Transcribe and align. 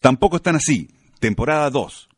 Tampoco 0.00 0.36
están 0.36 0.56
así. 0.56 0.88
Temporada 1.18 1.68
2. 1.70 2.08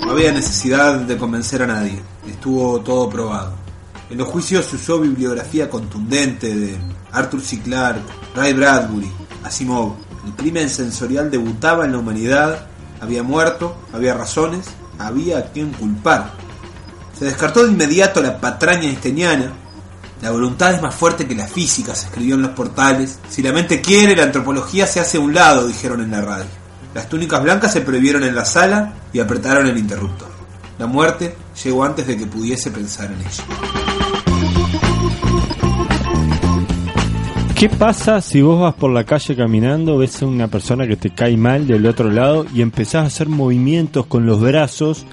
No 0.00 0.10
había 0.10 0.32
necesidad 0.32 1.00
de 1.00 1.16
convencer 1.16 1.62
a 1.62 1.66
nadie, 1.66 1.98
estuvo 2.28 2.80
todo 2.80 3.08
probado. 3.08 3.54
En 4.10 4.18
los 4.18 4.28
juicios 4.28 4.66
se 4.66 4.76
usó 4.76 5.00
bibliografía 5.00 5.70
contundente 5.70 6.54
de 6.54 6.76
Arthur 7.10 7.40
C. 7.40 7.60
Clarke, 7.60 8.02
Ray 8.34 8.52
Bradbury, 8.52 9.10
Asimov. 9.42 9.94
El 10.26 10.32
crimen 10.34 10.68
sensorial 10.68 11.30
debutaba 11.30 11.86
en 11.86 11.92
la 11.92 11.98
humanidad, 11.98 12.68
había 13.04 13.22
muerto, 13.22 13.76
había 13.92 14.14
razones, 14.14 14.66
había 14.98 15.38
a 15.38 15.44
quien 15.44 15.72
culpar. 15.72 16.32
Se 17.18 17.24
descartó 17.24 17.64
de 17.64 17.72
inmediato 17.72 18.20
la 18.20 18.40
patraña 18.40 18.88
einsteiniana. 18.88 19.52
La 20.20 20.30
voluntad 20.30 20.74
es 20.74 20.82
más 20.82 20.94
fuerte 20.94 21.26
que 21.26 21.34
la 21.34 21.46
física, 21.46 21.94
se 21.94 22.06
escribió 22.06 22.34
en 22.34 22.42
los 22.42 22.50
portales. 22.52 23.18
Si 23.28 23.42
la 23.42 23.52
mente 23.52 23.80
quiere, 23.80 24.16
la 24.16 24.24
antropología 24.24 24.86
se 24.86 25.00
hace 25.00 25.18
a 25.18 25.20
un 25.20 25.34
lado, 25.34 25.66
dijeron 25.66 26.00
en 26.00 26.10
la 26.10 26.22
radio. 26.22 26.46
Las 26.94 27.08
túnicas 27.08 27.42
blancas 27.42 27.72
se 27.72 27.82
prohibieron 27.82 28.24
en 28.24 28.34
la 28.34 28.44
sala 28.44 28.94
y 29.12 29.20
apretaron 29.20 29.66
el 29.66 29.76
interruptor. 29.76 30.28
La 30.78 30.86
muerte 30.86 31.36
llegó 31.62 31.84
antes 31.84 32.06
de 32.06 32.16
que 32.16 32.26
pudiese 32.26 32.70
pensar 32.70 33.12
en 33.12 33.20
ella. 33.20 34.03
¿Qué 37.54 37.68
pasa 37.68 38.20
si 38.20 38.42
vos 38.42 38.60
vas 38.60 38.74
por 38.74 38.90
la 38.90 39.04
calle 39.04 39.36
caminando, 39.36 39.96
ves 39.98 40.22
a 40.22 40.26
una 40.26 40.48
persona 40.48 40.86
que 40.86 40.96
te 40.96 41.10
cae 41.10 41.36
mal 41.36 41.66
del 41.66 41.86
otro 41.86 42.10
lado 42.10 42.44
y 42.54 42.62
empezás 42.62 43.04
a 43.04 43.06
hacer 43.06 43.28
movimientos 43.28 44.06
con 44.06 44.26
los 44.26 44.40
brazos 44.40 45.06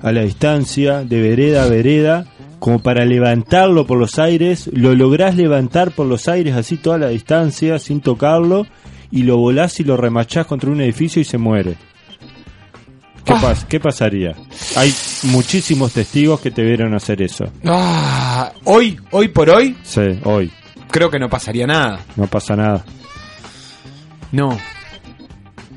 a 0.00 0.12
la 0.12 0.22
distancia, 0.22 1.02
de 1.02 1.20
vereda 1.20 1.64
a 1.64 1.68
vereda, 1.68 2.26
como 2.60 2.80
para 2.80 3.04
levantarlo 3.04 3.86
por 3.86 3.98
los 3.98 4.18
aires, 4.18 4.68
lo 4.72 4.94
lográs 4.94 5.34
levantar 5.36 5.90
por 5.92 6.06
los 6.06 6.28
aires 6.28 6.54
así 6.54 6.76
toda 6.76 6.98
la 6.98 7.08
distancia, 7.08 7.78
sin 7.78 8.00
tocarlo, 8.00 8.66
y 9.10 9.22
lo 9.22 9.38
volás 9.38 9.80
y 9.80 9.84
lo 9.84 9.96
remachás 9.96 10.46
contra 10.46 10.70
un 10.70 10.80
edificio 10.82 11.20
y 11.22 11.24
se 11.24 11.38
muere? 11.38 11.74
¿Qué, 13.24 13.32
pas- 13.34 13.64
¿Qué 13.66 13.80
pasaría? 13.80 14.34
Hay 14.76 14.92
muchísimos 15.24 15.92
testigos 15.92 16.40
que 16.40 16.50
te 16.50 16.62
vieron 16.62 16.94
hacer 16.94 17.22
eso. 17.22 17.46
Ah, 17.64 18.52
hoy, 18.64 18.98
hoy 19.10 19.28
por 19.28 19.50
hoy, 19.50 19.74
Sí, 19.82 20.02
hoy. 20.24 20.50
Creo 20.90 21.10
que 21.10 21.18
no 21.18 21.28
pasaría 21.28 21.66
nada. 21.66 22.00
No 22.16 22.26
pasa 22.26 22.56
nada. 22.56 22.84
No. 24.32 24.58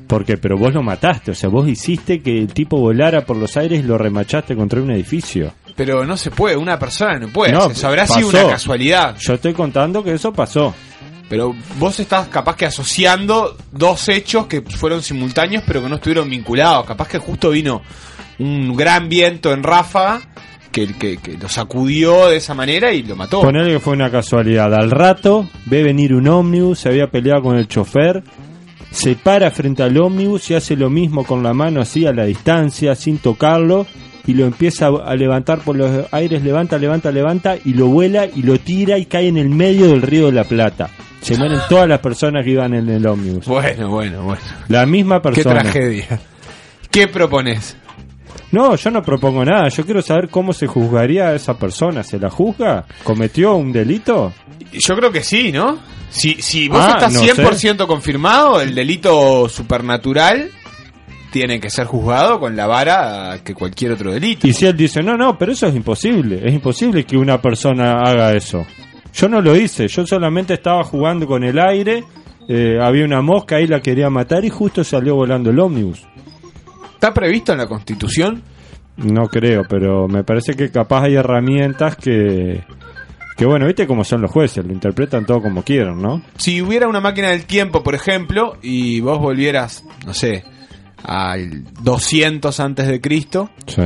¿Por 0.06 0.24
qué? 0.24 0.36
Pero 0.36 0.58
vos 0.58 0.74
lo 0.74 0.82
mataste, 0.82 1.30
o 1.30 1.34
sea, 1.34 1.48
vos 1.48 1.66
hiciste 1.66 2.20
que 2.20 2.38
el 2.38 2.52
tipo 2.52 2.78
volara 2.78 3.24
por 3.24 3.36
los 3.36 3.56
aires 3.56 3.80
y 3.80 3.82
lo 3.82 3.96
remachaste 3.96 4.54
contra 4.54 4.82
un 4.82 4.90
edificio. 4.90 5.54
Pero 5.74 6.04
no 6.04 6.18
se 6.18 6.30
puede, 6.30 6.56
una 6.56 6.78
persona 6.78 7.18
no 7.18 7.28
puede. 7.28 7.52
No, 7.52 7.70
eso 7.70 7.88
habrá 7.88 8.06
sido 8.06 8.28
una 8.28 8.46
casualidad. 8.48 9.16
Yo 9.18 9.34
estoy 9.34 9.54
contando 9.54 10.04
que 10.04 10.12
eso 10.12 10.32
pasó. 10.32 10.74
Pero 11.30 11.56
vos 11.78 11.98
estás 11.98 12.28
capaz 12.28 12.56
que 12.56 12.66
asociando 12.66 13.56
dos 13.70 14.06
hechos 14.10 14.46
que 14.46 14.60
fueron 14.60 15.02
simultáneos 15.02 15.64
pero 15.66 15.82
que 15.82 15.88
no 15.88 15.94
estuvieron 15.94 16.28
vinculados. 16.28 16.84
Capaz 16.84 17.08
que 17.08 17.16
justo 17.18 17.48
vino 17.48 17.80
un 18.38 18.76
gran 18.76 19.08
viento 19.08 19.50
en 19.52 19.62
ráfaga 19.62 20.20
que, 20.72 20.92
que, 20.94 21.18
que 21.18 21.36
lo 21.36 21.48
sacudió 21.48 22.28
de 22.28 22.38
esa 22.38 22.54
manera 22.54 22.92
y 22.92 23.02
lo 23.02 23.14
mató. 23.14 23.42
Ponele 23.42 23.74
que 23.74 23.80
fue 23.80 23.92
una 23.92 24.10
casualidad. 24.10 24.74
Al 24.74 24.90
rato 24.90 25.48
ve 25.66 25.82
venir 25.84 26.14
un 26.14 26.26
ómnibus, 26.26 26.80
se 26.80 26.88
había 26.88 27.06
peleado 27.08 27.42
con 27.42 27.56
el 27.56 27.68
chofer, 27.68 28.24
se 28.90 29.14
para 29.14 29.50
frente 29.50 29.82
al 29.82 29.96
ómnibus 30.00 30.50
y 30.50 30.54
hace 30.54 30.74
lo 30.76 30.90
mismo 30.90 31.24
con 31.24 31.42
la 31.42 31.52
mano 31.54 31.80
así 31.80 32.06
a 32.06 32.12
la 32.12 32.24
distancia, 32.24 32.94
sin 32.94 33.18
tocarlo, 33.18 33.86
y 34.26 34.34
lo 34.34 34.44
empieza 34.44 34.86
a 34.86 35.14
levantar 35.14 35.60
por 35.60 35.76
los 35.76 36.06
aires, 36.12 36.42
levanta, 36.42 36.78
levanta, 36.78 37.10
levanta, 37.10 37.56
y 37.64 37.74
lo 37.74 37.86
vuela 37.86 38.26
y 38.26 38.42
lo 38.42 38.58
tira 38.58 38.98
y 38.98 39.06
cae 39.06 39.28
en 39.28 39.36
el 39.36 39.48
medio 39.48 39.88
del 39.88 40.02
río 40.02 40.26
de 40.26 40.32
la 40.32 40.44
Plata. 40.44 40.90
Se 41.20 41.36
mueren 41.36 41.58
todas 41.68 41.88
las 41.88 42.00
personas 42.00 42.44
que 42.44 42.50
iban 42.50 42.74
en 42.74 42.88
el 42.88 43.06
ómnibus. 43.06 43.46
Bueno, 43.46 43.88
bueno, 43.88 44.22
bueno. 44.22 44.42
La 44.68 44.86
misma 44.86 45.20
Qué 45.20 45.30
persona. 45.30 45.60
tragedia. 45.62 46.20
¿Qué 46.90 47.08
propones? 47.08 47.76
No, 48.52 48.76
yo 48.76 48.90
no 48.90 49.02
propongo 49.02 49.44
nada. 49.44 49.68
Yo 49.68 49.84
quiero 49.84 50.02
saber 50.02 50.28
cómo 50.28 50.52
se 50.52 50.66
juzgaría 50.66 51.28
a 51.28 51.34
esa 51.34 51.58
persona. 51.58 52.02
¿Se 52.02 52.18
la 52.18 52.30
juzga? 52.30 52.84
¿Cometió 53.02 53.54
un 53.56 53.72
delito? 53.72 54.32
Yo 54.72 54.94
creo 54.94 55.10
que 55.10 55.22
sí, 55.24 55.50
¿no? 55.52 55.78
Si, 56.10 56.34
si 56.42 56.68
vos 56.68 56.80
Ah, 56.82 56.92
estás 56.98 57.12
no 57.14 57.20
100% 57.22 57.86
confirmado, 57.86 58.60
el 58.60 58.74
delito 58.74 59.48
supernatural 59.48 60.50
tiene 61.30 61.58
que 61.60 61.70
ser 61.70 61.86
juzgado 61.86 62.38
con 62.38 62.54
la 62.54 62.66
vara 62.66 63.38
que 63.42 63.54
cualquier 63.54 63.92
otro 63.92 64.12
delito. 64.12 64.46
Y 64.46 64.52
si 64.52 64.66
él 64.66 64.76
dice, 64.76 65.02
no, 65.02 65.16
no, 65.16 65.38
pero 65.38 65.52
eso 65.52 65.66
es 65.66 65.74
imposible. 65.74 66.42
Es 66.44 66.52
imposible 66.52 67.04
que 67.04 67.16
una 67.16 67.40
persona 67.40 68.00
haga 68.02 68.34
eso. 68.34 68.66
Yo 69.14 69.28
no 69.30 69.40
lo 69.40 69.56
hice. 69.56 69.88
Yo 69.88 70.06
solamente 70.06 70.52
estaba 70.54 70.84
jugando 70.84 71.26
con 71.26 71.42
el 71.42 71.58
aire. 71.58 72.04
eh, 72.48 72.76
había 72.82 73.04
una 73.06 73.22
mosca 73.22 73.56
ahí, 73.56 73.66
la 73.66 73.80
quería 73.80 74.10
matar 74.10 74.44
y 74.44 74.50
justo 74.50 74.84
salió 74.84 75.14
volando 75.14 75.48
el 75.50 75.58
ómnibus. 75.58 76.02
¿Está 77.02 77.12
previsto 77.12 77.50
en 77.50 77.58
la 77.58 77.66
Constitución? 77.66 78.44
No 78.98 79.26
creo, 79.26 79.64
pero 79.68 80.06
me 80.06 80.22
parece 80.22 80.54
que 80.54 80.70
capaz 80.70 81.02
hay 81.06 81.16
herramientas 81.16 81.96
que... 81.96 82.62
Que 83.36 83.44
bueno, 83.44 83.66
viste 83.66 83.88
cómo 83.88 84.04
son 84.04 84.22
los 84.22 84.30
jueces, 84.30 84.64
lo 84.64 84.72
interpretan 84.72 85.26
todo 85.26 85.42
como 85.42 85.64
quieran, 85.64 86.00
¿no? 86.00 86.22
Si 86.36 86.62
hubiera 86.62 86.86
una 86.86 87.00
máquina 87.00 87.30
del 87.30 87.44
tiempo, 87.44 87.82
por 87.82 87.96
ejemplo, 87.96 88.56
y 88.62 89.00
vos 89.00 89.18
volvieras, 89.18 89.84
no 90.06 90.14
sé, 90.14 90.44
al 91.02 91.64
200 91.82 92.60
antes 92.60 92.86
de 92.86 93.00
Cristo, 93.00 93.50
Sí. 93.66 93.82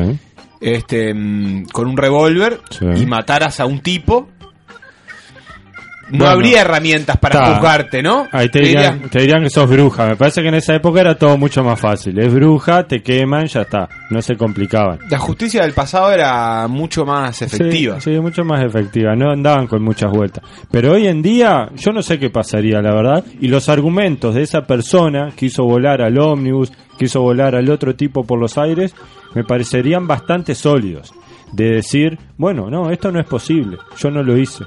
este, 0.61 1.15
mm, 1.15 1.69
con 1.73 1.87
un 1.89 1.97
revólver 1.97 2.61
Sí. 2.69 2.85
y 2.85 3.07
mataras 3.07 3.61
a 3.61 3.65
un 3.65 3.81
tipo, 3.81 4.29
no 6.11 6.19
Bueno. 6.19 6.27
habría 6.33 6.61
herramientas 6.61 7.17
para 7.19 7.39
Ta. 7.41 7.55
juzgarte, 7.55 8.03
¿no? 8.03 8.27
Ahí 8.33 8.49
te 8.49 8.61
Te 8.61 8.67
dirían, 8.67 8.93
dirían, 8.95 9.11
te 9.11 9.19
dirían 9.21 9.43
que 9.43 9.51
sos 9.51 9.69
bruja. 9.69 10.07
Me 10.07 10.17
parece 10.17 10.43
que 10.43 10.49
en 10.49 10.55
esa 10.55 10.75
época 10.75 11.01
era 11.01 11.17
todo 11.17 11.37
mucho 11.37 11.65
más 11.65 11.79
fácil. 11.81 12.19
Es 12.19 12.33
bruja, 12.33 12.85
te 12.87 13.03
queman, 13.03 13.47
ya 13.47 13.63
está. 13.63 13.89
No 14.11 14.23
se 14.23 14.37
complicaban. 14.37 14.99
La 15.11 15.19
justicia 15.19 15.63
del 15.63 15.73
pasado 15.73 16.13
era 16.13 16.69
mucho 16.69 17.05
más 17.05 17.43
efectiva. 17.43 18.01
Sí, 18.01 18.15
sí, 18.15 18.21
mucho 18.21 18.45
más 18.45 18.65
efectiva. 18.65 19.15
No 19.17 19.31
andaban 19.33 19.67
con 19.67 19.83
muchas 19.83 20.11
vueltas. 20.13 20.45
Pero 20.71 20.93
hoy 20.93 21.07
en 21.09 21.23
día, 21.23 21.69
yo 21.77 21.93
no 21.93 22.03
sé 22.03 22.19
qué 22.19 22.31
pasaría, 22.31 22.81
la 22.81 22.95
verdad. 22.95 23.25
Y 23.41 23.49
los 23.49 23.69
argumentos 23.69 24.35
de 24.35 24.43
esa 24.43 24.63
persona 24.67 25.33
que 25.37 25.47
hizo 25.47 25.65
volar 25.65 26.03
al 26.03 26.19
ómnibus, 26.19 26.73
que 26.99 27.07
hizo 27.07 27.21
volar 27.21 27.55
al 27.57 27.69
otro 27.71 27.95
tipo 27.97 28.25
por 28.25 28.39
los 28.39 28.57
aires, 28.59 28.95
me 29.35 29.45
parecerían 29.45 30.07
bastante 30.07 30.55
sólidos. 30.55 31.13
De 31.53 31.71
decir, 31.77 32.19
bueno, 32.37 32.71
no, 32.71 32.91
esto 32.91 33.11
no 33.13 33.21
es 33.21 33.27
posible. 33.27 33.77
Yo 33.99 34.11
no 34.11 34.23
lo 34.23 34.37
hice. 34.37 34.65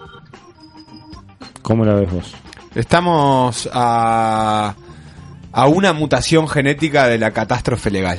¿Cómo 1.70 1.86
la 1.86 1.94
ves 1.94 2.12
vos? 2.12 2.36
Estamos 2.74 3.70
a, 3.72 4.74
a 5.52 5.68
una 5.68 5.94
mutación 5.94 6.48
genética 6.48 7.08
de 7.08 7.20
la 7.20 7.30
catástrofe 7.30 7.92
legal. 7.92 8.18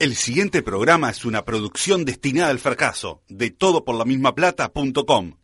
El 0.00 0.16
siguiente 0.16 0.64
programa 0.64 1.10
es 1.10 1.24
una 1.24 1.44
producción 1.44 2.04
destinada 2.04 2.50
al 2.50 2.58
fracaso 2.58 3.22
de 3.28 3.52
todoporlamismaplata.com. 3.52 5.34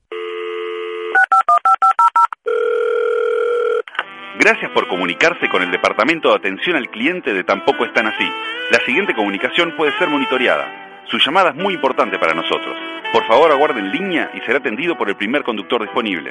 Gracias 4.41 4.73
por 4.75 4.89
comunicarse 4.89 5.49
con 5.49 5.63
el 5.63 5.71
Departamento 5.71 6.31
de 6.31 6.35
Atención 6.35 6.75
al 6.75 6.91
Cliente 6.91 7.33
de 7.33 7.45
Tampoco 7.45 7.85
Están 7.85 8.09
Así. 8.09 8.29
La 8.73 8.85
siguiente 8.85 9.15
comunicación 9.15 9.73
puede 9.77 9.97
ser 9.99 10.09
monitoreada. 10.09 10.86
Su 11.09 11.19
llamada 11.19 11.51
es 11.51 11.57
muy 11.57 11.75
importante 11.75 12.19
para 12.19 12.35
nosotros. 12.35 12.77
Por 13.13 13.25
favor, 13.27 13.51
aguarde 13.53 13.79
en 13.79 13.93
línea 13.93 14.31
y 14.35 14.41
será 14.41 14.59
atendido 14.59 14.99
por 14.99 15.09
el 15.09 15.17
primer 15.17 15.45
conductor 15.45 15.81
disponible. 15.81 16.31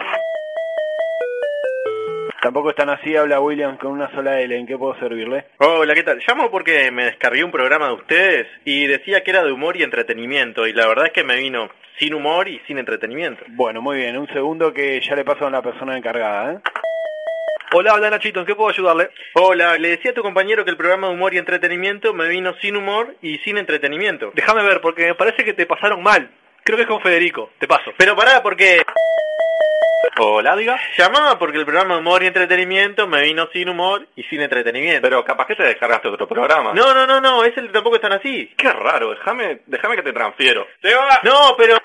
Tampoco 2.41 2.69
están 2.69 2.89
así, 2.89 3.15
habla 3.15 3.39
William 3.39 3.77
con 3.77 3.93
una 3.93 4.11
sola 4.11 4.39
L. 4.39 4.55
¿En 4.55 4.67
qué 4.67 4.77
puedo 4.77 4.93
servirle? 4.99 5.45
Hola, 5.57 5.95
¿qué 5.95 6.03
tal? 6.03 6.21
Llamo 6.27 6.51
porque 6.51 6.91
me 6.91 7.05
descargué 7.05 7.43
un 7.43 7.51
programa 7.51 7.87
de 7.87 7.93
ustedes 7.93 8.47
y 8.65 8.85
decía 8.85 9.23
que 9.23 9.31
era 9.31 9.43
de 9.43 9.51
humor 9.51 9.77
y 9.77 9.83
entretenimiento 9.83 10.67
y 10.67 10.73
la 10.73 10.87
verdad 10.87 11.07
es 11.07 11.13
que 11.13 11.23
me 11.23 11.37
vino 11.37 11.69
sin 11.97 12.13
humor 12.13 12.47
y 12.47 12.59
sin 12.67 12.77
entretenimiento. 12.77 13.43
Bueno, 13.47 13.81
muy 13.81 13.97
bien. 13.97 14.17
Un 14.17 14.27
segundo 14.27 14.73
que 14.73 15.01
ya 15.01 15.15
le 15.15 15.23
paso 15.23 15.47
a 15.47 15.49
la 15.49 15.61
persona 15.61 15.97
encargada, 15.97 16.53
¿eh? 16.53 16.59
Hola, 17.77 17.91
habla 17.91 18.09
Nachito, 18.09 18.39
¿en 18.39 18.45
qué 18.45 18.55
puedo 18.55 18.69
ayudarle? 18.69 19.09
Hola, 19.33 19.77
le 19.77 19.89
decía 19.89 20.11
a 20.11 20.13
tu 20.13 20.21
compañero 20.21 20.63
que 20.63 20.71
el 20.71 20.77
programa 20.77 21.09
de 21.09 21.13
humor 21.13 21.33
y 21.33 21.39
entretenimiento 21.39 22.13
me 22.13 22.29
vino 22.29 22.53
sin 22.61 22.77
humor 22.77 23.17
y 23.21 23.37
sin 23.39 23.57
entretenimiento. 23.57 24.31
Déjame 24.33 24.63
ver, 24.63 24.79
porque 24.79 25.07
me 25.07 25.15
parece 25.15 25.43
que 25.43 25.51
te 25.51 25.65
pasaron 25.65 26.01
mal. 26.01 26.31
Creo 26.65 26.77
que 26.77 26.81
es 26.81 26.87
con 26.89 26.99
Federico, 26.99 27.51
te 27.59 27.67
paso. 27.67 27.93
Pero 27.95 28.15
pará, 28.15 28.41
porque... 28.41 28.81
Hola, 30.17 30.55
diga. 30.55 30.79
Llamaba 30.97 31.37
porque 31.37 31.59
el 31.59 31.65
programa 31.65 31.93
de 31.93 31.99
humor 31.99 32.23
y 32.23 32.27
entretenimiento 32.27 33.05
me 33.05 33.21
vino 33.21 33.47
sin 33.53 33.69
humor 33.69 34.07
y 34.15 34.23
sin 34.23 34.41
entretenimiento. 34.41 35.03
Pero 35.03 35.23
capaz 35.23 35.45
que 35.45 35.55
te 35.55 35.63
descargaste 35.63 36.07
otro 36.07 36.27
programa. 36.27 36.73
No, 36.73 36.91
no, 36.95 37.05
no, 37.05 37.21
no, 37.21 37.43
ese 37.43 37.61
tampoco 37.67 37.97
están 37.97 38.13
así. 38.13 38.51
Qué 38.57 38.71
raro, 38.71 39.11
déjame, 39.11 39.59
déjame 39.67 39.95
que 39.97 40.01
te 40.01 40.13
transfiero. 40.13 40.65
No, 41.23 41.55
pero... 41.55 41.77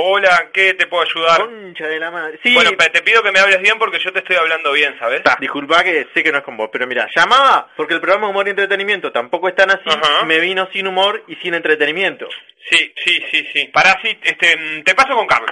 Hola, 0.00 0.50
¿qué 0.52 0.74
te 0.74 0.86
puedo 0.86 1.02
ayudar? 1.02 1.40
Concha 1.40 1.88
de 1.88 1.98
la 1.98 2.12
madre. 2.12 2.38
Sí, 2.44 2.54
Bueno, 2.54 2.70
te 2.76 3.02
pido 3.02 3.20
que 3.20 3.32
me 3.32 3.40
hables 3.40 3.60
bien 3.60 3.78
porque 3.80 3.98
yo 3.98 4.12
te 4.12 4.20
estoy 4.20 4.36
hablando 4.36 4.70
bien, 4.70 4.96
¿sabes? 5.00 5.24
Ta, 5.24 5.36
disculpa 5.40 5.82
que 5.82 6.06
sé 6.14 6.22
que 6.22 6.30
no 6.30 6.38
es 6.38 6.44
con 6.44 6.56
vos, 6.56 6.70
pero 6.72 6.86
mira, 6.86 7.08
llamaba 7.16 7.68
porque 7.76 7.94
el 7.94 8.00
programa 8.00 8.28
humor 8.28 8.46
y 8.46 8.50
entretenimiento 8.50 9.10
tampoco 9.10 9.48
están 9.48 9.70
así, 9.72 9.88
Ajá. 9.88 10.24
me 10.24 10.38
vino 10.38 10.68
sin 10.72 10.86
humor 10.86 11.24
y 11.26 11.34
sin 11.36 11.54
entretenimiento. 11.54 12.28
Sí, 12.70 12.92
sí, 12.96 13.24
sí, 13.30 13.48
sí. 13.52 13.64
Pará, 13.72 13.87
sí, 14.02 14.18
este, 14.22 14.82
te 14.84 14.94
paso 14.94 15.14
con 15.14 15.26
Carlos. 15.26 15.50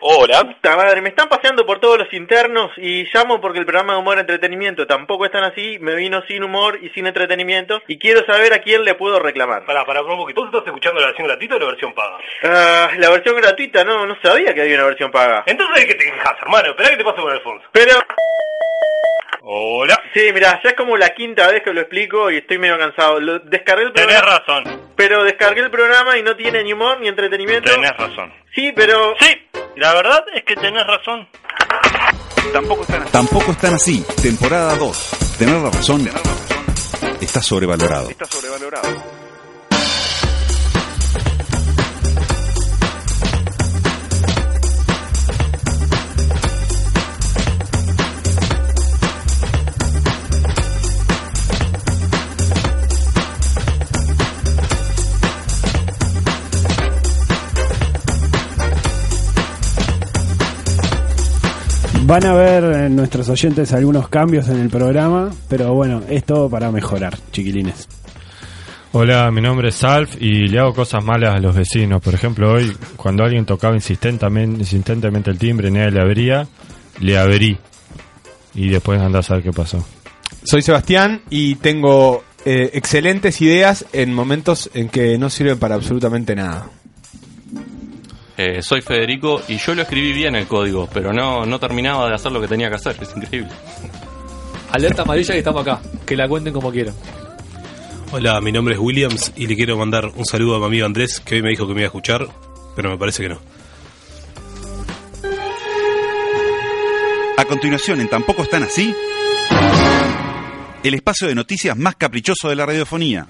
Hola. 0.00 0.44
Puta 0.44 0.76
madre, 0.76 1.00
me 1.00 1.08
están 1.08 1.28
paseando 1.28 1.64
por 1.64 1.80
todos 1.80 1.98
los 1.98 2.12
internos 2.12 2.70
y 2.76 3.04
llamo 3.12 3.40
porque 3.40 3.58
el 3.58 3.66
programa 3.66 3.94
de 3.94 3.98
humor 4.00 4.18
y 4.18 4.20
entretenimiento 4.20 4.86
tampoco 4.86 5.24
están 5.24 5.44
así, 5.44 5.78
me 5.80 5.94
vino 5.94 6.22
sin 6.28 6.44
humor 6.44 6.78
y 6.82 6.90
sin 6.90 7.06
entretenimiento 7.06 7.82
y 7.88 7.98
quiero 7.98 8.24
saber 8.26 8.52
a 8.52 8.60
quién 8.60 8.84
le 8.84 8.94
puedo 8.94 9.18
reclamar. 9.18 9.64
Pará, 9.64 9.84
pará, 9.84 10.02
un 10.02 10.16
poquito. 10.16 10.42
¿Vos 10.42 10.50
estás 10.50 10.66
escuchando 10.66 11.00
la 11.00 11.06
versión 11.06 11.26
gratuita 11.26 11.56
o 11.56 11.58
la 11.58 11.66
versión 11.66 11.94
paga? 11.94 12.18
Ah, 12.44 12.90
la 12.98 13.10
versión 13.10 13.36
gratuita, 13.36 13.84
no, 13.84 14.06
no 14.06 14.16
sabía 14.22 14.54
que 14.54 14.62
había 14.62 14.76
una 14.76 14.86
versión 14.86 15.10
paga. 15.10 15.44
Entonces, 15.46 15.82
¿de 15.82 15.86
qué 15.88 15.94
te 15.94 16.04
quejas, 16.04 16.36
hermano? 16.40 16.68
Esperá 16.70 16.90
que 16.90 16.96
te 16.96 17.04
paso 17.04 17.22
con 17.22 17.32
Alfonso. 17.32 17.66
Pero, 17.72 17.92
Hola. 19.42 20.02
sí, 20.12 20.30
mira, 20.34 20.60
ya 20.62 20.70
es 20.70 20.76
como 20.76 20.96
la 20.96 21.10
quinta 21.10 21.46
vez 21.50 21.62
que 21.62 21.72
lo 21.72 21.80
explico 21.80 22.30
y 22.30 22.38
estoy 22.38 22.58
medio 22.58 22.78
cansado. 22.78 23.20
Lo, 23.20 23.38
descargué 23.38 23.84
el 23.84 23.92
Tenés 23.92 24.16
programa, 24.16 24.38
razón. 24.38 24.94
Pero 24.96 25.24
descargué 25.24 25.60
el 25.60 25.70
programa 25.70 26.16
y 26.18 26.22
no 26.22 26.34
tiene 26.36 26.64
ni 26.64 26.72
humor 26.72 27.00
ni 27.00 27.08
entretenimiento. 27.08 27.70
Tenés 27.70 27.96
razón. 27.96 28.32
Sí, 28.54 28.72
pero... 28.74 29.14
Sí, 29.20 29.48
la 29.76 29.94
verdad 29.94 30.24
es 30.34 30.44
que 30.44 30.56
tenés 30.56 30.86
razón. 30.86 31.28
Tampoco 32.52 32.82
están 32.82 33.02
así. 33.02 33.12
Tampoco 33.12 33.50
están 33.52 33.74
así. 33.74 34.04
Temporada 34.22 34.76
2. 34.76 35.36
Tener 35.38 35.56
la 35.56 35.70
razón 35.70 36.08
está 37.20 37.42
sobrevalorado. 37.42 38.10
Está 38.10 38.24
sobrevalorado. 38.26 39.25
Van 62.06 62.24
a 62.24 62.34
ver 62.34 62.62
eh, 62.62 62.88
nuestros 62.88 63.28
oyentes 63.28 63.72
algunos 63.72 64.08
cambios 64.08 64.48
en 64.48 64.60
el 64.60 64.70
programa, 64.70 65.28
pero 65.48 65.74
bueno, 65.74 66.02
es 66.08 66.22
todo 66.22 66.48
para 66.48 66.70
mejorar, 66.70 67.18
chiquilines. 67.32 67.88
Hola, 68.92 69.28
mi 69.32 69.40
nombre 69.40 69.70
es 69.70 69.82
Alf 69.82 70.14
y 70.22 70.46
le 70.46 70.60
hago 70.60 70.72
cosas 70.72 71.02
malas 71.02 71.34
a 71.34 71.40
los 71.40 71.56
vecinos. 71.56 72.00
Por 72.00 72.14
ejemplo, 72.14 72.52
hoy, 72.52 72.76
cuando 72.94 73.24
alguien 73.24 73.44
tocaba 73.44 73.74
insistentemente, 73.74 74.60
insistentemente 74.60 75.32
el 75.32 75.38
timbre 75.38 75.66
y 75.66 75.72
nadie 75.72 75.90
le 75.90 76.00
abría, 76.00 76.46
le 77.00 77.18
abrí. 77.18 77.58
Y 78.54 78.68
después 78.68 79.00
andás 79.00 79.28
a 79.32 79.34
ver 79.34 79.42
qué 79.42 79.52
pasó. 79.52 79.84
Soy 80.44 80.62
Sebastián 80.62 81.22
y 81.28 81.56
tengo 81.56 82.22
eh, 82.44 82.70
excelentes 82.74 83.42
ideas 83.42 83.84
en 83.92 84.14
momentos 84.14 84.70
en 84.74 84.90
que 84.90 85.18
no 85.18 85.28
sirven 85.28 85.58
para 85.58 85.74
absolutamente 85.74 86.36
nada. 86.36 86.70
Eh, 88.38 88.60
soy 88.62 88.82
Federico 88.82 89.42
y 89.48 89.56
yo 89.56 89.74
lo 89.74 89.82
escribí 89.82 90.12
bien 90.12 90.36
el 90.36 90.46
código, 90.46 90.88
pero 90.92 91.12
no, 91.12 91.46
no 91.46 91.58
terminaba 91.58 92.08
de 92.08 92.14
hacer 92.14 92.32
lo 92.32 92.40
que 92.40 92.48
tenía 92.48 92.68
que 92.68 92.76
hacer. 92.76 92.96
Es 93.00 93.16
increíble. 93.16 93.50
Alerta 94.72 95.02
amarilla 95.02 95.32
que 95.32 95.38
estamos 95.38 95.62
acá. 95.62 95.80
Que 96.04 96.16
la 96.16 96.28
cuenten 96.28 96.52
como 96.52 96.70
quieran. 96.70 96.94
Hola, 98.12 98.40
mi 98.40 98.52
nombre 98.52 98.74
es 98.74 98.80
Williams 98.80 99.32
y 99.36 99.46
le 99.46 99.56
quiero 99.56 99.76
mandar 99.76 100.12
un 100.14 100.24
saludo 100.24 100.56
a 100.56 100.58
mi 100.60 100.66
amigo 100.66 100.86
Andrés, 100.86 101.20
que 101.20 101.36
hoy 101.36 101.42
me 101.42 101.50
dijo 101.50 101.66
que 101.66 101.74
me 101.74 101.80
iba 101.80 101.86
a 101.86 101.88
escuchar, 101.88 102.28
pero 102.76 102.90
me 102.90 102.98
parece 102.98 103.22
que 103.22 103.30
no. 103.30 103.40
A 107.36 107.44
continuación, 107.44 108.00
en 108.00 108.08
Tampoco 108.08 108.42
están 108.42 108.62
así, 108.62 108.94
el 110.82 110.94
espacio 110.94 111.26
de 111.26 111.34
noticias 111.34 111.76
más 111.76 111.96
caprichoso 111.96 112.48
de 112.48 112.56
la 112.56 112.64
radiofonía. 112.64 113.26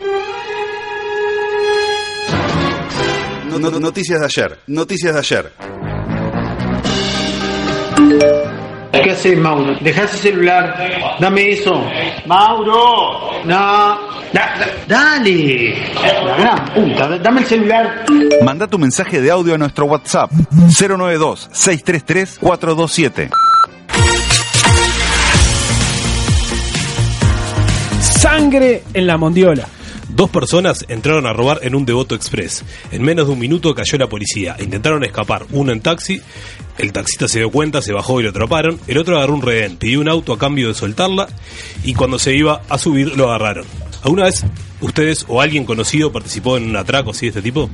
No- 3.58 3.70
no- 3.70 3.80
noticias 3.80 4.20
de 4.20 4.26
ayer, 4.26 4.58
noticias 4.66 5.14
de 5.14 5.18
ayer. 5.20 5.52
¿Qué 8.92 9.10
haces, 9.12 9.38
Mauro? 9.38 9.74
Deja 9.80 10.02
ese 10.04 10.16
celular. 10.18 10.76
Dame 11.20 11.50
eso. 11.50 11.80
Mauro. 12.26 13.42
No. 13.44 14.16
Da- 14.32 14.56
da- 14.58 14.68
dale. 14.88 15.76
La 16.26 16.36
gran 16.36 16.64
puta. 16.74 17.06
da- 17.08 17.18
Dame 17.18 17.40
el 17.42 17.46
celular. 17.46 18.04
Manda 18.42 18.66
tu 18.66 18.76
mensaje 18.78 19.20
de 19.20 19.30
audio 19.30 19.54
a 19.54 19.58
nuestro 19.58 19.84
WhatsApp 19.86 20.32
092-633-427. 20.32 23.30
Sangre 28.00 28.82
en 28.92 29.06
la 29.06 29.16
mondiola. 29.16 29.66
Dos 30.08 30.30
personas 30.30 30.84
entraron 30.88 31.26
a 31.26 31.32
robar 31.32 31.58
en 31.62 31.74
un 31.74 31.84
Devoto 31.84 32.14
Express. 32.14 32.64
En 32.92 33.02
menos 33.02 33.26
de 33.26 33.32
un 33.32 33.38
minuto 33.38 33.74
cayó 33.74 33.98
la 33.98 34.08
policía. 34.08 34.56
Intentaron 34.60 35.02
escapar, 35.04 35.44
uno 35.50 35.72
en 35.72 35.80
taxi. 35.80 36.20
El 36.78 36.92
taxista 36.92 37.26
se 37.28 37.38
dio 37.40 37.50
cuenta, 37.50 37.82
se 37.82 37.92
bajó 37.92 38.20
y 38.20 38.22
lo 38.22 38.30
atraparon. 38.30 38.78
El 38.86 38.98
otro 38.98 39.16
agarró 39.16 39.34
un 39.34 39.42
rehén, 39.42 39.76
pidió 39.76 40.00
un 40.00 40.08
auto 40.08 40.32
a 40.32 40.38
cambio 40.38 40.68
de 40.68 40.74
soltarla. 40.74 41.26
Y 41.84 41.94
cuando 41.94 42.18
se 42.18 42.34
iba 42.36 42.62
a 42.68 42.78
subir, 42.78 43.16
lo 43.16 43.28
agarraron. 43.28 43.66
¿Alguna 44.04 44.24
vez 44.24 44.44
ustedes 44.80 45.24
o 45.28 45.40
alguien 45.40 45.64
conocido 45.64 46.12
participó 46.12 46.56
en 46.56 46.64
un 46.70 46.76
atraco 46.76 47.10
así 47.10 47.26
de 47.26 47.30
este 47.30 47.42
tipo? 47.42 47.68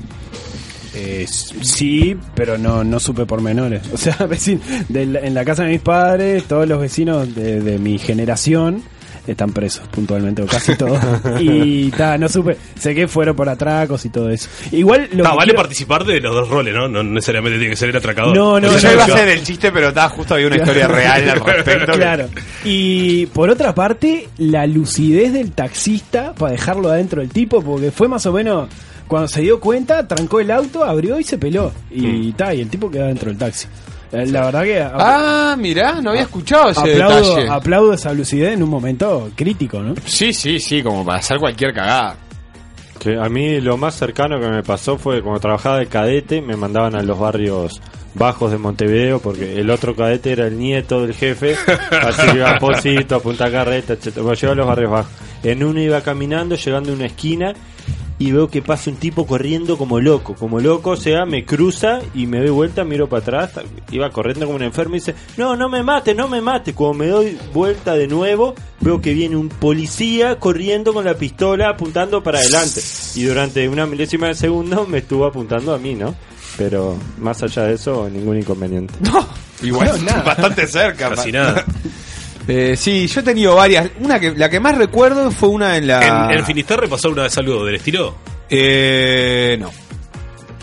Eh, 0.94 1.26
sí, 1.28 2.16
pero 2.34 2.56
no, 2.58 2.82
no 2.84 2.98
supe 3.00 3.26
por 3.26 3.40
menores. 3.42 3.82
O 3.92 3.96
sea, 3.96 4.16
vecin- 4.20 4.60
de 4.88 5.06
la- 5.06 5.20
en 5.20 5.34
la 5.34 5.44
casa 5.44 5.64
de 5.64 5.70
mis 5.70 5.80
padres, 5.80 6.44
todos 6.44 6.66
los 6.68 6.80
vecinos 6.80 7.34
de 7.34 7.78
mi 7.78 7.98
generación 7.98 8.82
están 9.26 9.52
presos 9.52 9.86
puntualmente, 9.88 10.42
o 10.42 10.46
casi 10.46 10.74
todos. 10.76 10.98
y 11.40 11.90
ta, 11.90 12.18
no 12.18 12.28
supe. 12.28 12.56
Sé 12.78 12.94
que 12.94 13.06
fueron 13.08 13.36
por 13.36 13.48
atracos 13.48 14.04
y 14.04 14.08
todo 14.10 14.30
eso. 14.30 14.48
Igual 14.72 15.08
lo 15.12 15.22
que 15.24 15.28
vale 15.28 15.44
quiero- 15.44 15.56
participar 15.58 16.04
de 16.04 16.20
los 16.20 16.34
dos 16.34 16.48
roles, 16.48 16.74
¿no? 16.74 16.88
No 16.88 17.02
necesariamente 17.02 17.58
tiene 17.58 17.70
que 17.72 17.76
ser 17.76 17.90
el 17.90 17.96
atracador. 17.96 18.36
No, 18.36 18.58
no, 18.60 18.68
O 18.68 18.78
Yo 18.78 18.92
iba 18.92 19.02
a 19.02 19.06
hacer 19.06 19.28
el 19.28 19.42
chiste, 19.42 19.70
pero 19.70 19.92
ta, 19.92 20.08
justo 20.08 20.34
había 20.34 20.46
una 20.48 20.56
historia 20.56 20.88
real 20.88 21.30
al 21.30 21.40
respecto. 21.40 21.92
Claro. 21.92 22.28
Y 22.64 23.26
por 23.26 23.50
otra 23.50 23.74
parte, 23.74 24.28
la 24.38 24.66
lucidez 24.66 25.32
del 25.32 25.52
taxista 25.52 26.34
para 26.34 26.52
dejarlo 26.52 26.90
adentro 26.90 27.20
del 27.20 27.30
tipo, 27.30 27.62
porque 27.62 27.90
fue 27.90 28.08
más 28.08 28.24
o 28.26 28.32
menos 28.32 28.68
cuando 29.06 29.28
se 29.28 29.42
dio 29.42 29.60
cuenta, 29.60 30.08
trancó 30.08 30.40
el 30.40 30.50
auto, 30.50 30.84
abrió 30.84 31.20
y 31.20 31.24
se 31.24 31.36
peló. 31.38 31.72
Y 31.90 32.32
ta, 32.32 32.54
y 32.54 32.60
el 32.62 32.70
tipo 32.70 32.90
quedó 32.90 33.06
dentro 33.06 33.28
del 33.28 33.38
taxi. 33.38 33.66
Eh, 34.12 34.26
La 34.26 34.44
verdad 34.46 34.62
que 34.64 34.80
Ah, 34.82 35.56
mirá, 35.58 36.00
no 36.00 36.10
había 36.10 36.22
escuchado 36.22 36.70
ese 36.70 36.80
aplaudo, 36.80 37.34
detalle. 37.36 37.48
aplaudo 37.50 37.92
esa 37.94 38.12
lucidez 38.12 38.52
en 38.54 38.62
un 38.62 38.68
momento 38.70 39.30
crítico, 39.34 39.80
¿no? 39.80 39.94
Sí, 40.04 40.32
sí, 40.32 40.58
sí, 40.60 40.82
como 40.82 41.04
para 41.04 41.18
hacer 41.18 41.38
cualquier 41.38 41.72
cagada. 41.72 42.16
Que 42.98 43.16
a 43.18 43.28
mí 43.28 43.60
lo 43.60 43.76
más 43.76 43.94
cercano 43.96 44.38
que 44.38 44.48
me 44.48 44.62
pasó 44.62 44.96
fue 44.96 45.22
cuando 45.22 45.40
trabajaba 45.40 45.78
de 45.78 45.86
cadete, 45.86 46.40
me 46.40 46.56
mandaban 46.56 46.94
a 46.94 47.02
los 47.02 47.18
barrios 47.18 47.80
bajos 48.14 48.52
de 48.52 48.58
Montevideo 48.58 49.18
porque 49.20 49.58
el 49.58 49.70
otro 49.70 49.96
cadete 49.96 50.32
era 50.32 50.46
el 50.46 50.58
nieto 50.58 51.00
del 51.02 51.14
jefe, 51.14 51.56
así 51.90 52.26
que 52.30 52.36
iba 52.36 52.50
a 52.52 52.58
Posito, 52.58 53.16
a 53.16 53.20
Punta 53.20 53.50
Carreta, 53.50 53.94
etc. 53.94 54.16
Bueno, 54.18 54.34
llegaba 54.34 54.52
a 54.52 54.56
los 54.56 54.66
barrios 54.68 54.90
bajos. 54.92 55.12
En 55.42 55.64
uno 55.64 55.80
iba 55.80 56.00
caminando, 56.02 56.54
llegando 56.54 56.92
a 56.92 56.94
una 56.94 57.06
esquina 57.06 57.54
y 58.22 58.30
veo 58.30 58.46
que 58.46 58.62
pasa 58.62 58.88
un 58.88 58.96
tipo 58.98 59.26
corriendo 59.26 59.76
como 59.76 59.98
loco, 59.98 60.34
como 60.36 60.60
loco, 60.60 60.90
o 60.90 60.96
sea, 60.96 61.26
me 61.26 61.44
cruza 61.44 61.98
y 62.14 62.26
me 62.26 62.38
doy 62.38 62.50
vuelta, 62.50 62.84
miro 62.84 63.08
para 63.08 63.22
atrás, 63.22 63.64
iba 63.90 64.10
corriendo 64.10 64.46
como 64.46 64.56
un 64.56 64.62
enfermo 64.62 64.94
y 64.94 65.00
dice, 65.00 65.16
no, 65.36 65.56
no 65.56 65.68
me 65.68 65.82
mate, 65.82 66.14
no 66.14 66.28
me 66.28 66.40
mate. 66.40 66.72
Cuando 66.72 66.98
me 66.98 67.08
doy 67.08 67.36
vuelta 67.52 67.94
de 67.94 68.06
nuevo, 68.06 68.54
veo 68.78 69.00
que 69.00 69.12
viene 69.12 69.34
un 69.34 69.48
policía 69.48 70.38
corriendo 70.38 70.94
con 70.94 71.04
la 71.04 71.14
pistola 71.14 71.70
apuntando 71.70 72.22
para 72.22 72.38
adelante. 72.38 72.80
Y 73.16 73.24
durante 73.24 73.68
una 73.68 73.86
milésima 73.86 74.28
de 74.28 74.34
segundo 74.34 74.86
me 74.86 74.98
estuvo 74.98 75.26
apuntando 75.26 75.74
a 75.74 75.78
mí, 75.78 75.96
¿no? 75.96 76.14
Pero 76.56 76.96
más 77.18 77.42
allá 77.42 77.64
de 77.64 77.74
eso, 77.74 78.08
ningún 78.08 78.38
inconveniente. 78.38 78.94
Igual, 79.62 79.98
bastante 80.24 80.68
cerca. 80.68 81.10
Casi 81.10 81.32
nada. 81.32 81.64
Eh, 82.48 82.74
sí, 82.76 83.06
yo 83.06 83.20
he 83.20 83.22
tenido 83.22 83.54
varias. 83.54 83.88
Una 84.00 84.18
que 84.18 84.32
la 84.32 84.48
que 84.50 84.58
más 84.60 84.76
recuerdo 84.76 85.30
fue 85.30 85.48
una 85.48 85.76
en 85.76 85.86
la. 85.86 86.26
¿En, 86.30 86.38
en 86.38 86.44
Finisterre 86.44 86.88
pasó 86.88 87.10
una 87.10 87.22
vez 87.24 87.38
algo 87.38 87.64
del 87.64 87.76
estilo? 87.76 88.16
Eh, 88.50 89.56
no. 89.60 89.70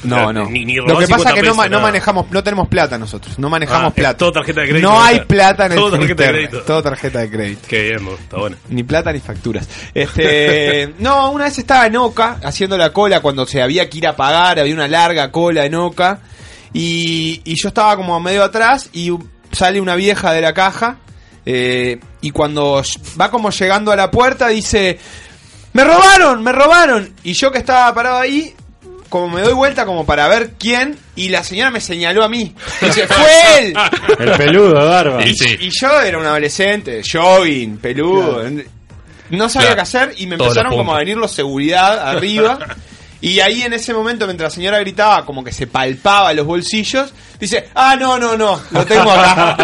No, 0.03 0.31
no. 0.31 0.45
Ni- 0.50 0.63
ni 0.63 0.75
Lo 0.75 0.86
que 0.98 1.07
pasa 1.07 1.17
50 1.17 1.29
es 1.29 1.36
que 1.36 1.41
no, 1.50 1.55
pesos, 1.62 1.81
manejamos, 1.81 2.31
no 2.31 2.41
tenemos 2.43 2.67
plata 2.69 2.98
nosotros. 2.98 3.38
No 3.38 3.50
manejamos 3.50 3.91
Ah, 3.91 3.93
plata. 3.93 4.17
todo 4.17 4.31
tarjeta 4.31 4.62
de 4.62 4.69
crédito. 4.69 4.89
No 4.89 5.01
hay 5.01 5.19
plata 5.21 5.65
en 5.65 5.71
el 5.74 5.77
Todo 5.77 5.91
tarjeta 5.91 6.24
de 6.24 6.29
crédito. 6.29 6.62
Todo 6.62 6.83
tarjeta 6.83 7.19
de 7.19 7.29
crédito. 7.29 7.62
Qué 7.67 7.83
bien, 7.83 8.03
mo, 8.03 8.12
está 8.13 8.38
bueno. 8.38 8.55
Ni 8.69 8.83
plata 8.83 9.12
ni 9.12 9.19
facturas. 9.19 9.67
Este, 9.93 10.93
no, 11.00 11.31
una 11.31 11.45
vez 11.45 11.57
estaba 11.59 11.86
en 11.88 11.98
Oca 11.98 12.38
haciendo 12.43 12.77
la 12.77 12.93
cola 12.93 13.19
cuando 13.21 13.45
se 13.45 13.62
había 13.62 13.89
que 13.89 13.98
ir 13.98 14.07
a 14.07 14.15
pagar, 14.15 14.59
había 14.59 14.74
una 14.74 14.88
larga 14.88 15.31
cola 15.31 15.65
en 15.65 15.75
Oca 15.75 16.19
y, 16.71 17.41
y 17.43 17.55
yo 17.62 17.67
estaba 17.67 17.95
como 17.98 18.17
medio 18.21 18.43
atrás 18.45 18.89
y 18.93 19.12
sale 19.51 19.81
una 19.81 19.95
vieja 19.95 20.31
de 20.31 20.39
la 20.41 20.53
caja 20.53 20.98
eh, 21.46 22.00
y 22.22 22.31
cuando 22.31 22.84
va 23.19 23.29
como 23.31 23.50
llegando 23.50 23.91
a 23.91 23.96
la 23.96 24.10
puerta 24.12 24.48
dice, 24.48 25.00
me 25.74 25.84
robaron, 25.84 26.43
me 26.43 26.51
robaron. 26.51 27.13
Y 27.24 27.34
yo 27.34 27.51
que 27.51 27.58
estaba 27.60 27.93
parado 27.93 28.17
ahí, 28.19 28.53
como 29.10 29.27
me 29.29 29.41
doy 29.41 29.53
vuelta 29.53 29.86
como 29.86 30.05
para 30.05 30.27
ver 30.27 30.51
quién 30.60 30.98
y 31.15 31.29
la 31.29 31.43
señora 31.43 31.72
me 31.72 31.81
señaló 31.81 32.24
a 32.24 32.29
mí. 32.29 32.53
Dice, 32.81 33.08
fue 33.08 33.60
él. 33.60 33.74
El 34.19 34.31
peludo, 34.34 34.74
barba. 34.86 35.24
Y, 35.25 35.34
y 35.65 35.69
yo 35.72 36.00
era 36.01 36.17
un 36.19 36.25
adolescente, 36.25 37.01
jogging, 37.10 37.77
peludo. 37.77 38.43
No 39.31 39.48
sabía 39.50 39.67
Claro. 39.69 39.75
qué 39.75 39.81
hacer 39.81 40.13
y 40.17 40.27
me 40.27 40.38
Todos 40.38 40.50
empezaron 40.55 40.77
como 40.77 40.93
a 40.96 41.00
venir 41.00 41.17
los 41.17 41.31
seguridad 41.31 42.08
arriba. 42.10 42.60
Y 43.22 43.40
ahí 43.42 43.64
en 43.64 43.74
ese 43.74 43.94
momento, 43.94 44.26
mientras 44.26 44.52
la 44.54 44.56
señora 44.56 44.80
gritaba, 44.80 45.26
como 45.26 45.44
que 45.44 45.52
se 45.52 45.68
palpaba 45.68 46.32
los 46.34 46.46
bolsillos, 46.46 47.14
dice, 47.40 47.70
ah, 47.76 47.96
no, 48.00 48.18
no, 48.18 48.38
no, 48.38 48.62
lo 48.72 48.86
tengo 48.86 49.12
acá. 49.12 49.58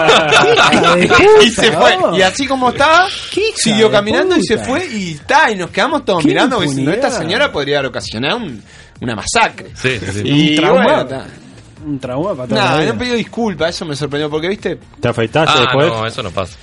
y 1.42 1.50
se 1.50 1.72
fue. 1.72 1.98
Y 2.18 2.22
así 2.22 2.48
como 2.48 2.70
estaba, 2.70 3.08
siguió 3.56 3.90
caminando 3.90 4.36
y 4.38 4.44
se 4.44 4.58
fue 4.58 4.86
y 4.88 5.12
está, 5.14 5.52
y 5.52 5.56
nos 5.56 5.70
quedamos 5.72 6.04
todos 6.04 6.22
Qué 6.22 6.30
mirando, 6.30 6.60
no, 6.64 6.92
esta 6.92 7.10
señora 7.12 7.52
podría 7.52 7.80
haber 7.80 7.90
ocasionado 7.90 8.38
un- 8.38 8.62
una 9.02 9.16
masacre. 9.16 9.72
Sí, 9.76 10.00
sí, 10.00 10.06
sí. 10.14 10.22
Y 10.26 10.50
Un 10.52 10.56
trauma. 10.56 10.84
bueno, 10.84 11.02
está. 11.02 11.26
Un 11.86 12.00
trauma 12.00 12.36
para 12.36 12.48
vida. 12.80 12.94
no 12.94 12.98
pedido 13.00 13.16
disculpas, 13.16 13.70
eso 13.76 13.86
me 13.86 13.96
sorprendió, 13.96 14.30
porque 14.30 14.48
viste, 14.50 14.80
¿Te 15.00 15.08
afeitaste 15.10 15.54
Ah, 15.56 15.62
después? 15.62 15.88
no, 15.88 16.06
eso 16.08 16.24
no 16.24 16.32
pasa. 16.32 16.58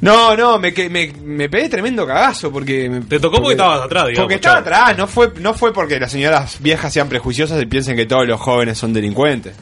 No, 0.00 0.36
no, 0.36 0.58
me, 0.58 0.72
me, 0.90 1.12
me 1.24 1.48
pegué 1.48 1.68
tremendo 1.68 2.06
cagazo 2.06 2.52
porque... 2.52 2.88
me- 2.88 3.00
Te 3.02 3.18
tocó 3.18 3.36
porque 3.38 3.52
estabas 3.52 3.80
atrás, 3.82 4.06
digamos, 4.08 4.24
Porque 4.24 4.34
estaba 4.36 4.56
chavo. 4.62 4.66
atrás, 4.76 4.98
no 4.98 5.06
fue, 5.06 5.32
no 5.40 5.54
fue 5.54 5.72
porque 5.72 5.98
las 5.98 6.12
señoras 6.12 6.58
viejas 6.60 6.92
sean 6.92 7.08
prejuiciosas 7.08 7.60
y 7.62 7.66
piensen 7.66 7.96
que 7.96 8.06
todos 8.06 8.26
los 8.26 8.40
jóvenes 8.40 8.76
son 8.78 8.92
delincuentes. 8.92 9.56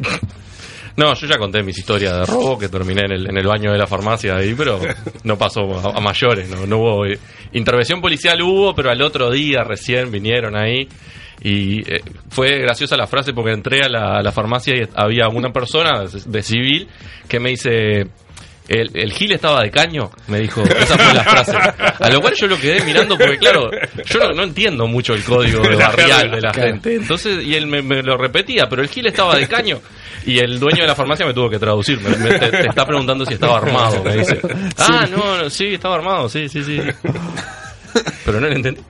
No, 0.96 1.12
yo 1.12 1.26
ya 1.26 1.36
conté 1.36 1.62
mis 1.62 1.76
historias 1.76 2.10
de 2.14 2.24
robo 2.24 2.58
que 2.58 2.70
terminé 2.70 3.02
en 3.04 3.12
el, 3.12 3.26
en 3.28 3.36
el 3.36 3.46
baño 3.46 3.70
de 3.70 3.76
la 3.76 3.86
farmacia 3.86 4.34
ahí, 4.36 4.54
pero 4.56 4.80
no 5.24 5.36
pasó 5.36 5.60
a, 5.78 5.98
a 5.98 6.00
mayores, 6.00 6.48
no, 6.48 6.66
no 6.66 6.78
hubo 6.78 7.04
eh, 7.04 7.18
intervención 7.52 8.00
policial 8.00 8.40
hubo, 8.40 8.74
pero 8.74 8.90
al 8.90 9.02
otro 9.02 9.30
día 9.30 9.62
recién 9.62 10.10
vinieron 10.10 10.56
ahí 10.56 10.88
y 11.42 11.80
eh, 11.80 12.00
fue 12.30 12.60
graciosa 12.60 12.96
la 12.96 13.06
frase 13.06 13.34
porque 13.34 13.52
entré 13.52 13.82
a 13.82 13.90
la, 13.90 14.16
a 14.16 14.22
la 14.22 14.32
farmacia 14.32 14.74
y 14.74 14.88
había 14.94 15.28
una 15.28 15.52
persona 15.52 16.04
de, 16.04 16.18
de 16.24 16.42
civil 16.42 16.88
que 17.28 17.40
me 17.40 17.50
dice 17.50 18.06
el, 18.68 18.90
el 18.94 19.12
Gil 19.12 19.32
estaba 19.32 19.62
de 19.62 19.70
caño, 19.70 20.10
me 20.28 20.40
dijo, 20.40 20.62
esa 20.64 20.96
fue 20.98 21.14
la 21.14 21.22
frase. 21.24 21.52
A 21.56 22.08
lo 22.10 22.20
cual 22.20 22.34
yo 22.34 22.46
lo 22.46 22.58
quedé 22.58 22.82
mirando 22.84 23.16
porque, 23.16 23.38
claro, 23.38 23.70
yo 24.04 24.18
no, 24.20 24.32
no 24.32 24.42
entiendo 24.42 24.86
mucho 24.86 25.14
el 25.14 25.22
código 25.24 25.60
de 25.62 25.76
barrial 25.76 26.30
de 26.30 26.40
la 26.40 26.52
gente. 26.52 26.94
Entonces, 26.96 27.44
y 27.44 27.54
él 27.54 27.66
me, 27.66 27.82
me 27.82 28.02
lo 28.02 28.16
repetía, 28.16 28.66
pero 28.68 28.82
el 28.82 28.88
Gil 28.88 29.06
estaba 29.06 29.36
de 29.36 29.46
caño. 29.46 29.80
Y 30.24 30.38
el 30.40 30.58
dueño 30.58 30.82
de 30.82 30.88
la 30.88 30.94
farmacia 30.96 31.24
me 31.24 31.32
tuvo 31.32 31.48
que 31.48 31.58
traducir. 31.58 32.00
Me, 32.00 32.10
me- 32.16 32.38
te, 32.38 32.48
te 32.50 32.68
está 32.68 32.84
preguntando 32.84 33.24
si 33.24 33.34
estaba 33.34 33.58
armado, 33.58 34.02
me 34.02 34.16
dice. 34.16 34.40
Ah, 34.76 35.06
no, 35.08 35.42
no, 35.44 35.48
sí, 35.50 35.74
estaba 35.74 35.94
armado, 35.94 36.28
sí, 36.28 36.48
sí, 36.48 36.64
sí. 36.64 36.80
Pero 38.24 38.40
no 38.40 38.48
lo 38.48 38.52
entendí. 38.56 38.80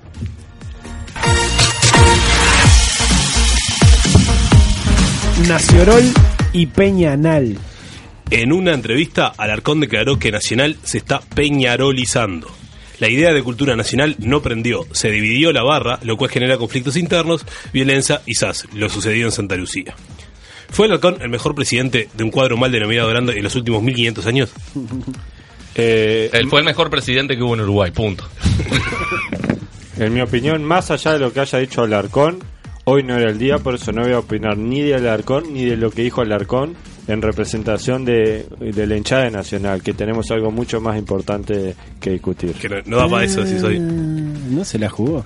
Naciorol 5.48 6.02
y 6.52 6.66
Peñanal. 6.66 7.56
En 8.30 8.52
una 8.52 8.74
entrevista, 8.74 9.32
Alarcón 9.36 9.80
declaró 9.80 10.18
que 10.18 10.32
Nacional 10.32 10.76
se 10.82 10.98
está 10.98 11.20
peñarolizando. 11.20 12.48
La 12.98 13.08
idea 13.08 13.32
de 13.32 13.42
cultura 13.42 13.76
nacional 13.76 14.16
no 14.18 14.40
prendió, 14.40 14.86
se 14.92 15.10
dividió 15.10 15.52
la 15.52 15.62
barra, 15.62 16.00
lo 16.02 16.16
cual 16.16 16.30
genera 16.30 16.56
conflictos 16.56 16.96
internos, 16.96 17.44
violencia 17.72 18.22
y 18.24 18.34
sas, 18.34 18.66
lo 18.72 18.88
sucedido 18.88 19.28
en 19.28 19.32
Santa 19.32 19.54
Lucía. 19.54 19.94
¿Fue 20.70 20.86
Alarcón 20.86 21.18
el 21.20 21.28
mejor 21.28 21.54
presidente 21.54 22.08
de 22.14 22.24
un 22.24 22.30
cuadro 22.30 22.56
mal 22.56 22.72
denominado 22.72 23.08
grande 23.08 23.34
en 23.34 23.44
los 23.44 23.54
últimos 23.54 23.82
1500 23.82 24.26
años? 24.26 24.52
Eh, 25.78 26.30
Él 26.32 26.48
fue 26.48 26.60
el 26.60 26.64
mejor 26.64 26.88
presidente 26.88 27.36
que 27.36 27.42
hubo 27.42 27.52
en 27.52 27.60
Uruguay, 27.60 27.90
punto. 27.90 28.26
En 29.98 30.14
mi 30.14 30.22
opinión, 30.22 30.64
más 30.64 30.90
allá 30.90 31.12
de 31.12 31.18
lo 31.18 31.34
que 31.34 31.40
haya 31.40 31.58
dicho 31.58 31.82
Alarcón, 31.82 32.38
hoy 32.84 33.02
no 33.02 33.14
era 33.14 33.30
el 33.30 33.36
día, 33.36 33.58
por 33.58 33.74
eso 33.74 33.92
no 33.92 34.00
voy 34.00 34.12
a 34.12 34.20
opinar 34.20 34.56
ni 34.56 34.80
de 34.80 34.94
Alarcón 34.94 35.52
ni 35.52 35.66
de 35.66 35.76
lo 35.76 35.90
que 35.90 36.00
dijo 36.00 36.22
Alarcón 36.22 36.76
en 37.08 37.22
representación 37.22 38.04
de, 38.04 38.46
de 38.60 38.86
la 38.86 38.96
hinchada 38.96 39.30
Nacional, 39.30 39.82
que 39.82 39.92
tenemos 39.94 40.30
algo 40.30 40.50
mucho 40.50 40.80
más 40.80 40.98
importante 40.98 41.74
que 42.00 42.10
discutir. 42.10 42.52
Que 42.54 42.68
no, 42.68 42.76
no 42.86 42.96
da 42.98 43.08
para 43.08 43.24
eso, 43.24 43.46
si 43.46 43.58
soy. 43.58 43.78
No 43.78 44.64
se 44.64 44.78
la 44.78 44.88
jugó. 44.90 45.24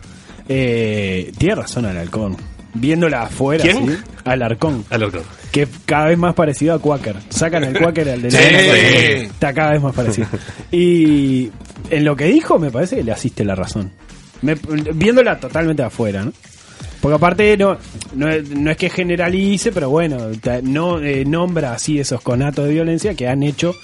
Eh, 0.48 1.32
tiene 1.38 1.54
razón 1.54 1.86
Alarcón. 1.86 2.36
Viéndola 2.72 3.22
afuera, 3.22 3.62
¿Quién? 3.64 3.88
¿sí? 3.88 3.96
Alarcón. 4.24 4.84
Alarcón. 4.90 5.22
Que 5.50 5.66
cada 5.86 6.06
vez 6.06 6.18
más 6.18 6.34
parecido 6.34 6.74
a 6.74 6.78
Quaker. 6.78 7.16
Sacan 7.28 7.64
al 7.64 7.76
Quaker 7.78 8.08
al 8.10 8.22
de 8.22 8.30
la 8.30 8.38
Sí. 8.38 8.46
Está 9.26 9.52
cada 9.52 9.72
vez 9.72 9.82
más 9.82 9.94
parecido. 9.94 10.28
Y 10.70 11.50
en 11.90 12.04
lo 12.04 12.14
que 12.14 12.26
dijo, 12.26 12.58
me 12.58 12.70
parece 12.70 12.96
que 12.96 13.02
le 13.04 13.12
asiste 13.12 13.44
la 13.44 13.54
razón. 13.56 13.90
Me- 14.42 14.54
viéndola 14.94 15.38
totalmente 15.40 15.82
afuera, 15.82 16.22
¿no? 16.24 16.32
Porque 17.00 17.16
aparte 17.16 17.56
no, 17.56 17.78
no, 18.14 18.26
no 18.56 18.70
es 18.70 18.76
que 18.76 18.90
generalice, 18.90 19.72
pero 19.72 19.88
bueno, 19.88 20.18
no 20.62 20.98
eh, 21.00 21.24
nombra 21.24 21.72
así 21.72 21.98
esos 21.98 22.20
conatos 22.20 22.66
de 22.66 22.74
violencia 22.74 23.14
que 23.14 23.26
han 23.26 23.42
hecho 23.42 23.74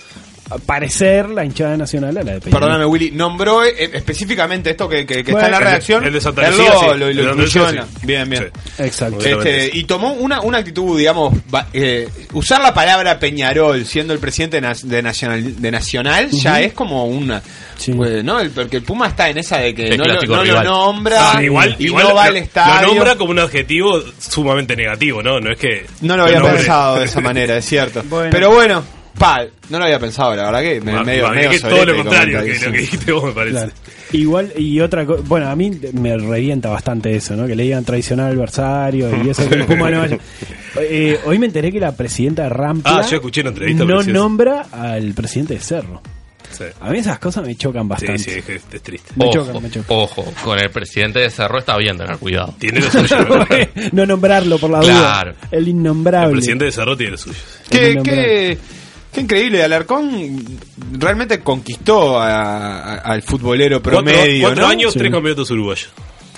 parecer 0.65 1.29
la 1.29 1.45
hinchada 1.45 1.76
nacional 1.76 2.17
a 2.17 2.23
la 2.23 2.33
de 2.35 2.41
Peñarol. 2.41 2.61
Perdóname, 2.61 2.87
Willy, 2.87 3.11
nombró 3.11 3.65
eh, 3.65 3.91
específicamente 3.95 4.71
esto 4.71 4.88
que, 4.88 5.05
que- 5.05 5.25
que 5.25 5.33
Bueno, 5.33 5.38
está 5.38 5.47
en 5.47 5.53
la 5.53 5.59
redacción. 5.71 6.05
el 6.05 6.12
de 6.12 6.21
Santa 6.21 6.47
él 6.49 6.57
Lucía, 6.57 6.71
lo, 6.73 6.79
sí. 6.81 6.87
lo- 6.99 7.07
El 7.09 7.17
lo 7.17 7.31
incluyó 7.33 7.69
sí. 7.71 7.76
Bien, 8.03 8.29
bien. 8.31 8.50
Exacto. 8.79 9.19
Este, 9.25 9.71
y 9.73 9.85
tomó 9.85 10.12
una, 10.12 10.41
una 10.41 10.59
actitud, 10.59 10.97
digamos, 10.99 11.35
va- 11.53 11.67
eh, 11.73 12.09
usar 12.33 12.61
la 12.61 12.73
palabra 12.73 13.19
Peñarol 13.19 13.85
siendo 13.87 14.12
el 14.12 14.19
presidente 14.19 14.61
de, 14.61 15.03
Nacional, 15.03 15.61
de 15.61 15.71
Nacional 15.71 16.31
ya 16.31 16.61
es 16.61 16.73
como 16.73 17.07
una... 17.07 17.43
pues, 17.97 18.23
¿no? 18.25 18.38
El, 18.41 18.50
porque 18.50 18.76
el 18.79 18.83
Puma 18.83 19.09
está 19.09 19.29
en 19.29 19.38
esa 19.38 19.59
de 19.59 19.75
que 19.75 19.88
El 19.88 19.99
no, 19.99 20.05
lo, 20.05 20.23
no 20.23 20.45
lo 20.45 20.62
nombra 20.62 21.33
Ah, 21.33 21.43
igual, 21.43 21.75
y 21.79 21.87
igual 21.87 22.05
no 22.05 22.09
lo, 22.11 22.15
va 22.17 22.25
al 22.25 22.33
lo 22.35 22.38
estadio. 22.38 22.87
nombra 22.88 23.17
como 23.17 23.31
un 23.33 23.38
adjetivo 23.41 24.00
sumamente 24.19 24.76
negativo, 24.76 25.23
¿no? 25.23 25.41
No 25.41 25.50
es 25.53 25.59
que. 25.59 25.87
No 26.03 26.17
lo 26.17 26.25
había 26.25 26.38
nombre- 26.38 26.57
pensado 26.59 26.99
de 27.00 27.05
esa 27.07 27.21
manera, 27.21 27.57
es 27.57 27.65
cierto. 27.65 28.03
Bueno. 28.09 28.31
Pero 28.31 28.50
bueno, 28.50 28.85
pa, 29.18 29.44
no 29.70 29.78
lo 29.78 29.85
había 29.85 29.99
pensado, 29.99 30.35
la 30.37 30.44
verdad 30.50 30.61
que 30.62 30.80
me, 30.80 30.92
Ma- 30.92 31.02
medio, 31.02 31.25
ma- 31.28 31.30
medio 31.35 31.50
es 31.50 31.62
que 31.62 31.68
todo 31.68 31.85
lo 31.85 31.96
contrario 31.96 32.42
que 32.42 32.54
lo 32.66 32.73
que 32.73 32.78
dijiste 32.78 33.12
vos, 33.12 33.25
me 33.25 33.32
parece. 33.32 33.56
Claro. 33.56 33.73
Igual, 34.12 34.52
y 34.56 34.80
otra 34.80 35.04
cosa, 35.04 35.23
bueno, 35.26 35.49
a 35.49 35.56
mí 35.56 35.70
me 35.92 36.16
revienta 36.16 36.68
bastante 36.68 37.14
eso, 37.16 37.35
¿no? 37.37 37.46
Que 37.46 37.56
le 37.56 37.64
digan 37.64 37.85
traicionar 37.85 38.26
al 38.26 38.35
adversario 38.37 39.11
y 39.25 39.28
eso 39.30 39.49
que 39.49 39.56
el 39.56 39.64
Puma 39.64 39.90
no 39.90 39.99
vaya. 40.00 40.18
Eh, 40.78 41.18
hoy 41.25 41.38
me 41.38 41.46
enteré 41.46 41.73
que 41.73 41.80
la 41.80 41.92
presidenta 41.96 42.44
de 42.44 42.49
Rampla 42.50 42.99
Ah, 42.99 43.06
yo 43.08 43.16
escuché 43.16 43.42
la 43.42 43.49
entrevista, 43.49 43.85
no 43.85 44.02
sí 44.02 44.12
nombra 44.12 44.66
al 44.70 45.12
presidente 45.14 45.54
de 45.54 45.61
Cerro. 45.61 46.00
Sí. 46.52 46.64
A 46.80 46.90
mí 46.90 46.99
esas 46.99 47.18
cosas 47.18 47.44
me 47.44 47.54
chocan 47.56 47.82
Sí, 47.82 47.88
bastante. 47.88 48.18
sí, 48.18 48.30
es, 48.30 48.44
que 48.44 48.54
es 48.54 48.82
triste. 48.82 49.12
Me 49.16 49.25
Ojo, 49.26 49.32
chocan, 49.35 49.62
me 49.62 49.68
chocan. 49.70 49.85
ojo, 49.88 50.32
con 50.44 50.58
el 50.58 50.70
presidente 50.70 51.18
de 51.18 51.28
Cerro 51.28 51.58
está 51.58 51.76
bien 51.76 51.99
tener 51.99 52.16
cuidado. 52.18 52.54
Tiene 52.58 52.80
lo 52.80 52.90
suyo. 52.90 53.16
¿no? 53.28 53.46
no 53.92 54.06
nombrarlo 54.06 54.56
por 54.58 54.70
la 54.70 54.78
Claro. 54.80 55.32
duda. 55.32 55.49
El 55.50 55.68
innombrable. 55.68 56.28
El 56.28 56.35
presidente 56.37 56.64
de 56.66 56.73
Cerro 56.73 56.96
tiene 56.96 57.12
lo 57.12 57.18
suyo. 57.18 57.37
Qué, 57.68 57.99
qué, 58.02 58.58
qué 59.16 59.20
increíble, 59.23 59.64
Alarcón 59.64 60.44
realmente 60.92 61.40
conquistó 61.40 62.18
a- 62.20 62.78
a- 62.78 62.94
al 62.99 63.23
futbolero 63.23 63.82
promedio. 63.82 64.42
cuatro 64.42 64.42
cuatro 64.42 64.62
¿no? 64.64 64.68
años, 64.68 64.92
Sí. 64.92 64.99
tres 64.99 65.11
campeonatos 65.11 65.50
uruguayos. 65.50 65.88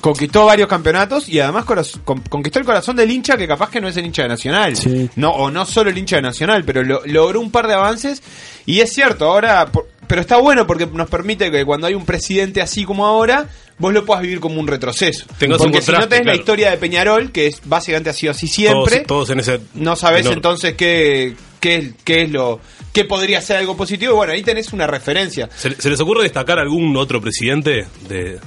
Conquistó 0.01 0.45
varios 0.47 0.69
campeonatos 0.69 1.29
y 1.29 1.41
además 1.41 1.65
con- 2.05 2.21
conquistó 2.23 2.61
el 2.61 2.65
corazón 2.65 2.95
del 2.95 3.11
hincha 3.11 3.37
que 3.37 3.49
capaz 3.49 3.69
que 3.69 3.81
no 3.81 3.89
es 3.89 3.97
el 3.97 4.07
hincha 4.07 4.23
de 4.23 4.29
Nacional. 4.29 4.77
Sí. 4.77 5.11
No, 5.17 5.31
o 5.31 5.51
no 5.51 5.67
solo 5.67 5.91
el 5.91 5.99
hincha 5.99 6.17
de 6.17 6.23
Nacional, 6.23 6.63
pero 6.65 6.85
lo- 6.85 7.03
logró 7.05 7.41
un 7.41 7.51
par 7.51 7.67
de 7.67 7.75
avances 7.75 8.23
y 8.65 8.81
es 8.81 8.93
cierto, 8.93 9.25
ahora... 9.27 9.67
por- 9.67 9.89
pero 10.07 10.23
está 10.23 10.39
bueno 10.39 10.67
porque 10.67 10.87
nos 10.87 11.11
permite 11.11 11.51
que 11.51 11.67
cuando 11.67 11.87
hay 11.87 11.93
un 11.95 12.07
presidente 12.07 12.63
así 12.63 12.85
como 12.87 13.05
ahora, 13.05 13.45
vos 13.77 13.93
lo 13.93 14.07
puedas 14.07 14.23
vivir 14.23 14.41
como 14.41 14.59
un 14.59 14.67
retroceso. 14.67 15.27
Tengas 15.39 15.61
un 15.61 15.67
porque 15.71 15.83
si 15.83 15.93
no 15.93 16.09
tenés 16.09 16.25
la 16.25 16.35
historia 16.35 16.71
de 16.71 16.79
Peñarol, 16.79 17.31
que 17.31 17.49
es 17.49 17.61
básicamente 17.67 18.09
ha 18.09 18.13
sido 18.15 18.31
así 18.31 18.47
siempre, 18.49 19.01
Todos, 19.01 19.07
todos 19.27 19.31
en 19.31 19.41
ese. 19.41 19.61
no 19.75 19.97
sabes 19.97 20.23
tenor. 20.23 20.35
entonces 20.39 20.75
qué, 20.77 21.35
qué, 21.61 21.77
es- 21.77 21.91
qué 22.05 22.23
es 22.23 22.31
lo 22.31 22.61
qué 22.93 23.05
podría 23.05 23.41
ser 23.41 23.59
algo 23.59 23.77
positivo. 23.77 24.15
Bueno, 24.17 24.33
ahí 24.33 24.43
tenés 24.43 24.73
una 24.73 24.87
referencia. 24.87 25.49
¿Se, 25.55 25.71
se 25.81 25.91
les 25.91 26.01
ocurre 26.01 26.23
destacar 26.25 26.59
algún 26.59 26.97
otro 26.97 27.21
presidente 27.21 27.87
de. 28.09 28.39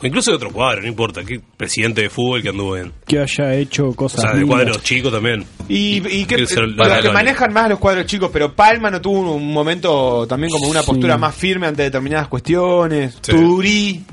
o 0.00 0.06
incluso 0.06 0.30
de 0.30 0.36
otro 0.36 0.50
cuadro, 0.50 0.82
no 0.82 0.88
importa, 0.88 1.24
qué 1.24 1.40
presidente 1.56 2.02
de 2.02 2.10
fútbol 2.10 2.42
que 2.42 2.50
anduvo 2.50 2.76
en. 2.76 2.92
Que 3.06 3.20
haya 3.20 3.54
hecho 3.54 3.88
O 3.88 3.94
cosas 3.94 4.20
sea, 4.20 4.30
de 4.32 4.40
lindas. 4.40 4.56
cuadros 4.56 4.82
chicos 4.82 5.12
también. 5.12 5.44
Y, 5.68 5.96
y 6.08 6.24
que 6.24 6.36
Quiero 6.36 6.46
ser 6.46 6.64
los 6.68 6.98
que 6.98 7.10
manejan 7.10 7.52
más 7.52 7.68
los 7.68 7.78
cuadros 7.78 8.06
chicos, 8.06 8.30
pero 8.32 8.54
Palma 8.54 8.90
no 8.90 9.00
tuvo 9.00 9.34
un 9.34 9.52
momento 9.52 10.26
también 10.26 10.50
como 10.52 10.68
una 10.68 10.80
Sí. 10.82 10.86
postura 10.86 11.16
más 11.18 11.34
firme 11.34 11.66
ante 11.66 11.82
determinadas 11.84 12.28
cuestiones. 12.28 13.18
Sí. 13.22 13.32
Turí, 13.32 14.04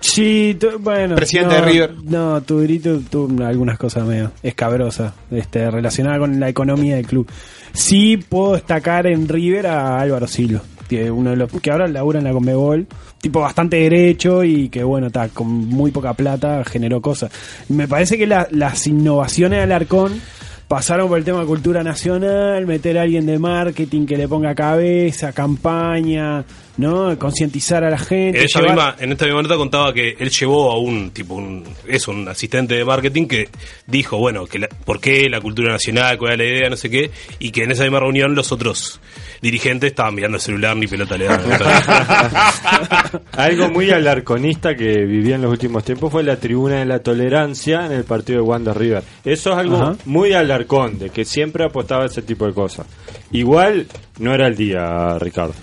Sí, 0.00 0.56
bueno. 0.80 1.16
Presidente 1.16 1.54
no, 1.58 1.64
de 1.64 1.72
River. 1.72 1.94
No, 2.04 2.42
Tudorito 2.42 3.00
tuvo 3.10 3.42
algunas 3.42 3.78
cosas 3.78 4.04
medio 4.06 4.32
escabrosas 4.42 5.14
este, 5.30 5.70
relacionadas 5.70 6.18
con 6.18 6.38
la 6.38 6.48
economía 6.50 6.96
del 6.96 7.06
club. 7.06 7.26
Sí 7.74 8.16
puedo 8.16 8.54
destacar 8.54 9.06
en 9.06 9.28
River 9.28 9.66
a 9.66 10.00
Álvaro 10.00 10.26
Silva, 10.26 10.62
que 10.88 11.10
uno 11.10 11.30
de 11.30 11.36
los 11.36 11.50
que 11.50 11.70
ahora 11.70 11.86
labura 11.88 12.18
en 12.20 12.24
la 12.24 12.32
Conmebol, 12.32 12.86
tipo 13.20 13.40
bastante 13.40 13.76
derecho 13.78 14.44
y 14.44 14.68
que 14.68 14.84
bueno, 14.84 15.08
está 15.08 15.28
con 15.28 15.48
muy 15.48 15.90
poca 15.90 16.14
plata 16.14 16.62
generó 16.64 17.00
cosas. 17.02 17.30
Me 17.68 17.88
parece 17.88 18.16
que 18.16 18.26
la- 18.26 18.46
las 18.50 18.86
innovaciones 18.86 19.58
de 19.58 19.62
Alarcón 19.64 20.20
pasaron 20.68 21.08
por 21.08 21.18
el 21.18 21.24
tema 21.24 21.44
cultura 21.44 21.82
nacional, 21.82 22.66
meter 22.66 22.96
a 22.98 23.02
alguien 23.02 23.26
de 23.26 23.38
marketing 23.38 24.06
que 24.06 24.16
le 24.16 24.28
ponga 24.28 24.54
cabeza, 24.54 25.32
campaña, 25.32 26.44
¿no? 26.76 27.16
Concientizar 27.18 27.84
a 27.84 27.90
la 27.90 27.98
gente. 27.98 28.38
En 28.40 28.44
esta, 28.46 28.60
llevar- 28.60 28.74
misma, 28.74 28.96
en 29.00 29.12
esta 29.12 29.24
misma 29.26 29.42
nota 29.42 29.56
contaba 29.56 29.92
que 29.94 30.16
él 30.18 30.30
llevó 30.30 30.72
a 30.72 30.78
un 30.78 31.10
tipo, 31.10 31.34
un, 31.34 31.64
es 31.86 32.08
un 32.08 32.28
asistente 32.28 32.74
de 32.74 32.84
marketing 32.84 33.26
que 33.26 33.48
dijo, 33.86 34.18
bueno, 34.18 34.46
que 34.46 34.58
la- 34.58 34.68
por 34.68 35.00
qué 35.00 35.28
la 35.28 35.40
cultura 35.40 35.70
nacional, 35.72 36.18
cuál 36.18 36.32
era 36.34 36.44
la 36.44 36.50
idea, 36.50 36.70
no 36.70 36.76
sé 36.76 36.90
qué, 36.90 37.10
y 37.38 37.50
que 37.50 37.62
en 37.64 37.70
esa 37.72 37.82
misma 37.84 38.00
reunión 38.00 38.34
los 38.34 38.50
otros 38.52 39.00
dirigentes 39.40 39.90
estaban 39.90 40.14
mirando 40.14 40.36
el 40.36 40.42
celular 40.42 40.76
ni 40.76 40.86
pelota 40.86 41.16
le 41.18 41.26
daban. 41.26 41.44
Algo 43.32 43.68
muy 43.70 43.90
alarconista 43.90 44.74
que 44.74 45.04
viví 45.04 45.32
en 45.32 45.42
los 45.42 45.50
últimos 45.50 45.84
tiempos 45.84 46.10
fue 46.10 46.22
la 46.22 46.36
tribuna 46.36 46.76
de 46.78 46.86
la 46.86 46.98
tolerancia 47.00 47.86
en 47.86 47.92
el 47.92 48.04
partido 48.04 48.40
de 48.40 48.44
Wanda 48.46 48.72
River. 48.72 49.02
Eso 49.24 49.52
es 49.52 49.56
algo 49.58 49.76
Ajá. 49.76 49.96
muy 50.06 50.32
alarcón, 50.32 50.98
de 50.98 51.10
que 51.10 51.24
siempre 51.24 51.64
apostaba 51.64 52.04
a 52.04 52.06
ese 52.06 52.22
tipo 52.22 52.46
de 52.46 52.52
cosas. 52.54 52.86
Igual 53.32 53.86
no 54.18 54.34
era 54.34 54.46
el 54.46 54.56
día, 54.56 55.18
Ricardo. 55.18 55.54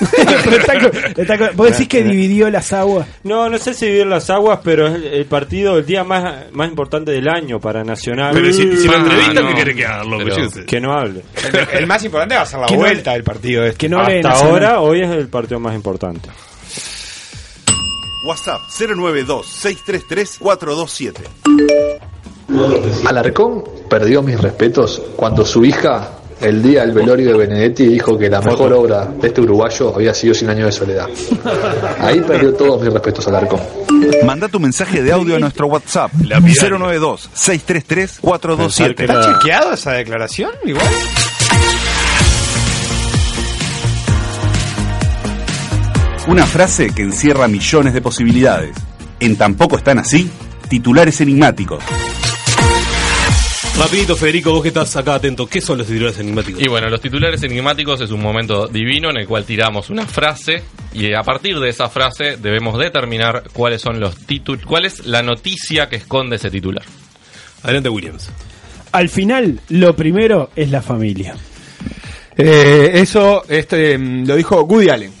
¿Vos 1.54 1.70
decís 1.70 1.88
que 1.88 2.02
dividió 2.04 2.50
las 2.50 2.72
aguas? 2.72 3.06
No, 3.24 3.48
no 3.48 3.58
sé 3.58 3.74
si 3.74 3.86
vivir 3.86 4.06
las 4.06 4.30
aguas, 4.30 4.60
pero 4.62 4.86
es 4.88 5.02
el, 5.12 5.24
partido, 5.26 5.78
el 5.78 5.86
día 5.86 6.04
más, 6.04 6.52
más 6.52 6.68
importante 6.68 7.10
del 7.12 7.28
año 7.28 7.58
para 7.60 7.82
Nacional. 7.84 8.30
Pero 8.32 8.52
si, 8.52 8.76
si 8.76 8.86
lo 8.86 8.92
Ah, 8.94 8.98
entrevistan, 9.00 9.42
no. 9.44 9.48
¿qué 9.48 9.54
quiere 9.54 9.74
que 9.74 9.86
haga? 9.86 10.02
Pero. 10.24 10.48
Que 10.66 10.80
no 10.80 10.92
hable. 10.92 11.22
El, 11.52 11.68
el 11.78 11.86
más 11.86 12.04
importante 12.04 12.34
va 12.36 12.42
a 12.42 12.46
ser 12.46 12.60
la 12.60 12.66
Que 12.66 12.74
no- 12.74 12.80
vuelta 12.80 13.12
del 13.12 13.24
partido 13.24 13.64
este. 13.64 13.78
Que 13.78 13.88
no 13.88 14.00
Hasta 14.00 14.20
Nacional. 14.20 14.50
ahora, 14.52 14.80
hoy 14.80 15.00
es 15.02 15.10
el 15.10 15.28
partido 15.28 15.58
más 15.60 15.74
importante. 15.74 16.28
WhatsApp 18.26 18.60
092-633-427. 18.78 21.14
Alarcón 23.06 23.64
perdió 23.88 24.22
mis 24.22 24.38
respetos 24.40 25.00
cuando 25.16 25.44
su 25.46 25.64
hija, 25.64 26.17
el 26.40 26.62
día 26.62 26.82
del 26.82 26.92
velorio 26.92 27.32
de 27.32 27.38
Benedetti, 27.46 27.86
dijo 27.86 28.16
que 28.16 28.30
la 28.30 28.40
mejor 28.40 28.72
obra 28.72 29.06
de 29.06 29.26
este 29.28 29.40
uruguayo 29.40 29.94
había 29.94 30.14
sido 30.14 30.34
Cien 30.34 30.50
años 30.50 30.66
de 30.66 30.72
soledad. 30.72 31.06
Ahí 31.98 32.20
perdió 32.20 32.52
todos 32.54 32.80
mis 32.82 32.92
respetos 32.92 33.26
Alarcón. 33.26 33.60
Manda 34.24 34.48
tu 34.48 34.60
mensaje 34.60 35.02
de 35.02 35.12
audio 35.12 35.36
a 35.36 35.38
nuestro 35.38 35.66
WhatsApp 35.66 36.12
Lapidario. 36.24 36.78
092-633-427. 36.78 39.00
¿Está 39.00 39.32
chequeado 39.32 39.72
esa 39.72 39.92
declaración? 39.92 40.50
Igual. 40.64 40.86
Una 46.28 46.46
frase 46.46 46.90
que 46.94 47.02
encierra 47.02 47.48
millones 47.48 47.94
de 47.94 48.02
posibilidades. 48.02 48.76
En 49.18 49.36
Tampoco 49.36 49.78
están 49.78 49.98
así, 49.98 50.30
titulares 50.68 51.20
enigmáticos. 51.20 51.82
Rapidito, 53.78 54.16
Federico, 54.16 54.50
vos 54.50 54.62
que 54.62 54.68
estás 54.68 54.96
acá 54.96 55.14
atento, 55.14 55.46
¿qué 55.46 55.60
son 55.60 55.78
los 55.78 55.86
titulares 55.86 56.18
enigmáticos? 56.18 56.60
Y 56.60 56.68
bueno, 56.68 56.90
los 56.90 57.00
titulares 57.00 57.40
enigmáticos 57.44 58.00
es 58.00 58.10
un 58.10 58.20
momento 58.20 58.66
divino 58.66 59.08
en 59.10 59.18
el 59.18 59.26
cual 59.28 59.44
tiramos 59.44 59.88
una 59.88 60.04
frase 60.04 60.64
y 60.92 61.14
a 61.14 61.22
partir 61.22 61.60
de 61.60 61.68
esa 61.68 61.88
frase 61.88 62.36
debemos 62.38 62.76
determinar 62.76 63.44
cuáles 63.52 63.80
son 63.80 64.00
los 64.00 64.16
títulos, 64.26 64.66
cuál 64.66 64.84
es 64.84 65.06
la 65.06 65.22
noticia 65.22 65.88
que 65.88 65.94
esconde 65.94 66.36
ese 66.36 66.50
titular. 66.50 66.82
Adelante, 67.62 67.88
Williams. 67.88 68.30
Al 68.90 69.08
final, 69.08 69.60
lo 69.68 69.94
primero 69.94 70.50
es 70.56 70.70
la 70.70 70.82
familia. 70.82 71.36
Eh, 72.36 72.90
eso 72.94 73.44
este, 73.48 73.96
mm, 73.96 74.26
lo 74.26 74.34
dijo 74.34 74.60
Woody 74.62 74.88
Allen. 74.90 75.12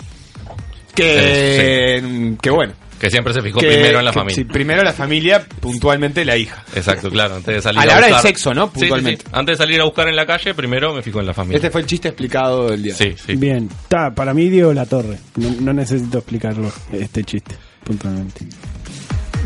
Que, 0.96 2.34
que 2.42 2.50
bueno. 2.50 2.72
Que 3.00 3.10
siempre 3.10 3.32
se 3.32 3.40
fijó 3.42 3.60
que- 3.60 3.68
primero 3.68 3.98
en 4.00 4.04
la 4.04 4.10
que- 4.10 4.18
familia. 4.18 4.34
sí, 4.36 4.44
primero 4.44 4.82
la 4.82 4.92
familia, 4.92 5.46
puntualmente 5.60 6.24
la 6.24 6.36
hija. 6.36 6.64
Exacto, 6.74 7.10
claro. 7.10 7.36
Antes 7.36 7.54
de 7.54 7.62
salir 7.62 7.78
A 7.78 7.82
a, 7.82 7.86
la 7.86 7.92
hora 7.92 8.06
del 8.06 8.14
buscar- 8.14 8.22
sexo, 8.28 8.54
¿no? 8.54 8.66
Sí, 8.66 8.72
sí, 8.74 8.80
Puntualmente. 8.80 9.24
sí. 9.24 9.30
Antes 9.32 9.58
de 9.58 9.64
salir 9.64 9.80
a 9.80 9.84
buscar 9.84 10.08
en 10.08 10.16
la 10.16 10.26
calle, 10.26 10.54
primero 10.54 10.92
me 10.94 11.02
fijo 11.02 11.20
en 11.20 11.26
la 11.26 11.34
familia. 11.34 11.56
Este 11.56 11.70
fue 11.70 11.80
el 11.82 11.86
chiste 11.86 12.08
explicado 12.08 12.68
del 12.70 12.82
día. 12.82 12.94
Sí, 12.94 13.14
sí. 13.24 13.36
Bien, 13.36 13.68
está, 13.82 14.10
para 14.14 14.34
mí 14.34 14.48
Diego 14.48 14.72
La 14.74 14.86
Torre. 14.86 15.18
No, 15.36 15.48
no 15.60 15.72
necesito 15.72 16.18
explicarlo, 16.18 16.72
este 16.92 17.22
chiste, 17.24 17.54
puntualmente. 17.84 18.46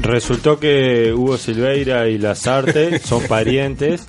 Resultó 0.00 0.58
que 0.58 1.12
Hugo 1.12 1.36
Silveira 1.36 2.08
y 2.08 2.16
Lazarte 2.16 2.98
son 2.98 3.22
parientes 3.28 4.06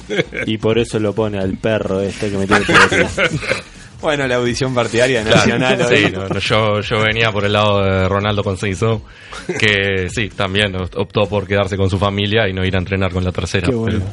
y 0.47 0.57
por 0.57 0.79
eso 0.79 0.97
lo 0.99 1.13
pone 1.13 1.37
al 1.39 1.57
perro 1.57 1.99
este 1.99 2.31
que 2.31 2.37
me 2.37 2.47
tiene 2.47 2.63
que 2.65 2.73
decir. 2.73 3.29
Bueno, 4.03 4.27
la 4.27 4.35
audición 4.35 4.75
partidaria 4.75 5.23
Claro, 5.23 5.37
nacional. 5.37 5.85
sí, 5.87 5.95
hoy. 6.05 6.11
no, 6.11 6.27
no, 6.27 6.39
yo, 6.39 6.81
yo 6.81 6.99
venía 7.01 7.31
por 7.31 7.45
el 7.45 7.53
lado 7.53 7.81
de 7.83 8.07
Ronaldo 8.09 8.43
Conceição, 8.43 9.01
que 9.57 10.09
sí, 10.13 10.29
también 10.29 10.75
optó 10.75 11.21
por 11.27 11.47
quedarse 11.47 11.77
con 11.77 11.89
su 11.89 11.97
familia 11.97 12.47
y 12.49 12.53
no 12.53 12.65
ir 12.65 12.75
a 12.75 12.79
entrenar 12.79 13.11
con 13.11 13.23
la 13.23 13.31
tercera. 13.31 13.67
Qué 13.67 13.73
bueno. 13.73 14.03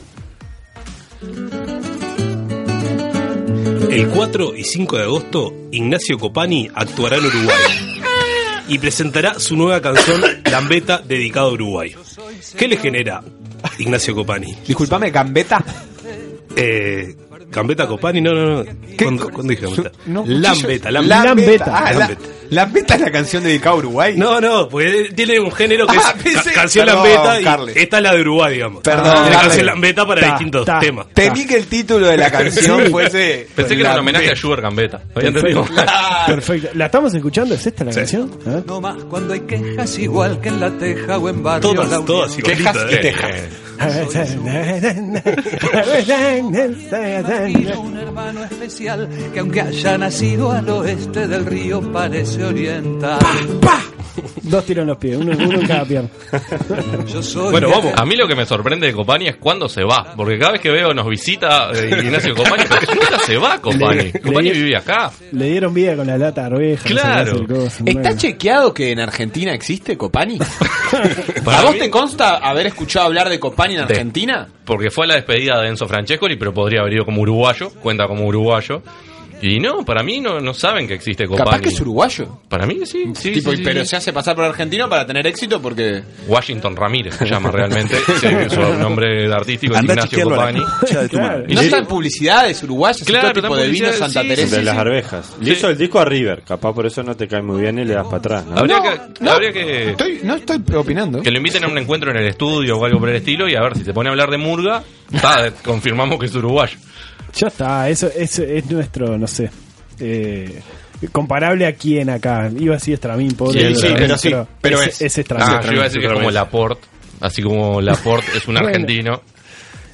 El 3.90 4.09
4 4.09 4.57
y 4.57 4.62
5 4.64 4.96
de 4.96 5.03
agosto, 5.03 5.53
Ignacio 5.72 6.16
Copani 6.18 6.70
actuará 6.72 7.16
en 7.16 7.26
Uruguay 7.26 8.00
y 8.68 8.79
presentará 8.79 9.35
su 9.40 9.57
nueva 9.57 9.81
canción 9.83 10.20
Gambeta 10.44 10.98
dedicada 11.05 11.46
a 11.46 11.50
Uruguay. 11.50 11.94
¿Qué 12.57 12.68
le 12.68 12.76
genera 12.76 13.20
Ignacio 13.79 14.14
Copani? 14.14 14.55
Disculpame, 14.66 15.11
Gambeta. 15.11 15.62
Eh, 16.57 17.16
Gambeta 17.51 17.87
Copani, 17.87 18.21
no, 18.21 18.33
no, 18.33 18.47
no. 18.63 18.65
¿Cuándo, 18.97 19.29
cuándo 19.31 19.51
dije 19.51 19.67
Gambeta? 19.67 19.91
No, 20.07 20.25
Lambeta, 20.27 20.89
yo- 20.91 20.93
Lambeta. 21.03 21.25
Lambeta. 21.25 21.65
Ah, 21.79 21.93
la- 21.93 21.99
Lambeta. 21.99 22.23
Lambeta 22.51 22.95
es 22.97 23.01
la 23.01 23.11
canción 23.13 23.45
dedicada 23.45 23.77
a 23.77 23.79
Uruguay. 23.79 24.15
No, 24.17 24.41
no, 24.41 24.69
porque 24.69 25.13
tiene 25.15 25.39
un 25.39 25.53
género 25.53 25.87
que 25.87 25.97
es 25.97 26.05
Ah, 26.07 26.15
ca- 26.45 26.53
canción 26.53 26.87
Perdón, 26.87 27.05
Lambeta 27.05 27.41
y 27.41 27.45
Carles. 27.45 27.77
esta 27.77 27.97
es 27.99 28.03
la 28.03 28.15
de 28.15 28.21
Uruguay, 28.23 28.55
digamos. 28.55 28.83
Perdón, 28.83 29.15
Tiene 29.23 29.31
canción 29.37 29.67
Lambeta 29.67 30.07
para 30.07 30.21
Ta, 30.21 30.27
distintos 30.31 30.65
ta. 30.67 30.79
temas. 30.81 31.07
Temí 31.15 31.47
que 31.47 31.57
el 31.57 31.67
título 31.67 32.07
de 32.09 32.17
la 32.17 32.31
canción 32.33 32.91
fuese. 32.91 33.47
Pensé 33.55 33.75
que 33.77 33.81
era 33.83 33.93
un 33.95 33.99
homenaje 34.01 34.33
a 34.33 34.37
Sugar 34.37 34.63
Gambetta. 34.63 35.01
¿Había 35.15 35.29
entendido? 35.29 35.65
Perfecto. 36.27 36.69
¿La 36.75 36.87
estamos 36.87 37.15
escuchando? 37.15 37.55
¿Es 37.55 37.67
esta 37.67 37.85
la 37.85 37.93
canción? 37.93 38.31
Ver. 38.45 38.65
No 38.67 38.81
más 38.81 38.97
cuando 39.05 39.35
hay 39.35 39.41
quejas 39.41 39.99
igual 39.99 40.41
que 40.41 40.49
en 40.49 40.61
la 40.61 40.71
teja 40.71 41.19
o 41.19 41.29
en 41.29 41.43
barrio 41.43 41.71
Todas, 41.73 41.91
La 41.91 42.05
todas 42.05 42.37
igualitas, 42.39 42.77
Quejas 42.77 42.91
y 42.91 42.95
eh. 42.95 42.99
tejas. 42.99 43.31
Tengo 47.46 47.81
un 47.81 47.96
hermano 47.96 48.44
especial 48.44 49.09
que 49.33 49.40
aunque 49.40 49.62
haya 49.62 49.96
nacido 49.96 50.53
al 50.53 50.68
oeste 50.68 51.26
del 51.26 51.46
río 51.46 51.81
parece 51.92 52.44
oriental. 52.44 53.18
Dos 54.42 54.64
tiros 54.64 54.83
en 54.83 54.88
los 54.88 54.99
pies, 54.99 55.16
uno, 55.16 55.33
uno 55.37 55.61
en 55.61 55.66
cada 55.66 55.85
pierna. 55.85 56.09
Yo 57.12 57.23
soy 57.23 57.51
Bueno, 57.53 57.70
vamos. 57.70 57.92
A 57.96 58.05
mí 58.05 58.16
lo 58.16 58.27
que 58.27 58.35
me 58.35 58.46
sorprende 58.46 58.87
de 58.87 58.92
Copani 58.92 59.29
es 59.29 59.37
cuándo 59.37 59.68
se 59.68 59.83
va. 59.85 60.14
Porque 60.16 60.38
cada 60.38 60.53
vez 60.53 60.61
que 60.61 60.70
veo 60.70 60.92
nos 60.94 61.07
visita 61.09 61.70
eh, 61.75 61.90
Ignacio 62.03 62.35
Copani, 62.35 62.64
nunca 62.94 63.18
se 63.25 63.37
va 63.37 63.59
Copani. 63.61 63.96
Le- 64.12 64.20
Copani 64.20 64.49
le- 64.49 64.55
vive 64.55 64.77
acá. 64.77 65.11
Le 65.33 65.46
dieron 65.51 65.73
vida 65.75 65.96
con 65.96 66.07
la 66.07 66.18
lata 66.18 66.42
de 66.42 66.46
arveja. 66.49 66.83
no 66.88 66.88
sé 66.88 67.01
Claro. 67.03 67.46
coso, 67.46 67.64
¿Está 67.85 67.92
bueno. 68.01 68.16
chequeado 68.16 68.75
que 68.75 68.90
en 68.92 69.01
Argentina 69.01 69.53
existe 69.55 69.96
Copani? 69.96 70.38
Para 71.44 71.61
¿A 71.61 71.62
vos 71.64 71.73
mí- 71.75 71.79
te 71.79 71.90
consta 71.90 72.37
haber 72.38 72.66
escuchado 72.66 73.07
hablar 73.07 73.29
de 73.29 73.38
Copani 73.38 73.75
en 73.75 73.87
De- 73.87 73.94
Argentina? 73.94 74.49
Porque 74.64 74.90
fue 74.90 75.05
a 75.07 75.09
la 75.09 75.14
despedida 75.16 75.61
de 75.61 75.68
Enzo 75.68 75.87
Francescoli, 75.88 76.37
pero 76.37 76.53
podría 76.55 76.81
haber 76.81 76.94
ido 76.94 77.05
como 77.05 77.23
uruguayo. 77.23 77.70
Cuenta 77.70 78.07
como 78.07 78.27
uruguayo. 78.27 78.83
Y 79.42 79.59
no, 79.59 79.85
para 79.85 80.03
mí 80.03 80.20
no, 80.20 80.40
no 80.40 80.53
saben 80.55 80.87
que 80.87 80.94
existe 80.94 81.26
Copani. 81.26 81.44
Capaz 81.46 81.61
que 81.62 81.68
es 81.70 81.81
uruguayo. 81.81 82.38
Para 82.48 82.66
mí 82.66 82.81
sí, 82.85 83.05
sí, 83.14 83.33
Tipo, 83.33 83.50
sí, 83.53 83.57
sí, 83.59 83.62
pero 83.64 83.81
sí. 83.83 83.87
se 83.90 83.96
hace 83.96 84.12
pasar 84.12 84.35
por 84.37 84.44
argentino 84.44 84.88
para 84.88 85.07
tener 85.07 85.26
éxito 85.26 85.61
porque. 85.62 86.03
Washington 86.26 86.76
Ramírez 86.76 87.14
se 87.16 87.26
llama 87.26 87.50
realmente. 87.50 87.96
Sí, 88.20 88.26
su 88.50 88.61
nombre 88.79 89.33
artístico 89.33 89.74
es 89.74 89.83
Ignacio 89.83 90.24
Copani. 90.29 90.61
Claro. 90.88 91.09
madre. 91.29 91.55
¿No 91.55 91.61
está 91.61 91.79
en 91.79 91.87
publicidades 91.87 92.62
uruguayas 92.62 93.00
y 93.03 93.05
Claro, 93.07 93.33
tipo 93.33 93.57
de 93.57 93.68
vino 93.68 93.92
Santa 93.92 94.22
sí, 94.22 94.29
Teresa? 94.29 94.57
de 94.57 94.62
las 94.64 94.76
arvejas. 94.76 95.37
Le 95.40 95.53
hizo 95.53 95.68
el 95.70 95.79
disco 95.79 96.00
a 96.00 96.05
River, 96.05 96.42
capaz 96.42 96.72
por 96.74 96.87
eso 96.87 97.03
no 97.03 97.16
te 97.16 97.26
cae 97.26 97.40
muy 97.42 97.62
bien 97.62 97.79
y 97.79 97.85
le 97.85 97.94
das 97.94 98.05
para 98.07 98.18
atrás. 98.18 98.46
¿no? 98.46 98.59
Habría, 98.59 98.76
No, 98.79 98.83
que, 98.83 99.24
no. 99.24 99.31
habría 99.31 99.53
que, 99.53 99.90
Estoy- 99.92 100.20
no 100.22 100.35
estoy 100.37 100.62
opinando. 100.76 101.22
que 101.22 101.31
lo 101.31 101.38
inviten 101.38 101.64
a 101.64 101.68
un 101.68 101.79
encuentro 101.79 102.11
en 102.11 102.18
el 102.18 102.26
estudio 102.26 102.79
o 102.79 102.85
algo 102.85 102.98
por 103.00 103.09
el 103.09 103.16
estilo 103.16 103.48
y 103.48 103.55
a 103.55 103.61
ver 103.62 103.76
si 103.76 103.85
se 103.85 103.92
pone 103.94 104.09
a 104.09 104.12
hablar 104.12 104.31
de 104.31 104.38
Murga, 104.38 104.83
ta, 105.20 105.50
confirmamos 105.64 106.18
que 106.18 106.26
es 106.26 106.35
uruguayo. 106.35 106.76
Ya 107.35 107.49
está, 107.49 107.88
eso, 107.88 108.11
eso 108.14 108.43
es 108.43 108.71
nuestro, 108.71 109.16
no 109.19 109.27
sé. 109.27 109.51
Eh, 109.99 110.61
comparable 111.12 111.66
a 111.66 111.75
quién 111.75 112.11
acá. 112.11 112.51
Iba 112.59 112.77
así 112.77 112.93
Estramín, 112.93 113.33
pobre. 113.33 113.61
Sí, 113.61 113.66
sí, 113.66 113.87
Estramín, 113.87 113.99
pero 113.99 114.19
sí, 114.19 114.35
pero 114.61 114.83
es. 114.83 114.88
es. 114.88 115.03
Es 115.03 115.19
Estramín. 115.19 115.49
Ah, 115.49 115.61
yo 115.64 115.73
iba 115.73 115.83
a 115.83 115.85
decir 115.85 116.01
que 116.01 116.07
es 116.07 116.12
como 116.12 116.31
Laporte, 116.31 116.87
así 117.21 117.43
como 117.43 117.81
Laporte 117.81 118.37
es 118.37 118.47
un 118.49 118.57
argentino. 118.59 119.23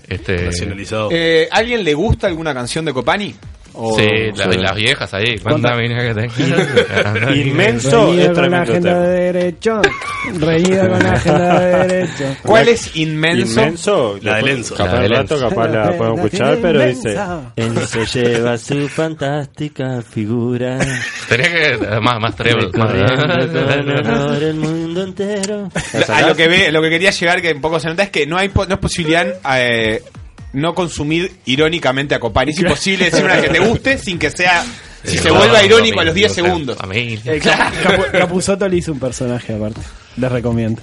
Este, 0.09 0.45
Nacionalizado. 0.45 1.09
Eh, 1.11 1.49
¿Alguien 1.51 1.83
le 1.83 1.93
gusta 1.95 2.29
alguna 2.29 2.55
canción 2.55 2.85
de 2.85 2.93
Copani? 2.93 3.35
O- 3.79 3.95
sí, 3.99 4.07
la- 4.37 4.47
las 4.47 4.75
viejas 4.75 5.13
ahí. 5.15 5.39
¿Cuánta 5.39 5.77
mina 5.77 6.01
que 6.03 6.15
tengo? 6.15 7.33
Inmenso 7.35 8.07
Reñido 8.07 8.33
es 8.33 8.39
con 8.39 8.51
la 8.51 8.61
agenda 8.63 8.91
tema. 8.93 9.03
de 9.07 9.21
derecho. 9.33 9.83
Reñido 10.39 10.89
con 10.89 10.99
la 11.03 11.13
agenda 11.13 11.61
de 11.61 11.87
derecho. 11.87 12.37
¿Cuál 12.43 12.69
es 12.69 12.97
inmenso? 12.97 13.61
Inmenso, 13.61 14.19
La 14.23 14.37
de 14.37 14.43
Lenzo. 14.43 14.75
Capaz 14.77 15.03
La 15.03 15.19
rato, 15.19 15.39
capaz 15.39 15.69
la 15.69 15.93
podemos 15.97 16.19
escuchar, 16.25 16.59
pero 16.63 16.87
dice. 16.87 17.17
Enzo 17.57 18.05
lleva 18.05 18.59
su 18.59 18.89
fantástica 18.89 20.01
figura. 20.03 20.79
Tenés 21.29 21.49
que. 21.49 22.01
Más, 22.01 22.21
más 22.21 22.35
treble. 22.35 22.69
El 24.41 24.55
mundo 24.55 25.03
entero. 25.03 25.69
A 26.09 26.23
lo 26.23 26.35
que 26.35 26.49
ve, 26.49 26.73
lo 26.73 26.81
que 26.83 26.91
quería 26.91 27.11
llegar 27.11 27.41
que 27.43 27.53
un 27.53 27.61
poco 27.61 27.79
se 27.81 27.89
nota 27.89 28.05
es 28.05 28.11
que 28.11 28.27
no 28.27 28.37
hay 28.37 28.49
po- 28.49 28.67
no 28.67 28.75
es 28.75 28.81
posibilidad 28.81 29.27
eh, 29.59 30.03
no 30.57 30.75
consumir 30.75 31.33
irónicamente 31.45 32.15
a 32.15 32.21
Copani. 32.21 32.51
Es 32.53 32.59
imposible 32.61 33.05
decir 33.07 33.25
una 33.25 33.41
que 33.41 33.49
te 33.51 33.59
guste 33.59 33.99
sin 33.99 34.19
que 34.19 34.31
sea. 34.31 34.65
Si 35.05 35.19
se 35.19 35.31
vuelva 35.31 35.63
irónico 35.63 36.01
a 36.01 36.05
los 36.05 36.15
no 36.15 36.19
10 36.19 36.33
sé, 36.35 36.43
segundos. 36.43 36.79
Eh, 37.27 37.41
Cap- 37.43 37.73
Capu- 37.85 38.11
Capuzotto 38.11 38.67
le 38.69 38.77
hizo 38.79 38.91
un 38.93 38.99
personaje 38.99 39.55
aparte. 39.55 39.81
Les 40.17 40.33
recomiendo. 40.33 40.81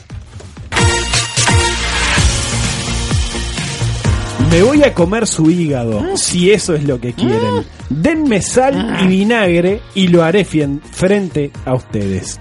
Me 4.52 4.62
voy 4.62 4.84
a 4.84 4.94
comer 4.94 5.26
su 5.26 5.50
hígado, 5.50 6.16
si 6.16 6.52
eso 6.52 6.76
es 6.76 6.84
lo 6.84 7.02
que 7.02 7.14
quieren. 7.14 7.66
Denme 7.90 8.42
sal 8.42 9.00
y 9.04 9.08
vinagre 9.08 9.82
y 9.96 10.08
lo 10.10 10.24
haré 10.24 10.46
frente 10.46 11.52
a 11.66 11.74
ustedes. 11.74 12.40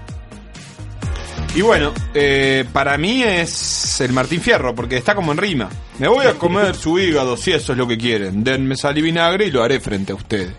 Y 1.55 1.61
bueno, 1.61 1.93
eh, 2.15 2.65
para 2.73 2.97
mí 2.97 3.21
es 3.21 4.01
el 4.01 4.11
Martín 4.11 4.41
Fierro, 4.41 4.73
porque 4.73 4.97
está 4.97 5.13
como 5.13 5.31
en 5.31 5.37
rima. 5.37 5.69
Me 5.99 6.07
voy 6.07 6.25
a 6.25 6.33
comer 6.39 6.75
su 6.75 6.97
hígado 6.99 7.37
si 7.37 7.51
eso 7.51 7.73
es 7.73 7.77
lo 7.77 7.87
que 7.87 7.97
quieren. 7.97 8.43
Denme 8.43 8.75
sal 8.75 8.97
y 8.97 9.01
vinagre 9.01 9.45
y 9.47 9.51
lo 9.51 9.61
haré 9.63 9.79
frente 9.79 10.13
a 10.13 10.15
ustedes. 10.15 10.51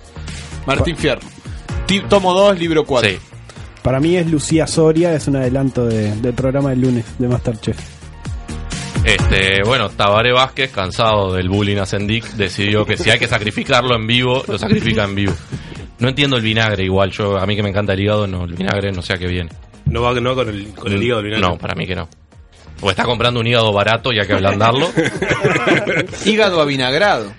Martín 0.67 0.97
Fierro. 0.97 1.23
Tomo 2.09 2.33
2, 2.33 2.59
libro 2.59 2.85
4. 2.85 3.11
Para 3.83 4.01
mí 4.01 4.17
es 4.17 4.27
Lucía 4.31 4.67
Soria, 4.67 5.13
es 5.15 5.27
un 5.29 5.37
adelanto 5.37 5.85
de- 5.87 6.15
del 6.17 6.33
programa 6.33 6.71
del 6.71 6.81
lunes 6.81 7.05
de 7.19 7.29
Masterchef. 7.29 7.77
Este, 9.05 9.63
bueno, 9.65 9.91
Tabaré 9.91 10.33
Vázquez, 10.33 10.71
cansado 10.71 11.35
del 11.35 11.49
bullying 11.51 11.77
a 11.77 11.85
Sendik, 11.87 12.25
decidió 12.33 12.87
que 12.87 12.97
si 12.97 13.11
hay 13.11 13.19
que 13.19 13.27
sacrificarlo 13.29 13.95
en 13.97 14.07
vivo, 14.07 14.43
lo 14.49 14.57
sacrifica 14.59 15.05
en 15.05 15.15
vivo. 15.15 15.35
No 15.99 16.09
entiendo 16.09 16.37
el 16.37 16.43
vinagre 16.43 16.85
igual, 16.85 17.11
yo 17.11 17.37
a 17.37 17.45
mí 17.47 17.55
que 17.55 17.63
me 17.63 17.69
encanta 17.69 17.93
el 17.93 18.01
hígado, 18.01 18.27
no, 18.27 18.45
el 18.45 18.55
vinagre 18.55 18.93
no 18.93 19.03
sé 19.03 19.13
a 19.13 19.19
qué 19.19 19.27
viene. 19.27 19.51
No 19.87 20.03
va, 20.03 20.13
no 20.21 20.31
va 20.31 20.45
con 20.45 20.49
el, 20.55 20.69
con 20.75 20.93
el 20.93 21.03
hígado 21.03 21.21
el 21.21 21.27
vinagre. 21.27 21.47
No, 21.47 21.59
para 21.59 21.75
mí 21.75 21.87
que 21.87 21.95
no. 21.95 22.09
O 22.81 22.91
está 22.91 23.05
comprando 23.05 23.41
un 23.41 23.47
hígado 23.47 23.73
barato 23.73 24.13
y 24.13 24.19
hay 24.19 24.27
que 24.27 24.33
ablandarlo. 24.35 24.91
Hígado 26.25 26.61
avinagrado. 26.61 27.33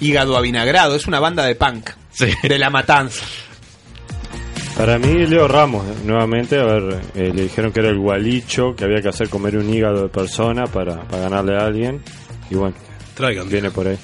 Hígado 0.00 0.36
avinagrado, 0.36 0.94
es 0.94 1.06
una 1.06 1.20
banda 1.20 1.44
de 1.44 1.54
punk. 1.54 1.90
De 2.42 2.58
la 2.58 2.70
matanza. 2.70 3.24
Para 4.76 4.98
mí, 4.98 5.26
Leo 5.26 5.46
Ramos, 5.46 5.84
eh, 5.86 5.94
nuevamente, 6.04 6.58
a 6.58 6.64
ver, 6.64 7.00
eh, 7.14 7.32
le 7.34 7.42
dijeron 7.42 7.72
que 7.72 7.80
era 7.80 7.90
el 7.90 7.98
gualicho, 7.98 8.74
que 8.74 8.84
había 8.84 9.02
que 9.02 9.08
hacer 9.08 9.28
comer 9.28 9.58
un 9.58 9.68
hígado 9.72 10.04
de 10.04 10.08
persona 10.08 10.66
para, 10.66 11.02
para 11.02 11.24
ganarle 11.24 11.56
a 11.56 11.66
alguien. 11.66 12.02
Y 12.50 12.54
bueno, 12.54 12.74
viene 13.46 13.70
por 13.70 13.88
ahí. 13.88 13.98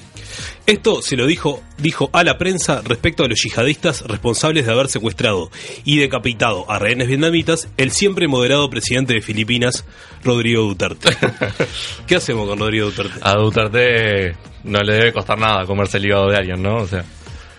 Esto 0.65 1.01
se 1.01 1.15
lo 1.15 1.25
dijo, 1.25 1.61
dijo 1.77 2.09
a 2.13 2.23
la 2.23 2.37
prensa 2.37 2.81
respecto 2.83 3.23
a 3.23 3.27
los 3.27 3.39
yihadistas 3.41 4.01
responsables 4.01 4.65
de 4.65 4.71
haber 4.71 4.89
secuestrado 4.89 5.49
y 5.85 5.97
decapitado 5.97 6.69
a 6.69 6.79
rehenes 6.79 7.07
vietnamitas 7.07 7.69
el 7.77 7.91
siempre 7.91 8.27
moderado 8.27 8.69
presidente 8.69 9.13
de 9.13 9.21
Filipinas, 9.21 9.85
Rodrigo 10.23 10.63
Duterte. 10.63 11.09
¿Qué 12.07 12.15
hacemos 12.15 12.47
con 12.47 12.59
Rodrigo 12.59 12.87
Duterte? 12.87 13.19
A 13.21 13.33
Duterte 13.33 14.35
no 14.63 14.79
le 14.81 14.93
debe 14.93 15.13
costar 15.13 15.39
nada 15.39 15.65
comerse 15.65 15.97
el 15.97 16.05
hígado 16.05 16.29
de 16.29 16.37
alguien, 16.37 16.61
¿no? 16.61 16.77
O 16.77 16.87
sea. 16.87 17.03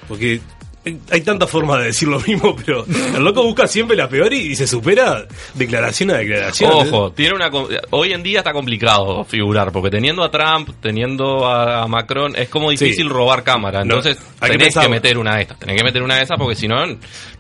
Porque 0.07 0.41
hay 1.11 1.21
tantas 1.23 1.51
formas 1.51 1.79
de 1.81 1.87
decir 1.87 2.09
lo 2.09 2.21
mismo, 2.21 2.55
pero 2.57 2.85
el 3.15 3.23
loco 3.23 3.43
busca 3.43 3.67
siempre 3.67 3.97
la 3.97 4.09
peor 4.09 4.33
y, 4.33 4.53
y 4.53 4.57
se 4.57 4.67
supera 4.67 5.27
declaración 5.55 6.11
a 6.11 6.19
declaración. 6.19 6.71
Ojo, 6.73 7.13
tiene 7.13 7.35
una 7.35 7.51
hoy 7.91 8.13
en 8.13 8.23
día 8.23 8.39
está 8.39 8.53
complicado 8.53 9.25
figurar, 9.25 9.73
porque 9.73 9.91
teniendo 9.91 10.23
a 10.25 10.31
Trump, 10.31 10.71
teniendo 10.81 11.47
a, 11.47 11.87
Macron, 11.87 12.35
es 12.37 12.49
como 12.49 12.71
difícil 12.71 13.07
Sí. 13.07 13.13
robar 13.13 13.43
cámara. 13.45 13.83
Entonces 13.83 14.17
que 14.41 14.49
tenés 14.51 14.75
que, 14.77 14.89
meter 14.89 15.19
una 15.19 15.37
de 15.37 15.43
estas, 15.43 15.59
tenés 15.59 15.77
que 15.77 15.85
meter 15.85 16.03
una 16.03 16.17
de 16.17 16.23
esas 16.23 16.39
porque 16.39 16.55
si 16.55 16.69
no 16.69 16.77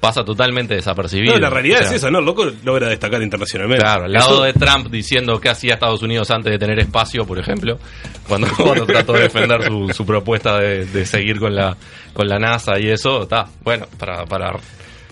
pasa 0.00 0.24
totalmente 0.24 0.74
desapercibido. 0.74 1.34
No, 1.34 1.40
la 1.40 1.50
realidad 1.50 1.80
O 1.80 1.82
sea, 1.82 1.90
es 1.90 1.96
esa, 1.96 2.10
¿no? 2.10 2.18
El 2.20 2.24
loco 2.24 2.44
logra 2.64 2.88
destacar 2.88 3.22
internacionalmente. 3.22 3.82
Claro, 3.84 4.04
al 4.04 4.12
lado 4.12 4.34
Eso- 4.34 4.42
de 4.44 4.52
Trump 4.52 4.88
diciendo 4.90 5.40
qué 5.40 5.48
hacía 5.48 5.74
Estados 5.74 6.02
Unidos 6.02 6.30
antes 6.30 6.52
de 6.52 6.58
tener 6.58 6.78
espacio, 6.78 7.26
por 7.26 7.38
ejemplo, 7.38 7.78
cuando, 8.26 8.48
cuando 8.56 8.86
trató 8.86 9.12
de 9.14 9.22
defender 9.22 9.64
su, 9.66 9.88
su 9.92 10.04
propuesta 10.06 10.58
de, 10.58 10.84
de 10.86 11.06
seguir 11.06 11.38
con 11.38 11.54
la, 11.54 11.76
con 12.18 12.28
la 12.28 12.36
NASA 12.40 12.72
y 12.80 12.88
eso, 12.90 13.22
está, 13.22 13.46
bueno, 13.62 13.86
para, 13.96 14.26
para 14.26 14.54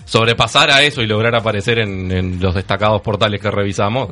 sobrepasar 0.03 0.69
a 0.71 0.83
eso 0.83 1.01
y 1.01 1.07
lograr 1.07 1.33
aparecer 1.35 1.79
en, 1.79 2.11
en 2.11 2.39
los 2.41 2.53
destacados 2.53 3.01
portales 3.01 3.39
que 3.41 3.49
revisamos, 3.49 4.09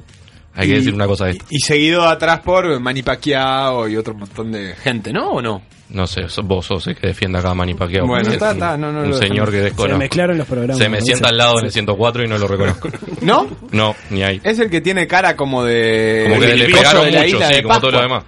hay 0.55 0.67
que 0.69 0.73
Y- 0.75 0.77
decir 0.77 0.93
una 0.93 1.05
cosa 1.05 1.25
de 1.25 1.31
esta. 1.31 1.45
Y 1.49 1.59
seguido 1.59 2.07
atrás 2.07 2.39
por 2.39 2.79
Manny 2.79 3.03
Pacquiao 3.03 3.89
y 3.89 3.97
otro 3.97 4.13
montón 4.13 4.53
de 4.53 4.75
gente, 4.75 5.11
¿no? 5.11 5.31
¿O 5.31 5.41
no? 5.41 5.61
No 5.89 6.07
sé, 6.07 6.21
vos 6.43 6.65
sos 6.65 6.87
el 6.87 6.95
que 6.95 7.07
defiende 7.07 7.37
acá 7.37 7.49
a 7.51 7.53
Manny 7.53 7.73
Pacquiao. 7.73 8.07
Bueno, 8.07 8.31
está, 8.31 8.53
está, 8.53 8.77
no, 8.77 8.91
no 8.93 9.01
un 9.01 9.09
lo 9.11 9.17
señor 9.17 9.51
que 9.51 9.57
desconozco. 9.57 9.91
Se 9.95 9.99
mezclaron 9.99 10.37
los 10.37 10.47
programas. 10.47 10.77
Se 10.77 10.87
me 10.89 10.99
¿no? 10.99 11.05
sienta 11.05 11.27
al 11.29 11.37
lado 11.37 11.59
en 11.59 11.65
el 11.65 11.71
104 11.73 12.23
y 12.23 12.27
no 12.29 12.37
lo 12.37 12.47
reconozco. 12.47 12.89
¿No? 13.21 13.47
No, 13.71 13.93
ni 14.09 14.23
ahí. 14.23 14.39
Es 14.43 14.57
el 14.59 14.69
que 14.69 14.79
tiene 14.79 15.05
cara 15.05 15.35
como 15.35 15.63
de. 15.65 16.27
Como 16.29 16.39
que 16.39 16.55
le 16.55 16.65
pegaron 16.65 17.05
mucho, 17.11 17.39
sí, 17.45 17.61
como 17.61 17.79
todo 17.81 17.91
lo 17.91 18.01
demás. 18.01 18.23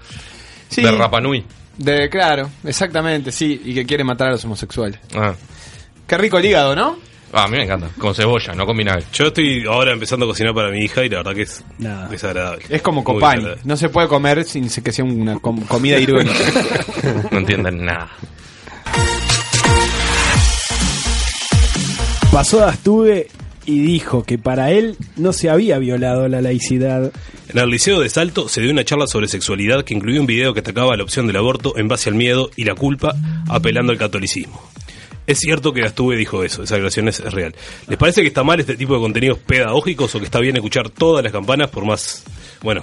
Sí. 0.70 0.82
De 0.84 0.92
Rapa 0.92 1.22
Nui. 1.22 1.46
De, 1.78 2.10
claro, 2.10 2.50
exactamente, 2.64 3.32
sí. 3.32 3.62
Y 3.66 3.74
que 3.74 3.86
quiere 3.86 4.04
matar 4.04 4.30
a 4.30 4.32
los 4.32 4.44
homosexuales. 4.46 5.00
Ah. 5.16 5.34
Qué 6.08 6.18
rico 6.18 6.38
el 6.38 6.46
hígado, 6.46 6.76
¿no? 6.76 6.98
Ah, 7.34 7.44
a 7.44 7.48
mí 7.48 7.58
me 7.58 7.64
encanta. 7.66 7.90
Con 7.98 8.16
cebolla, 8.16 8.54
no 8.56 8.66
con 8.66 8.78
vinagre. 8.78 9.04
Yo 9.14 9.26
estoy 9.28 9.66
ahora 9.68 9.92
empezando 9.92 10.26
a 10.26 10.30
cocinar 10.30 10.54
para 10.54 10.70
mi 10.72 10.80
hija 10.80 11.04
y 11.04 11.10
la 11.10 11.18
verdad 11.18 11.36
que 11.36 11.42
es 11.42 11.64
Nada. 11.78 12.08
desagradable. 12.08 12.64
Es 12.70 12.82
como 12.82 13.02
Muy 13.04 13.14
Copani. 13.16 13.36
desagradable. 13.42 13.62
No 13.70 13.78
se 13.78 13.90
puede 13.90 14.08
comer 14.08 14.44
sin 14.46 14.70
que 14.70 14.92
sea 14.92 15.04
una 15.06 15.38
com- 15.40 15.66
comida 15.66 16.00
irónica. 16.00 16.40
No 17.32 17.38
entienden 17.40 17.84
nada. 17.86 18.10
Pasó 22.32 22.64
a 22.64 22.70
Astuve 22.70 23.28
y 23.68 23.82
dijo 23.82 24.24
que 24.24 24.38
para 24.38 24.72
él 24.72 24.96
no 25.18 25.34
se 25.34 25.50
había 25.50 25.78
violado 25.78 26.28
la 26.30 26.42
laicidad. 26.42 27.12
En 27.50 27.60
el 27.60 27.70
Liceo 27.70 28.00
de 28.00 28.10
Salto 28.10 28.48
se 28.48 28.62
dio 28.62 28.72
una 28.72 28.86
charla 28.86 29.08
sobre 29.08 29.28
sexualidad 29.28 29.84
que 29.84 29.94
incluía 29.94 30.22
un 30.22 30.26
video 30.26 30.54
que 30.54 30.62
atacaba 30.62 30.96
la 30.96 31.04
opción 31.04 31.28
del 31.28 31.36
aborto 31.36 31.78
en 31.78 31.90
base 31.90 32.10
al 32.10 32.16
miedo 32.16 32.50
y 32.56 32.64
la 32.64 32.76
culpa, 32.76 33.14
apelando 33.50 33.92
al 33.92 33.98
catolicismo. 33.98 34.64
Es 35.28 35.40
cierto 35.40 35.74
que 35.74 35.82
Astuve 35.82 36.16
dijo 36.16 36.46
eso, 36.46 36.64
esa 36.64 36.76
declaración 36.76 37.10
es, 37.10 37.20
es 37.20 37.34
real. 37.34 37.54
¿Les 37.90 37.98
parece 37.98 38.22
que 38.22 38.30
está 38.30 38.46
mal 38.46 38.58
este 38.62 38.78
tipo 38.78 38.94
de 38.94 39.02
contenidos 39.02 39.38
pedagógicos 39.40 40.16
o 40.16 40.20
que 40.20 40.26
está 40.26 40.40
bien 40.40 40.56
escuchar 40.56 40.90
todas 40.90 41.22
las 41.22 41.34
campanas 41.34 41.70
por 41.70 41.86
más, 41.86 42.24
bueno, 42.64 42.82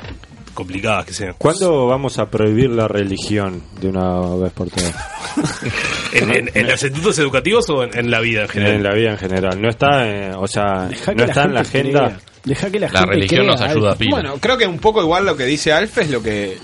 complicadas 0.55 1.05
que 1.05 1.13
sean? 1.13 1.35
¿Cuándo 1.37 1.87
vamos 1.87 2.19
a 2.19 2.31
prohibir 2.31 2.71
la 2.71 2.89
religión 2.89 3.63
de 3.81 3.89
una 3.89 4.21
vez 4.37 4.53
por 4.53 4.71
todas? 4.71 4.95
¿En, 6.13 6.31
en- 6.35 6.51
en 6.55 6.67
los 6.67 6.83
institutos 6.83 7.19
educativos 7.19 7.69
o 7.71 7.83
en, 7.85 7.97
en 7.99 8.11
la 8.11 8.21
vida 8.21 8.43
en 8.43 8.49
general? 8.49 8.75
En 8.77 8.83
la 8.83 8.95
vida 8.95 9.11
en 9.13 9.19
general. 9.19 9.61
No 9.61 9.69
está, 9.69 10.09
eh, 10.09 10.33
o 10.37 10.47
sea, 10.47 10.87
Dejá 10.89 11.13
no 11.15 11.25
está 11.25 11.43
en 11.45 11.55
la 11.55 11.61
agenda. 11.61 12.07
crea. 12.07 12.21
Deja 12.45 12.71
que 12.71 12.79
la, 12.81 12.89
La 12.91 12.99
gente 13.01 13.15
religión 13.15 13.41
crea 13.43 13.51
nos 13.53 13.61
ayuda 13.61 13.93
a. 13.93 13.97
Bueno, 14.11 14.35
creo 14.41 14.57
que 14.59 14.67
un 14.67 14.79
poco 14.79 15.03
igual 15.03 15.25
lo 15.27 15.37
que 15.37 15.45
dice 15.45 15.73
Alf 15.73 15.99
es 15.99 16.11
lo 16.11 16.23
que 16.23 16.57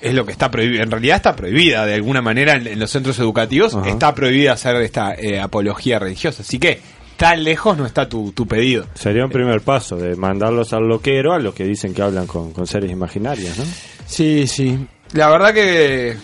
es 0.00 0.12
lo 0.14 0.26
que 0.26 0.32
está 0.32 0.50
prohibido. 0.50 0.82
En 0.82 0.90
realidad 0.90 1.16
está 1.16 1.34
prohibida 1.34 1.86
de 1.86 1.94
alguna 1.94 2.20
manera 2.20 2.52
en, 2.56 2.66
en 2.66 2.78
los 2.78 2.90
centros 2.90 3.18
educativos. 3.18 3.74
Está 3.86 4.14
prohibida 4.14 4.52
hacer 4.52 4.76
esta 4.76 5.14
eh, 5.14 5.40
apología 5.40 5.98
religiosa. 5.98 6.42
Así 6.42 6.58
que 6.58 6.80
tan 7.16 7.44
lejos 7.44 7.76
no 7.76 7.86
está 7.86 8.08
tu, 8.08 8.32
tu 8.32 8.46
pedido. 8.46 8.86
Sería 8.94 9.24
un 9.24 9.30
primer 9.30 9.60
paso 9.60 9.96
de 9.96 10.16
mandarlos 10.16 10.72
al 10.72 10.88
loquero 10.88 11.32
a 11.32 11.38
los 11.38 11.54
que 11.54 11.64
dicen 11.64 11.94
que 11.94 12.02
hablan 12.02 12.26
con, 12.26 12.52
con 12.52 12.66
seres 12.66 12.90
imaginarios, 12.90 13.56
¿no? 13.58 13.64
Sí, 14.06 14.46
sí. 14.46 14.86
La 15.12 15.28
verdad 15.28 15.54
que 15.54 16.16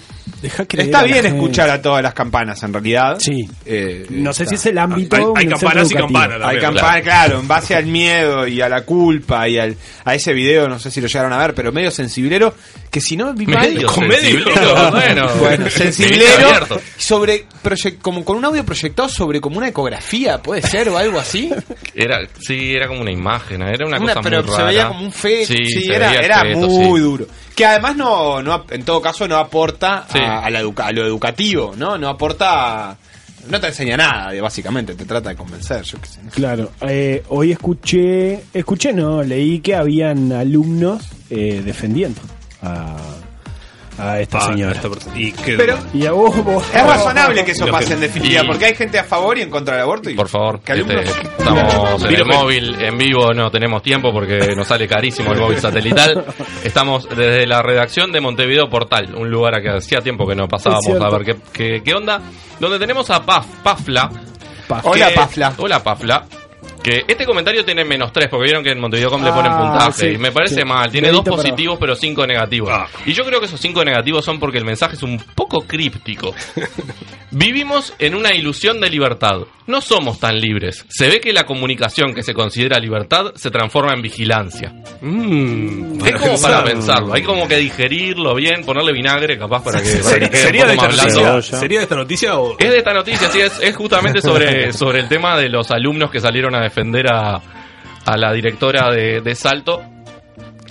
Deja 0.43 0.63
está 0.69 1.01
a 1.01 1.03
bien 1.05 1.17
gente. 1.23 1.29
escuchar 1.29 1.71
a 1.71 1.81
todas 1.83 2.03
las 2.03 2.15
campanas 2.15 2.63
en 2.63 2.73
realidad. 2.73 3.17
Sí. 3.21 3.49
Eh, 3.67 4.07
No 4.11 4.33
sé 4.33 4.45
está. 4.45 4.57
si 4.57 4.61
es 4.61 4.67
el 4.67 4.79
ámbito. 4.79 5.35
Hay- 5.37 5.47
campanas 5.47 5.91
y 5.91 5.95
campanas. 5.95 6.41
Hay 6.45 6.59
campanas, 6.59 7.03
claro. 7.03 7.41
en 7.41 7.49
base 7.49 7.75
al 7.75 7.87
miedo 7.87 8.47
y 8.47 8.61
a 8.61 8.69
la 8.69 8.83
culpa 8.83 9.49
y 9.49 9.59
al, 9.59 9.77
a 10.05 10.15
ese 10.15 10.33
video, 10.33 10.69
no 10.69 10.79
sé 10.79 10.91
si 10.91 11.01
lo 11.01 11.07
llegaron 11.09 11.33
a 11.33 11.39
ver, 11.39 11.55
pero 11.55 11.73
medio 11.73 11.91
sensiblero, 11.91 12.55
que 12.91 13.01
si 13.01 13.17
no 13.17 13.33
vi 13.35 13.47
mal, 13.47 13.73
Medio 13.73 13.87
con 13.89 14.11
sensiblero, 14.11 14.91
bueno. 14.91 15.29
bueno, 15.39 15.67
abierto. 15.67 16.81
sobre, 16.97 17.47
proyec- 17.63 17.99
como 18.01 18.25
con 18.25 18.37
un 18.37 18.45
audio 18.45 18.65
proyectado 18.65 19.09
sobre 19.09 19.41
como 19.41 19.59
una 19.59 19.69
ecografía, 19.69 20.39
puede 20.43 20.63
ser, 20.63 20.89
o 20.89 20.97
algo 20.99 21.19
así. 21.19 21.51
Era, 21.95 22.19
sí, 22.41 22.73
era 22.75 22.89
como 22.89 23.01
una 23.01 23.13
imagen, 23.13 23.63
era 23.63 23.87
una, 23.87 23.99
Una- 23.99 24.15
cosa 24.15 24.21
pero 24.23 24.43
muy 24.43 24.51
se 24.51 24.57
rara. 24.59 24.69
veía 24.71 24.89
como 24.89 25.01
un 25.05 25.13
feto, 25.13 25.53
Sí, 25.55 25.89
era, 25.93 26.15
era 26.15 26.41
feto, 26.43 26.59
muy 26.69 26.97
sí. 26.97 27.01
duro. 27.01 27.27
Que 27.61 27.67
además 27.67 27.95
no, 27.95 28.43
no, 28.43 28.65
en 28.71 28.85
todo 28.87 29.03
caso 29.03 29.29
no 29.29 29.37
aporta 29.37 30.07
Sí. 30.11 30.19
a, 30.19 30.39
a 30.47 30.49
la 30.49 30.61
educa- 30.61 30.87
a 30.87 30.93
lo 30.93 31.05
educativo, 31.05 31.75
¿no? 31.77 31.99
No 31.99 32.09
aporta, 32.09 32.97
no 33.51 33.61
te 33.61 33.67
enseña 33.67 33.99
nada, 33.99 34.33
básicamente, 34.41 34.95
te 34.95 35.05
trata 35.05 35.29
de 35.29 35.37
convencer, 35.37 35.83
yo 35.83 36.01
qué 36.01 36.09
sé. 36.09 36.21
Claro, 36.33 36.71
eh, 36.81 37.23
hoy 37.29 37.53
escuché, 37.53 38.45
escuché 38.55 38.95
no, 38.95 39.23
leí 39.23 39.61
que 39.61 39.75
habían 39.75 40.33
alumnos 40.33 41.07
eh, 41.29 41.61
defendiendo 41.63 42.19
a, 42.63 42.97
a 44.01 44.21
esta 44.21 44.39
Ah, 44.39 44.47
señora. 44.49 44.73
esta. 44.73 44.89
Y 45.15 45.33
que- 45.33 45.57
Pero 45.57 45.79
Y 45.93 46.07
a 46.07 46.13
vos, 46.13 46.37
vos- 46.45 46.65
es 46.75 46.87
razonable 46.87 47.45
que 47.45 47.53
eso 47.53 47.67
pase 47.67 47.89
que- 47.89 47.93
en 47.95 48.01
definitiva, 48.01 48.43
y- 48.45 48.47
porque 48.47 48.65
hay 48.67 48.75
gente 48.75 48.99
a 48.99 49.05
favor 49.05 49.37
y 49.39 49.43
en 49.43 49.51
contra 49.51 49.75
del 49.75 49.83
aborto. 49.83 50.11
Y 50.11 50.15
Por 50.15 50.29
favor, 50.29 50.61
que 50.61 50.73
este, 50.73 51.01
estamos 51.39 52.05
en 52.05 52.15
el 52.15 52.25
móvil 52.25 52.77
en 52.81 52.97
vivo, 52.99 53.33
no 53.35 53.51
tenemos 53.51 53.83
tiempo 53.83 54.13
porque 54.13 54.55
nos 54.57 54.67
sale 54.67 54.87
carísimo 54.89 55.33
el 55.33 55.39
móvil 55.39 55.59
satelital. 55.59 56.25
Estamos 56.65 57.09
desde 57.09 57.47
la 57.47 57.63
redacción 57.63 58.13
de 58.13 58.21
Montevideo 58.21 58.69
Portal, 58.69 59.15
un 59.15 59.31
lugar 59.31 59.57
a 59.57 59.61
que 59.63 59.69
hacía 59.71 60.01
tiempo 60.01 60.27
que 60.27 60.35
no 60.35 60.49
pasábamos 60.49 60.87
a 61.01 61.09
ver 61.11 61.25
qué, 61.25 61.37
qué, 61.53 61.83
qué 61.85 61.95
onda, 61.95 62.21
donde 62.59 62.79
tenemos 62.79 63.11
a 63.11 63.25
Paf, 63.25 63.47
Pafla. 63.63 64.11
Hola, 64.85 65.09
que- 65.09 65.15
Pafla. 65.15 65.53
Hola 65.59 65.83
Pafla. 65.83 66.25
Que 66.83 67.05
este 67.07 67.27
comentario 67.27 67.65
tiene 67.65 67.85
menos 67.85 68.13
3, 68.13 68.29
porque 68.31 68.45
vieron 68.45 68.65
que 68.65 68.71
en 68.71 68.81
Montevideo.com 68.81 69.23
le 69.23 69.31
ponen 69.33 69.53
Ah, 69.53 69.59
puntaje. 69.61 69.93
sí, 70.11 70.15
y 70.15 70.19
me 70.19 70.33
parece 70.33 70.55
sí. 70.57 70.65
mal. 70.65 70.91
Tiene 70.91 71.11
dos 71.11 71.23
para 71.25 71.37
positivos, 71.37 71.77
pero 71.79 71.95
cinco 71.95 72.27
negativos. 72.27 72.73
Y 73.07 73.13
yo 73.13 73.25
creo 73.25 73.39
que 73.41 73.47
esos 73.47 73.61
cinco 73.61 73.85
negativos 73.85 74.25
son 74.25 74.39
porque 74.39 74.59
el 74.59 74.65
mensaje 74.65 74.97
es 74.97 75.03
un 75.03 75.19
poco 75.35 75.61
críptico. 75.67 76.35
Vivimos 77.33 77.95
en 78.01 78.17
una 78.17 78.35
ilusión 78.35 78.81
de 78.81 78.91
libertad. 78.91 79.43
No 79.69 79.81
somos 79.81 80.19
tan 80.19 80.41
libres. 80.41 80.85
Se 80.89 81.07
ve 81.09 81.21
que 81.21 81.33
la 81.33 81.47
comunicación 81.47 82.13
que 82.13 82.25
se 82.25 82.35
considera 82.35 82.81
libertad 82.81 83.27
se 83.37 83.53
transforma 83.53 83.93
en 83.95 84.03
vigilancia. 84.03 84.73
Mm, 85.01 86.05
Es 86.05 86.17
como 86.17 86.41
para 86.41 86.65
pensarlo. 86.65 87.13
Hay 87.15 87.23
como 87.23 87.47
que 87.47 87.57
digerirlo 87.59 88.35
bien, 88.35 88.65
ponerle 88.65 88.93
vinagre 88.93 89.39
capaz 89.39 89.63
para 89.63 89.81
que, 89.81 89.91
para 90.03 90.19
que 90.19 90.29
quede 90.31 90.43
¿Sería, 90.43 90.63
un 90.65 90.71
de 90.71 90.75
poco 90.75 90.89
esta 90.89 91.05
más 91.05 91.13
blando. 91.15 91.33
noticia, 91.35 91.59
¿Sería 91.61 91.79
de 91.79 91.83
esta 91.85 91.95
noticia 91.97 92.39
o.? 92.41 92.57
Es 92.59 92.71
de 92.71 92.79
esta 92.79 92.93
noticia, 92.95 93.31
sí, 93.31 93.41
es, 93.41 93.61
es 93.63 93.77
justamente 93.77 94.21
sobre, 94.21 94.73
sobre 94.73 94.99
el 95.01 95.09
tema 95.09 95.37
de 95.39 95.49
los 95.49 95.71
alumnos 95.71 96.11
que 96.11 96.19
salieron 96.21 96.55
a 96.57 96.61
defender 96.71 97.07
a, 97.13 97.37
a 98.07 98.17
la 98.17 98.33
directora 98.33 98.91
de, 98.91 99.21
de 99.21 99.35
Salto. 99.35 99.83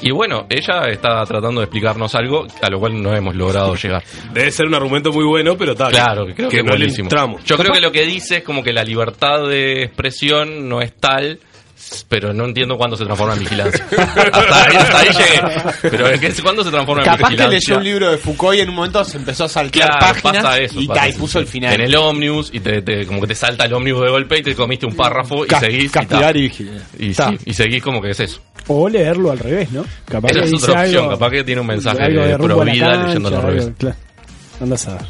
Y 0.02 0.12
bueno, 0.12 0.46
ella 0.50 0.84
está 0.90 1.24
tratando 1.26 1.60
de 1.60 1.66
explicarnos 1.66 2.16
algo 2.16 2.48
a 2.62 2.70
lo 2.70 2.80
cual 2.80 3.02
no 3.04 3.14
hemos 3.14 3.36
logrado 3.36 3.76
llegar. 3.82 4.02
Debe 4.34 4.50
ser 4.50 4.66
un 4.68 4.76
argumento 4.76 5.12
muy 5.12 5.26
bueno, 5.26 5.58
pero 5.58 5.76
tal. 5.76 5.92
Claro, 5.92 6.26
que 6.26 6.34
que, 6.34 6.44
es 6.46 6.54
no 6.64 6.72
le 6.72 6.78
buenísimo. 6.78 7.08
entramos. 7.08 7.44
Yo 7.44 7.58
creo 7.58 7.74
que 7.74 7.82
lo 7.82 7.92
que 7.92 8.06
dice 8.06 8.38
es 8.38 8.44
como 8.44 8.64
que 8.64 8.72
la 8.72 8.84
libertad 8.84 9.46
de 9.48 9.84
expresión 9.84 10.70
no 10.70 10.80
es 10.82 10.94
tal, 10.96 11.40
pero 12.08 12.34
no 12.34 12.46
entiendo 12.46 12.78
cuándo 12.78 12.96
se 12.98 13.06
transforma 13.06 13.34
en 13.34 13.40
vigilancia. 13.40 13.86
hasta, 14.32 14.66
ahí, 14.66 14.76
hasta 14.76 15.00
ahí 15.00 15.08
llegué. 15.10 15.64
Pero 15.82 16.08
es 16.08 16.20
que 16.20 16.42
¿cuándo 16.42 16.64
se 16.64 16.72
transforma 16.72 17.02
en 17.04 17.06
Capaz 17.06 17.28
que 17.30 17.36
vigilancia? 17.36 17.60
leyó 17.60 17.78
un 17.78 17.84
libro 17.84 18.12
de 18.12 18.18
Foucault 18.18 18.58
y 18.58 18.62
en 18.62 18.70
un 18.70 18.76
momento 18.76 19.04
se 19.04 19.18
empezó 19.18 19.46
a 19.46 19.50
saltar 19.50 19.88
Claro, 19.90 20.00
páginas 20.22 20.44
pasa 20.44 20.58
eso, 20.60 20.80
y, 20.82 20.88
pasa 20.88 21.08
y 21.08 21.10
eso, 21.12 21.20
puso 21.20 21.40
el 21.40 21.48
final. 21.48 21.74
En 21.74 21.82
el 21.82 21.96
ómnibus 21.96 22.50
y 22.54 22.60
te, 22.60 22.82
te- 22.82 23.06
como 23.06 23.22
que 23.22 23.28
te 23.28 23.36
salta 23.36 23.66
el 23.66 23.74
ómnibus 23.74 24.02
de 24.04 24.10
golpe 24.12 24.38
y 24.40 24.44
te 24.44 24.56
comiste 24.56 24.86
un 24.86 24.96
párrafo 24.96 25.46
y 25.46 25.48
Ca- 25.48 25.60
seguís. 25.60 25.92
castigar 25.92 26.34
ta. 26.34 26.38
y 26.40 26.42
vigilar. 26.44 26.82
Y, 26.98 27.14
sí, 27.14 27.24
y 27.46 27.54
seguís 27.54 27.84
como 27.84 28.02
que 28.02 28.10
es 28.12 28.20
eso. 28.20 28.42
O 28.68 28.88
leerlo 28.88 29.32
al 29.32 29.40
revés, 29.40 29.72
¿no? 29.72 29.84
Capaz 30.06 30.30
Esa 30.32 30.40
que 30.42 30.46
es 30.48 30.54
otra 30.64 30.82
opción, 30.82 31.04
algo- 31.06 31.12
capaz 31.14 31.32
que 31.32 31.44
tiene 31.44 31.62
un 31.62 31.68
mensaje 31.68 32.04
de 32.10 32.38
pro 32.38 32.60
vida 32.66 33.04
leyéndolo 33.06 33.38
al 33.38 33.44
revés. 33.44 33.72
claro. 33.78 33.96
Andás 34.62 34.88
a 34.88 34.94
ver. 34.94 35.06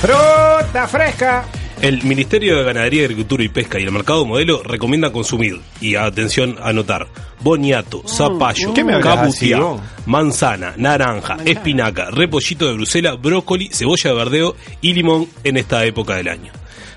Fruta 0.00 0.88
fresca. 0.88 1.44
El 1.84 2.02
Ministerio 2.02 2.56
de 2.56 2.64
Ganadería, 2.64 3.02
Agricultura 3.02 3.44
y 3.44 3.48
Pesca 3.48 3.78
y 3.78 3.82
el 3.82 3.92
Mercado 3.92 4.24
Modelo 4.24 4.62
recomienda 4.62 5.12
consumir, 5.12 5.60
y 5.82 5.96
atención 5.96 6.56
a 6.62 6.72
notar, 6.72 7.06
boniato, 7.40 8.02
zapallo, 8.08 8.72
¿Qué 8.72 8.82
me 8.82 8.94
hablas 8.94 9.18
así, 9.28 9.50
cabutiá, 9.50 9.58
vos? 9.58 9.80
manzana, 10.06 10.72
naranja, 10.78 11.36
espinaca, 11.44 12.10
repollito 12.10 12.66
de 12.68 12.72
Bruselas, 12.74 13.20
brócoli, 13.20 13.68
cebolla 13.70 14.10
de 14.10 14.16
verdeo 14.16 14.56
y 14.80 14.94
limón 14.94 15.28
en 15.44 15.58
esta 15.58 15.84
época 15.84 16.14
del 16.16 16.28
año. 16.28 16.52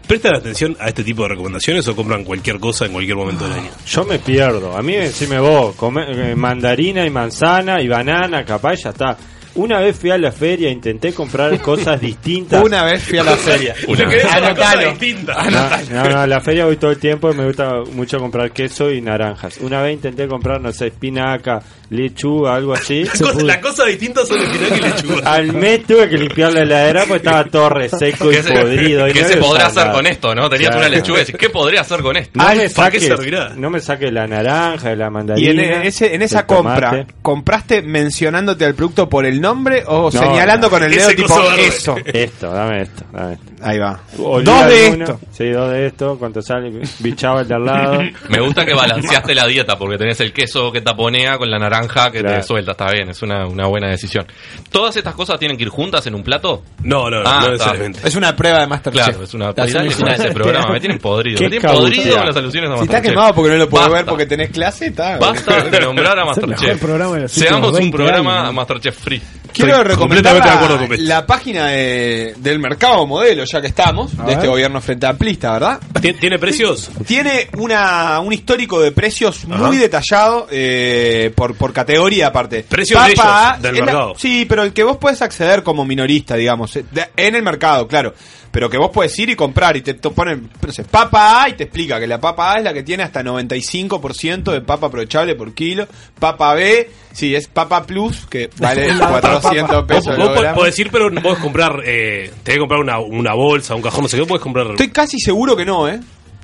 ¿Prestan 0.07 0.35
atención 0.35 0.77
a 0.79 0.87
este 0.87 1.03
tipo 1.03 1.23
de 1.23 1.29
recomendaciones 1.29 1.85
o 1.89 1.93
compran 1.93 2.23
cualquier 2.23 2.57
cosa 2.57 2.85
en 2.85 2.93
cualquier 2.93 3.17
momento 3.17 3.43
del 3.43 3.59
año? 3.59 3.69
Yo 3.85 4.05
me 4.05 4.19
pierdo. 4.19 4.77
A 4.77 4.81
mí 4.81 4.93
decime 4.93 5.37
vos, 5.37 5.75
come- 5.75 6.05
eh, 6.31 6.33
mandarina 6.33 7.05
y 7.05 7.09
manzana 7.09 7.81
y 7.81 7.89
banana, 7.89 8.45
capaz 8.45 8.75
ya 8.83 8.91
está. 8.91 9.17
Una 9.57 9.79
vez 9.79 9.97
fui 9.97 10.11
a 10.11 10.19
la 10.19 10.31
feria, 10.31 10.69
intenté 10.69 11.13
comprar 11.13 11.59
cosas 11.61 11.99
distintas. 11.99 12.63
Una 12.63 12.83
vez 12.83 13.03
fui 13.03 13.17
a 13.17 13.23
la 13.23 13.35
feria. 13.35 13.73
Una 13.87 14.05
vez. 14.05 14.23
Anotalo. 14.23 14.91
distinta. 14.91 15.33
No, 15.49 16.03
no, 16.03 16.09
no, 16.09 16.19
a 16.19 16.27
la 16.27 16.41
feria 16.41 16.65
voy 16.65 16.77
todo 16.77 16.91
el 16.91 16.99
tiempo 16.99 17.31
y 17.31 17.33
me 17.35 17.45
gusta 17.45 17.81
mucho 17.91 18.19
comprar 18.19 18.51
queso 18.51 18.91
y 18.91 19.01
naranjas. 19.01 19.57
Una 19.57 19.81
vez 19.81 19.93
intenté 19.95 20.27
comprar, 20.27 20.61
no 20.61 20.71
sé, 20.71 20.87
espinaca, 20.87 21.63
lechuga, 21.89 22.55
algo 22.55 22.73
así. 22.73 23.03
La 23.19 23.31
cosa, 23.31 23.43
la 23.43 23.61
cosa 23.61 23.85
distinta 23.85 24.25
son 24.25 24.39
espinaca 24.41 24.75
y 24.77 24.81
lechuga. 24.81 25.31
Al 25.33 25.53
mes 25.53 25.83
tuve 25.85 26.09
que 26.09 26.17
limpiar 26.17 26.53
la 26.53 26.61
heladera 26.61 27.01
porque 27.01 27.17
estaba 27.17 27.43
todo 27.45 27.69
reseco 27.69 28.31
y 28.31 28.35
¿Qué 28.35 28.43
se, 28.43 28.53
podrido. 28.53 29.07
y 29.07 29.13
qué 29.13 29.21
no 29.21 29.27
se 29.27 29.37
podrá 29.37 29.65
hacer 29.67 29.91
con 29.91 30.05
esto, 30.07 30.35
no? 30.35 30.49
Tenías 30.49 30.71
Claro. 30.71 30.87
una 30.87 30.95
lechuga 30.95 31.17
y 31.19 31.21
decís, 31.21 31.35
¿qué 31.39 31.49
podría 31.49 31.81
hacer 31.81 32.01
con 32.01 32.17
esto? 32.17 32.31
No, 32.39 32.43
me 32.43 32.49
¿para 32.49 32.91
qué 32.91 32.99
saques, 32.99 33.03
servirá? 33.05 33.53
no 33.55 33.69
me 33.69 33.79
saque 33.79 34.11
la 34.11 34.27
naranja, 34.27 34.95
la 34.95 35.07
Y 35.07 35.11
mandarina. 35.11 35.63
en, 35.63 35.81
ese, 35.83 36.13
en 36.13 36.21
esa 36.21 36.41
el 36.41 36.45
tomate. 36.45 36.81
compra, 36.81 37.07
¿compraste 37.21 37.81
mencionándote 37.81 38.65
al 38.65 38.75
producto 38.75 39.07
por 39.07 39.25
el 39.25 39.39
nombre 39.39 39.83
o 39.87 40.03
No, 40.03 40.11
señalando 40.11 40.67
no. 40.67 40.71
con 40.71 40.83
el 40.83 40.91
dedo 40.91 41.09
tipo 41.09 41.25
eso? 41.57 41.95
Esto, 42.05 42.51
dame 42.51 42.81
esto, 42.83 43.05
dame 43.11 43.33
esto. 43.33 43.45
Ahí 43.61 43.79
va. 43.79 43.99
Dos 44.17 44.67
de 44.67 44.87
esto. 44.87 45.19
Sí, 45.31 45.49
dos 45.49 45.71
de 45.71 45.87
esto. 45.87 46.15
¿Cuánto 46.19 46.41
sale? 46.41 46.71
Bichaba 46.99 47.41
el 47.41 47.47
de 47.47 47.55
al 47.55 47.65
lado. 47.65 47.99
Me 48.29 48.39
gusta 48.39 48.65
que 48.65 48.73
balanceaste 48.73 49.33
la 49.33 49.47
dieta 49.47 49.77
porque 49.77 49.97
tenés 49.97 50.19
el 50.21 50.31
queso 50.31 50.71
que 50.71 50.81
taponea 50.81 51.37
con 51.37 51.49
la 51.49 51.57
naranja 51.57 51.76
que 51.81 52.19
Claro. 52.21 52.37
te 52.37 52.43
suelta. 52.43 52.71
Está 52.71 52.87
bien, 52.91 53.09
es 53.09 53.21
una, 53.21 53.45
una 53.47 53.67
buena 53.67 53.89
decisión. 53.89 54.25
¿Todas 54.71 54.95
estas 54.97 55.13
cosas 55.15 55.37
tienen 55.39 55.57
que 55.57 55.63
ir 55.63 55.69
juntas 55.69 56.05
en 56.07 56.15
un 56.15 56.23
plato? 56.23 56.63
No, 56.83 57.09
no, 57.09 57.21
no, 57.21 57.29
Ah, 57.29 57.41
no 57.43 57.51
necesariamente. 57.51 57.99
Es 58.07 58.15
una 58.15 58.35
prueba 58.35 58.59
de 58.61 58.67
Masterchef. 58.67 59.05
Claro, 59.05 59.23
es 59.23 59.33
una 59.33 59.53
con 59.53 59.67
semifinal. 59.69 60.13
ese 60.15 60.31
programa. 60.31 60.71
Me 60.73 60.79
tienen 60.79 60.99
podrido. 60.99 61.37
Qué 61.37 61.45
Me 61.45 61.49
tienen 61.51 61.71
podrido 61.71 62.23
las 62.23 62.35
alusiones 62.35 62.69
a 62.69 62.73
Si 62.77 62.83
está 62.83 62.93
Masterchef. 62.93 63.11
quemado 63.11 63.33
porque 63.35 63.51
no 63.51 63.57
lo 63.57 63.69
puedo 63.69 63.89
ver 63.89 64.05
porque 64.05 64.25
tenés 64.25 64.49
clase, 64.51 64.87
está. 64.87 65.17
Basta 65.17 65.63
de 65.63 65.79
nombrar 65.81 66.17
a 66.19 66.25
Masterchef. 66.25 66.81
de 66.81 67.27
Seamos 67.27 67.71
un 67.71 67.77
20 67.77 67.95
programa 67.97 68.41
años. 68.41 68.53
Masterchef 68.53 68.97
free. 68.97 69.21
Quiero 69.53 69.83
recomendar 69.83 69.97
completamente 70.35 70.47
de 70.47 70.53
la, 70.53 70.55
acuerdo 70.55 70.77
con 70.85 70.93
esto. 70.93 71.05
la 71.07 71.25
página 71.25 71.67
de- 71.67 72.33
del 72.37 72.59
mercado 72.59 73.07
modelo, 73.07 73.43
ya 73.43 73.59
que 73.59 73.67
estamos, 73.67 74.11
A 74.19 74.25
de 74.25 74.33
este 74.33 74.47
gobierno 74.47 74.79
frente 74.81 75.07
amplista, 75.07 75.53
¿verdad? 75.53 75.79
¿Tien- 75.99 76.19
¿Tiene 76.19 76.37
precios? 76.37 76.91
Tiene 77.07 77.47
una, 77.57 78.19
un 78.19 78.33
histórico 78.33 78.79
de 78.81 78.91
precios 78.91 79.45
Ajá. 79.49 79.63
muy 79.65 79.77
detallado 79.77 80.47
eh, 80.51 81.31
por, 81.35 81.55
por 81.55 81.66
categoría 81.73 82.27
aparte. 82.27 82.63
Precios 82.67 83.03
de 83.05 83.11
ellos, 83.13 83.25
del 83.61 83.75
la- 83.75 83.81
mercado. 83.85 84.13
sí, 84.17 84.45
pero 84.47 84.63
el 84.63 84.73
que 84.73 84.83
vos 84.83 84.97
puedes 84.97 85.21
acceder 85.21 85.63
como 85.63 85.85
minorista, 85.85 86.35
digamos, 86.35 86.75
eh, 86.75 86.85
de- 86.91 87.07
en 87.17 87.35
el 87.35 87.43
mercado, 87.43 87.87
claro. 87.87 88.13
Pero 88.49 88.69
que 88.69 88.77
vos 88.77 88.89
puedes 88.91 89.17
ir 89.19 89.29
y 89.29 89.35
comprar 89.35 89.75
y 89.77 89.81
te, 89.81 89.93
te 89.95 90.09
ponen, 90.09 90.49
no 90.65 90.71
sé, 90.73 90.83
papa 90.85 91.43
A 91.43 91.49
y 91.49 91.53
te 91.53 91.65
explica 91.65 91.99
que 91.99 92.07
la 92.07 92.19
papa 92.19 92.53
A 92.53 92.57
es 92.57 92.63
la 92.63 92.73
que 92.73 92.81
tiene 92.81 93.03
hasta 93.03 93.21
95% 93.21 94.51
de 94.51 94.61
papa 94.61 94.87
aprovechable 94.87 95.35
por 95.35 95.53
kilo. 95.53 95.85
Papa 96.17 96.53
B, 96.55 96.89
sí, 97.11 97.35
es 97.35 97.47
papa 97.47 97.85
plus, 97.85 98.25
que 98.27 98.49
vale 98.57 98.87
400 98.97 99.75
Vos, 99.75 99.85
pesos. 99.85 100.17
vos 100.17 100.39
gramo. 100.39 100.55
podés 100.59 100.79
ir, 100.79 100.89
pero 100.89 101.09
no 101.11 101.21
podés 101.21 101.39
comprar. 101.39 101.81
Eh, 101.85 102.31
tenés 102.43 102.55
que 102.55 102.59
comprar 102.59 102.79
una, 102.79 102.99
una 102.99 103.33
bolsa, 103.33 103.75
un 103.75 103.81
cajón, 103.81 104.03
no 104.03 104.09
sé 104.09 104.17
qué. 104.17 104.25
Podés 104.25 104.41
comprar. 104.41 104.67
Estoy 104.71 104.89
casi 104.89 105.19
seguro 105.19 105.55
que 105.55 105.65
no, 105.65 105.87
¿eh? 105.87 105.99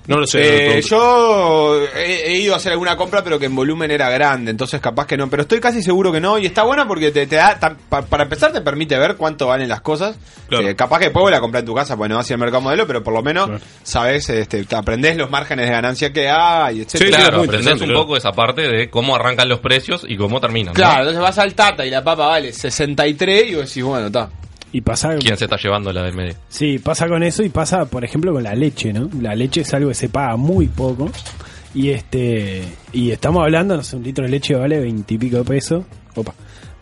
No 0.08 0.18
lo 0.18 0.28
sé. 0.28 0.78
Eh, 0.78 0.82
yo 0.82 1.82
he, 1.96 2.32
he 2.34 2.38
ido 2.39 2.54
a 2.54 2.58
hacer 2.58 2.74
alguna 2.74 2.98
compra, 2.98 3.24
pero 3.24 3.39
que 3.39 3.46
en 3.46 3.56
volumen 3.56 3.89
era 3.89 4.10
grande, 4.10 4.52
entonces 4.52 4.82
capaz 4.82 5.08
que 5.08 5.16
no. 5.16 5.30
Pero 5.30 5.44
estoy 5.44 5.60
casi 5.62 5.82
seguro 5.82 6.12
que 6.12 6.20
no. 6.20 6.38
Y 6.38 6.46
está 6.46 6.63
bueno 6.63 6.86
porque 6.88 7.12
te, 7.12 7.26
te 7.26 7.38
da, 7.38 7.58
ta- 7.58 7.76
pa- 7.89 8.02
para 8.02 8.24
empezar, 8.24 8.52
te 8.52 8.60
permite 8.62 8.98
ver 8.98 9.16
cuánto 9.16 9.48
valen 9.48 9.70
las 9.70 9.82
cosas. 9.82 10.18
Claro. 10.50 10.68
Eh, 10.68 10.76
capaz 10.76 11.00
que 11.00 11.06
después 11.06 11.32
la 11.32 11.39
comprar 11.39 11.62
en 11.62 11.68
tu 11.68 11.74
casa, 11.74 11.96
pues 11.96 12.10
no 12.10 12.18
vas 12.18 12.30
a 12.30 12.34
ir 12.34 12.36
al 12.36 12.39
mercado 12.42 12.62
modelo, 12.62 12.86
pero 12.86 13.02
por 13.04 13.13
lo 13.13 13.24
menos 13.24 13.50
sabes, 13.84 14.30
este, 14.30 14.66
te 14.66 14.76
aprendés 14.76 15.16
los 15.16 15.30
márgenes 15.30 15.68
de 15.68 15.72
ganancia 15.72 16.12
que 16.12 16.30
hay, 16.30 16.82
etcétera. 16.82 17.18
claro, 17.18 17.38
muy 17.38 17.48
aprendés 17.48 17.74
un 17.74 17.80
claro. 17.88 17.94
poco 18.02 18.18
esa 18.18 18.32
parte 18.34 18.62
de 18.63 18.89
cómo 18.89 19.16
arrancan 19.16 19.48
los 19.48 19.60
precios 19.60 20.06
y 20.08 20.18
cómo 20.18 20.42
terminan. 20.42 20.74
¿no? 20.74 20.76
Claro, 20.76 21.00
entonces 21.00 21.22
vas 21.22 21.38
al 21.39 21.54
Tata 21.54 21.86
y 21.86 21.89
la 21.89 22.04
papa 22.04 22.28
vale 22.28 22.52
63 22.52 23.50
y 23.52 23.56
vos 23.56 23.68
decís, 23.68 23.84
bueno, 23.84 24.08
está. 24.08 24.30
Y 24.74 24.82
pasa, 24.82 25.16
¿Quién 25.18 25.38
se 25.38 25.46
está 25.46 25.56
llevando 25.56 25.94
la 25.94 26.04
del 26.04 26.16
medio? 26.16 26.34
sí, 26.50 26.80
pasa 26.80 27.08
con 27.08 27.24
eso 27.24 27.44
y 27.44 27.50
pasa, 27.50 27.86
por 27.86 28.04
ejemplo, 28.04 28.34
con 28.34 28.44
la 28.44 28.56
leche, 28.56 28.92
¿no? 28.92 29.10
La 29.22 29.36
leche 29.36 29.62
es 29.62 29.74
algo 29.74 29.90
que 29.90 29.96
se 29.96 30.10
paga 30.10 30.36
muy 30.36 30.68
poco. 30.68 31.10
Y 31.76 31.90
este 31.92 32.64
y 32.92 33.12
estamos 33.12 33.44
hablando, 33.44 33.76
no 33.78 33.84
sé, 33.84 33.96
un 33.96 34.04
litro 34.04 34.26
de 34.26 34.32
leche 34.32 34.56
vale 34.56 34.80
veintipico 34.80 35.38
de 35.38 35.44
pesos. 35.44 35.86
Opa. 36.16 36.34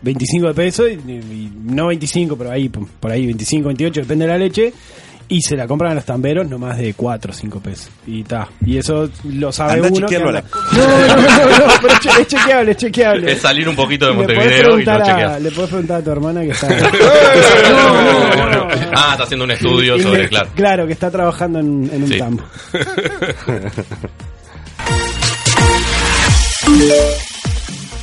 25 0.02 0.48
de 0.48 0.54
pesos, 0.54 0.88
y, 0.90 1.10
y 1.12 1.52
no 1.64 1.86
25, 1.86 2.36
pero 2.36 2.50
ahí 2.50 2.68
por 2.68 3.10
ahí 3.10 3.24
25, 3.24 3.68
28, 3.68 4.00
depende 4.00 4.26
de 4.26 4.32
la 4.32 4.38
leche. 4.38 4.72
Y 5.28 5.40
se 5.40 5.56
la 5.56 5.66
compran 5.66 5.92
a 5.92 5.94
los 5.94 6.04
tamberos 6.04 6.46
no 6.48 6.58
más 6.58 6.76
de 6.78 6.92
4 6.94 7.32
o 7.32 7.34
5 7.34 7.60
pesos. 7.60 7.88
Y 8.06 8.20
está. 8.22 8.48
Y 8.66 8.76
eso 8.76 9.08
lo 9.24 9.50
sabe 9.50 9.74
Anda 9.74 9.88
uno. 9.90 10.06
que 10.06 10.18
No, 10.18 10.30
no, 10.32 10.32
no, 10.32 10.36
no, 10.36 10.42
pero 11.80 11.94
che- 12.00 12.20
es 12.22 12.26
chequeable, 12.28 12.70
es 12.72 12.76
chequeable. 12.76 13.32
Es 13.32 13.40
salir 13.40 13.68
un 13.68 13.76
poquito 13.76 14.06
de 14.06 14.12
Montevideo 14.12 14.78
y 14.78 14.82
a- 14.88 15.02
chequeas. 15.02 15.42
Le 15.42 15.50
podés 15.52 15.70
preguntar 15.70 16.00
a 16.00 16.04
tu 16.04 16.10
hermana 16.10 16.42
que 16.42 16.50
está. 16.50 16.68
Ah, 18.94 19.12
está 19.12 19.24
haciendo 19.24 19.44
un 19.46 19.50
estudio 19.50 19.96
Y 19.96 20.02
sobre, 20.02 20.22
le- 20.24 20.28
claro. 20.28 20.48
Claro, 20.54 20.86
que 20.86 20.92
está 20.92 21.10
trabajando 21.10 21.58
en, 21.60 21.90
en 21.92 22.02
un 22.02 22.08
Sí. 22.08 22.18
campo. 22.18 22.44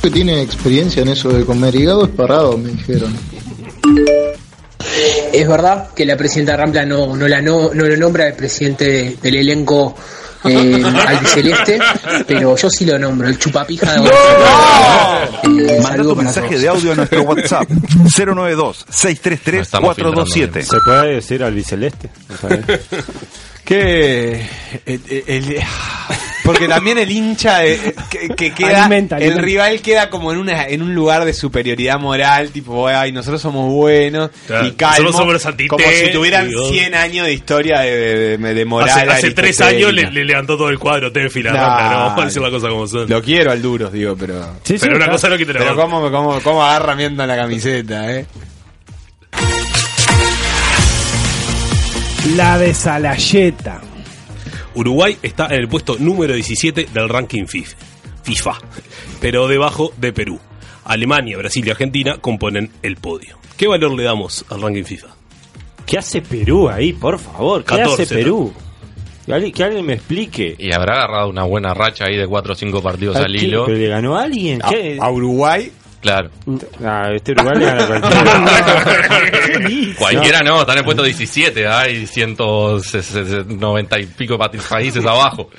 que 0.02 0.10
tiene 0.10 0.40
experiencia 0.42 1.02
en 1.02 1.08
eso 1.08 1.28
de 1.30 1.44
comer 1.44 1.74
hígado 1.74 2.04
es 2.04 2.10
parado, 2.10 2.56
me 2.56 2.70
dijeron. 2.70 3.14
Es 5.32 5.46
verdad 5.48 5.88
que 5.94 6.04
la 6.04 6.16
presidenta 6.16 6.56
Rampla 6.56 6.84
no, 6.84 7.14
no, 7.16 7.28
la 7.28 7.40
no, 7.40 7.72
no 7.72 7.84
lo 7.84 7.96
nombra 7.96 8.26
el 8.28 8.34
presidente 8.34 8.84
de- 8.86 9.16
del 9.22 9.36
elenco 9.36 9.94
eh, 10.44 10.82
albiceleste, 11.06 11.78
pero 12.26 12.56
yo 12.56 12.68
sí 12.70 12.84
lo 12.86 12.98
nombro, 12.98 13.28
el 13.28 13.38
chupapija 13.38 14.00
de 14.00 14.08
Eh, 14.08 15.78
Manda 15.82 16.02
tu 16.02 16.16
mensaje 16.16 16.48
todos. 16.48 16.62
de 16.62 16.68
audio 16.68 16.92
a 16.92 16.94
nuestro 16.96 17.22
WhatsApp 17.22 17.68
092-633-427. 17.70 20.62
¿Se 20.62 20.76
puede 20.84 21.14
decir 21.16 21.42
albiceleste? 21.44 22.10
Que. 23.64 24.32
eh, 24.32 24.48
eh, 24.86 25.24
el- 25.28 25.56
porque 26.52 26.68
también 26.68 26.98
el 26.98 27.10
hincha 27.10 27.58
de- 27.60 27.94
que, 28.10 28.28
que 28.30 28.52
queda, 28.52 28.84
Alimenta, 28.84 29.18
el 29.18 29.38
rival 29.38 29.80
queda 29.80 30.10
como 30.10 30.32
en 30.32 30.38
una 30.38 30.66
en 30.66 30.82
un 30.82 30.94
lugar 30.94 31.24
de 31.24 31.32
superioridad 31.32 31.98
moral, 31.98 32.50
tipo, 32.50 32.86
ay, 32.88 33.12
nosotros 33.12 33.40
somos 33.40 33.72
buenos 33.72 34.30
Claro, 34.46 34.66
y 34.66 34.72
calmos, 34.72 34.98
nosotros 35.12 35.42
somos 35.42 35.60
los 35.60 35.68
como 35.68 35.84
si 35.84 36.12
tuvieran 36.12 36.48
digo. 36.48 36.68
100 36.70 36.94
años 36.94 37.26
de 37.26 37.32
historia 37.32 37.80
de, 37.80 38.36
de, 38.38 38.54
de 38.54 38.64
moral. 38.64 38.88
hace, 38.90 39.10
hace 39.10 39.30
tres 39.32 39.60
años 39.60 39.92
le, 39.92 40.10
le 40.10 40.24
levantó 40.24 40.56
todo 40.56 40.68
el 40.68 40.78
cuadro 40.78 41.10
Tenfield 41.12 41.48
a 41.48 41.52
Dale. 41.52 41.66
Rampla, 41.66 41.90
no 41.90 42.04
vamos 42.06 42.22
a 42.22 42.24
decir 42.26 42.42
las 42.42 42.50
cosas 42.50 42.70
como 42.70 42.86
son. 42.86 43.08
Lo 43.08 43.22
quiero 43.22 43.50
al 43.52 43.62
Duros, 43.62 43.92
digo, 43.92 44.16
pero. 44.18 44.42
Sí, 44.64 44.74
sí, 44.74 44.78
Pero 44.80 44.96
una 44.96 45.04
está- 45.06 45.12
cosa 45.12 45.28
no 45.28 45.36
quita 45.36 45.52
la 45.52 45.58
Pero 45.60 45.76
cómo, 45.76 46.10
cómo, 46.10 46.40
cómo 46.42 46.64
agarra 46.64 46.94
miendo 46.94 47.26
la 47.26 47.36
camiseta, 47.36 48.12
eh. 48.16 48.26
La 52.36 52.58
de 52.58 52.74
Salayeta. 52.74 53.80
Uruguay 54.80 55.18
está 55.22 55.46
en 55.46 55.60
el 55.60 55.68
puesto 55.68 55.96
número 55.98 56.32
17 56.32 56.88
del 56.92 57.08
ranking 57.10 57.44
FIFA, 57.44 57.76
FIFA, 58.22 58.52
pero 59.20 59.46
debajo 59.46 59.92
de 59.98 60.10
Perú. 60.14 60.40
Alemania, 60.84 61.36
Brasil 61.36 61.66
y 61.66 61.70
Argentina 61.70 62.16
componen 62.18 62.70
el 62.82 62.96
podio. 62.96 63.38
¿Qué 63.58 63.68
valor 63.68 63.92
le 63.92 64.04
damos 64.04 64.42
al 64.48 64.62
ranking 64.62 64.84
FIFA? 64.84 65.08
¿Qué 65.84 65.98
hace 65.98 66.22
Perú 66.22 66.70
ahí, 66.70 66.94
por 66.94 67.18
favor? 67.18 67.62
¿Qué 67.62 67.76
14, 67.76 68.02
hace 68.04 68.14
Perú? 68.14 68.54
Que 69.26 69.34
alguien, 69.34 69.52
que 69.52 69.64
alguien 69.64 69.84
me 69.84 69.92
explique. 69.92 70.56
Y 70.58 70.72
habrá 70.72 70.94
agarrado 70.94 71.28
una 71.28 71.44
buena 71.44 71.74
racha 71.74 72.06
ahí 72.06 72.16
de 72.16 72.26
4 72.26 72.52
o 72.52 72.56
5 72.56 72.82
partidos 72.82 73.16
¿A 73.16 73.24
al 73.24 73.36
hilo. 73.36 73.66
¿Pero 73.66 73.76
le 73.76 73.86
ganó 73.86 74.16
a 74.16 74.22
alguien? 74.22 74.60
¿Qué? 74.66 74.96
A 74.98 75.10
Uruguay. 75.10 75.70
Claro. 76.00 76.30
Ah, 76.82 77.10
este 77.14 77.32
Uruguay 77.32 77.58
le 77.58 77.66
gana 77.66 77.86
cualquiera. 77.86 79.94
Cualquiera 79.98 80.40
no, 80.40 80.60
están 80.60 80.76
en 80.76 80.78
el 80.78 80.84
puesto 80.84 81.02
17, 81.02 81.68
hay 81.68 82.06
190 82.06 84.00
y 84.00 84.06
pico 84.06 84.38
países 84.38 85.04
abajo. 85.04 85.50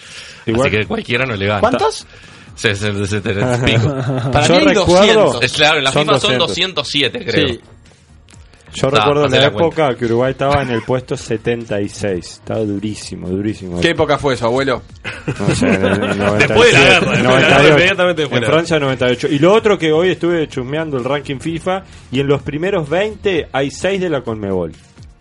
Igual- 0.46 0.68
Así 0.68 0.78
que 0.78 0.86
cualquiera 0.86 1.26
no 1.26 1.36
le 1.36 1.46
gana. 1.46 1.60
¿Cuántos? 1.60 2.08
Se- 2.56 2.76
se- 2.76 2.94
se- 3.06 3.22
se- 3.22 3.22
pico. 3.22 3.96
Para 4.32 4.48
Yo 4.48 4.56
mí 4.56 4.60
hay 4.62 4.66
recuerdo- 4.74 5.24
200. 5.26 5.44
Es 5.44 5.54
claro, 5.54 5.78
en 5.78 5.84
la 5.84 5.92
son 5.92 6.04
FIFA 6.08 6.20
son 6.20 6.38
200. 6.40 6.76
207, 6.76 7.26
creo. 7.26 7.48
Sí. 7.50 7.60
Yo 8.74 8.88
Está, 8.88 9.00
recuerdo 9.02 9.26
hacé 9.26 9.36
la 9.36 9.42
la 9.42 9.48
época 9.48 9.96
que 9.96 10.06
Uruguay 10.06 10.32
estaba 10.32 10.62
en 10.62 10.70
el 10.70 10.82
puesto 10.84 11.18
76. 11.18 12.26
Estaba 12.26 12.62
durísimo, 12.62 13.28
durísimo. 13.30 13.80
¿Qué 13.82 13.90
época 13.90 14.18
fue 14.18 14.36
eso, 14.36 14.46
abuelo? 14.46 14.82
No 15.40 15.56
sé, 15.56 15.68
en 15.68 15.86
el 15.86 16.18
97, 16.18 16.48
Después 16.48 16.72
de 16.72 16.80
la 16.80 16.80
guerra, 16.80 17.12
después 17.12 17.18
de 17.18 17.22
la 17.22 17.22
guerra, 17.22 17.50
98. 17.50 17.70
inmediatamente 17.74 18.22
después 18.22 18.42
En 18.42 18.48
Francia 18.50 18.80
98. 18.80 19.28
Y 19.30 19.40
lo 19.40 19.54
otro 19.54 19.78
que 19.78 19.92
hoy 19.92 20.10
estuve 20.10 20.48
chusmeando 20.48 20.98
el 20.98 21.04
ranking 21.04 21.40
FIFA 21.40 21.84
y 22.12 22.20
en 22.22 22.28
los 22.28 22.42
primeros 22.44 22.88
20 22.90 23.48
hay 23.52 23.72
6 23.72 24.00
de 24.02 24.10
la 24.10 24.22
Conmebol. 24.22 24.72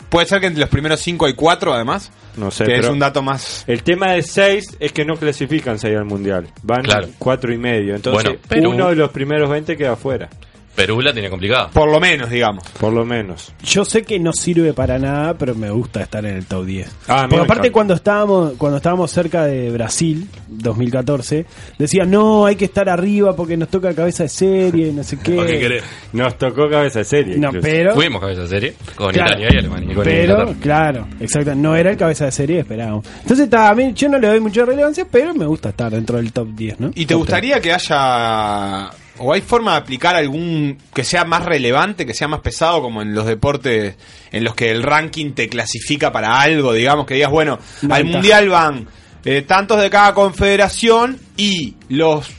¿Puede 0.08 0.26
ser 0.26 0.40
que 0.40 0.46
entre 0.48 0.60
los 0.62 0.70
primeros 0.70 1.00
5 1.00 1.26
hay 1.26 1.34
4 1.34 1.72
además? 1.72 2.10
No 2.36 2.50
sé, 2.50 2.64
Que 2.64 2.74
es 2.74 2.80
pero 2.80 2.92
un 2.92 2.98
dato 2.98 3.22
más. 3.22 3.64
El 3.66 3.82
tema 3.84 4.12
de 4.12 4.22
6 4.22 4.76
es 4.80 4.92
que 4.92 5.04
no 5.04 5.14
clasifican 5.16 5.78
6 5.78 5.96
al 5.96 6.04
mundial. 6.04 6.48
Van 6.62 6.82
Claro. 6.82 7.08
4 7.18 7.52
y 7.52 7.58
medio. 7.58 7.94
Entonces, 7.94 8.24
Bueno, 8.24 8.38
Perú- 8.48 8.70
uno 8.70 8.88
de 8.88 8.96
los 8.96 9.10
primeros 9.10 9.48
20 9.50 9.76
queda 9.76 9.92
afuera. 9.92 10.28
Perú 10.74 11.00
la 11.00 11.12
tiene 11.12 11.28
complicada. 11.28 11.68
Por 11.70 11.90
lo 11.90 12.00
menos, 12.00 12.30
digamos. 12.30 12.64
Por 12.78 12.92
lo 12.92 13.04
menos. 13.04 13.52
Yo 13.62 13.84
sé 13.84 14.02
que 14.02 14.18
no 14.18 14.32
sirve 14.32 14.72
para 14.72 14.98
nada, 14.98 15.34
pero 15.34 15.54
me 15.54 15.70
gusta 15.70 16.02
estar 16.02 16.24
en 16.24 16.36
el 16.36 16.46
top 16.46 16.64
10. 16.64 16.88
Ah, 17.08 17.26
Porque 17.28 17.36
aparte 17.36 17.52
encanta. 17.68 17.72
cuando 17.72 17.94
estábamos 17.94 18.52
cuando 18.56 18.76
estábamos 18.78 19.10
cerca 19.10 19.44
de 19.44 19.70
Brasil 19.70 20.28
2014, 20.48 21.44
decían, 21.78 22.10
"No, 22.10 22.46
hay 22.46 22.56
que 22.56 22.64
estar 22.66 22.88
arriba 22.88 23.34
porque 23.36 23.56
nos 23.56 23.68
toca 23.68 23.94
cabeza 23.94 24.22
de 24.24 24.28
serie, 24.28 24.92
no 24.92 25.02
sé 25.02 25.18
qué." 25.18 25.80
Nos 26.12 26.36
tocó 26.38 26.68
cabeza 26.68 27.00
de 27.00 27.04
serie. 27.04 27.36
No, 27.38 27.48
incluso. 27.48 27.66
pero 27.68 27.94
Fuimos 27.94 28.20
cabeza 28.20 28.42
de 28.42 28.48
serie 28.48 28.74
con 28.96 29.12
Claro. 29.12 29.30
Italia 29.30 29.48
y 29.52 29.56
Alemania. 29.58 29.92
y 29.92 29.94
con 29.94 30.04
pero, 30.04 30.32
Inglaterra. 30.32 30.58
claro, 30.60 31.08
exacto, 31.20 31.54
no 31.54 31.76
era 31.76 31.90
el 31.90 31.96
cabeza 31.96 32.24
de 32.26 32.32
serie, 32.32 32.60
esperábamos. 32.60 33.06
Entonces, 33.22 33.44
está, 33.44 33.68
a 33.68 33.74
mí 33.74 33.92
yo 33.94 34.08
no 34.08 34.18
le 34.18 34.26
doy 34.28 34.40
mucha 34.40 34.64
relevancia, 34.64 35.06
pero 35.10 35.34
me 35.34 35.46
gusta 35.46 35.68
estar 35.70 35.90
dentro 35.92 36.16
del 36.16 36.32
top 36.32 36.48
10, 36.54 36.80
¿no? 36.80 36.90
¿Y 36.94 37.06
te 37.06 37.14
gustaría 37.14 37.60
que 37.60 37.72
haya 37.72 38.90
o 39.20 39.32
hay 39.32 39.42
forma 39.42 39.72
de 39.72 39.78
aplicar 39.78 40.16
algún 40.16 40.78
que 40.94 41.04
sea 41.04 41.24
más 41.24 41.44
relevante, 41.44 42.06
que 42.06 42.14
sea 42.14 42.26
más 42.26 42.40
pesado 42.40 42.80
como 42.80 43.02
en 43.02 43.14
los 43.14 43.26
deportes 43.26 43.96
en 44.32 44.44
los 44.44 44.54
que 44.54 44.70
el 44.70 44.82
ranking 44.82 45.32
te 45.32 45.48
clasifica 45.48 46.10
para 46.10 46.40
algo, 46.40 46.72
digamos 46.72 47.06
que 47.06 47.14
digas, 47.14 47.30
bueno, 47.30 47.58
al 47.90 48.04
mundial 48.06 48.48
van 48.48 48.88
eh, 49.24 49.42
tantos 49.42 49.80
de 49.80 49.90
cada 49.90 50.14
confederación 50.14 51.18
y 51.36 51.74
los 51.88 52.30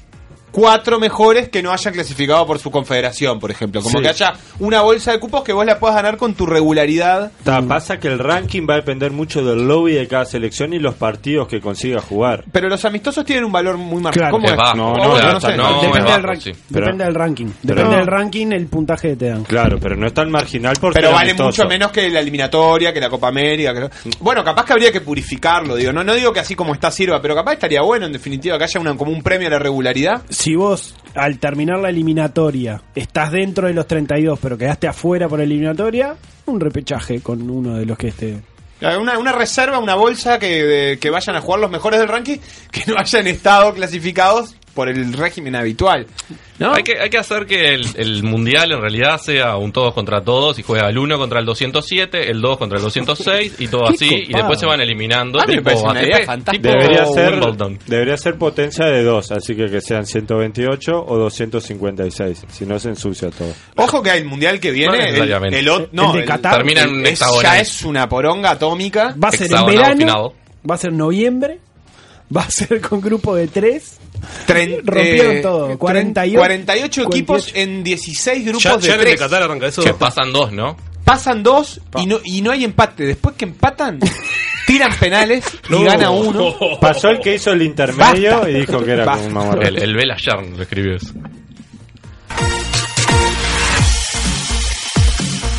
cuatro 0.51 0.99
mejores 0.99 1.49
que 1.49 1.63
no 1.63 1.71
hayan 1.71 1.93
clasificado 1.93 2.45
por 2.45 2.59
su 2.59 2.69
confederación, 2.71 3.39
por 3.39 3.51
ejemplo, 3.51 3.81
como 3.81 3.97
Sí. 3.99 4.03
que 4.03 4.09
haya 4.09 4.33
una 4.59 4.81
bolsa 4.81 5.11
de 5.11 5.19
cupos 5.19 5.43
que 5.43 5.53
vos 5.53 5.65
la 5.65 5.79
puedas 5.79 5.95
ganar 5.95 6.17
con 6.17 6.33
tu 6.33 6.45
regularidad. 6.45 7.31
Ta, 7.43 7.61
Pasa 7.61 7.99
que 7.99 8.07
el 8.07 8.19
ranking 8.19 8.67
va 8.69 8.73
a 8.73 8.77
depender 8.77 9.11
mucho 9.11 9.43
del 9.43 9.67
lobby 9.67 9.93
de 9.93 10.07
cada 10.07 10.25
selección 10.25 10.73
y 10.73 10.79
los 10.79 10.95
partidos 10.95 11.47
que 11.47 11.61
consiga 11.61 12.01
jugar. 12.01 12.43
Pero 12.51 12.67
los 12.69 12.83
amistosos 12.85 13.23
tienen 13.25 13.45
un 13.45 13.51
valor 13.51 13.77
muy 13.77 14.01
marcado. 14.01 14.21
Claro. 14.29 14.31
¿Cómo 14.33 14.45
Es 14.47 14.51
es? 14.51 14.57
bajo. 14.57 14.75
No, 14.77 14.93
no, 14.95 15.17
no, 15.17 15.33
no 15.33 15.39
sé. 15.39 15.55
no, 15.57 15.81
Depende, 15.81 16.11
del, 16.11 16.41
sí. 16.41 16.51
Pero- 16.71 16.85
depende 16.85 17.05
del 17.05 17.15
ranking. 17.15 17.47
pero- 17.61 17.75
Depende 17.75 17.97
del 17.97 18.07
ranking 18.07 18.47
el 18.51 18.67
puntaje 18.67 19.09
que 19.09 19.15
te 19.15 19.29
dan. 19.29 19.43
Claro, 19.43 19.77
pero 19.79 19.95
no 19.95 20.07
es 20.07 20.13
tan 20.13 20.29
marginal 20.29 20.75
por 20.79 20.93
Pero 20.93 21.11
vale 21.11 21.31
amistoso. 21.31 21.45
mucho 21.63 21.65
menos 21.69 21.91
que 21.91 22.09
la 22.09 22.19
eliminatoria, 22.19 22.93
que 22.93 22.99
la 22.99 23.09
Copa 23.09 23.27
América. 23.29 23.73
que- 23.73 23.89
Bueno, 24.19 24.43
capaz 24.43 24.65
que 24.65 24.73
habría 24.73 24.91
que 24.91 25.01
purificarlo, 25.01 25.75
digo. 25.75 25.91
No, 25.93 26.03
no 26.03 26.13
digo 26.13 26.33
que 26.33 26.39
así 26.39 26.55
como 26.55 26.73
está 26.73 26.91
sirva, 26.91 27.21
pero 27.21 27.35
capaz 27.35 27.53
estaría 27.53 27.81
bueno, 27.81 28.05
en 28.05 28.11
definitiva, 28.13 28.57
que 28.57 28.63
haya 28.65 28.79
una, 28.79 28.95
como 28.97 29.11
un 29.11 29.21
premio 29.23 29.47
a 29.47 29.51
la 29.51 29.59
regularidad. 29.59 30.21
Si 30.41 30.55
vos, 30.55 30.95
al 31.13 31.37
terminar 31.37 31.77
la 31.79 31.89
eliminatoria, 31.89 32.81
estás 32.95 33.31
dentro 33.31 33.67
de 33.67 33.73
los 33.75 33.85
32, 33.85 34.39
pero 34.41 34.57
quedaste 34.57 34.87
afuera 34.87 35.29
por 35.29 35.39
eliminatoria, 35.39 36.15
un 36.47 36.59
repechaje 36.59 37.21
con 37.21 37.47
uno 37.47 37.77
de 37.77 37.85
los 37.85 37.95
que 37.95 38.07
esté. 38.07 38.41
Una, 38.99 39.19
una 39.19 39.31
reserva, 39.31 39.77
una 39.77 39.93
bolsa 39.93 40.39
que, 40.39 40.63
de- 40.63 40.97
que 40.99 41.11
vayan 41.11 41.35
a 41.35 41.41
jugar 41.41 41.59
los 41.59 41.69
mejores 41.69 41.99
del 41.99 42.09
ranking, 42.09 42.37
que 42.71 42.81
no 42.87 42.95
hayan 42.97 43.27
estado 43.27 43.71
clasificados 43.75 44.55
por 44.73 44.89
el 44.89 45.13
régimen 45.13 45.55
habitual. 45.55 46.07
¿No? 46.59 46.73
Hay, 46.75 46.83
que, 46.83 46.99
hay 46.99 47.09
que 47.09 47.17
hacer 47.17 47.47
que 47.47 47.73
el, 47.73 47.85
el 47.95 48.21
mundial 48.23 48.71
en 48.71 48.81
realidad 48.81 49.17
sea 49.19 49.57
un 49.57 49.71
todos 49.71 49.95
contra 49.95 50.21
todos 50.23 50.59
y 50.59 50.63
juega 50.63 50.87
el 50.89 50.97
1 50.99 51.17
contra 51.17 51.39
el 51.39 51.45
207, 51.45 52.29
el 52.29 52.39
2 52.39 52.57
contra 52.59 52.77
el 52.77 52.83
206 52.83 53.55
y 53.59 53.67
todo 53.67 53.87
así. 53.87 54.05
Y 54.07 54.25
copado. 54.27 54.37
después 54.43 54.59
se 54.59 54.65
van 54.67 54.79
eliminando. 54.81 55.41
A 55.41 55.47
mí 55.47 55.55
me 55.55 55.61
tipo 55.73 55.89
una 55.89 56.03
idea 56.03 56.23
fantástica. 56.23 56.69
Debería 56.69 57.05
ser, 57.07 57.31
Wimbledon. 57.33 57.79
debería 57.87 58.15
ser 58.17 58.37
potencia 58.37 58.85
de 58.85 59.03
2, 59.03 59.31
así 59.31 59.55
que 59.55 59.71
que 59.71 59.81
sean 59.81 60.05
128 60.05 61.03
o 61.07 61.17
256, 61.17 62.45
si 62.51 62.65
no 62.65 62.77
se 62.79 62.89
ensucia 62.89 63.29
todo. 63.31 63.53
Ojo 63.77 64.03
que 64.03 64.11
el 64.11 64.25
mundial 64.25 64.59
que 64.59 64.69
No 64.69 64.73
viene, 64.75 64.97
el, 64.99 65.05
necesariamente. 65.05 65.59
el 65.59 65.67
ot- 65.67 65.89
no, 65.93 66.07
El 66.11 66.13
de 66.13 66.19
el- 66.19 66.25
Qatar 66.27 66.55
Termina 66.57 66.81
en 66.83 66.89
un 66.93 67.05
es- 67.07 67.19
ya 67.41 67.59
es 67.59 67.83
una 67.83 68.07
poronga 68.07 68.51
atómica. 68.51 69.15
Va 69.21 69.29
a 69.29 69.31
ser 69.31 69.51
en 69.51 69.65
verano, 69.65 69.97
final. 69.97 70.31
va 70.69 70.75
a 70.75 70.77
ser 70.77 70.93
noviembre, 70.93 71.59
va 72.35 72.41
a 72.43 72.51
ser 72.51 72.79
con 72.81 73.01
grupo 73.01 73.35
de 73.35 73.47
3. 73.47 73.97
Tren- 74.47 74.81
Rompieron 74.85 75.35
eh, 75.37 75.41
todo. 75.41 75.69
tren- 75.71 75.77
48, 75.77 76.37
48 76.39 77.01
equipos 77.03 77.43
48. 77.51 77.59
en 77.59 77.83
16 77.83 78.45
grupos 78.45 78.63
Ya, 78.63 78.77
de 78.77 78.87
ya 78.87 78.93
el 78.93 78.99
de 78.99 79.05
3. 79.05 79.19
Qatar 79.19 79.43
arranca 79.43 79.67
eso. 79.67 79.83
Que 79.83 79.93
pasan 79.93 80.31
dos, 80.31 80.51
¿no? 80.51 80.77
Pasan 81.03 81.41
dos 81.43 81.81
y 81.97 82.05
no, 82.05 82.19
y 82.23 82.41
no 82.41 82.51
hay 82.51 82.63
empate. 82.63 83.05
Después 83.05 83.35
que 83.35 83.45
empatan, 83.45 83.99
tiran 84.67 84.93
penales 84.97 85.43
y 85.67 85.71
No. 85.71 85.81
gana 85.83 86.11
uno. 86.11 86.55
Pasó 86.79 87.09
el 87.09 87.19
que 87.19 87.35
hizo 87.35 87.51
el 87.51 87.63
intermedio 87.63 88.31
Basta. 88.31 88.49
y 88.49 88.53
dijo 88.61 88.83
que 88.85 88.91
era 88.91 89.05
Basta. 89.05 89.23
como 89.27 89.49
un. 89.49 89.63
El, 89.63 89.81
el 89.81 89.95
Bela 89.95 90.15
Yarn 90.17 90.55
lo 90.55 90.61
escribió 90.63 90.95
eso. 90.95 91.13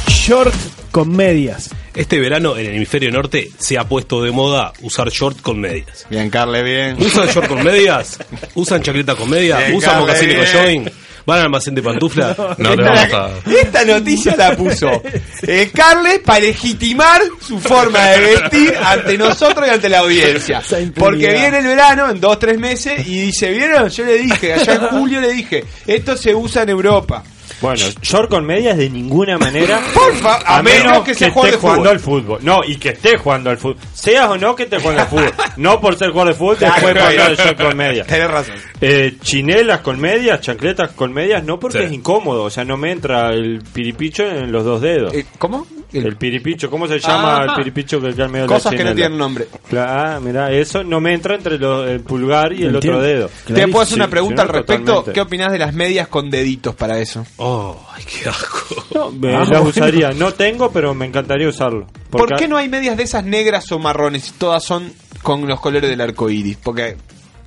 Short 0.09 0.55
con 0.93 1.11
medias. 1.11 1.71
Este 1.95 2.21
verano 2.21 2.57
en 2.57 2.67
el 2.67 2.75
hemisferio 2.77 3.11
norte 3.11 3.51
se 3.59 3.79
ha 3.79 3.89
puesto 3.89 4.23
de 4.23 4.31
moda 4.31 4.73
usar 4.83 5.09
short 5.09 5.41
con 5.41 5.59
medias. 5.59 6.07
Bien, 6.09 6.31
Carle, 6.31 6.63
bien. 6.63 6.97
¿Usan 7.03 7.27
short 7.29 7.49
con 7.49 7.65
medias? 7.65 8.19
¿Usan 8.55 8.83
chaqueta 8.83 9.17
con 9.17 9.29
medias? 9.29 9.59
Bien, 9.59 9.75
¿Usan 9.75 9.91
Carle, 9.91 10.07
mocasines 10.07 10.51
con 10.51 10.61
jogging? 10.61 10.91
¿Van 11.25 11.39
al 11.39 11.45
almacén 11.45 11.75
de 11.75 11.83
pantufla? 11.83 12.37
No 12.59 12.77
te 12.77 12.83
vamos 12.83 13.13
a. 13.13 13.31
Esta 13.51 13.85
noticia 13.85 14.35
la 14.37 14.57
puso 14.57 15.03
eh, 15.43 15.71
Carles 15.73 16.19
para 16.21 16.41
legitimar 16.41 17.21
su 17.41 17.61
forma 17.61 18.09
de 18.09 18.19
vestir 18.19 18.75
ante 18.77 19.17
nosotros 19.17 19.67
y 19.67 19.71
ante 19.71 19.89
la 19.89 20.01
audiencia. 20.01 20.63
Porque 20.95 21.33
viene 21.33 21.59
el 21.59 21.67
verano 21.67 22.11
en 22.11 22.21
dos, 22.21 22.39
tres 22.39 22.59
meses 22.59 23.07
y 23.07 23.27
dice, 23.27 23.51
¿vieron? 23.51 23.89
Yo 23.89 24.05
le 24.05 24.19
dije, 24.19 24.55
allá 24.55 24.75
en 24.75 24.87
julio 24.89 25.21
le 25.21 25.33
dije, 25.33 25.65
esto 25.87 26.17
se 26.17 26.35
usa 26.35 26.63
en 26.63 26.71
Europa. 26.71 27.23
Bueno, 27.63 27.83
short 28.03 28.29
con 28.29 28.45
medias 28.45 28.77
de 28.77 28.91
ninguna 28.91 29.39
manera. 29.39 29.81
Por 29.95 30.13
favor, 30.17 30.43
a 30.45 30.63
menos 30.63 31.03
que 31.05 31.15
sea 31.15 31.31
jugador 31.31 31.55
esté 31.55 31.57
de 31.57 31.61
jugando 31.63 31.83
fútbol. 31.83 31.89
al 31.89 32.01
fútbol. 32.01 32.39
No, 32.43 32.61
y 32.67 32.77
que 32.77 32.89
esté 32.91 33.17
jugando 33.17 33.49
al 33.51 33.57
fútbol. 33.57 33.77
Seas 33.95 34.29
o 34.29 34.37
no 34.37 34.55
que 34.55 34.65
esté 34.65 34.79
jugando 34.81 35.03
al 35.03 35.09
fútbol. 35.09 35.33
No 35.57 35.81
por 35.81 35.97
ser 35.97 36.11
jugador 36.11 36.33
de 36.35 36.39
fútbol, 36.39 36.57
te 36.59 36.67
puede 36.81 36.95
poner 37.01 37.21
el 37.31 37.37
short 37.37 37.63
con 37.63 37.77
medias. 37.77 38.07
Tenés 38.07 38.29
razón. 38.31 38.55
Eh, 38.81 39.15
chinelas 39.23 39.81
con 39.81 40.01
medias, 40.01 40.41
chancletas 40.41 40.91
con 40.93 41.13
medias, 41.13 41.45
no 41.45 41.59
porque 41.61 41.79
Sí. 41.79 41.85
es 41.85 41.93
incómodo. 41.93 42.43
O 42.45 42.51
sea, 42.51 42.65
no 42.65 42.77
me 42.77 42.91
entra 42.91 43.31
el 43.33 43.63
piripicho 43.73 44.25
en 44.25 44.51
los 44.51 44.65
dos 44.65 44.81
dedos. 44.81 45.15
Eh, 45.15 45.25
¿Cómo? 45.39 45.67
El 45.93 46.17
piripicho, 46.17 46.71
¿cómo 46.71 46.87
se 46.89 46.99
llama 46.99 47.35
Ajá. 47.37 47.45
el 47.45 47.55
piripicho 47.57 48.01
que 48.01 48.13
queda 48.15 48.27
en 48.27 48.31
medio 48.33 48.45
de 48.47 48.51
la 48.51 48.55
Cosas 48.57 48.75
que 48.75 48.85
no 48.85 48.95
tienen 48.95 49.19
nombre. 49.19 49.47
Cla- 49.71 49.87
Ah, 50.15 50.21
mira, 50.23 50.51
eso 50.53 50.83
no 50.85 51.01
me 51.01 51.13
entra 51.15 51.35
entre 51.35 51.59
los- 51.59 51.89
el 51.89 52.01
pulgar 52.01 52.53
y 52.53 52.65
el 52.65 52.75
Entiendo. 52.75 52.99
otro 52.99 53.03
dedo. 53.03 53.31
Te 53.47 53.69
puedo 53.69 53.83
hacer 53.83 53.97
una 53.97 54.09
pregunta 54.09 54.43
al 54.43 54.49
respecto. 54.49 54.85
totalmente. 54.85 55.13
¿Qué 55.13 55.21
opinás 55.21 55.53
de 55.53 55.59
las 55.59 55.75
medias 55.75 56.09
con 56.09 56.31
deditos 56.31 56.75
para 56.75 56.99
eso? 56.99 57.27
Oh, 57.37 57.77
ay, 57.95 58.05
qué 58.05 58.29
asco. 58.29 58.85
No, 58.95 59.11
me 59.11 59.35
Ah, 59.35 59.41
las 59.41 59.49
bueno. 59.49 59.65
usaría. 59.69 60.13
No 60.13 60.33
tengo, 60.33 60.71
pero 60.71 60.95
me 60.95 61.07
encantaría 61.07 61.49
usarlo. 61.49 61.87
¿Por 62.11 62.21
Porque- 62.23 62.37
qué 62.45 62.49
no 62.49 62.57
hay 62.57 62.69
medias 62.69 62.97
de 62.97 63.03
esas 63.05 63.25
negras 63.25 63.71
o 63.73 63.79
marrones 63.79 64.29
y 64.29 64.33
todas 64.33 64.63
son 64.65 64.93
con 65.23 65.47
los 65.47 65.61
colores 65.61 65.89
del 65.91 66.01
arco 66.01 66.29
iris? 66.31 66.57
Porque 66.63 66.97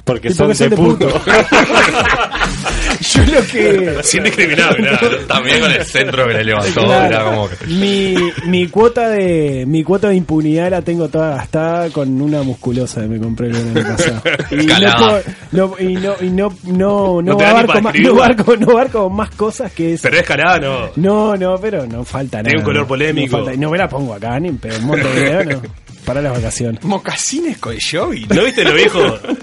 Porque 0.06 0.30
Y 0.30 0.34
son 0.34 0.48
porque 0.48 0.70
de 0.70 0.76
puto. 0.78 1.10
Yo 3.02 3.22
lo 3.26 3.48
que. 3.48 3.98
Sin 4.04 4.24
discriminar, 4.24 4.80
mirá. 4.80 5.00
También 5.28 5.60
con 5.60 5.72
el 5.72 5.84
centro 5.84 6.28
que 6.28 6.34
le 6.36 6.44
levantó. 6.44 6.84
Claro. 6.86 7.06
Era 7.08 7.24
como. 7.26 7.50
Mi, 7.68 8.16
mi 8.46 8.68
cuota 8.68 9.10
de 9.10 9.66
mi 9.68 9.84
cuota 9.84 10.10
de 10.10 10.16
impunidad 10.16 10.70
la 10.72 10.82
tengo 10.82 11.08
toda 11.10 11.36
gastada 11.38 11.90
con 11.90 12.22
una 12.22 12.44
musculosa 12.44 13.02
que 13.02 13.08
me 13.08 13.20
compré 13.20 13.48
el 13.50 13.56
año 13.56 13.74
pasado. 13.74 14.22
Y 14.52 14.66
no, 14.68 15.20
no- 15.52 15.76
y 15.80 15.94
no 15.96 16.14
y 16.22 16.30
no 16.30 16.50
no 16.64 17.22
no, 17.22 17.22
No 17.22 17.38
para 17.38 17.82
más, 17.82 17.96
no 17.96 18.12
abarco 18.12 18.56
no 18.58 18.72
abarco 18.72 19.10
más 19.10 19.30
cosas 19.32 19.72
que 19.72 19.94
eso. 19.94 20.04
Pero 20.04 20.18
es 20.20 20.26
calada, 20.26 20.60
no. 20.60 20.90
No, 20.96 21.36
no, 21.36 21.58
pero 21.58 21.86
no 21.88 22.04
falta 22.06 22.38
nada. 22.38 22.50
Tiene 22.50 22.60
un 22.60 22.66
color 22.66 22.82
no 22.84 22.88
polémico. 22.88 23.38
falta- 23.38 23.58
no 23.60 23.70
me 23.72 23.78
la 23.78 23.88
pongo 23.90 24.14
acá 24.14 24.40
ni 24.40 24.52
pero 24.52 24.76
en 24.76 24.86
Montevideo 24.86 25.44
no. 25.46 25.62
Para 26.06 26.22
las 26.22 26.34
vacaciones. 26.34 26.84
Mocasines 26.84 27.58
con 27.58 27.76
jogging. 27.76 28.28
¿No 28.30 28.44
viste 28.44 28.64
lo 28.64 28.74
viejo? 28.74 29.00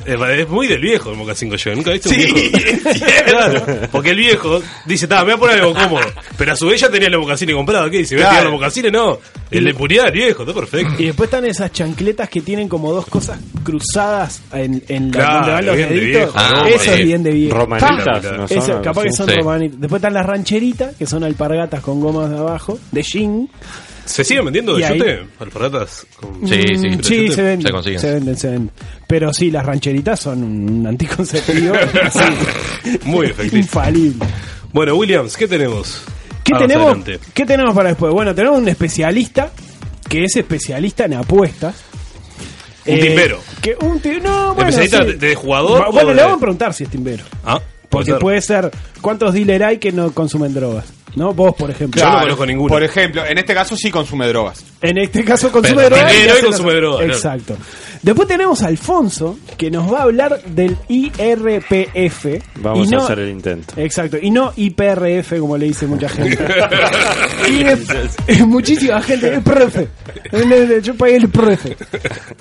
Es 0.07 0.49
muy 0.49 0.67
del 0.69 0.81
viejo 0.81 1.11
el 1.11 1.17
mocasín 1.17 1.51
yo. 1.51 1.75
¿Nunca 1.75 1.91
viste 1.93 2.09
un 2.11 2.15
Sí, 2.15 2.33
viejo? 2.33 2.89
Claro, 3.27 3.65
porque 3.91 4.11
el 4.11 4.17
viejo 4.17 4.63
dice, 4.87 5.07
"Ta, 5.09 5.19
me 5.25 5.25
voy 5.25 5.33
a 5.35 5.37
poner 5.39 5.59
algo 5.61 5.75
cómodo. 5.75 6.07
Pero 6.39 6.53
a 6.53 6.57
su 6.57 6.67
vez 6.67 6.81
ya 6.81 6.89
tenía 6.89 7.09
los 7.09 7.21
mocasines 7.23 7.55
comprados. 7.55 7.91
¿Qué 7.91 7.99
dice? 7.99 8.15
¿Voy 8.17 8.25
a 8.25 8.29
tirar 8.31 8.45
los 8.45 8.53
mocasines? 8.53 8.93
No. 8.93 9.19
El 9.51 9.65
de 9.65 9.71
impunidad 9.71 10.05
del 10.05 10.13
viejo, 10.15 10.43
está 10.45 10.55
perfecto. 10.55 10.95
Y 10.99 11.07
después 11.07 11.27
están 11.29 11.45
esas 11.45 11.71
chancletas 11.73 12.29
que 12.31 12.41
tienen 12.41 12.69
como 12.69 12.91
dos 12.93 13.07
cosas 13.07 13.39
cruzadas 13.63 14.41
en, 14.53 14.83
en 14.89 15.11
la, 15.11 15.13
Claro, 15.19 15.35
donde 15.37 15.53
van 15.53 15.67
los 15.67 15.77
de 15.77 15.87
deditos. 15.87 16.35
viejo, 16.35 16.55
¿no? 16.55 16.67
Eso 16.67 16.93
es 16.93 17.05
bien 17.05 17.23
de 17.23 17.31
viejo. 17.33 17.57
Romanitas, 17.59 18.21
Pa. 18.23 18.33
¿no 18.33 18.49
son? 18.49 18.59
Eso, 18.59 18.83
capaz 18.83 19.03
que 19.03 19.13
son 19.13 19.29
Sí. 19.29 19.35
romanitas. 19.37 19.81
Después 19.81 20.01
están 20.01 20.15
las 20.15 20.27
rancheritas, 20.27 20.97
que 20.97 21.07
son 21.07 21.25
alpargatas 21.25 21.81
con 21.81 22.01
gomas 22.01 22.31
de 22.31 22.39
abajo, 22.39 22.79
de 22.93 23.03
jean. 23.03 23.49
¿Se 24.05 24.25
siguen 24.25 24.45
vendiendo 24.45 24.75
de 24.77 24.85
ahí- 24.85 24.99
chute? 24.99 25.21
Alpargatas. 25.39 26.07
con- 26.17 26.47
Sí, 26.49 26.61
sí. 26.77 26.89
Mm, 26.89 26.93
sí, 26.95 26.99
chute 27.01 27.33
se 27.35 27.43
venden. 27.43 27.67
se 27.67 27.73
consiguen. 27.73 28.01
Se 28.01 28.13
venden, 28.13 28.37
se 28.37 28.49
venden. 28.51 28.71
Pero 29.07 29.33
sí, 29.33 29.51
las 29.51 29.65
rancheritas 29.65 30.21
son 30.21 30.43
un 30.43 30.87
anticonceptivo 30.87 31.75
Muy 33.05 33.27
efectivo. 33.27 33.57
infalible. 33.59 34.27
Bueno, 34.73 34.95
Williams, 34.97 35.37
¿qué 35.37 35.47
tenemos? 35.47 36.03
¿Qué 36.45 36.53
Más 36.55 36.63
tenemos. 36.63 36.99
¿Qué 37.35 37.47
tenemos 37.47 37.75
para 37.75 37.91
después? 37.91 38.13
Bueno, 38.13 38.35
tenemos 38.35 38.59
un 38.59 38.69
especialista 38.69 39.51
que 40.09 40.25
es 40.25 40.37
especialista 40.37 41.05
en 41.05 41.15
apuestas. 41.15 41.77
Un 42.85 42.99
timbero. 42.99 43.39
Que 43.61 43.77
un 43.81 44.01
no, 44.23 44.55
bueno, 44.55 44.71
¿Especialista 44.71 45.05
sí. 45.05 45.13
de- 45.13 45.29
de 45.29 45.35
jugador 45.37 45.93
Bueno, 45.93 46.09
o 46.09 46.11
le 46.11 46.17
de- 46.17 46.23
vamos 46.23 46.37
a 46.39 46.41
preguntar 46.41 46.75
si 46.75 46.85
es 46.85 46.91
timbero. 46.91 47.23
Ah, 47.45 47.61
Porque 47.89 48.11
ser. 48.11 48.19
puede 48.19 48.41
ser, 48.43 48.71
¿cuántos 49.01 49.35
dealers 49.35 49.65
hay 49.65 49.79
que 49.79 49.93
no 49.93 50.11
consumen 50.13 50.53
drogas? 50.53 50.87
¿No? 51.15 51.35
Vos, 51.35 51.55
por 51.55 51.71
ejemplo. 51.71 52.01
Yo 52.01 52.11
no 52.11 52.21
conozco 52.21 52.47
ninguno. 52.47 52.69
Por 52.73 52.83
ejemplo, 52.83 53.25
en 53.27 53.37
este 53.39 53.55
caso 53.55 53.77
sí 53.77 53.91
consume 53.91 54.27
drogas. 54.29 54.65
En 54.81 54.97
este 54.99 55.25
caso 55.25 55.53
consume 55.53 55.83
Pero 55.85 55.97
drogas. 55.97 56.13
dinero 56.13 56.29
y 56.29 56.39
hace 56.39 56.47
consume 56.47 56.73
las- 56.73 56.81
drogas, 56.81 56.99
claro. 57.05 57.15
Exacto. 57.15 57.57
Después 58.03 58.27
tenemos 58.27 58.63
a 58.63 58.67
Alfonso, 58.67 59.39
que 59.57 59.71
nos 59.71 59.93
va 59.93 60.01
a 60.01 60.03
hablar 60.03 60.43
del 60.45 60.77
IRPF. 60.89 62.43
Vamos 62.57 62.91
y 62.91 62.95
a 62.95 62.99
hacer 62.99 63.19
el 63.21 63.31
intento. 63.31 63.75
Exacto, 63.77 64.17
y 64.21 64.31
no 64.31 64.53
IPRF 64.57 65.39
como 65.39 65.57
le 65.57 65.67
dice 65.67 65.87
mucha 65.87 66.09
gente. 66.09 66.37
y 68.29 68.43
muchísima 68.43 69.01
gente, 69.03 69.35
el 69.35 69.43
profe. 69.43 69.89
Yo 70.83 70.95
pagué 70.97 71.17
el 71.17 71.29
profe. 71.29 71.77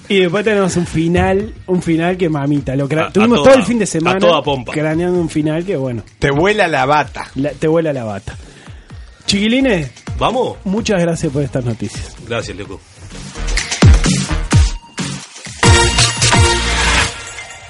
Y 0.09 0.19
después 0.22 0.43
tenemos 0.43 0.76
un 0.78 0.88
final, 0.88 1.53
un 1.67 1.82
final 1.82 2.17
que 2.17 2.30
mamita. 2.30 2.76
Lo 2.76 2.88
cra- 2.88 3.05
A- 3.05 3.07
a 3.07 3.11
Tuvimos 3.11 3.39
toda- 3.39 3.51
todo 3.51 3.59
el 3.59 3.65
fin 3.65 3.80
de 3.80 3.86
semana 3.86 4.17
a 4.17 4.19
toda 4.19 4.41
pompa. 4.43 4.72
craneando 4.74 5.19
un 5.19 5.30
final 5.30 5.63
que 5.65 5.76
bueno, 5.76 6.03
Te 6.19 6.32
vuela 6.32 6.67
la 6.67 6.86
bata. 6.86 7.28
la- 7.36 7.51
te 7.51 7.67
vuela 7.67 7.93
la 7.93 8.03
bata. 8.03 8.36
Chiquilines, 9.26 9.91
¿Vamos? 10.17 10.57
muchas 10.65 10.99
gracias 11.01 11.32
por 11.32 11.41
estas 11.43 11.63
noticias. 11.65 12.15
Gracias, 12.28 12.57
loco. 12.57 12.80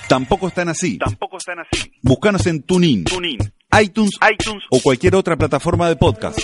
Tampoco 0.08 0.48
están 0.48 0.70
así. 0.70 0.98
Tampoco 0.98 1.38
están 1.38 1.60
así. 1.60 1.92
Búscanos 2.02 2.46
en 2.48 2.64
TuneIn, 2.64 3.06
TuneIn, 3.06 3.38
iTunes 3.82 4.12
iTunes 4.30 4.64
o 4.70 4.80
cualquier 4.82 5.16
otra 5.16 5.38
plataforma 5.38 5.88
de 5.88 5.96
podcast. 5.96 6.38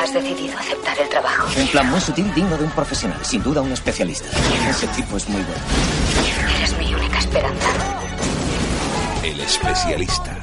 Has 0.00 0.12
decidido 0.14 0.56
aceptar 0.58 0.98
el 0.98 1.08
trabajo. 1.08 1.48
Un 1.60 1.68
plan 1.68 1.90
muy 1.90 2.00
sutil, 2.00 2.32
digno 2.34 2.56
de 2.56 2.64
un 2.64 2.70
profesional, 2.70 3.18
sin 3.24 3.42
duda 3.42 3.60
un 3.60 3.72
especialista. 3.72 4.26
Ese 4.70 4.86
tipo 4.88 5.16
es 5.16 5.28
muy 5.28 5.42
bueno. 5.42 5.62
Eres 6.58 6.78
mi 6.78 6.94
única 6.94 7.18
esperanza. 7.18 7.68
El 9.22 9.40
especialista. 9.40 10.35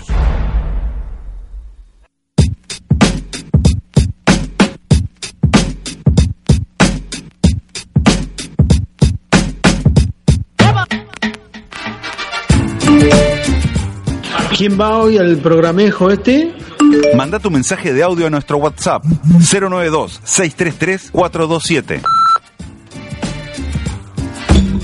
¿Quién 14.58 14.80
va 14.80 15.00
hoy 15.00 15.18
al 15.18 15.38
programejo 15.38 16.12
este? 16.12 16.54
Manda 17.16 17.40
tu 17.40 17.50
mensaje 17.50 17.92
de 17.92 18.04
audio 18.04 18.28
a 18.28 18.30
nuestro 18.30 18.58
WhatsApp 18.58 19.04
092-633-427. 19.04 22.02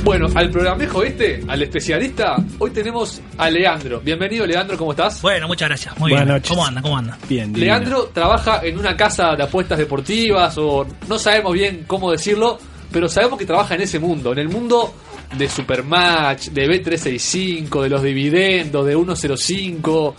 Bueno, 0.03 0.28
al 0.34 0.49
programejo 0.49 1.03
este, 1.03 1.43
al 1.47 1.61
especialista, 1.61 2.38
hoy 2.57 2.72
tenemos 2.72 3.22
a 3.38 3.47
Leandro. 3.51 4.01
Bienvenido, 4.03 4.47
Leandro, 4.47 4.76
¿cómo 4.76 4.89
estás? 4.91 5.22
Bueno, 5.22 5.47
muchas 5.47 5.70
gracias. 5.70 5.95
Muy 5.99 6.09
Buenas 6.11 6.26
bien. 6.26 6.36
noches. 6.38 6.49
¿Cómo 6.49 6.65
anda? 6.65 6.82
¿Cómo 6.82 6.97
anda? 6.97 7.17
Bien, 7.30 7.53
divino. 7.53 7.74
Leandro 7.74 8.09
trabaja 8.11 8.61
en 8.63 8.80
una 8.80 8.97
casa 8.97 9.36
de 9.36 9.43
apuestas 9.43 9.78
deportivas 9.78 10.57
o 10.57 10.88
no 11.07 11.20
sabemos 11.20 11.53
bien 11.53 11.84
cómo 11.86 12.09
decirlo, 12.11 12.57
pero 12.91 13.07
sabemos 13.07 13.38
que 13.38 13.45
trabaja 13.45 13.76
en 13.76 13.82
ese 13.82 13.99
mundo, 13.99 14.32
en 14.32 14.39
el 14.39 14.49
mundo 14.49 14.95
de 15.38 15.47
Supermatch, 15.49 16.47
de 16.49 16.67
B365, 16.67 17.82
de 17.84 17.89
los 17.89 18.03
dividendos, 18.03 18.86
de 18.86 18.93
105, 18.95 20.15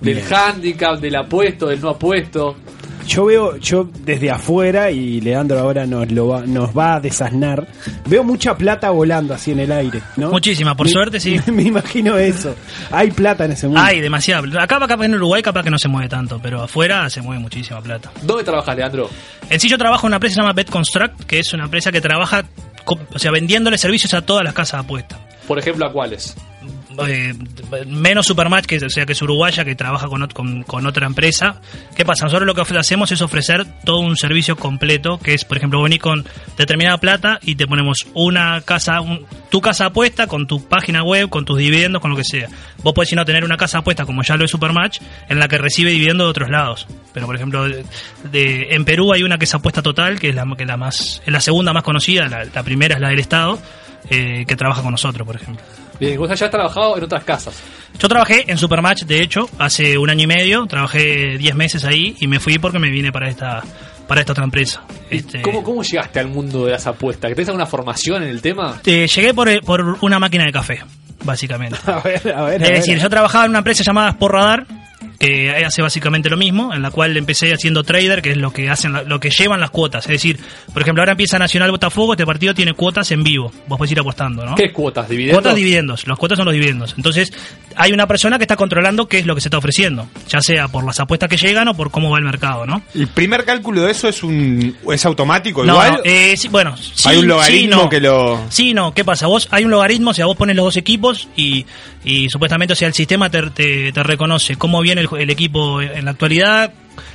del 0.00 0.14
Bien. 0.16 0.26
handicap, 0.34 0.98
del 0.98 1.16
apuesto, 1.16 1.66
del 1.68 1.80
no 1.80 1.90
apuesto. 1.90 2.56
Yo 3.06 3.26
veo, 3.26 3.58
yo 3.58 3.86
desde 4.00 4.30
afuera, 4.30 4.90
y 4.90 5.20
Leandro 5.20 5.58
ahora 5.58 5.84
nos, 5.84 6.10
lo 6.10 6.28
va, 6.28 6.40
nos 6.46 6.70
va 6.76 6.94
a 6.94 7.00
desasnar, 7.00 7.68
veo 8.06 8.24
mucha 8.24 8.56
plata 8.56 8.88
volando 8.88 9.34
así 9.34 9.50
en 9.52 9.60
el 9.60 9.72
aire, 9.72 10.00
¿no? 10.16 10.30
Muchísima, 10.30 10.74
por 10.74 10.86
Me- 10.86 10.92
suerte, 10.92 11.20
sí. 11.20 11.38
Me 11.52 11.64
imagino 11.64 12.16
eso. 12.16 12.54
Hay 12.90 13.10
plata 13.10 13.44
en 13.44 13.52
ese 13.52 13.66
mundo. 13.66 13.82
Hay 13.82 14.00
demasiada. 14.00 14.62
Acá, 14.62 14.82
acá 14.82 14.96
en 15.04 15.14
Uruguay 15.16 15.42
capaz 15.42 15.62
que 15.64 15.70
no 15.70 15.78
se 15.78 15.88
mueve 15.88 16.08
tanto, 16.08 16.40
pero 16.42 16.62
afuera 16.62 17.10
se 17.10 17.20
mueve 17.20 17.42
muchísima 17.42 17.82
plata. 17.82 18.10
¿Dónde 18.22 18.42
trabajas, 18.42 18.74
Leandro? 18.74 19.10
En 19.50 19.60
sí 19.60 19.68
yo 19.68 19.76
trabajo 19.76 20.06
en 20.06 20.08
una 20.08 20.16
empresa 20.16 20.32
que 20.32 20.36
se 20.36 20.40
llama 20.40 20.52
BetConstruct, 20.54 21.24
que 21.24 21.40
es 21.40 21.52
una 21.52 21.64
empresa 21.64 21.92
que 21.92 22.00
trabaja, 22.00 22.46
o 22.86 23.18
sea, 23.18 23.30
vendiéndole 23.30 23.78
servicios 23.78 24.14
a 24.14 24.22
todas 24.22 24.44
las 24.44 24.54
casas 24.54 24.84
apuestas. 24.84 25.18
Por 25.46 25.58
ejemplo, 25.58 25.86
¿a 25.86 25.92
cuáles? 25.92 26.34
Eh, 27.06 27.34
menos 27.86 28.26
Supermatch, 28.26 28.66
que, 28.66 28.76
o 28.76 28.90
sea, 28.90 29.06
que 29.06 29.12
es 29.12 29.22
uruguaya, 29.22 29.64
que 29.64 29.74
trabaja 29.74 30.06
con, 30.06 30.22
ot- 30.22 30.32
con, 30.32 30.62
con 30.62 30.86
otra 30.86 31.06
empresa. 31.06 31.60
¿Qué 31.96 32.04
pasa? 32.04 32.24
Nosotros 32.26 32.46
lo 32.46 32.54
que 32.54 32.76
hacemos 32.78 33.10
es 33.12 33.20
ofrecer 33.22 33.64
todo 33.84 33.98
un 34.00 34.16
servicio 34.16 34.56
completo, 34.56 35.18
que 35.18 35.34
es, 35.34 35.44
por 35.44 35.56
ejemplo, 35.56 35.82
venir 35.82 36.00
con 36.00 36.24
determinada 36.56 36.98
plata 36.98 37.38
y 37.42 37.54
te 37.56 37.66
ponemos 37.66 38.06
una 38.14 38.60
casa, 38.60 39.00
un- 39.00 39.26
tu 39.50 39.60
casa 39.60 39.86
apuesta 39.86 40.26
con 40.26 40.46
tu 40.46 40.66
página 40.68 41.02
web, 41.02 41.28
con 41.28 41.44
tus 41.44 41.58
dividendos, 41.58 42.00
con 42.02 42.10
lo 42.10 42.16
que 42.16 42.24
sea. 42.24 42.48
Vos 42.82 42.92
podés, 42.94 43.08
si 43.10 43.16
no, 43.16 43.24
tener 43.24 43.44
una 43.44 43.56
casa 43.56 43.78
apuesta, 43.78 44.04
como 44.04 44.22
ya 44.22 44.36
lo 44.36 44.44
es 44.44 44.50
Supermatch, 44.50 44.98
en 45.28 45.38
la 45.38 45.48
que 45.48 45.58
recibe 45.58 45.90
dividendos 45.90 46.26
de 46.26 46.30
otros 46.30 46.50
lados. 46.50 46.86
Pero, 47.12 47.26
por 47.26 47.36
ejemplo, 47.36 47.64
de, 47.68 48.66
en 48.70 48.84
Perú 48.84 49.12
hay 49.12 49.22
una 49.22 49.38
que 49.38 49.44
es 49.44 49.54
apuesta 49.54 49.82
total, 49.82 50.18
que 50.20 50.30
es 50.30 50.34
la, 50.34 50.44
la 50.44 50.76
más, 50.76 51.22
es 51.24 51.32
la 51.32 51.40
segunda 51.40 51.72
más 51.72 51.82
conocida, 51.82 52.28
la, 52.28 52.44
la 52.44 52.62
primera 52.62 52.94
es 52.96 53.00
la 53.00 53.08
del 53.08 53.18
Estado, 53.20 53.58
eh, 54.10 54.44
que 54.46 54.56
trabaja 54.56 54.82
con 54.82 54.90
nosotros, 54.90 55.26
por 55.26 55.36
ejemplo. 55.36 55.64
Bien, 56.00 56.18
vos 56.18 56.28
ya 56.38 56.46
has 56.46 56.50
trabajado 56.50 56.96
en 56.98 57.04
otras 57.04 57.24
casas. 57.24 57.54
Yo 57.98 58.08
trabajé 58.08 58.50
en 58.50 58.58
Supermatch, 58.58 59.04
de 59.04 59.22
hecho, 59.22 59.48
hace 59.58 59.96
un 59.98 60.10
año 60.10 60.24
y 60.24 60.26
medio, 60.26 60.66
trabajé 60.66 61.38
10 61.38 61.54
meses 61.54 61.84
ahí 61.84 62.16
y 62.20 62.26
me 62.26 62.40
fui 62.40 62.58
porque 62.58 62.78
me 62.78 62.90
vine 62.90 63.12
para 63.12 63.28
esta 63.28 63.62
para 64.08 64.20
esta 64.20 64.32
otra 64.32 64.44
empresa. 64.44 64.82
Este, 65.08 65.40
¿Cómo, 65.40 65.62
¿Cómo 65.62 65.82
llegaste 65.82 66.20
al 66.20 66.26
mundo 66.28 66.66
de 66.66 66.72
las 66.72 66.86
apuestas? 66.86 67.28
¿Que 67.30 67.34
tenés 67.36 67.48
alguna 67.48 67.64
formación 67.66 68.22
en 68.22 68.28
el 68.28 68.42
tema? 68.42 68.80
eh, 68.84 69.06
llegué 69.06 69.32
por, 69.32 69.48
por 69.64 69.80
una 70.02 70.18
máquina 70.18 70.44
de 70.44 70.52
café, 70.52 70.80
básicamente. 71.24 71.78
A 71.86 72.00
ver, 72.00 72.20
a 72.34 72.42
ver. 72.42 72.62
a 72.62 72.64
Es 72.64 72.70
ver. 72.70 72.74
decir, 72.80 72.98
yo 72.98 73.08
trabajaba 73.08 73.44
en 73.44 73.50
una 73.50 73.58
empresa 73.60 73.82
llamada 73.82 74.10
Sport 74.10 74.34
Radar, 74.34 74.66
que 75.26 75.64
hace 75.64 75.82
básicamente 75.82 76.28
lo 76.30 76.36
mismo, 76.36 76.72
en 76.74 76.82
la 76.82 76.90
cual 76.90 77.16
empecé 77.16 77.52
haciendo 77.52 77.82
trader, 77.82 78.22
que 78.22 78.30
es 78.32 78.36
lo 78.36 78.52
que 78.52 78.68
hacen, 78.70 78.92
lo 79.08 79.20
que 79.20 79.30
llevan 79.30 79.60
las 79.60 79.70
cuotas. 79.70 80.04
Es 80.06 80.10
decir, 80.12 80.38
por 80.72 80.82
ejemplo, 80.82 81.02
ahora 81.02 81.12
empieza 81.12 81.38
Nacional 81.38 81.70
Botafogo, 81.70 82.12
este 82.12 82.26
partido 82.26 82.54
tiene 82.54 82.74
cuotas 82.74 83.10
en 83.12 83.22
vivo. 83.22 83.52
Vos 83.66 83.78
podés 83.78 83.92
ir 83.92 84.00
apostando, 84.00 84.44
¿no? 84.44 84.54
¿Qué 84.54 84.72
cuotas? 84.72 85.08
¿Dividendos? 85.08 85.40
Cuotas 85.42 85.56
dividendos, 85.56 86.06
los 86.06 86.18
cuotas 86.18 86.36
son 86.38 86.46
los 86.46 86.54
dividendos. 86.54 86.94
Entonces, 86.96 87.32
hay 87.76 87.92
una 87.92 88.06
persona 88.06 88.38
que 88.38 88.44
está 88.44 88.56
controlando 88.56 89.06
qué 89.08 89.18
es 89.18 89.26
lo 89.26 89.34
que 89.34 89.40
se 89.40 89.48
está 89.48 89.58
ofreciendo, 89.58 90.08
ya 90.28 90.40
sea 90.40 90.68
por 90.68 90.84
las 90.84 91.00
apuestas 91.00 91.28
que 91.28 91.36
llegan 91.36 91.68
o 91.68 91.74
por 91.74 91.90
cómo 91.90 92.10
va 92.10 92.18
el 92.18 92.24
mercado, 92.24 92.66
¿no? 92.66 92.82
¿El 92.94 93.08
primer 93.08 93.44
cálculo 93.44 93.82
de 93.82 93.90
eso 93.92 94.08
es 94.08 94.22
un 94.22 94.76
es 94.92 95.04
automático 95.06 95.64
No, 95.64 95.72
igual? 95.74 95.92
no, 95.92 95.98
eh, 96.04 96.36
sí, 96.36 96.48
bueno, 96.48 96.76
sí, 96.76 97.08
Hay 97.08 97.18
un 97.18 97.26
logaritmo 97.28 97.76
sí, 97.78 97.82
no. 97.84 97.88
que 97.88 98.00
lo... 98.00 98.40
Sí, 98.50 98.74
no, 98.74 98.92
¿qué 98.94 99.04
pasa? 99.04 99.26
Vos 99.26 99.48
hay 99.50 99.64
un 99.64 99.70
logaritmo, 99.70 100.10
o 100.10 100.14
sea, 100.14 100.26
vos 100.26 100.36
pones 100.36 100.54
los 100.56 100.64
dos 100.66 100.76
equipos 100.76 101.28
y, 101.36 101.64
y 102.04 102.28
supuestamente, 102.28 102.72
o 102.72 102.76
sea, 102.76 102.88
el 102.88 102.94
sistema 102.94 103.30
te, 103.30 103.42
te- 103.50 103.92
te 103.92 104.02
reconoce 104.02 104.56
cómo 104.56 104.80
viene 104.80 105.00
el, 105.02 105.08
el 105.16 105.30
equipo 105.30 105.80
en 105.82 106.04
la 106.04 106.12
actualidad, 106.12 106.72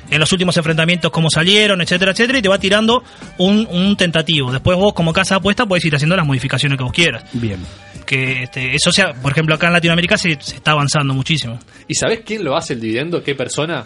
en 0.10 0.20
los 0.20 0.32
últimos 0.32 0.58
enfrentamientos, 0.58 1.12
cómo 1.12 1.30
salieron, 1.30 1.82
etcétera, 1.82 2.12
etcétera, 2.12 2.39
y 2.39 2.41
te 2.41 2.50
va 2.50 2.58
tirando 2.58 3.04
un, 3.38 3.68
un 3.70 3.95
tentativo. 3.95 4.52
Después 4.52 4.78
vos, 4.78 4.93
como 4.93 5.14
casa 5.14 5.36
apuesta, 5.36 5.66
podés 5.66 5.86
ir 5.86 5.95
haciendo 5.95 6.16
las 6.16 6.26
modificaciones 6.26 6.78
que 6.78 6.84
vos 6.84 6.93
quieras. 6.93 7.24
Bien. 7.34 7.60
que 8.06 8.43
este, 8.43 8.76
eso 8.76 8.91
sea, 8.91 9.14
por 9.14 9.32
ejemplo, 9.32 9.56
acá 9.56 9.68
en 9.68 9.74
Latinoamérica 9.74 10.18
se, 10.18 10.38
se 10.41 10.56
está 10.56 10.72
avanzando 10.72 11.14
muchísimo. 11.14 11.60
¿Y 11.88 11.95
sabés 11.95 12.22
quién 12.26 12.43
lo 12.43 12.56
hace 12.56 12.74
el 12.74 12.82
dividendo? 12.82 13.24
¿Qué 13.24 13.36
persona? 13.36 13.86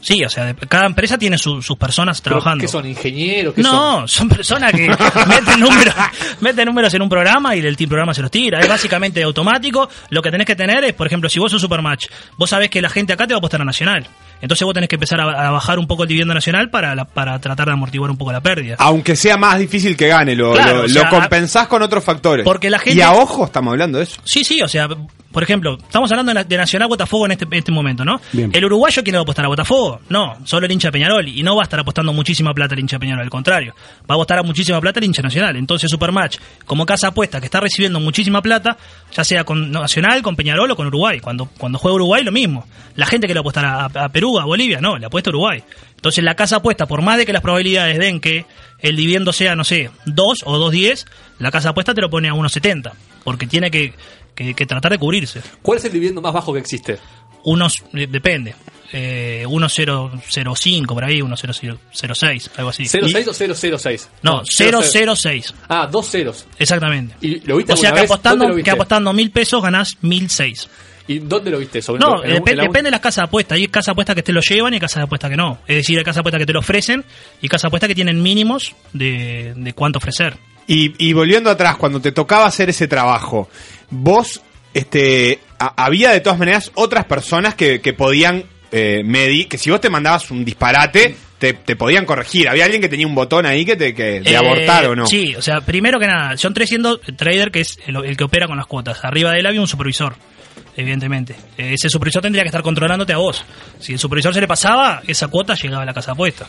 Sí, 0.00 0.24
o 0.24 0.28
sea, 0.28 0.46
de- 0.46 0.54
cada 0.66 0.86
empresa 0.86 1.18
tiene 1.18 1.36
su- 1.38 1.60
sus 1.62 1.76
personas 1.76 2.20
¿Pero 2.20 2.36
trabajando. 2.36 2.62
¿Qué 2.62 2.68
son? 2.68 2.86
¿Ingenieros? 2.86 3.54
¿Qué 3.54 3.62
No, 3.62 4.06
son 4.08 4.28
personas 4.28 4.72
que 4.72 4.88
meten 5.28 5.60
números, 5.60 5.94
meten 6.40 6.66
números 6.66 6.92
en 6.94 7.02
un 7.02 7.08
programa 7.08 7.54
y 7.54 7.60
el 7.60 7.76
team 7.76 7.88
programa 7.90 8.14
se 8.14 8.22
los 8.22 8.30
tira. 8.30 8.60
Es 8.60 8.68
básicamente 8.68 9.22
automático. 9.22 9.88
Lo 10.10 10.22
que 10.22 10.30
tenés 10.30 10.46
que 10.46 10.56
tener 10.56 10.84
es, 10.84 10.92
por 10.94 11.06
ejemplo, 11.06 11.28
si 11.28 11.38
vos 11.38 11.50
sos 11.50 11.60
Supermatch, 11.60 12.06
vos 12.36 12.48
sabés 12.50 12.70
que 12.70 12.80
la 12.80 12.88
gente 12.88 13.12
acá 13.12 13.26
te 13.26 13.34
va 13.34 13.38
a 13.38 13.40
apostar 13.40 13.60
a 13.60 13.64
Nacional. 13.64 14.06
Entonces 14.40 14.64
vos 14.64 14.74
tenés 14.74 14.88
que 14.88 14.96
empezar 14.96 15.20
a, 15.20 15.48
a 15.48 15.50
bajar 15.50 15.78
un 15.78 15.86
poco 15.86 16.02
el 16.04 16.08
dividendo 16.08 16.34
nacional 16.34 16.70
para, 16.70 16.94
la- 16.94 17.04
para 17.04 17.38
tratar 17.40 17.66
de 17.66 17.72
amortiguar 17.72 18.10
un 18.10 18.16
poco 18.16 18.32
la 18.32 18.40
pérdida. 18.40 18.76
Aunque 18.78 19.16
sea 19.16 19.36
más 19.36 19.58
difícil 19.58 19.96
que 19.96 20.08
gane, 20.08 20.34
lo, 20.34 20.52
Claro, 20.52 20.78
lo, 20.78 20.84
o 20.84 20.88
sea, 20.88 21.04
lo 21.04 21.10
compensás 21.10 21.66
con 21.68 21.82
otros 21.82 22.02
factores. 22.04 22.44
porque 22.44 22.70
la 22.70 22.78
gente- 22.78 22.98
Y 22.98 23.02
a 23.02 23.12
ojo 23.12 23.44
estamos 23.44 23.72
hablando 23.72 23.98
de 23.98 24.04
eso. 24.04 24.20
Sí, 24.24 24.44
sí, 24.44 24.60
o 24.62 24.68
sea, 24.68 24.88
por 25.32 25.42
ejemplo, 25.44 25.76
estamos 25.80 26.10
hablando 26.10 26.34
de, 26.34 26.56
Nacional 26.56 26.88
Botafogo 26.88 27.26
en 27.26 27.32
este, 27.32 27.44
en 27.44 27.54
este 27.54 27.70
momento, 27.70 28.04
¿no? 28.04 28.20
Bien. 28.32 28.50
¿El 28.52 28.64
uruguayo 28.64 29.02
quién 29.04 29.12
le 29.12 29.18
va 29.18 29.20
a 29.20 29.22
apostar 29.22 29.44
a 29.44 29.48
Botafogo? 29.48 30.00
No, 30.08 30.36
solo 30.44 30.66
el 30.66 30.72
hincha 30.72 30.88
de 30.88 30.92
Peñarol. 30.92 31.28
Y 31.28 31.42
no 31.44 31.54
va 31.54 31.62
a 31.62 31.64
estar 31.64 31.78
apostando 31.78 32.12
muchísima 32.12 32.52
plata 32.52 32.74
el 32.74 32.80
hincha 32.80 32.96
de 32.96 33.00
Peñarol, 33.00 33.22
al 33.22 33.30
contrario. 33.30 33.72
Va 34.10 34.14
a 34.14 34.14
apostar 34.14 34.38
a 34.40 34.42
muchísima 34.42 34.80
plata 34.80 34.98
el 34.98 35.04
hincha 35.06 35.22
nacional. 35.22 35.54
Entonces, 35.56 35.88
Supermatch, 35.90 36.38
como 36.66 36.84
casa 36.84 37.08
apuesta 37.08 37.38
que 37.38 37.46
está 37.46 37.60
recibiendo 37.60 38.00
muchísima 38.00 38.42
plata, 38.42 38.76
ya 39.12 39.22
sea 39.22 39.44
con 39.44 39.70
Nacional, 39.70 40.20
con 40.22 40.34
Peñarol 40.34 40.68
o 40.70 40.74
con 40.76 40.88
Uruguay. 40.88 41.20
Cuando, 41.20 41.46
cuando 41.58 41.78
juega 41.78 41.94
Uruguay, 41.94 42.24
lo 42.24 42.32
mismo. 42.32 42.66
La 42.96 43.06
gente 43.06 43.28
que 43.28 43.34
le 43.34 43.38
va 43.38 43.42
a 43.42 43.46
apostar 43.46 43.64
a, 43.64 43.84
a 44.04 44.08
Perú, 44.08 44.29
a 44.38 44.44
Bolivia, 44.44 44.80
no, 44.80 44.98
le 44.98 45.06
apuesta 45.06 45.30
a 45.30 45.32
Uruguay. 45.32 45.62
Entonces, 45.96 46.22
la 46.22 46.34
casa 46.36 46.56
apuesta, 46.56 46.86
por 46.86 47.02
más 47.02 47.16
de 47.18 47.26
que 47.26 47.32
las 47.32 47.42
probabilidades 47.42 47.98
den 47.98 48.20
que 48.20 48.44
el 48.78 48.96
dividendo 48.96 49.32
sea, 49.32 49.56
no 49.56 49.64
sé, 49.64 49.90
2 50.06 50.38
o 50.44 50.70
2.10, 50.72 51.06
la 51.38 51.50
casa 51.50 51.70
apuesta 51.70 51.92
te 51.94 52.00
lo 52.00 52.08
pone 52.10 52.28
a 52.28 52.32
1.70. 52.34 52.92
Porque 53.24 53.46
tiene 53.46 53.70
que, 53.70 53.92
que- 54.34 54.54
que 54.54 54.66
tratar 54.66 54.92
de 54.92 54.98
cubrirse. 54.98 55.42
¿Cuál 55.62 55.78
es 55.78 55.84
el 55.86 55.92
dividendo 55.92 56.20
más 56.22 56.32
bajo 56.32 56.52
que 56.52 56.60
existe? 56.60 56.98
Unos, 57.44 57.82
depende. 57.92 58.54
Eh, 58.92 59.44
1.005 59.46 60.86
por 60.86 61.04
ahí, 61.04 61.20
1.006, 61.20 62.48
algo 62.56 62.70
así. 62.70 62.84
¿06 62.84 63.28
o 63.28 63.78
006? 63.78 64.08
No, 64.22 64.42
006. 64.44 65.54
Ah, 65.68 65.88
dos 65.90 66.08
ceros. 66.10 66.46
Exactamente. 66.58 67.14
¿Y 67.20 67.40
lo 67.46 67.56
viste 67.56 67.72
O 67.72 67.76
sea 67.76 67.92
que 67.92 68.00
vez? 68.02 68.10
apostando, 68.10 68.44
¿Dónde 68.44 68.48
lo 68.52 68.56
viste? 68.56 68.64
que 68.70 68.74
apostando 68.74 69.12
mil 69.12 69.30
pesos 69.30 69.62
ganás 69.62 69.96
1006. 70.02 70.68
¿Y 71.12 71.18
dónde 71.18 71.50
lo 71.50 71.58
viste? 71.58 71.82
¿Sobre 71.82 72.00
No, 72.00 72.22
algún- 72.22 72.44
depende 72.44 72.82
de 72.82 72.90
las 72.90 73.00
casas 73.00 73.22
de 73.22 73.28
apuestas. 73.28 73.56
Hay 73.56 73.66
casas 73.68 73.86
de 73.86 73.92
apuestas 73.92 74.14
que 74.16 74.22
te 74.22 74.32
lo 74.32 74.40
llevan 74.40 74.74
y 74.74 74.78
casas 74.80 74.96
de 74.96 75.02
apuestas 75.04 75.30
que 75.30 75.36
no. 75.36 75.58
Es 75.66 75.76
decir, 75.76 75.98
hay 75.98 76.04
casas 76.04 76.16
de 76.16 76.20
apuestas 76.20 76.38
que 76.40 76.46
te 76.46 76.52
lo 76.52 76.58
ofrecen 76.60 77.04
y 77.42 77.48
casas 77.48 77.62
de 77.62 77.68
apuestas 77.68 77.88
que 77.88 77.94
tienen 77.94 78.22
mínimos 78.22 78.74
de, 78.92 79.54
de 79.56 79.72
cuánto 79.72 79.98
ofrecer. 79.98 80.36
Y, 80.66 80.94
y 81.04 81.12
volviendo 81.12 81.50
atrás, 81.50 81.76
cuando 81.76 82.00
te 82.00 82.12
tocaba 82.12 82.46
hacer 82.46 82.70
ese 82.70 82.86
trabajo, 82.86 83.48
vos, 83.90 84.40
este, 84.74 85.40
a- 85.58 85.84
había 85.84 86.10
de 86.10 86.20
todas 86.20 86.38
maneras 86.38 86.70
otras 86.74 87.04
personas 87.06 87.54
que, 87.54 87.80
que 87.80 87.92
podían 87.92 88.44
eh, 88.72 89.02
medir, 89.04 89.48
que 89.48 89.58
si 89.58 89.68
vos 89.70 89.80
te 89.80 89.90
mandabas 89.90 90.30
un 90.30 90.44
disparate, 90.44 91.16
te, 91.38 91.54
te 91.54 91.74
podían 91.74 92.04
corregir. 92.06 92.48
Había 92.48 92.66
alguien 92.66 92.80
que 92.80 92.88
tenía 92.88 93.06
un 93.06 93.16
botón 93.16 93.46
ahí 93.46 93.64
que 93.64 93.74
te, 93.74 93.94
que, 93.94 94.20
de 94.20 94.30
Eh, 94.30 94.36
abortar 94.36 94.86
o 94.86 94.94
no. 94.94 95.06
Sí, 95.06 95.34
o 95.34 95.42
sea, 95.42 95.60
primero 95.62 95.98
que 95.98 96.06
nada, 96.06 96.36
entré 96.40 96.66
siendo 96.68 96.98
trader, 96.98 97.50
que 97.50 97.60
es 97.62 97.78
el, 97.86 97.96
el 98.04 98.16
que 98.16 98.22
opera 98.24 98.46
con 98.46 98.56
las 98.56 98.66
cuotas. 98.66 99.04
Arriba 99.04 99.32
de 99.32 99.40
él 99.40 99.46
había 99.46 99.60
un 99.60 99.66
supervisor, 99.66 100.14
evidentemente. 100.76 101.34
Eh, 101.56 101.74
Ese 101.74 101.88
supervisor 101.88 102.22
tendría 102.22 102.42
que 102.42 102.48
estar 102.48 102.62
controlándote 102.62 103.12
a 103.12 103.18
vos. 103.18 103.44
Si 103.78 103.92
el 103.92 103.98
supervisor 103.98 104.32
se 104.34 104.40
le 104.40 104.46
pasaba, 104.48 105.02
esa 105.06 105.28
cuota 105.28 105.54
llegaba 105.54 105.82
a 105.82 105.86
la 105.86 105.94
casa 105.94 106.12
apuesta. 106.12 106.46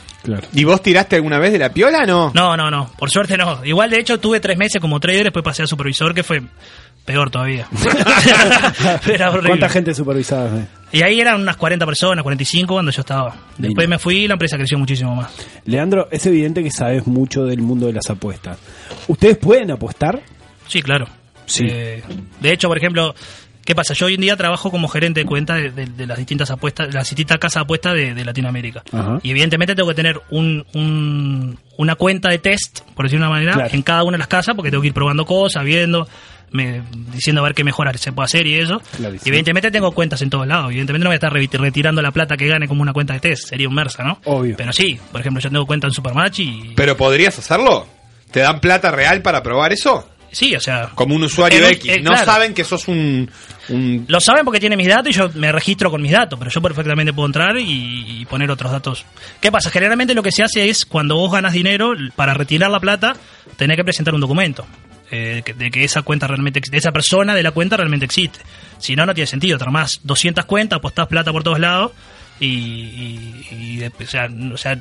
¿Y 0.53 0.63
vos 0.63 0.81
tiraste 0.81 1.15
alguna 1.17 1.39
vez 1.39 1.51
de 1.51 1.59
la 1.59 1.69
piola 1.73 2.05
no? 2.05 2.31
No, 2.33 2.55
no, 2.57 2.69
no, 2.71 2.91
por 2.97 3.09
suerte 3.09 3.37
no. 3.37 3.63
Igual, 3.65 3.89
de 3.89 3.99
hecho, 3.99 4.19
tuve 4.19 4.39
tres 4.39 4.57
meses 4.57 4.79
como 4.81 4.99
trader, 4.99 5.23
después 5.25 5.43
pasé 5.43 5.63
a 5.63 5.67
supervisor, 5.67 6.13
que 6.13 6.23
fue 6.23 6.41
peor 7.05 7.29
todavía. 7.31 7.67
Era 9.07 9.29
horrible. 9.29 9.49
¿Cuánta 9.49 9.69
gente 9.69 9.93
supervisada? 9.93 10.59
eh? 10.59 10.67
Y 10.93 11.01
ahí 11.03 11.21
eran 11.21 11.39
unas 11.41 11.55
40 11.55 11.85
personas, 11.85 12.21
45 12.21 12.73
cuando 12.73 12.91
yo 12.91 12.99
estaba. 13.01 13.33
Después 13.57 13.87
me 13.87 13.97
fui 13.97 14.25
y 14.25 14.27
la 14.27 14.33
empresa 14.33 14.57
creció 14.57 14.77
muchísimo 14.77 15.15
más. 15.15 15.31
Leandro, 15.65 16.09
es 16.11 16.25
evidente 16.25 16.61
que 16.63 16.69
sabes 16.71 17.07
mucho 17.07 17.45
del 17.45 17.61
mundo 17.61 17.87
de 17.87 17.93
las 17.93 18.09
apuestas. 18.09 18.57
¿Ustedes 19.07 19.37
pueden 19.37 19.71
apostar? 19.71 20.21
Sí, 20.67 20.81
claro. 20.81 21.07
Sí. 21.45 21.65
Eh, 21.69 22.03
de 22.41 22.51
hecho, 22.51 22.67
por 22.67 22.77
ejemplo, 22.77 23.15
¿qué 23.71 23.75
pasa? 23.75 23.93
Yo 23.93 24.05
hoy 24.07 24.15
en 24.15 24.21
día 24.21 24.35
trabajo 24.37 24.69
como 24.71 24.87
gerente 24.87 25.21
de 25.21 25.25
cuenta 25.25 25.55
de, 25.55 25.71
de- 25.71 25.85
de 25.85 26.05
las 26.07 26.17
distintas 26.17 26.51
apuestas, 26.51 26.87
de 26.87 26.93
las 26.93 27.09
distintas 27.09 27.37
casas 27.39 27.61
de 27.61 27.63
apuestas 27.63 27.93
de, 27.93 28.13
de 28.13 28.25
Latinoamérica. 28.25 28.83
Ajá. 28.91 29.19
Y 29.23 29.31
evidentemente 29.31 29.75
tengo 29.75 29.89
que 29.89 29.95
tener 29.95 30.21
un, 30.29 30.65
un- 30.73 31.57
una 31.77 31.95
cuenta 31.95 32.29
de 32.29 32.37
test, 32.39 32.81
por 32.95 33.05
decirlo 33.05 33.25
de 33.25 33.29
una 33.29 33.35
manera, 33.35 33.53
Claro. 33.53 33.69
en 33.73 33.81
cada 33.81 34.03
una 34.03 34.13
de 34.13 34.19
las 34.19 34.27
casas, 34.27 34.55
porque 34.55 34.69
tengo 34.71 34.81
que 34.81 34.87
ir 34.89 34.93
probando 34.93 35.25
cosas, 35.25 35.63
viendo, 35.63 36.07
me, 36.51 36.81
diciendo 37.13 37.41
a 37.41 37.45
ver 37.45 37.53
qué 37.55 37.63
mejoras 37.63 37.99
se 37.99 38.11
puede 38.11 38.25
hacer 38.25 38.45
y 38.45 38.55
eso. 38.55 38.81
Clarísimo. 38.97 39.27
Evidentemente 39.29 39.71
tengo 39.71 39.91
cuentas 39.93 40.21
en 40.21 40.29
todos 40.29 40.45
lados. 40.45 40.65
Evidentemente 40.69 41.03
no 41.05 41.09
voy 41.09 41.15
a 41.15 41.15
estar 41.15 41.31
re- 41.33 41.49
retirando 41.51 42.01
la 42.01 42.11
plata 42.11 42.35
que 42.37 42.47
gane 42.47 42.67
como 42.67 42.81
una 42.81 42.93
cuenta 42.93 43.13
de 43.13 43.19
test, 43.21 43.47
sería 43.49 43.67
un 43.69 43.73
mersa, 43.75 44.03
¿no? 44.03 44.19
Obvio. 44.25 44.55
Pero 44.57 44.73
sí, 44.73 44.99
por 45.11 45.21
ejemplo, 45.21 45.41
yo 45.41 45.49
tengo 45.49 45.65
cuenta 45.65 45.87
en 45.87 45.93
Supermatch 45.93 46.39
y... 46.39 46.73
¿Pero 46.75 46.97
podrías 46.97 47.39
hacerlo? 47.39 47.87
¿Te 48.31 48.41
dan 48.41 48.59
plata 48.59 48.91
real 48.91 49.21
para 49.21 49.41
probar 49.41 49.71
eso? 49.73 50.07
Sí, 50.31 50.55
o 50.55 50.59
sea... 50.61 50.89
Como 50.95 51.15
un 51.15 51.23
usuario 51.23 51.59
un- 51.59 51.65
X. 51.73 51.91
eh, 51.91 51.99
no 52.01 52.11
claro. 52.11 52.25
saben 52.25 52.53
que 52.53 52.63
sos 52.63 52.87
un, 52.87 53.29
un 53.69 54.05
Lo 54.07 54.21
saben 54.21 54.45
porque 54.45 54.59
tiene 54.61 54.77
mis 54.77 54.87
datos 54.87 55.09
y 55.09 55.13
yo 55.13 55.29
me 55.35 55.51
registro 55.51 55.91
con 55.91 56.01
mis 56.01 56.11
datos, 56.13 56.39
pero 56.39 56.49
yo 56.49 56.61
perfectamente 56.61 57.11
puedo 57.13 57.25
entrar 57.27 57.57
y, 57.57 58.21
y 58.21 58.25
poner 58.25 58.49
otros 58.49 58.71
datos. 58.71 59.05
¿Qué 59.41 59.51
pasa? 59.51 59.69
Generalmente 59.69 60.13
lo 60.13 60.23
que 60.23 60.31
se 60.31 60.41
hace 60.43 60.69
es 60.69 60.85
cuando 60.85 61.15
vos 61.17 61.31
ganas 61.31 61.53
dinero, 61.53 61.93
para 62.15 62.33
retirar 62.33 62.71
la 62.71 62.79
plata, 62.79 63.15
tenés 63.57 63.75
que 63.77 63.83
presentar 63.83 64.13
un 64.13 64.21
documento. 64.21 64.65
eh, 65.11 65.43
de 65.57 65.69
que 65.69 65.83
esa 65.83 66.03
cuenta 66.03 66.27
realmente 66.27 66.61
de 66.71 66.77
esa 66.77 66.93
persona 66.93 67.35
de 67.35 67.43
la 67.43 67.51
cuenta 67.51 67.75
realmente 67.75 68.05
existe. 68.05 68.39
Si 68.77 68.95
no, 68.95 69.05
no 69.05 69.13
tiene 69.13 69.27
sentido. 69.27 69.57
Te 69.57 69.65
armás 69.65 69.99
200 70.03 70.45
cuentas, 70.45 70.77
apostás 70.77 71.07
plata 71.07 71.33
por 71.33 71.43
todos 71.43 71.59
lados 71.59 71.91
y, 72.45 72.47
y- 72.47 73.79
y 73.79 73.83
o 73.85 74.07
sea, 74.07 74.27
o 74.53 74.57
sea, 74.57 74.75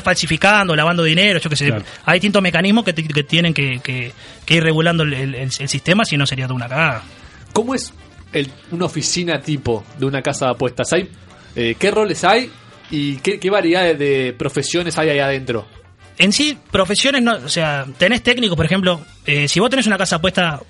falsificando, 0.00 0.74
lavando 0.74 1.02
dinero, 1.02 1.38
yo 1.40 1.50
qué 1.50 1.56
sé. 1.56 1.66
Claro. 1.66 1.84
Hay 2.06 2.14
distintos 2.14 2.40
mecanismos 2.40 2.84
que, 2.84 2.92
tienen 3.24 3.52
que, 3.52 3.80
que- 3.82 4.12
que 4.46 4.54
ir 4.54 4.62
regulando 4.62 5.02
el, 5.02 5.12
el- 5.12 5.34
el 5.34 5.50
sistema, 5.50 6.04
si 6.04 6.16
no 6.16 6.26
sería 6.26 6.46
toda 6.46 6.56
una 6.56 6.68
cagada. 6.68 7.02
¿Cómo 7.52 7.74
es 7.74 7.92
el- 8.32 8.50
una 8.70 8.86
oficina 8.86 9.40
tipo 9.40 9.84
de 9.98 10.06
una 10.06 10.22
casa 10.22 10.46
de 10.46 10.52
apuestas? 10.52 10.92
¿Hay, 10.92 11.08
eh, 11.56 11.74
¿Qué 11.78 11.90
roles 11.90 12.22
hay 12.24 12.50
y 12.90 13.16
qué, 13.16 13.38
qué 13.40 13.50
variedad 13.50 13.82
de, 13.82 13.94
de 13.96 14.32
profesiones 14.32 14.96
hay 14.96 15.10
ahí 15.10 15.18
adentro? 15.18 15.66
En 16.18 16.32
sí, 16.32 16.56
profesiones, 16.70 17.22
no, 17.22 17.34
o 17.34 17.48
sea, 17.48 17.84
tenés 17.98 18.22
técnicos, 18.22 18.56
por 18.56 18.66
ejemplo, 18.66 19.00
eh, 19.26 19.48
si 19.48 19.58
vos 19.60 19.68
tenés 19.70 19.86
una 19.88 19.98
casa 19.98 20.16
apuesta, 20.16 20.60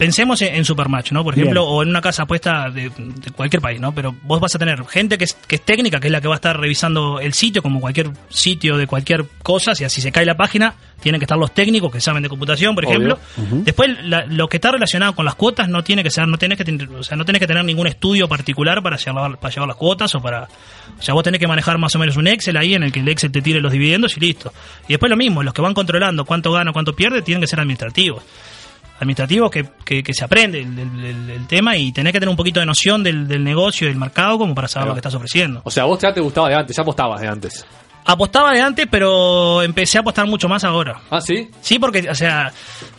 pensemos 0.00 0.40
en, 0.40 0.54
en 0.54 0.64
Supermatch, 0.64 1.12
¿no? 1.12 1.22
Por 1.22 1.34
Bien. 1.34 1.44
ejemplo, 1.48 1.64
o 1.66 1.82
en 1.82 1.90
una 1.90 2.00
casa 2.00 2.22
apuesta 2.22 2.70
de, 2.70 2.88
de 2.88 3.30
cualquier 3.32 3.60
país, 3.60 3.78
¿no? 3.78 3.92
Pero 3.94 4.14
vos 4.22 4.40
vas 4.40 4.54
a 4.54 4.58
tener 4.58 4.82
gente 4.86 5.18
que 5.18 5.24
es, 5.24 5.34
que 5.34 5.56
es 5.56 5.62
técnica, 5.62 6.00
que 6.00 6.06
es 6.08 6.12
la 6.12 6.22
que 6.22 6.26
va 6.28 6.34
a 6.34 6.36
estar 6.36 6.58
revisando 6.58 7.20
el 7.20 7.34
sitio, 7.34 7.62
como 7.62 7.80
cualquier 7.80 8.10
sitio 8.30 8.78
de 8.78 8.86
cualquier 8.86 9.26
cosa, 9.42 9.74
si 9.74 9.84
así 9.84 10.00
se 10.00 10.10
cae 10.10 10.24
la 10.24 10.38
página, 10.38 10.74
tienen 11.02 11.18
que 11.18 11.24
estar 11.26 11.36
los 11.38 11.52
técnicos 11.52 11.92
que 11.92 12.00
saben 12.00 12.22
de 12.22 12.30
computación, 12.30 12.74
por 12.74 12.86
Obvio. 12.86 12.94
ejemplo. 12.96 13.18
Después, 13.62 13.90
la- 14.04 14.24
lo 14.24 14.48
que 14.48 14.56
está 14.56 14.70
relacionado 14.72 15.14
con 15.14 15.26
las 15.26 15.34
cuotas 15.34 15.68
no 15.68 15.84
tiene 15.84 16.02
que 16.02 16.10
ser, 16.10 16.26
no 16.26 16.38
tenés 16.38 16.56
que 16.56 16.64
tener, 16.64 16.88
o 16.88 17.02
sea, 17.02 17.18
no 17.18 17.26
tenés 17.26 17.40
que 17.40 17.46
tener 17.46 17.62
ningún 17.66 17.86
estudio 17.86 18.26
particular 18.26 18.82
para 18.82 18.96
llevar, 18.96 19.38
para 19.38 19.52
llevar 19.54 19.68
las 19.68 19.76
cuotas 19.76 20.14
o 20.14 20.20
para, 20.22 20.44
o 20.98 21.02
sea, 21.02 21.12
vos 21.12 21.22
tenés 21.24 21.38
que 21.40 21.46
manejar 21.46 21.76
más 21.76 21.94
o 21.94 21.98
menos 21.98 22.16
un 22.16 22.26
Excel 22.26 22.56
ahí 22.56 22.74
en 22.74 22.82
el 22.84 22.90
que 22.92 23.00
el 23.00 23.08
Excel 23.08 23.30
te 23.30 23.42
tire 23.42 23.60
los 23.60 23.70
dividendos 23.72 24.16
y 24.16 24.20
listo. 24.20 24.50
Y 24.88 24.92
después 24.94 25.10
lo 25.10 25.16
mismo, 25.18 25.42
los 25.42 25.52
que 25.52 25.60
van 25.60 25.74
controlando 25.74 26.24
cuánto 26.24 26.52
gana, 26.52 26.72
cuánto 26.72 26.94
pierde, 26.94 27.20
tienen 27.20 27.42
que 27.42 27.46
ser 27.46 27.60
administrativos. 27.60 28.22
Administrativos 29.00 29.50
que, 29.50 29.66
que, 29.84 30.02
que 30.02 30.12
se 30.14 30.24
aprende 30.24 30.60
el, 30.60 30.78
el- 30.78 31.30
el- 31.30 31.46
tema 31.46 31.76
y 31.76 31.90
tenés 31.90 32.12
que 32.12 32.20
tener 32.20 32.28
un 32.30 32.36
poquito 32.36 32.60
de 32.60 32.66
noción 32.66 33.02
del, 33.02 33.26
del 33.26 33.42
negocio 33.42 33.86
y 33.86 33.90
del 33.90 33.98
mercado 33.98 34.38
como 34.38 34.54
para 34.54 34.68
saber 34.68 34.88
lo 34.88 34.94
que 34.94 34.98
estás 34.98 35.14
ofreciendo. 35.14 35.62
O 35.64 35.70
sea, 35.70 35.84
vos 35.84 35.98
ya 36.00 36.12
te 36.12 36.20
gustaba 36.20 36.48
de 36.50 36.54
antes, 36.56 36.76
ya 36.76 36.82
apostabas 36.82 37.20
de 37.20 37.26
antes. 37.28 37.66
Apostaba 38.04 38.52
de 38.52 38.60
antes, 38.60 38.86
pero 38.90 39.62
empecé 39.62 39.98
a 39.98 40.00
apostar 40.00 40.26
mucho 40.26 40.48
más 40.48 40.64
ahora. 40.64 41.00
¿Ah, 41.10 41.20
sí? 41.20 41.48
Sí, 41.60 41.78
porque, 41.78 42.08
o 42.10 42.14
sea, 42.14 42.50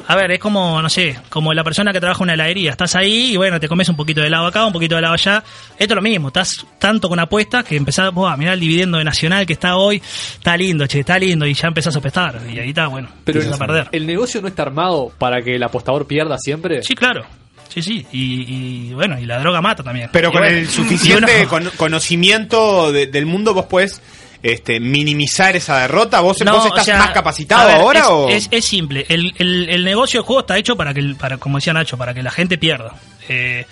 a 0.08 0.16
ver, 0.16 0.32
es 0.32 0.39
como, 0.39 0.82
no 0.82 0.89
sé, 0.89 1.18
como 1.30 1.54
la 1.54 1.64
persona 1.64 1.91
que 1.91 1.99
trabaja 1.99 2.20
en 2.20 2.24
una 2.26 2.34
heladería. 2.36 2.72
Estás 2.72 2.95
ahí 2.95 3.34
y 3.34 3.38
bueno, 3.38 3.60
te 3.60 3.68
comes 3.68 3.89
un 3.89 3.95
poquito 3.95 4.22
de 4.22 4.28
helado 4.28 4.45
acá, 4.45 4.66
un 4.66 4.72
poquito 4.72 4.95
de 4.95 4.99
helado 4.99 5.16
allá. 5.16 5.43
Esto 5.78 5.93
es 5.93 5.95
lo 5.95 6.02
mismo, 6.02 6.28
estás 6.28 6.66
tanto 6.80 7.10
con 7.10 7.20
apuestas 7.20 7.64
que 7.66 7.76
empezás, 7.76 8.14
vos, 8.14 8.32
a 8.32 8.38
mirar 8.38 8.54
el 8.54 8.60
dividendo 8.62 8.99
de 8.99 9.04
Nacional 9.04 9.45
que 9.45 9.54
está 9.54 9.76
hoy, 9.76 10.02
está 10.36 10.56
lindo, 10.56 10.86
che, 10.88 10.99
está 11.02 11.18
lindo, 11.20 11.45
y 11.45 11.54
ya 11.56 11.68
empezás 11.68 11.95
a 11.95 11.99
apostar. 11.99 12.39
Y 12.49 12.60
ahí 12.60 12.70
está, 12.70 12.88
bueno, 12.88 13.10
Pero 13.26 13.39
empiezas 13.39 13.60
a 13.60 13.66
perder. 13.66 13.89
¿El 13.91 14.06
negocio 14.08 14.39
no 14.41 14.47
está 14.47 14.62
armado 14.62 15.12
para 15.18 15.41
que 15.41 15.56
el 15.56 15.64
apostador 15.64 16.08
pierda 16.08 16.38
siempre? 16.38 16.84
Sí, 16.84 16.95
claro. 16.95 17.26
Sí, 17.70 17.82
sí. 17.82 18.06
Y, 18.12 18.89
y, 18.89 18.93
bueno, 18.93 19.18
y 19.18 19.26
la 19.26 19.39
droga 19.39 19.62
mata 19.62 19.82
también. 19.82 20.10
Pero 20.12 20.28
Y 20.30 20.32
con 20.34 20.41
bueno, 20.41 20.58
el 20.58 20.68
suficiente 20.70 21.39
uno- 21.41 21.49
con- 21.49 21.70
conocimiento 21.78 22.91
de- 22.91 23.08
del 23.08 23.26
mundo 23.26 23.54
vos 23.54 23.66
puedes 23.68 24.02
este, 24.44 24.80
minimizar 24.80 25.56
esa 25.56 25.80
derrota. 25.80 26.20
¿Vos, 26.22 26.38
No, 26.44 26.54
vos 26.54 26.66
o 26.66 26.68
estás 26.70 26.86
sea, 26.86 26.98
más 26.98 27.12
capacitado 27.12 27.68
ver, 27.68 27.76
ahora 27.78 28.00
es, 28.00 28.06
o...? 28.10 28.30
es, 28.30 28.48
es 28.52 28.66
simple. 28.66 29.06
El, 29.10 29.34
el- 29.38 29.70
el 29.70 29.84
negocio 29.84 30.20
del 30.22 30.26
juego 30.26 30.39
está 30.42 30.58
hecho 30.58 30.76
para 30.76 30.94
que, 30.94 31.00
el- 31.00 31.16
para 31.16 31.38
como 31.38 31.58
decía 31.58 31.74
Nacho, 31.74 31.98
para 31.98 32.14
que 32.14 32.24
la 32.24 32.32
gente 32.32 32.58
pierda. 32.58 32.96
Eh, 33.30 33.66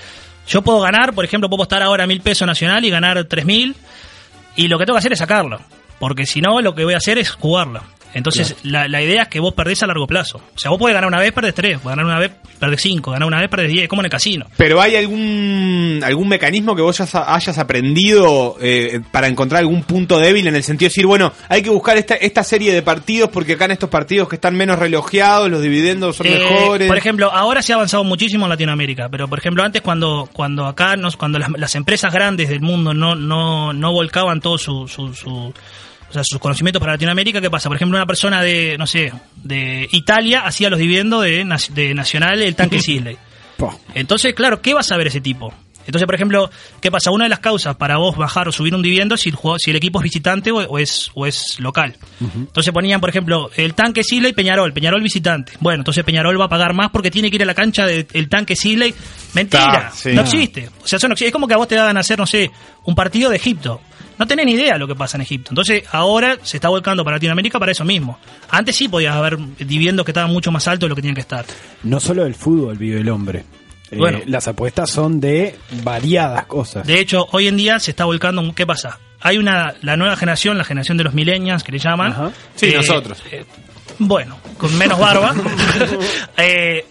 yo 0.48 0.62
puedo 0.62 0.80
ganar, 0.80 1.14
por 1.14 1.26
ejemplo, 1.26 1.50
puedo 1.50 1.62
apostar 1.64 1.82
ahora 1.84 2.08
mil 2.08 2.22
pesos 2.22 2.46
nacional 2.48 2.84
y 2.86 2.90
ganar 2.90 3.24
tres 3.26 3.46
mil. 3.46 3.76
Y 4.56 4.68
lo 4.68 4.78
que 4.80 4.86
tengo 4.86 4.96
que 4.96 5.00
hacer 5.00 5.14
es 5.14 5.20
sacarlo. 5.20 5.60
Porque 6.00 6.26
si 6.26 6.42
no, 6.42 6.62
lo 6.62 6.74
que 6.76 6.84
voy 6.86 6.94
a 6.94 6.98
hacer 6.98 7.18
es 7.18 7.32
jugarlo. 7.32 7.82
Entonces, 8.14 8.56
la, 8.64 8.88
la 8.88 9.02
idea 9.02 9.24
es 9.24 9.28
que 9.28 9.40
vos 9.40 9.54
perdés 9.54 9.84
a 9.84 9.88
largo 9.88 10.08
plazo. 10.08 10.38
O 10.56 10.58
sea, 10.60 10.72
vos 10.72 10.80
podés 10.80 10.96
ganar 10.96 11.08
una 11.08 11.20
vez, 11.20 11.32
perdés 11.32 11.54
tres. 11.54 11.80
Podés 11.80 11.96
ganar 11.98 12.06
una 12.06 12.20
vez, 12.20 12.32
perdés 12.60 12.82
cinco. 12.82 13.12
Ganar 13.12 13.28
una 13.28 13.40
vez, 13.40 13.50
perdés 13.50 13.72
diez. 13.72 13.88
Como 13.88 14.02
en 14.02 14.06
el 14.06 14.12
casino. 14.12 14.46
Pero 14.58 14.82
hay 14.82 14.96
algún 14.96 16.02
algún 16.04 16.28
mecanismo 16.28 16.76
que 16.76 16.82
vos 16.82 17.00
hayas 17.00 17.58
aprendido 17.58 18.58
eh, 18.62 19.02
para 19.12 19.28
encontrar 19.28 19.60
algún 19.60 19.84
punto 19.84 20.20
débil 20.20 20.48
en 20.48 20.56
el 20.56 20.64
sentido 20.64 20.88
de 20.88 20.90
decir, 20.92 21.06
bueno, 21.06 21.32
hay 21.48 21.62
que 21.62 21.70
buscar 21.70 21.98
esta, 21.98 22.16
esta 22.16 22.44
serie 22.44 22.74
de 22.74 22.82
partidos 22.82 23.30
porque 23.30 23.54
acá 23.54 23.66
en 23.66 23.72
estos 23.72 23.90
partidos 23.90 24.28
que 24.28 24.36
están 24.36 24.56
menos 24.56 24.80
relojeados, 24.80 25.50
los 25.50 25.62
dividendos 25.62 26.16
son 26.16 26.28
Eh, 26.28 26.32
mejores. 26.40 26.88
Por 26.88 26.98
ejemplo, 26.98 27.32
ahora 27.32 27.62
se 27.62 27.74
ha 27.74 27.76
avanzado 27.76 28.04
muchísimo 28.04 28.46
en 28.46 28.50
Latinoamérica, 28.50 29.08
pero 29.10 29.28
por 29.28 29.40
ejemplo 29.40 29.64
antes 29.64 29.82
cuando 29.82 30.28
cuando 30.34 30.66
acá 30.66 30.96
nos, 30.96 31.16
cuando 31.16 31.38
las, 31.40 31.50
las 31.58 31.76
empresas 31.76 32.12
grandes 32.14 32.50
del 32.50 32.62
mundo 32.62 32.94
no 32.94 33.16
no 33.16 33.72
no 33.74 33.92
volcaban 33.92 34.42
todo 34.42 34.58
su, 34.58 34.88
su, 34.88 35.14
su- 35.14 35.54
o 36.10 36.14
sea, 36.14 36.24
sus 36.24 36.40
conocimientos 36.40 36.80
para 36.80 36.94
Latinoamérica, 36.94 37.40
¿qué 37.42 37.50
pasa? 37.50 37.70
Por 37.70 37.76
ejemplo, 37.76 37.98
una 37.98 38.06
persona 38.08 38.42
de, 38.42 38.76
no 38.78 38.88
sé, 38.88 39.12
de 39.36 39.88
Italia 39.92 40.42
hacía 40.46 40.70
los 40.70 40.80
dividendos 40.80 41.24
de, 41.24 41.46
de 41.74 41.94
Nacional 41.94 42.42
el 42.42 42.56
tanque 42.56 42.80
Sisley. 42.82 43.18
Entonces, 43.94 44.34
claro, 44.34 44.62
¿qué 44.62 44.74
va 44.74 44.80
a 44.80 44.84
saber 44.84 45.08
ese 45.08 45.22
tipo? 45.22 45.54
Entonces, 45.86 46.06
por 46.06 46.14
ejemplo, 46.14 46.52
¿qué 46.82 46.92
pasa? 46.92 47.10
Una 47.10 47.24
de 47.26 47.30
las 47.30 47.40
causas 47.40 47.76
para 47.76 47.98
vos 47.98 48.16
bajar 48.16 48.48
o 48.48 48.52
subir 48.52 48.76
un 48.76 48.82
dividendo 48.84 49.16
es 49.16 49.22
si 49.22 49.30
el, 49.30 49.36
juego- 49.36 49.58
si 49.58 49.72
el 49.72 49.76
equipo 49.78 49.98
es 50.00 50.04
visitante 50.04 50.52
o, 50.52 50.58
o 50.58 50.78
es, 50.78 51.10
o 51.16 51.26
es 51.26 51.60
local. 51.60 51.96
Entonces 52.22 52.72
ponían, 52.72 53.02
por 53.02 53.10
ejemplo, 53.10 53.50
el 53.56 53.74
tanque 53.74 54.04
Sisley, 54.04 54.34
Peñarol, 54.34 54.72
Peñarol 54.72 55.02
visitante. 55.02 55.54
Bueno, 55.60 55.82
entonces 55.82 56.04
Peñarol 56.04 56.40
va 56.40 56.46
a 56.46 56.50
pagar 56.50 56.74
más 56.76 56.92
porque 56.92 57.10
tiene 57.10 57.32
que 57.32 57.38
ir 57.38 57.42
a 57.44 57.46
la 57.48 57.56
cancha 57.56 57.88
del 57.88 58.30
tanque 58.30 58.56
Sisley. 58.56 58.94
Mentira, 59.34 59.92
sí. 59.96 60.12
no 60.14 60.22
existe. 60.22 60.70
O 60.84 60.88
sea, 60.88 60.98
eso 60.98 61.08
no 61.08 61.14
existe. 61.14 61.30
Es 61.30 61.34
como 61.34 61.48
que 61.48 61.56
a 61.56 61.58
vos 61.58 61.68
te 61.68 61.78
hagan 61.80 61.98
hacer, 61.98 62.20
no 62.20 62.28
sé, 62.28 62.52
un 62.86 62.94
partido 62.94 63.32
de 63.32 63.38
Egipto. 63.38 63.82
No 64.20 64.28
tenés 64.28 64.46
ni 64.46 64.52
idea 64.54 64.74
de 64.74 64.80
lo 64.80 64.88
que 64.88 64.96
pasa 64.96 65.18
en 65.18 65.22
Egipto. 65.22 65.50
Entonces, 65.52 65.84
ahora 65.92 66.38
se 66.44 66.58
está 66.58 66.70
volcando 66.70 67.04
para 67.04 67.16
Latinoamérica 67.16 67.58
para 67.58 67.72
eso 67.72 67.86
mismo. 67.86 68.20
Antes 68.50 68.76
sí 68.76 68.88
podías 68.90 69.16
haber 69.16 69.38
dividendos 69.58 70.06
que 70.06 70.12
estaban 70.12 70.30
mucho 70.32 70.52
más 70.52 70.68
altos 70.68 70.88
de 70.88 70.90
lo 70.90 70.96
que 70.96 71.02
tenían 71.02 71.16
que 71.16 71.22
estar. 71.22 71.46
No 71.84 72.00
solo 72.00 72.26
del 72.26 72.36
fútbol 72.36 72.78
vive 72.78 73.00
el 73.00 73.10
hombre. 73.10 73.46
Eh, 73.92 73.98
Bueno. 73.98 74.20
las 74.28 74.48
apuestas 74.48 74.90
son 74.92 75.20
de 75.20 75.56
variadas 75.84 76.46
cosas. 76.46 76.86
De 76.86 77.00
hecho, 77.00 77.28
hoy 77.32 77.48
en 77.48 77.58
día 77.58 77.80
se 77.80 77.92
está 77.92 78.06
volcando. 78.06 78.54
¿Qué 78.54 78.68
pasa? 78.68 79.00
Hay 79.22 79.38
una 79.38 79.74
la 79.82 79.98
nueva 79.98 80.16
generación, 80.16 80.58
la 80.58 80.64
generación 80.64 80.98
de 80.98 81.06
los 81.06 81.14
millennials 81.14 81.64
que 81.64 81.72
le 81.72 81.80
llaman. 81.80 82.32
Sí, 82.56 82.68
Eh, 82.68 82.76
nosotros. 82.76 83.24
eh, 83.32 83.46
bueno, 84.00 84.38
con 84.58 84.78
menos 84.78 85.00
barba. 85.00 85.34
eh, 86.38 86.86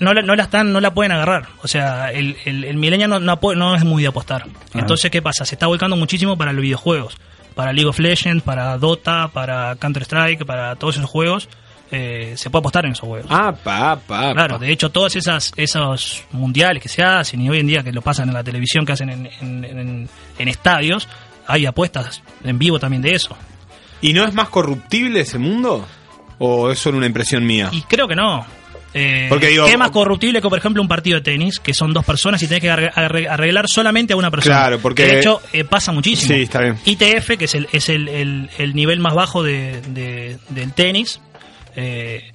no, 0.00 0.12
la- 0.12 0.22
no 0.22 0.34
la 0.34 0.42
están, 0.42 0.72
no 0.72 0.80
la 0.80 0.92
pueden 0.92 1.12
agarrar. 1.12 1.46
O 1.62 1.68
sea, 1.68 2.10
el, 2.10 2.36
el, 2.44 2.64
el 2.64 2.76
millennial 2.76 3.10
no, 3.10 3.20
no, 3.20 3.74
es 3.76 3.84
muy 3.84 4.02
de 4.02 4.08
apostar. 4.08 4.46
Entonces, 4.74 5.10
¿qué 5.10 5.22
pasa? 5.22 5.44
Se 5.44 5.54
está 5.54 5.66
volcando 5.68 5.94
muchísimo 5.96 6.36
para 6.36 6.52
los 6.52 6.62
videojuegos. 6.62 7.16
Para 7.54 7.72
League 7.72 7.88
of 7.88 7.98
Legends, 7.98 8.42
para 8.42 8.76
Dota, 8.78 9.28
para 9.28 9.76
Counter 9.76 10.02
Strike, 10.04 10.44
para 10.44 10.74
todos 10.76 10.96
esos 10.96 11.08
juegos. 11.08 11.48
eh, 11.92 12.34
se 12.36 12.50
puede 12.50 12.60
apostar 12.60 12.86
en 12.86 12.92
esos 12.92 13.08
juegos. 13.08 13.26
Ah, 13.30 13.52
pa, 13.52 13.96
pa, 13.96 14.32
Claro, 14.32 14.54
pa. 14.58 14.64
de 14.64 14.70
hecho, 14.72 14.90
todos 14.90 15.16
esas, 15.16 15.52
esos 15.56 16.22
mundiales 16.30 16.80
que 16.80 16.88
se 16.88 17.02
hacen 17.02 17.40
y 17.40 17.50
hoy 17.50 17.58
en 17.58 17.66
día 17.66 17.82
que 17.82 17.90
lo 17.92 18.00
pasan 18.00 18.28
en 18.28 18.34
la 18.34 18.44
televisión, 18.44 18.86
que 18.86 18.92
hacen 18.92 19.10
en, 19.10 19.26
en- 19.40 19.64
en- 19.64 20.08
en 20.38 20.48
estadios, 20.48 21.08
hay 21.48 21.66
apuestas 21.66 22.22
en 22.44 22.58
vivo 22.60 22.78
también 22.78 23.02
de 23.02 23.14
eso. 23.16 23.36
¿Y 24.00 24.12
no 24.12 24.24
es 24.24 24.32
más 24.32 24.48
corruptible 24.50 25.18
ese 25.20 25.38
mundo? 25.38 25.84
¿O 26.38 26.70
es 26.70 26.78
solo 26.78 26.96
una 26.96 27.06
impresión 27.06 27.44
mía? 27.44 27.68
Y 27.72 27.82
creo 27.82 28.06
que 28.06 28.14
no. 28.14 28.46
Eh, 28.92 29.26
Porque 29.28 29.46
digo- 29.48 29.66
¿Qué 29.66 29.76
más 29.76 29.90
corruptible 29.92 30.42
que, 30.42 30.48
por 30.48 30.58
ejemplo, 30.58 30.82
un 30.82 30.88
partido 30.88 31.16
de 31.18 31.22
tenis, 31.22 31.60
que 31.60 31.72
son 31.74 31.92
dos 31.92 32.04
personas 32.04 32.42
y 32.42 32.48
tenés 32.48 32.60
que 32.62 32.70
arre- 32.70 32.92
arre- 32.92 33.28
arreglar 33.28 33.66
solamente 33.68 34.14
a 34.14 34.16
una 34.16 34.30
persona? 34.30 34.56
Claro, 34.56 34.78
porque- 34.80 35.04
Que 35.04 35.12
de 35.12 35.18
hecho, 35.20 35.40
eh, 35.52 35.64
pasa 35.64 35.92
muchísimo. 35.92 36.34
Sí, 36.34 36.42
está 36.42 36.60
bien. 36.60 36.76
ITF, 36.84 37.36
que 37.38 37.44
es 37.44 37.54
el, 37.54 37.68
es 37.72 37.88
el, 37.88 38.08
el- 38.08 38.50
el 38.58 38.74
nivel 38.74 38.98
más 38.98 39.14
bajo 39.14 39.42
de, 39.44 39.80
de- 39.82 40.38
del 40.48 40.72
tenis, 40.72 41.20
eh, 41.76 42.32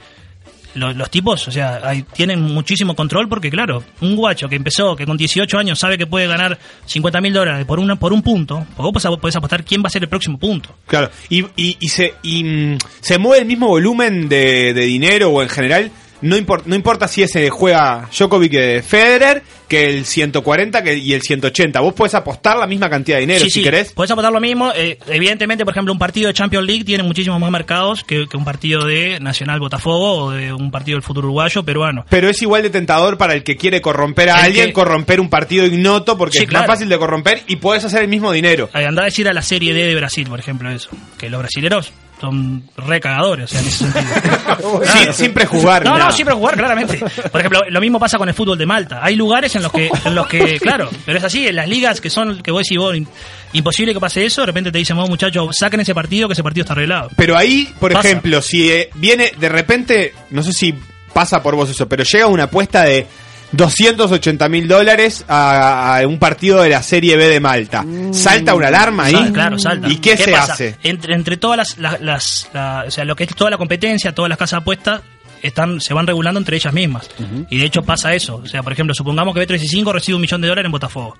lo- 0.75 0.93
los, 0.93 1.09
tipos, 1.09 1.47
o 1.47 1.51
sea, 1.51 1.79
hay- 1.83 2.03
tienen 2.03 2.41
muchísimo 2.41 2.95
control 2.95 3.27
porque, 3.29 3.49
claro, 3.49 3.83
un 4.01 4.15
guacho 4.15 4.47
que 4.49 4.55
empezó, 4.55 4.95
que 4.95 5.05
con 5.05 5.15
18 5.17 5.57
años 5.57 5.79
sabe 5.79 5.97
que 5.97 6.05
puede 6.07 6.27
ganar 6.27 6.57
50 6.85 7.21
mil 7.21 7.31
dólares 7.33 7.65
por, 7.65 7.79
una, 7.79 7.95
por 7.97 8.11
un 8.13 8.21
punto, 8.21 8.65
vos 8.77 8.91
podés- 8.93 9.19
podés 9.19 9.35
apostar 9.37 9.63
quién 9.63 9.81
va 9.81 9.87
a 9.87 9.89
ser 9.89 10.03
el 10.03 10.09
próximo 10.09 10.37
punto. 10.37 10.75
Claro, 10.87 11.09
y, 11.29 11.45
y, 11.55 11.77
y 11.79 11.87
se, 11.89 12.15
y, 12.23 12.43
mm, 12.43 12.77
se 13.01 13.17
mueve 13.17 13.39
el 13.41 13.45
mismo 13.45 13.67
volumen 13.67 14.27
de, 14.29 14.73
de 14.73 14.85
dinero 14.85 15.29
o 15.29 15.41
en 15.41 15.49
general, 15.49 15.91
no, 16.22 16.36
no 16.66 16.76
importa 16.76 17.07
si 17.07 17.24
ese 17.24 17.49
juega 17.49 18.09
Djokovic 18.16 18.82
Federer, 18.84 19.43
que 19.68 19.86
el 19.88 20.05
140 20.05 20.84
que, 20.84 20.95
y 20.95 21.13
el 21.13 21.22
180. 21.22 21.80
Vos 21.82 21.93
podés 21.93 22.13
apostar 22.13 22.57
la 22.57 22.68
misma 22.68 22.89
cantidad 22.89 23.18
de 23.18 23.22
dinero 23.22 23.39
sí, 23.43 23.49
si 23.49 23.59
sí, 23.59 23.63
querés. 23.63 23.91
Podés 23.93 24.11
apostar 24.11 24.32
lo 24.32 24.39
mismo. 24.39 24.72
eh, 24.76 24.97
evidentemente, 25.07 25.66
por 25.66 25.74
ejemplo, 25.74 25.91
un 25.91 25.99
partido 25.99 26.28
de 26.28 26.34
Champions 26.34 26.66
League 26.68 26.84
tiene 26.84 27.03
muchísimos 27.03 27.39
más 27.39 27.49
mercados 27.51 28.03
que, 28.03 28.28
que 28.30 28.38
un 28.38 28.45
partido 28.45 28.86
de 28.86 29.20
Nacional 29.20 29.59
Botafogo 29.59 30.26
o 30.26 30.32
de 30.32 30.53
un 30.53 30.72
partido 30.72 30.95
del 30.97 31.03
fútbol 31.03 31.26
uruguayo 31.26 31.63
peruano. 31.63 32.05
Pero 32.09 32.30
es 32.30 32.41
igual 32.41 32.61
de 32.63 32.70
tentador 32.70 33.18
para 33.18 33.34
el 33.34 33.43
que 33.43 33.57
quiere 33.57 33.82
corromper 33.82 34.30
a 34.30 34.39
El 34.39 34.45
alguien, 34.45 34.68
que- 34.68 34.74
corromper 34.74 35.20
un 35.20 35.30
partido 35.30 35.66
ignoto, 35.66 36.18
porque 36.18 36.38
Sí, 36.38 36.43
es 36.43 36.49
claro. 36.49 36.68
más 36.68 36.76
fácil 36.76 36.89
de 36.89 36.97
corromper 36.97 37.41
y 37.47 37.55
podés 37.57 37.84
hacer 37.86 38.01
el 38.03 38.07
mismo 38.07 38.32
dinero. 38.32 38.70
Andá 38.74 39.01
a 39.01 39.05
decir 39.05 39.28
a 39.28 39.34
la 39.34 39.41
Serie 39.41 39.74
D 39.74 39.86
de 39.86 39.95
Brasil, 39.95 40.28
por 40.30 40.39
ejemplo, 40.39 40.70
eso. 40.72 40.89
Que 41.18 41.30
los 41.30 41.39
brasileros 41.39 41.91
son 42.26 42.63
recagadores, 42.78 43.45
o 43.45 43.47
sea, 43.47 43.61
en 43.61 43.67
ese 43.67 43.78
sentido. 43.91 44.82
Siempre 45.13 45.45
jugar. 45.45 45.84
No, 45.86 45.97
no, 45.97 46.11
siempre 46.11 46.36
jugar, 46.36 46.55
claramente. 46.55 46.99
Por 47.32 47.39
ejemplo, 47.41 47.61
lo 47.69 47.82
mismo 47.82 47.99
pasa 47.99 48.17
con 48.17 48.28
el 48.28 48.36
fútbol 48.36 48.57
de 48.57 48.65
Malta. 48.65 48.99
Hay 49.03 49.15
lugares 49.15 49.55
en 49.55 49.63
los 49.63 49.71
que, 49.71 49.89
en 50.05 50.15
los 50.15 50.28
que 50.28 50.59
claro, 50.61 50.89
pero 51.05 51.17
es 51.17 51.23
así, 51.23 51.47
en 51.47 51.55
las 51.55 51.67
ligas 51.67 52.01
que 52.01 52.09
son, 52.09 52.41
que 52.41 52.51
vos 52.51 52.63
decís, 52.63 52.78
vos, 52.78 52.93
im- 52.95 53.07
imposible 53.53 53.93
que 53.93 53.99
pase 53.99 54.26
eso, 54.26 54.41
de 54.41 54.47
repente 54.47 54.71
te 54.71 54.78
dicen, 54.78 54.95
vos 54.97 55.09
muchachos, 55.09 55.49
saquen 55.57 55.80
ese 55.80 55.93
partido, 55.95 56.28
que 56.28 56.34
ese 56.34 56.43
partido 56.43 56.63
está 56.63 56.73
arreglado. 56.73 57.09
Pero 57.15 57.38
ahí, 57.38 57.73
por 57.80 57.93
Pasa. 57.93 58.07
ejemplo, 58.07 58.41
si 58.41 58.69
eh, 58.71 58.89
viene 58.95 59.32
de 59.38 59.49
repente, 59.49 60.13
no 60.32 60.43
sé 60.43 60.53
si 60.53 60.73
pasa 61.13 61.41
por 61.41 61.55
vos 61.55 61.69
eso, 61.69 61.88
pero 61.88 62.03
llega 62.03 62.28
una 62.28 62.43
apuesta 62.43 62.84
de 62.84 63.07
280 63.55 64.49
mil 64.49 64.67
dólares 64.67 65.25
a, 65.27 65.97
a 65.99 66.07
un 66.07 66.19
partido 66.19 66.61
de 66.61 66.69
la 66.69 66.83
Serie 66.83 67.15
B 67.17 67.27
de 67.27 67.39
Malta. 67.39 67.85
¿Salta 68.11 68.53
una 68.55 68.67
alarma 68.67 69.05
ahí? 69.05 69.31
Claro, 69.33 69.57
salta. 69.59 69.87
¿Y 69.87 69.97
qué, 69.97 70.17
se 70.17 70.31
pasa? 70.31 70.53
hace? 70.53 70.77
Entre, 70.83 71.13
entre 71.13 71.37
todas 71.37 71.57
las, 71.57 71.77
las, 71.77 72.01
las- 72.01 72.49
la- 72.53 72.83
o 72.87 72.91
sea, 72.91 73.05
lo 73.05 73.15
que 73.15 73.23
es 73.25 73.35
toda 73.35 73.49
la 73.51 73.57
competencia, 73.57 74.13
todas 74.13 74.29
las 74.29 74.37
casas 74.37 74.61
apuestas, 74.61 75.01
están, 75.41 75.79
se 75.79 75.93
van 75.93 76.07
regulando 76.07 76.39
entre 76.39 76.57
ellas 76.57 76.73
mismas. 76.73 77.07
Y 77.49 77.57
de 77.59 77.65
hecho 77.65 77.83
pasa 77.83 78.13
eso. 78.15 78.37
O 78.43 78.47
sea, 78.47 78.63
por 78.63 78.73
ejemplo, 78.73 78.93
supongamos 78.95 79.33
que 79.35 79.47
B365 79.47 79.91
recibe 79.93 80.15
un 80.15 80.21
millón 80.21 80.41
de 80.41 80.47
dólares 80.47 80.65
en 80.67 80.71
Botafogo. 80.71 81.15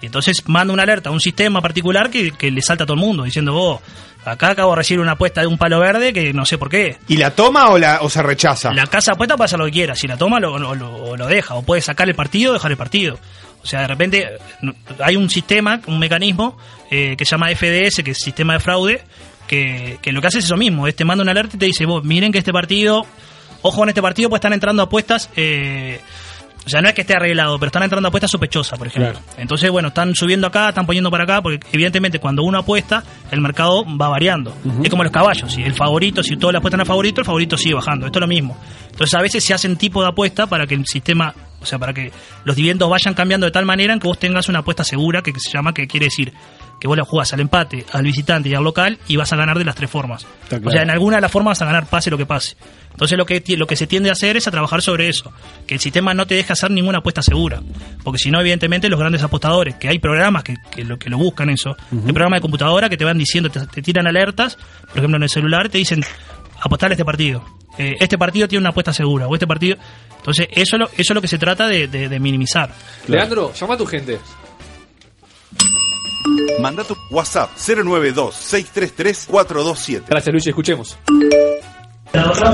Y 0.00 0.06
entonces 0.06 0.42
manda 0.46 0.72
una 0.74 0.82
alerta 0.82 1.08
a 1.08 1.12
un 1.12 1.20
sistema 1.20 1.60
particular 1.62 2.10
que, 2.10 2.32
que 2.32 2.50
le 2.50 2.60
salta 2.62 2.84
a 2.84 2.86
todo 2.86 2.94
el 2.96 3.00
mundo, 3.00 3.24
diciendo, 3.24 3.52
vos, 3.54 3.80
acá 4.24 4.50
acabo 4.50 4.72
de 4.72 4.76
recibir 4.76 5.00
una 5.00 5.12
apuesta 5.12 5.40
de 5.40 5.46
un 5.46 5.56
palo 5.56 5.80
verde 5.80 6.12
que 6.12 6.32
no 6.32 6.44
sé 6.44 6.58
por 6.58 6.68
qué. 6.68 6.98
¿Y 7.08 7.16
la 7.16 7.30
toma 7.30 7.70
o, 7.70 7.78
la, 7.78 8.00
o 8.02 8.10
se 8.10 8.22
rechaza? 8.22 8.72
La 8.74 8.86
casa 8.86 9.12
apuesta 9.12 9.36
puede 9.36 9.46
hacer 9.46 9.58
lo 9.58 9.64
que 9.66 9.70
quiera. 9.72 9.94
Si 9.94 10.06
la 10.06 10.16
toma, 10.18 10.38
lo, 10.38 10.58
lo- 10.58 10.74
lo- 10.74 11.16
lo 11.16 11.26
deja. 11.26 11.54
O 11.54 11.62
puede 11.62 11.80
sacar 11.80 12.08
el 12.08 12.14
partido 12.14 12.50
o 12.50 12.54
dejar 12.54 12.70
el 12.70 12.76
partido. 12.76 13.18
O 13.62 13.66
sea, 13.66 13.80
de 13.80 13.86
repente 13.88 14.28
hay 15.02 15.16
un 15.16 15.30
sistema, 15.30 15.80
un 15.86 15.98
mecanismo 15.98 16.56
eh, 16.90 17.14
que 17.16 17.24
se 17.24 17.30
llama 17.32 17.48
FDS, 17.54 18.02
que 18.04 18.10
es 18.12 18.18
sistema 18.18 18.52
de 18.52 18.60
fraude, 18.60 19.02
que, 19.48 19.98
que 20.02 20.12
lo 20.12 20.20
que 20.20 20.26
hace 20.28 20.38
es 20.38 20.44
eso 20.44 20.56
mismo. 20.56 20.86
Es 20.86 20.94
te 20.94 21.04
manda 21.04 21.22
una 21.22 21.32
alerta 21.32 21.56
y 21.56 21.58
te 21.58 21.66
dice, 21.66 21.86
vos, 21.86 22.04
miren 22.04 22.30
que 22.32 22.38
este 22.38 22.52
partido, 22.52 23.04
ojo 23.62 23.76
con 23.78 23.88
este 23.88 24.02
partido, 24.02 24.28
pues 24.28 24.38
están 24.38 24.52
entrando 24.52 24.82
apuestas. 24.82 25.30
Eh, 25.36 26.00
o 26.66 26.68
sea, 26.68 26.80
no 26.82 26.88
es 26.88 26.94
que 26.94 27.02
esté 27.02 27.14
arreglado, 27.14 27.60
pero 27.60 27.68
están 27.68 27.84
entrando 27.84 28.08
apuestas 28.08 28.28
sospechosas, 28.28 28.76
por 28.76 28.88
ejemplo. 28.88 29.20
Entonces, 29.36 29.70
bueno, 29.70 29.88
están 29.88 30.16
subiendo 30.16 30.48
acá, 30.48 30.70
están 30.70 30.84
poniendo 30.84 31.12
para 31.12 31.22
acá, 31.22 31.40
porque 31.40 31.64
evidentemente 31.70 32.18
cuando 32.18 32.42
uno 32.42 32.58
apuesta, 32.58 33.04
el 33.30 33.40
mercado 33.40 33.84
va 33.84 34.08
variando. 34.08 34.52
Es 34.82 34.90
como 34.90 35.04
los 35.04 35.12
caballos, 35.12 35.52
si 35.52 35.62
el 35.62 35.74
favorito, 35.74 36.24
si 36.24 36.36
todos 36.36 36.50
le 36.52 36.58
apuestan 36.58 36.80
al 36.80 36.86
favorito, 36.86 37.20
el 37.20 37.24
favorito 37.24 37.56
sigue 37.56 37.76
bajando. 37.76 38.06
Esto 38.06 38.18
es 38.18 38.20
lo 38.20 38.26
mismo. 38.26 38.58
Entonces, 38.90 39.14
a 39.14 39.22
veces 39.22 39.44
se 39.44 39.54
hacen 39.54 39.76
tipo 39.76 40.02
de 40.02 40.08
apuesta 40.08 40.48
para 40.48 40.66
que 40.66 40.74
el 40.74 40.84
sistema, 40.86 41.32
o 41.60 41.64
sea, 41.64 41.78
para 41.78 41.94
que 41.94 42.10
los 42.42 42.56
dividendos 42.56 42.90
vayan 42.90 43.14
cambiando 43.14 43.46
de 43.46 43.52
tal 43.52 43.64
manera 43.64 43.92
en 43.92 44.00
que 44.00 44.08
vos 44.08 44.18
tengas 44.18 44.48
una 44.48 44.58
apuesta 44.58 44.82
segura, 44.82 45.22
que 45.22 45.32
se 45.38 45.52
llama, 45.52 45.72
que 45.72 45.86
quiere 45.86 46.06
decir 46.06 46.32
que 46.86 46.88
vos 46.88 46.96
la 46.96 47.04
jugás 47.04 47.32
al 47.32 47.40
empate, 47.40 47.84
al 47.92 48.02
visitante 48.04 48.48
y 48.48 48.54
al 48.54 48.62
local 48.64 48.98
y 49.08 49.16
vas 49.16 49.32
a 49.32 49.36
ganar 49.36 49.58
de 49.58 49.64
las 49.64 49.74
tres 49.74 49.90
formas. 49.90 50.24
O 50.68 50.70
sea, 50.70 50.82
en 50.82 50.90
alguna 50.90 51.16
de 51.16 51.22
las 51.22 51.30
formas 51.32 51.58
vas 51.58 51.62
a 51.62 51.66
ganar 51.66 51.86
pase 51.86 52.10
lo 52.10 52.16
que 52.16 52.26
pase. 52.26 52.56
Entonces 52.92 53.18
lo 53.18 53.26
que, 53.26 53.42
lo 53.56 53.66
que 53.66 53.76
se 53.76 53.86
tiende 53.86 54.08
a 54.08 54.12
hacer 54.12 54.36
es 54.36 54.46
a 54.48 54.50
trabajar 54.50 54.80
sobre 54.80 55.08
eso, 55.08 55.30
que 55.66 55.74
el 55.74 55.80
sistema 55.80 56.14
no 56.14 56.26
te 56.26 56.34
deje 56.36 56.52
hacer 56.52 56.70
ninguna 56.70 56.98
apuesta 56.98 57.20
segura, 57.22 57.60
porque 58.02 58.18
si 58.18 58.30
no, 58.30 58.40
evidentemente 58.40 58.88
los 58.88 58.98
grandes 58.98 59.22
apostadores, 59.22 59.74
que 59.74 59.88
hay 59.88 59.98
programas 59.98 60.44
que, 60.44 60.54
que 60.70 60.82
lo, 60.84 60.98
que 60.98 61.10
lo 61.10 61.18
buscan 61.18 61.50
eso, 61.50 61.76
hay 61.92 62.12
programas 62.12 62.38
de 62.38 62.42
computadora 62.42 62.88
que 62.88 62.96
te 62.96 63.04
van 63.04 63.18
diciendo, 63.18 63.50
te, 63.50 63.60
te 63.66 63.82
tiran 63.82 64.06
alertas, 64.06 64.56
por 64.88 64.96
ejemplo 64.98 65.16
en 65.18 65.24
el 65.24 65.28
celular, 65.28 65.68
te 65.68 65.76
dicen, 65.78 66.02
apostar 66.60 66.90
este 66.92 67.04
partido, 67.04 67.44
Eh, 67.78 67.96
este 68.00 68.16
partido 68.16 68.48
tiene 68.48 68.60
una 68.62 68.70
apuesta 68.70 68.92
segura, 68.94 69.26
o 69.26 69.34
este 69.34 69.46
partido... 69.46 69.76
Entonces 70.16 70.48
eso, 70.50 70.76
es 70.76 70.80
lo- 70.80 70.86
eso 70.88 71.12
es 71.12 71.14
lo 71.14 71.20
que 71.20 71.28
se 71.28 71.36
trata 71.38 71.68
de, 71.68 71.86
de- 71.88 72.08
de 72.08 72.18
minimizar. 72.18 72.70
Leandro, 73.06 73.52
llama 73.52 73.74
a 73.74 73.76
tu 73.76 73.84
gente. 73.84 74.18
Manda 76.60 76.84
tu 76.84 76.94
WhatsApp 77.10 77.50
092-633-427. 77.56 80.02
Gracias, 80.08 80.32
Luis, 80.32 80.46
escuchemos. 80.46 80.96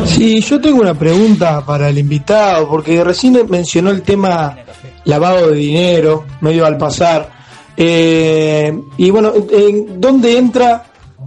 Sí, 0.06 0.40
yo 0.40 0.60
tengo 0.60 0.80
una 0.80 0.94
pregunta 0.94 1.64
para 1.64 1.88
el 1.88 1.98
invitado, 1.98 2.68
porque 2.68 3.04
recién 3.04 3.38
mencionó 3.48 3.90
el 3.90 4.02
tema 4.02 4.56
lavado 5.04 5.50
de 5.50 5.56
dinero, 5.56 6.24
medio 6.40 6.66
al 6.66 6.76
pasar. 6.76 7.30
Eh, 7.76 8.76
y 8.96 9.10
bueno, 9.10 9.32
¿en 9.50 10.00
¿dónde 10.00 10.36
entra 10.36 10.84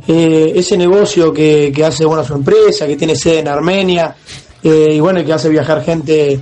eh, 0.07 0.53
ese 0.55 0.77
negocio 0.77 1.33
que, 1.33 1.71
que 1.73 1.85
hace 1.85 2.05
bueno 2.05 2.23
su 2.23 2.35
empresa, 2.35 2.85
que 2.85 2.95
tiene 2.95 3.15
sede 3.15 3.39
en 3.39 3.47
Armenia, 3.47 4.15
eh, 4.63 4.91
y 4.93 4.99
bueno, 4.99 5.19
y 5.19 5.25
que 5.25 5.33
hace 5.33 5.49
viajar 5.49 5.83
gente 5.83 6.39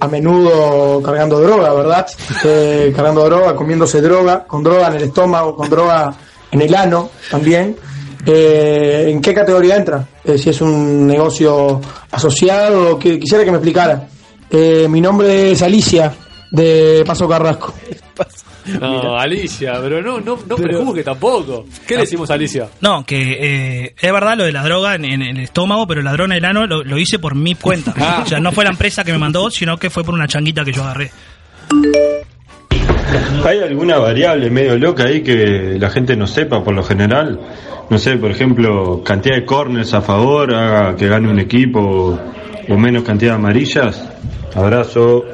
a 0.00 0.08
menudo 0.08 1.02
cargando 1.02 1.40
droga, 1.40 1.74
¿verdad? 1.74 2.06
Eh, 2.44 2.92
cargando 2.96 3.24
droga, 3.24 3.54
comiéndose 3.54 4.00
droga, 4.00 4.44
con 4.44 4.62
droga 4.62 4.88
en 4.88 4.94
el 4.94 5.02
estómago, 5.02 5.54
con 5.54 5.68
droga 5.68 6.14
en 6.50 6.62
el 6.62 6.74
ano 6.74 7.10
también. 7.30 7.76
Eh, 8.24 9.06
¿En 9.08 9.20
qué 9.20 9.34
categoría 9.34 9.76
entra? 9.76 10.06
Eh, 10.24 10.38
si 10.38 10.50
es 10.50 10.60
un 10.62 11.06
negocio 11.06 11.80
asociado, 12.10 12.98
que, 12.98 13.18
quisiera 13.18 13.44
que 13.44 13.50
me 13.50 13.58
explicara. 13.58 14.08
Mi 14.88 15.00
nombre 15.00 15.52
es 15.52 15.62
Alicia, 15.62 16.12
de 16.50 17.02
Paso 17.06 17.28
Carrasco. 17.28 17.74
No, 18.78 19.18
Alicia, 19.18 19.78
pero 19.80 20.02
no, 20.02 20.20
no, 20.20 20.38
no 20.46 20.56
prejuzgue 20.56 21.02
tampoco. 21.02 21.64
¿Qué 21.86 21.94
le 21.94 22.02
decimos 22.02 22.30
a 22.30 22.34
Alicia? 22.34 22.68
No, 22.80 23.04
que 23.04 23.84
eh, 23.84 23.94
es 23.98 24.12
verdad 24.12 24.36
lo 24.36 24.44
de 24.44 24.52
la 24.52 24.62
droga 24.62 24.94
en, 24.94 25.04
en 25.06 25.22
el 25.22 25.38
estómago, 25.40 25.86
pero 25.86 26.02
la 26.02 26.12
droga 26.12 26.34
en 26.34 26.38
el 26.38 26.44
ano 26.44 26.66
lo, 26.66 26.84
lo 26.84 26.98
hice 26.98 27.18
por 27.18 27.34
mi 27.34 27.54
cuenta. 27.54 27.94
Ah. 27.96 28.20
O 28.22 28.28
sea, 28.28 28.38
no 28.38 28.52
fue 28.52 28.64
la 28.64 28.70
empresa 28.70 29.02
que 29.02 29.12
me 29.12 29.18
mandó, 29.18 29.50
sino 29.50 29.78
que 29.78 29.90
fue 29.90 30.04
por 30.04 30.14
una 30.14 30.28
changuita 30.28 30.64
que 30.64 30.72
yo 30.72 30.82
agarré. 30.82 31.10
¿Hay 33.44 33.58
alguna 33.60 33.98
variable 33.98 34.50
medio 34.50 34.76
loca 34.76 35.04
ahí 35.04 35.22
que 35.22 35.76
la 35.78 35.90
gente 35.90 36.14
no 36.14 36.26
sepa 36.26 36.62
por 36.62 36.74
lo 36.74 36.82
general? 36.82 37.40
No 37.88 37.98
sé, 37.98 38.16
por 38.18 38.30
ejemplo, 38.30 39.02
cantidad 39.02 39.36
de 39.36 39.44
corners 39.44 39.94
a 39.94 40.02
favor, 40.02 40.54
haga 40.54 40.94
que 40.94 41.08
gane 41.08 41.28
un 41.28 41.40
equipo 41.40 42.20
o 42.68 42.76
menos 42.76 43.02
cantidad 43.02 43.32
de 43.32 43.36
amarillas. 43.36 44.08
Abrazo. 44.54 45.24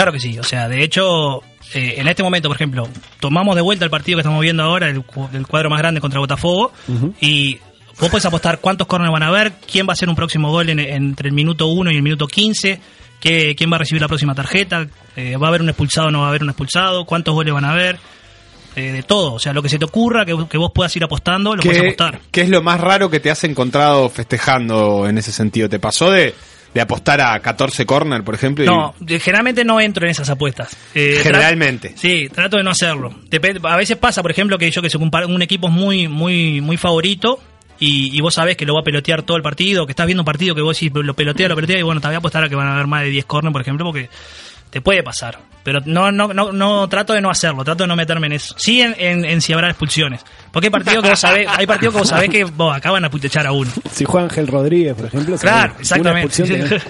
Claro 0.00 0.12
que 0.12 0.20
sí, 0.20 0.38
o 0.38 0.42
sea, 0.44 0.68
de 0.68 0.82
hecho, 0.82 1.42
eh, 1.74 1.94
en 1.98 2.08
este 2.08 2.22
momento, 2.22 2.48
por 2.48 2.56
ejemplo, 2.56 2.88
tomamos 3.20 3.54
de 3.54 3.60
vuelta 3.62 3.84
el 3.84 3.90
partido 3.90 4.16
que 4.16 4.20
estamos 4.22 4.40
viendo 4.40 4.62
ahora, 4.62 4.88
el, 4.88 5.04
el 5.34 5.46
cuadro 5.46 5.68
más 5.70 5.78
grande 5.78 6.00
contra 6.00 6.18
Botafogo, 6.20 6.72
y 7.20 7.58
vos 8.00 8.08
puedes 8.08 8.24
apostar 8.24 8.60
cuántos 8.60 8.86
corners 8.86 9.12
van 9.12 9.22
a 9.22 9.26
haber, 9.28 9.52
quién 9.70 9.86
va 9.86 9.92
a 9.92 9.94
hacer 9.94 10.08
un 10.08 10.14
próximo 10.16 10.50
gol 10.50 10.70
en- 10.70 10.80
entre 10.80 11.28
el 11.28 11.34
minuto 11.34 11.66
1 11.66 11.90
y 11.90 11.96
el 11.96 12.02
minuto 12.02 12.26
15, 12.26 12.80
qué- 13.20 13.54
quién 13.56 13.70
va 13.70 13.76
a 13.76 13.78
recibir 13.80 14.00
la 14.00 14.08
próxima 14.08 14.34
tarjeta, 14.34 14.86
eh, 15.16 15.36
va 15.36 15.46
a 15.46 15.50
haber 15.50 15.60
un 15.60 15.68
expulsado 15.68 16.08
o 16.08 16.10
no 16.10 16.20
va 16.20 16.26
a 16.26 16.28
haber 16.30 16.42
un 16.42 16.48
expulsado, 16.48 17.04
cuántos 17.04 17.34
goles 17.34 17.52
van 17.52 17.66
a 17.66 17.72
haber, 17.72 17.98
eh, 18.76 18.92
de 18.92 19.02
todo, 19.02 19.34
o 19.34 19.38
sea, 19.38 19.52
lo 19.52 19.62
que 19.62 19.68
se 19.68 19.78
te 19.78 19.84
ocurra, 19.84 20.24
que, 20.24 20.34
que 20.48 20.56
vos 20.56 20.70
puedas 20.74 20.94
ir 20.96 21.04
apostando, 21.04 21.54
lo 21.56 21.62
puedes 21.62 21.78
¿Qué, 21.80 21.86
apostar. 21.88 22.20
qué 22.30 22.40
es 22.40 22.48
lo 22.48 22.62
más 22.62 22.80
raro 22.80 23.10
que 23.10 23.20
te 23.20 23.30
has 23.30 23.44
encontrado 23.44 24.08
festejando 24.08 25.06
en 25.08 25.18
ese 25.18 25.32
sentido? 25.32 25.68
¿Te 25.68 25.78
pasó 25.78 26.10
de, 26.10 26.34
de 26.74 26.80
apostar 26.80 27.20
a 27.20 27.38
14 27.40 27.84
corner, 27.86 28.22
por 28.22 28.34
ejemplo? 28.34 28.64
No, 28.64 28.94
generalmente 29.18 29.64
no 29.64 29.80
entro 29.80 30.04
en 30.04 30.10
esas 30.10 30.30
apuestas. 30.30 30.76
Eh, 30.94 31.18
Generalmente. 31.22 31.94
Sí, 31.96 32.28
trato 32.28 32.56
de 32.56 32.62
no 32.62 32.70
hacerlo. 32.70 33.14
A 33.64 33.76
veces 33.76 33.96
pasa, 33.96 34.22
por 34.22 34.30
ejemplo, 34.30 34.58
que 34.58 34.70
yo 34.70 34.82
que 34.82 34.90
sé, 34.90 34.96
un, 34.98 35.10
un 35.28 35.42
equipo 35.42 35.68
es 35.68 35.72
muy, 35.72 36.08
muy, 36.08 36.60
muy 36.60 36.76
favorito 36.76 37.40
y, 37.78 38.16
y 38.16 38.20
vos 38.20 38.34
sabés 38.34 38.56
que 38.56 38.66
lo 38.66 38.74
va 38.74 38.80
a 38.80 38.84
pelotear 38.84 39.22
todo 39.22 39.36
el 39.36 39.42
partido, 39.42 39.86
que 39.86 39.92
estás 39.92 40.06
viendo 40.06 40.22
un 40.22 40.26
partido 40.26 40.54
que 40.54 40.62
vos 40.62 40.78
decís, 40.78 40.92
lo 40.94 41.14
pelotea, 41.14 41.48
lo 41.48 41.56
pelotea, 41.56 41.78
y 41.78 41.82
bueno, 41.82 42.00
te 42.00 42.06
voy 42.06 42.14
a 42.14 42.18
apostar 42.18 42.44
a 42.44 42.48
que 42.48 42.54
van 42.54 42.68
a 42.68 42.74
haber 42.74 42.86
más 42.86 43.02
de 43.02 43.08
10 43.10 43.24
corners, 43.24 43.52
por 43.52 43.62
ejemplo, 43.62 43.86
porque 43.86 44.08
te 44.70 44.80
puede 44.80 45.02
pasar. 45.02 45.38
Pero 45.62 45.80
no, 45.84 46.10
no, 46.10 46.32
no, 46.32 46.52
no 46.52 46.88
trato 46.88 47.12
de 47.12 47.20
no 47.20 47.30
hacerlo, 47.30 47.62
trato 47.64 47.84
de 47.84 47.88
no 47.88 47.94
meterme 47.96 48.28
en 48.28 48.32
eso. 48.32 48.54
Sí 48.56 48.80
en, 48.80 48.94
en, 48.98 49.24
en 49.26 49.40
si 49.42 49.52
habrá 49.52 49.68
expulsiones. 49.68 50.22
Porque 50.50 50.68
hay 50.68 50.70
partidos 50.70 51.02
que 51.04 51.10
vos 51.10 51.20
sabés, 51.20 51.46
hay 51.48 51.66
partidos 51.66 51.94
que 51.94 52.00
vos 52.00 52.08
sabés 52.08 52.30
que 52.30 52.44
vos, 52.44 52.80
van 52.82 53.04
a 53.04 53.10
putechar 53.10 53.46
a 53.46 53.52
uno. 53.52 53.70
Si 53.92 54.04
juega 54.06 54.24
Ángel 54.24 54.46
Rodríguez, 54.46 54.94
por 54.94 55.06
ejemplo, 55.06 55.36
Claro, 55.36 55.72
una 55.72 55.80
exactamente. 55.82 56.26
expulsión 56.26 56.68
tenés. 56.68 56.82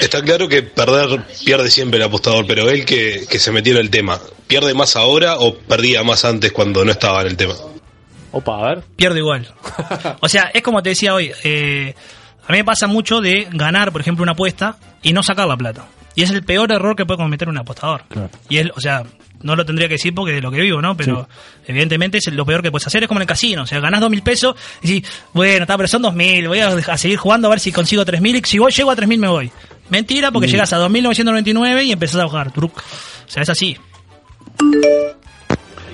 Está 0.00 0.22
claro 0.22 0.48
que 0.48 0.62
perder 0.62 1.22
pierde 1.44 1.70
siempre 1.70 1.98
el 1.98 2.04
apostador, 2.04 2.46
pero 2.46 2.68
él 2.68 2.84
que, 2.84 3.24
que 3.28 3.38
se 3.38 3.52
metió 3.52 3.72
en 3.74 3.78
el 3.80 3.90
tema, 3.90 4.18
¿pierde 4.46 4.74
más 4.74 4.96
ahora 4.96 5.38
o 5.38 5.54
perdía 5.56 6.02
más 6.02 6.24
antes 6.24 6.52
cuando 6.52 6.84
no 6.84 6.90
estaba 6.90 7.20
en 7.22 7.28
el 7.28 7.36
tema? 7.36 7.54
Opa, 8.32 8.58
a 8.58 8.74
ver. 8.74 8.84
pierdo 8.96 9.18
igual. 9.18 9.46
O 10.20 10.28
sea, 10.28 10.50
es 10.52 10.62
como 10.62 10.82
te 10.82 10.90
decía 10.90 11.14
hoy, 11.14 11.30
eh, 11.44 11.94
a 12.46 12.52
mí 12.52 12.58
me 12.58 12.64
pasa 12.64 12.86
mucho 12.86 13.20
de 13.20 13.48
ganar, 13.50 13.92
por 13.92 14.00
ejemplo, 14.00 14.22
una 14.22 14.32
apuesta 14.32 14.76
y 15.02 15.12
no 15.12 15.22
sacar 15.22 15.46
la 15.46 15.56
plata. 15.56 15.86
Y 16.14 16.22
es 16.22 16.30
el 16.30 16.44
peor 16.44 16.70
error 16.70 16.94
que 16.94 17.06
puede 17.06 17.18
cometer 17.18 17.48
un 17.48 17.58
apostador. 17.58 18.04
Y 18.48 18.58
él, 18.58 18.72
o 18.76 18.80
sea, 18.80 19.02
no 19.42 19.56
lo 19.56 19.66
tendría 19.66 19.88
que 19.88 19.94
decir 19.94 20.14
porque 20.14 20.32
de 20.32 20.40
lo 20.40 20.50
que 20.50 20.60
vivo, 20.60 20.80
¿no? 20.80 20.96
Pero 20.96 21.28
evidentemente 21.66 22.18
es 22.18 22.32
lo 22.32 22.46
peor 22.46 22.62
que 22.62 22.70
puedes 22.70 22.86
hacer. 22.86 23.02
Es 23.02 23.08
como 23.08 23.18
en 23.18 23.22
el 23.22 23.28
casino. 23.28 23.62
O 23.62 23.66
sea, 23.66 23.80
ganás 23.80 24.00
dos 24.00 24.10
mil 24.10 24.22
pesos 24.22 24.54
y 24.82 24.88
decís, 24.88 25.10
bueno, 25.32 25.62
está, 25.62 25.76
pero 25.76 25.88
son 25.88 26.02
dos 26.02 26.14
mil. 26.14 26.46
Voy 26.46 26.60
a, 26.60 26.96
seguir 26.96 27.18
jugando 27.18 27.48
a 27.48 27.50
ver 27.50 27.60
si 27.60 27.72
consigo 27.72 28.04
tres 28.04 28.20
mil. 28.20 28.36
Y 28.36 28.42
si 28.44 28.58
voy, 28.58 28.72
llego 28.72 28.90
a 28.90 28.96
tres 28.96 29.08
mil 29.08 29.18
me 29.18 29.28
voy. 29.28 29.50
Mentira, 29.90 30.30
porque 30.30 30.48
llegas 30.48 30.72
a 30.72 30.78
2.999 30.78 31.84
y 31.84 31.92
empezás 31.92 32.22
a 32.22 32.28
jugar. 32.28 32.52
Truc. 32.52 32.78
O 32.78 33.30
sea, 33.30 33.42
es 33.42 33.50
así. 33.50 33.76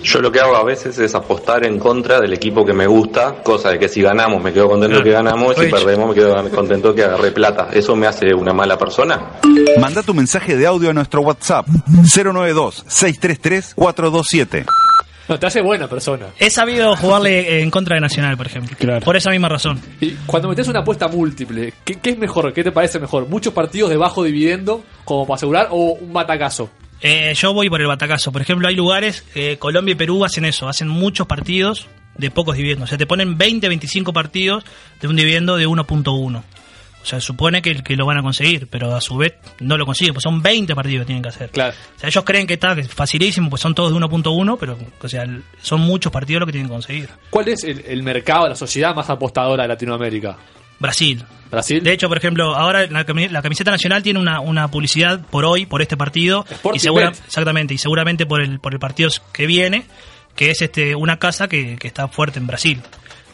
Yo 0.03 0.21
lo 0.21 0.33
que 0.33 0.41
hago 0.41 0.57
a 0.57 0.65
veces 0.65 0.99
es 0.99 1.15
apostar 1.15 1.65
en 1.67 1.79
contra 1.79 2.19
del 2.21 2.33
equipo 2.33 2.65
que 2.65 2.73
me 2.73 2.87
gusta, 2.87 3.43
cosa 3.43 3.71
de 3.71 3.79
que 3.79 3.87
si 3.89 4.01
ganamos 4.03 4.43
me 4.43 4.53
quedo 4.53 4.69
contento 4.69 5.03
que 5.03 5.11
ganamos, 5.11 5.57
y 5.59 5.67
si 5.67 5.71
perdemos 5.71 6.09
me 6.09 6.15
quedo 6.15 6.51
contento 6.51 6.95
que 6.95 7.05
agarré 7.05 7.31
plata. 7.33 7.69
¿Eso 7.73 7.95
me 7.97 8.07
hace 8.07 8.33
una 8.35 8.53
mala 8.53 8.79
persona? 8.79 9.33
Manda 9.79 10.03
tu 10.03 10.15
mensaje 10.15 10.57
de 10.57 10.67
audio 10.67 10.91
a 10.91 10.93
nuestro 10.93 11.21
WhatsApp 11.23 11.67
092-633-427. 11.69 14.65
No, 15.29 15.39
te 15.39 15.47
hace 15.47 15.63
buena 15.63 15.87
persona. 15.87 16.27
He 16.41 16.51
sabido 16.51 16.97
jugarle 16.97 17.63
en 17.63 17.71
contra 17.71 17.95
de 17.95 18.01
Nacional, 18.01 18.37
por 18.37 18.47
ejemplo. 18.47 18.77
Por 19.05 19.17
esa 19.17 19.31
misma 19.31 19.49
razón. 19.49 19.81
Y 20.01 20.11
cuando 20.27 20.49
metes 20.49 20.67
una 20.67 20.81
apuesta 20.81 21.07
múltiple, 21.07 21.73
¿qué, 21.85 22.01
qué 22.01 22.11
es 22.11 22.19
mejor? 22.19 22.53
¿Qué 22.53 22.65
te 22.65 22.73
parece 22.73 22.99
mejor? 22.99 23.29
¿Muchos 23.29 23.55
partidos 23.55 23.91
de 23.91 23.97
bajo 23.97 24.25
dividendo, 24.25 24.83
como 25.05 25.29
para 25.29 25.37
asegurar, 25.37 25.69
o 25.71 25.93
un 25.93 26.13
batacazo? 26.13 26.69
Eh, 27.03 27.33
yo 27.35 27.55
voy 27.55 27.69
por 27.71 27.81
el 27.81 27.87
batacazo. 27.87 28.33
Por 28.33 28.43
ejemplo, 28.43 28.69
hay 28.69 28.77
lugares, 28.77 29.25
eh, 29.35 29.57
Colombia 29.59 29.93
y 29.93 29.97
Perú 29.97 30.25
hacen 30.25 30.45
eso, 30.45 30.69
hacen 30.69 30.89
muchos 30.89 31.27
partidos 31.27 31.89
de 32.17 32.31
pocos 32.31 32.57
dividendos. 32.57 32.89
O 32.89 32.91
sea, 32.91 32.99
te 32.99 33.07
ponen 33.07 33.39
20, 33.39 33.69
25 33.69 34.13
partidos 34.13 34.65
de 35.01 35.09
un 35.09 35.17
dividendo 35.17 35.57
de 35.57 35.67
1.1. 35.67 36.43
O 37.03 37.07
sea, 37.07 37.19
supone 37.19 37.63
que, 37.63 37.83
que 37.83 37.97
lo 37.97 38.05
van 38.05 38.19
a 38.19 38.23
conseguir, 38.23 38.67
pero 38.69 38.95
a 38.95 39.01
su 39.01 39.17
vez 39.17 39.33
no 39.61 39.79
lo 39.79 39.87
consiguen, 39.87 40.13
pues 40.13 40.23
son 40.23 40.43
20 40.43 40.75
partidos 40.75 41.03
que 41.03 41.07
tienen 41.07 41.23
que 41.23 41.31
hacer. 41.31 41.49
Claro. 41.51 41.75
O 41.97 41.99
sea, 41.99 42.11
ellos 42.11 42.25
creen 42.25 42.47
que 42.47 42.55
está 42.55 42.77
facilísimo, 42.77 43.49
pues 43.49 43.63
son 43.63 43.75
todos 43.75 43.91
de 43.91 43.99
1.1, 43.99 44.59
pero 44.61 44.77
o 45.01 45.09
sea, 45.09 45.25
son 45.63 45.81
muchos 45.81 46.13
partidos 46.13 46.41
lo 46.41 46.47
que 46.47 46.53
tienen 46.53 46.69
que 46.69 46.75
conseguir. 46.75 47.09
¿Cuál 47.31 47.49
es 47.49 47.65
el, 47.65 47.83
el 47.87 48.03
mercado, 48.03 48.49
la 48.49 48.55
sociedad 48.55 48.95
más 48.95 49.09
apostadora 49.09 49.63
de 49.63 49.69
Latinoamérica? 49.69 50.37
Brasil. 50.81 51.25
Brasil. 51.51 51.83
De 51.83 51.93
hecho, 51.93 52.09
por 52.09 52.17
ejemplo, 52.19 52.57
ahora 52.57 52.87
la, 52.89 53.05
cami- 53.07 53.29
la 53.31 53.43
camiseta 53.43 53.71
nacional 53.71 54.03
tiene 54.03 54.19
una, 54.19 54.41
una 54.41 54.69
publicidad 54.69 55.21
por 55.31 55.45
hoy, 55.45 55.67
por 55.67 55.83
este 55.83 55.97
partido. 55.97 56.45
Sporting 56.51 56.77
y 56.77 56.81
segura- 56.81 57.09
exactamente, 57.27 57.75
y 57.75 57.79
seguramente 57.79 58.27
por 58.27 58.41
el, 58.43 58.59
por 58.61 58.73
el 58.73 58.79
partido 58.81 59.11
que 59.33 59.47
viene, 59.47 59.85
que 60.37 60.51
es 60.51 60.63
este 60.63 60.95
una 60.95 61.19
casa 61.19 61.47
que, 61.49 61.77
que 61.77 61.87
está 61.87 62.09
fuerte 62.09 62.39
en 62.39 62.47
Brasil. 62.47 62.81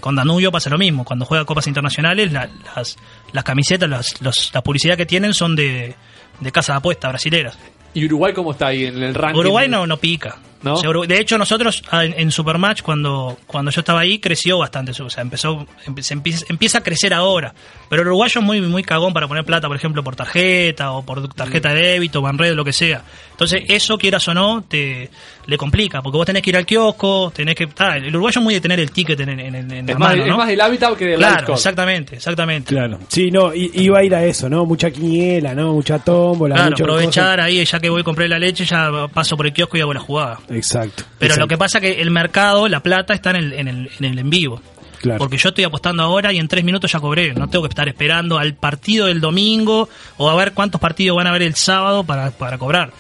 Con 0.00 0.14
Danubio 0.14 0.52
pasa 0.52 0.68
lo 0.70 0.76
mismo. 0.78 1.04
Cuando 1.04 1.24
juega 1.24 1.44
copas 1.44 1.66
internacionales, 1.66 2.32
la- 2.32 2.48
las, 2.74 2.96
las 3.32 3.44
camisetas, 3.44 3.88
las, 3.88 4.20
los- 4.20 4.50
la 4.52 4.62
publicidad 4.62 4.96
que 4.96 5.06
tienen 5.06 5.32
son 5.34 5.54
de, 5.56 5.94
de 6.40 6.52
casa 6.52 6.72
de 6.72 6.78
apuesta 6.78 7.08
brasileras. 7.08 7.58
¿Y 7.94 8.04
Uruguay 8.06 8.32
cómo 8.34 8.52
está 8.52 8.66
ahí 8.68 8.84
en 8.86 9.02
el 9.02 9.14
ranking? 9.14 9.38
Uruguay 9.40 9.68
no, 9.68 9.86
no 9.86 9.96
pica. 9.98 10.36
¿No? 10.66 11.06
De 11.06 11.18
hecho, 11.20 11.38
nosotros 11.38 11.82
ah, 11.90 12.04
en, 12.04 12.14
en 12.18 12.30
Supermatch, 12.30 12.82
cuando, 12.82 13.38
cuando 13.46 13.70
yo 13.70 13.80
estaba 13.80 14.00
ahí, 14.00 14.18
creció 14.18 14.58
bastante. 14.58 14.90
O 15.00 15.10
sea, 15.10 15.22
empezó, 15.22 15.66
empieza, 15.86 16.44
empieza 16.48 16.78
a 16.78 16.80
crecer 16.82 17.14
ahora. 17.14 17.54
Pero 17.88 18.02
el 18.02 18.08
uruguayo 18.08 18.40
es 18.40 18.44
muy, 18.46 18.60
muy 18.60 18.82
cagón 18.82 19.12
para 19.12 19.28
poner 19.28 19.44
plata, 19.44 19.68
por 19.68 19.76
ejemplo, 19.76 20.02
por 20.02 20.16
tarjeta 20.16 20.92
o 20.92 21.04
por 21.04 21.32
tarjeta 21.32 21.72
de 21.72 21.80
débito, 21.82 22.20
Banred, 22.20 22.54
lo 22.54 22.64
que 22.64 22.72
sea. 22.72 23.02
Entonces, 23.30 23.62
eso, 23.68 23.96
quieras 23.98 24.26
o 24.28 24.34
no, 24.34 24.64
te 24.66 25.10
le 25.46 25.56
complica. 25.58 26.02
Porque 26.02 26.16
vos 26.16 26.26
tenés 26.26 26.42
que 26.42 26.50
ir 26.50 26.56
al 26.56 26.66
kiosco, 26.66 27.30
tenés 27.34 27.54
que. 27.54 27.68
ah, 27.78 27.96
el 27.96 28.08
uruguayo 28.08 28.40
es 28.40 28.44
muy 28.44 28.54
de 28.54 28.60
tener 28.60 28.80
el 28.80 28.90
ticket 28.90 29.20
en, 29.20 29.28
en, 29.38 29.54
en- 29.54 29.70
Es 29.72 29.86
la 29.86 29.98
más, 29.98 30.08
mano, 30.10 30.22
es 30.24 30.28
¿no? 30.30 30.36
más 30.38 30.48
del 30.48 30.60
hábitat 30.60 30.96
que 30.96 31.04
del 31.06 31.18
Claro, 31.18 31.54
exactamente, 31.54 32.16
exactamente. 32.16 32.74
Claro. 32.74 32.98
Sí, 33.08 33.30
no, 33.30 33.52
iba 33.54 33.98
a 33.98 34.04
ir 34.04 34.14
a 34.14 34.24
eso, 34.24 34.48
¿no? 34.48 34.64
Mucha 34.66 34.90
quiniela, 34.90 35.54
¿no? 35.54 35.72
Mucha 35.74 35.98
tómbola, 35.98 36.54
Claro, 36.56 36.70
mucho 36.70 36.84
aprovechar 36.84 37.40
ahí, 37.40 37.64
ya 37.64 37.78
que 37.78 37.88
voy 37.88 38.00
a 38.00 38.04
comprar 38.04 38.28
la 38.28 38.38
leche, 38.38 38.64
ya 38.64 38.90
paso 39.12 39.36
por 39.36 39.46
el 39.46 39.52
kiosco 39.52 39.76
y 39.76 39.80
hago 39.80 39.92
la 39.94 40.00
jugada. 40.00 40.40
Exacto. 40.56 41.04
Pero 41.18 41.34
Exacto. 41.34 41.40
lo 41.40 41.48
que 41.48 41.58
pasa 41.58 41.80
que 41.80 42.00
el 42.00 42.10
mercado, 42.10 42.68
la 42.68 42.80
plata 42.80 43.14
está 43.14 43.30
en 43.30 43.36
el, 43.36 43.52
en 43.52 43.68
el, 43.68 43.90
en 43.98 44.04
el 44.04 44.18
en 44.18 44.30
vivo. 44.30 44.60
Claro. 45.00 45.18
Porque 45.18 45.36
yo 45.36 45.50
estoy 45.50 45.64
apostando 45.64 46.02
ahora 46.02 46.32
y 46.32 46.38
en 46.38 46.48
tres 46.48 46.64
minutos 46.64 46.90
ya 46.90 47.00
cobré. 47.00 47.34
No 47.34 47.48
tengo 47.48 47.64
que 47.64 47.68
estar 47.68 47.86
esperando 47.86 48.38
al 48.38 48.54
partido 48.54 49.06
del 49.06 49.20
domingo 49.20 49.88
o 50.16 50.30
a 50.30 50.34
ver 50.36 50.52
cuántos 50.52 50.80
partidos 50.80 51.16
van 51.16 51.26
a 51.26 51.30
haber 51.30 51.42
el 51.42 51.54
sábado 51.54 52.04
para, 52.04 52.30
para 52.30 52.58
cobrar. 52.58 52.92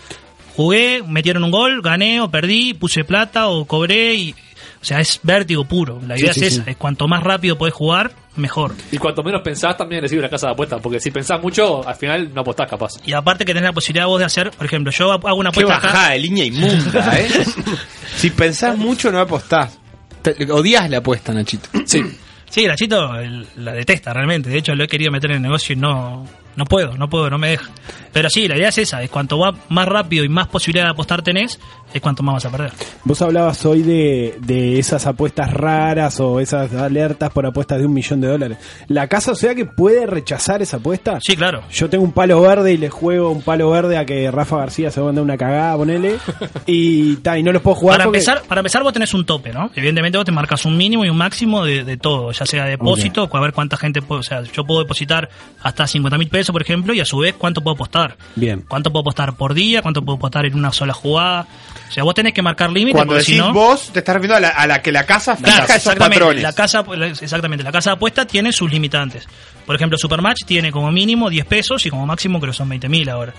Jugué, 0.54 1.02
metieron 1.06 1.44
un 1.44 1.50
gol, 1.50 1.82
gané 1.82 2.20
o 2.20 2.30
perdí, 2.30 2.74
puse 2.74 3.04
plata 3.04 3.48
o 3.48 3.64
cobré 3.64 4.14
y... 4.14 4.34
O 4.80 4.84
sea, 4.84 5.00
es 5.00 5.18
vértigo 5.22 5.64
puro. 5.64 6.00
La 6.06 6.18
idea 6.18 6.32
sí, 6.32 6.40
es 6.44 6.52
esa, 6.52 6.64
sí. 6.64 6.70
es 6.70 6.76
cuanto 6.76 7.08
más 7.08 7.22
rápido 7.22 7.58
podés 7.58 7.74
jugar, 7.74 8.12
mejor. 8.36 8.74
Y 8.92 8.98
cuanto 8.98 9.22
menos 9.22 9.42
pensás, 9.42 9.76
también 9.76 10.02
recibes 10.02 10.22
la 10.22 10.28
casa 10.30 10.46
de 10.48 10.52
apuestas. 10.52 10.80
Porque 10.82 11.00
si 11.00 11.10
pensás 11.10 11.40
mucho, 11.42 11.86
al 11.86 11.94
final 11.96 12.32
no 12.34 12.40
apostás 12.42 12.68
capaz. 12.68 12.90
Y 13.04 13.12
aparte 13.12 13.44
que 13.44 13.52
tenés 13.52 13.68
la 13.68 13.72
posibilidad 13.72 14.06
vos 14.06 14.18
de 14.18 14.24
hacer, 14.26 14.50
por 14.50 14.66
ejemplo, 14.66 14.90
yo 14.92 15.12
hago 15.12 15.34
una 15.36 15.50
Qué 15.50 15.60
apuesta 15.60 15.76
acá. 15.78 15.86
bajada 15.88 16.10
de 16.12 16.18
línea 16.20 16.44
inmunda, 16.44 17.18
¿eh? 17.20 17.28
si 18.16 18.30
pensás 18.30 18.76
mucho, 18.76 19.10
no 19.10 19.20
apostás. 19.20 19.78
Te- 20.22 20.50
odias 20.50 20.88
la 20.90 20.98
apuesta, 20.98 21.32
Nachito. 21.32 21.68
Sí. 21.86 22.02
Sí, 22.48 22.64
Nachito 22.66 23.12
la 23.56 23.72
detesta 23.72 24.12
realmente. 24.12 24.48
De 24.48 24.58
hecho, 24.58 24.74
lo 24.74 24.84
he 24.84 24.86
querido 24.88 25.10
meter 25.10 25.30
en 25.30 25.36
el 25.38 25.42
negocio 25.42 25.72
y 25.74 25.76
no, 25.76 26.24
No 26.54 26.64
puedo, 26.64 26.96
no 26.96 27.08
puedo, 27.08 27.28
no 27.28 27.38
me 27.38 27.50
deja. 27.50 27.70
Pero 28.12 28.30
sí, 28.30 28.46
la 28.48 28.56
idea 28.56 28.68
es 28.68 28.78
esa, 28.78 29.02
es 29.02 29.10
cuanto 29.10 29.36
va 29.38 29.52
más 29.68 29.86
rápido 29.86 30.24
y 30.24 30.28
más 30.28 30.46
posibilidad 30.46 30.86
de 30.86 30.92
apostar 30.92 31.22
tenés, 31.22 31.58
es 31.96 32.02
cuanto 32.02 32.22
más 32.22 32.34
vas 32.34 32.46
a 32.46 32.50
perder. 32.50 32.72
Vos 33.04 33.20
hablabas 33.22 33.64
hoy 33.66 33.82
de, 33.82 34.36
de 34.40 34.78
esas 34.78 35.06
apuestas 35.06 35.52
raras 35.52 36.18
o 36.20 36.40
esas 36.40 36.72
alertas 36.74 37.30
por 37.30 37.46
apuestas 37.46 37.78
de 37.78 37.86
un 37.86 37.94
millón 37.94 38.20
de 38.20 38.28
dólares. 38.28 38.58
¿La 38.88 39.06
casa, 39.08 39.32
o 39.32 39.34
sea, 39.34 39.54
que 39.54 39.64
puede 39.66 40.06
rechazar 40.06 40.62
esa 40.62 40.76
apuesta? 40.78 41.18
Sí, 41.20 41.36
claro. 41.36 41.62
Yo 41.70 41.88
tengo 41.90 42.04
un 42.04 42.12
palo 42.12 42.40
verde 42.40 42.72
y 42.72 42.76
le 42.78 42.90
juego 42.90 43.30
un 43.30 43.42
palo 43.42 43.70
verde 43.70 43.96
a 43.98 44.04
que 44.06 44.30
Rafa 44.30 44.58
García 44.58 44.90
se 44.90 45.00
va 45.00 45.06
a 45.06 45.08
mandar 45.08 45.24
una 45.24 45.36
cagada, 45.36 45.76
ponele, 45.76 46.18
y, 46.66 47.16
ta, 47.16 47.38
y 47.38 47.42
no 47.42 47.52
los 47.52 47.62
puedo 47.62 47.76
jugar 47.76 47.98
Para 47.98 48.04
porque- 48.06 48.18
empezar, 48.18 48.42
para 48.42 48.60
empezar 48.60 48.82
vos 48.82 48.92
tenés 48.92 49.12
un 49.14 49.24
tope, 49.24 49.52
¿no? 49.52 49.70
Evidentemente 49.74 50.18
vos 50.18 50.24
te 50.24 50.32
marcas 50.32 50.64
un 50.64 50.76
mínimo 50.76 51.04
y 51.04 51.08
un 51.10 51.16
máximo 51.16 51.64
de, 51.64 51.84
de 51.84 51.96
todo, 51.96 52.32
ya 52.32 52.46
sea 52.46 52.64
depósito, 52.64 53.28
a 53.32 53.40
ver 53.40 53.52
cuánta 53.52 53.76
gente 53.76 54.02
puede, 54.02 54.20
o 54.20 54.24
sea, 54.24 54.42
yo 54.42 54.64
puedo 54.64 54.80
depositar 54.80 55.28
hasta 55.62 55.86
50 55.86 56.18
mil 56.18 56.28
pesos, 56.28 56.52
por 56.52 56.62
ejemplo, 56.62 56.94
y 56.94 57.00
a 57.00 57.04
su 57.04 57.18
vez 57.18 57.34
cuánto 57.36 57.60
puedo 57.62 57.74
apostar. 57.74 58.16
Bien. 58.34 58.64
¿Cuánto 58.66 58.90
puedo 58.90 59.02
apostar 59.02 59.36
por 59.36 59.54
día? 59.54 59.82
¿Cuánto 59.82 60.02
puedo 60.04 60.16
apostar 60.16 60.46
en 60.46 60.54
una 60.54 60.72
sola 60.72 60.92
jugada? 60.92 61.46
O 61.88 61.92
sea, 61.92 62.02
vos 62.02 62.14
tenés 62.14 62.32
que 62.34 62.42
marcar 62.42 62.70
límites 62.70 62.94
Cuando 62.96 63.14
porque 63.14 63.24
si 63.24 63.38
no... 63.38 63.52
vos, 63.52 63.92
te 63.92 64.00
estás 64.00 64.14
refiriendo 64.14 64.36
a 64.36 64.40
la, 64.40 64.48
a 64.48 64.66
la 64.66 64.82
que 64.82 64.90
la 64.90 65.04
casa 65.06 65.36
fija 65.36 65.48
Claro, 65.50 65.64
esos 65.64 65.76
exactamente. 65.76 66.18
patrones. 66.18 66.42
La 66.42 66.52
casa, 66.52 66.84
exactamente. 67.22 67.64
La 67.64 67.72
casa 67.72 67.90
de 67.90 67.94
apuesta 67.96 68.26
tiene 68.26 68.52
sus 68.52 68.70
limitantes. 68.70 69.28
Por 69.64 69.76
ejemplo, 69.76 69.96
Supermatch 69.96 70.44
tiene 70.44 70.72
como 70.72 70.90
mínimo 70.90 71.30
10 71.30 71.46
pesos 71.46 71.86
y 71.86 71.90
como 71.90 72.04
máximo 72.06 72.40
creo 72.40 72.52
que 72.52 72.56
son 72.58 72.68
20 72.68 72.88
mil 72.88 73.08
ahora. 73.08 73.32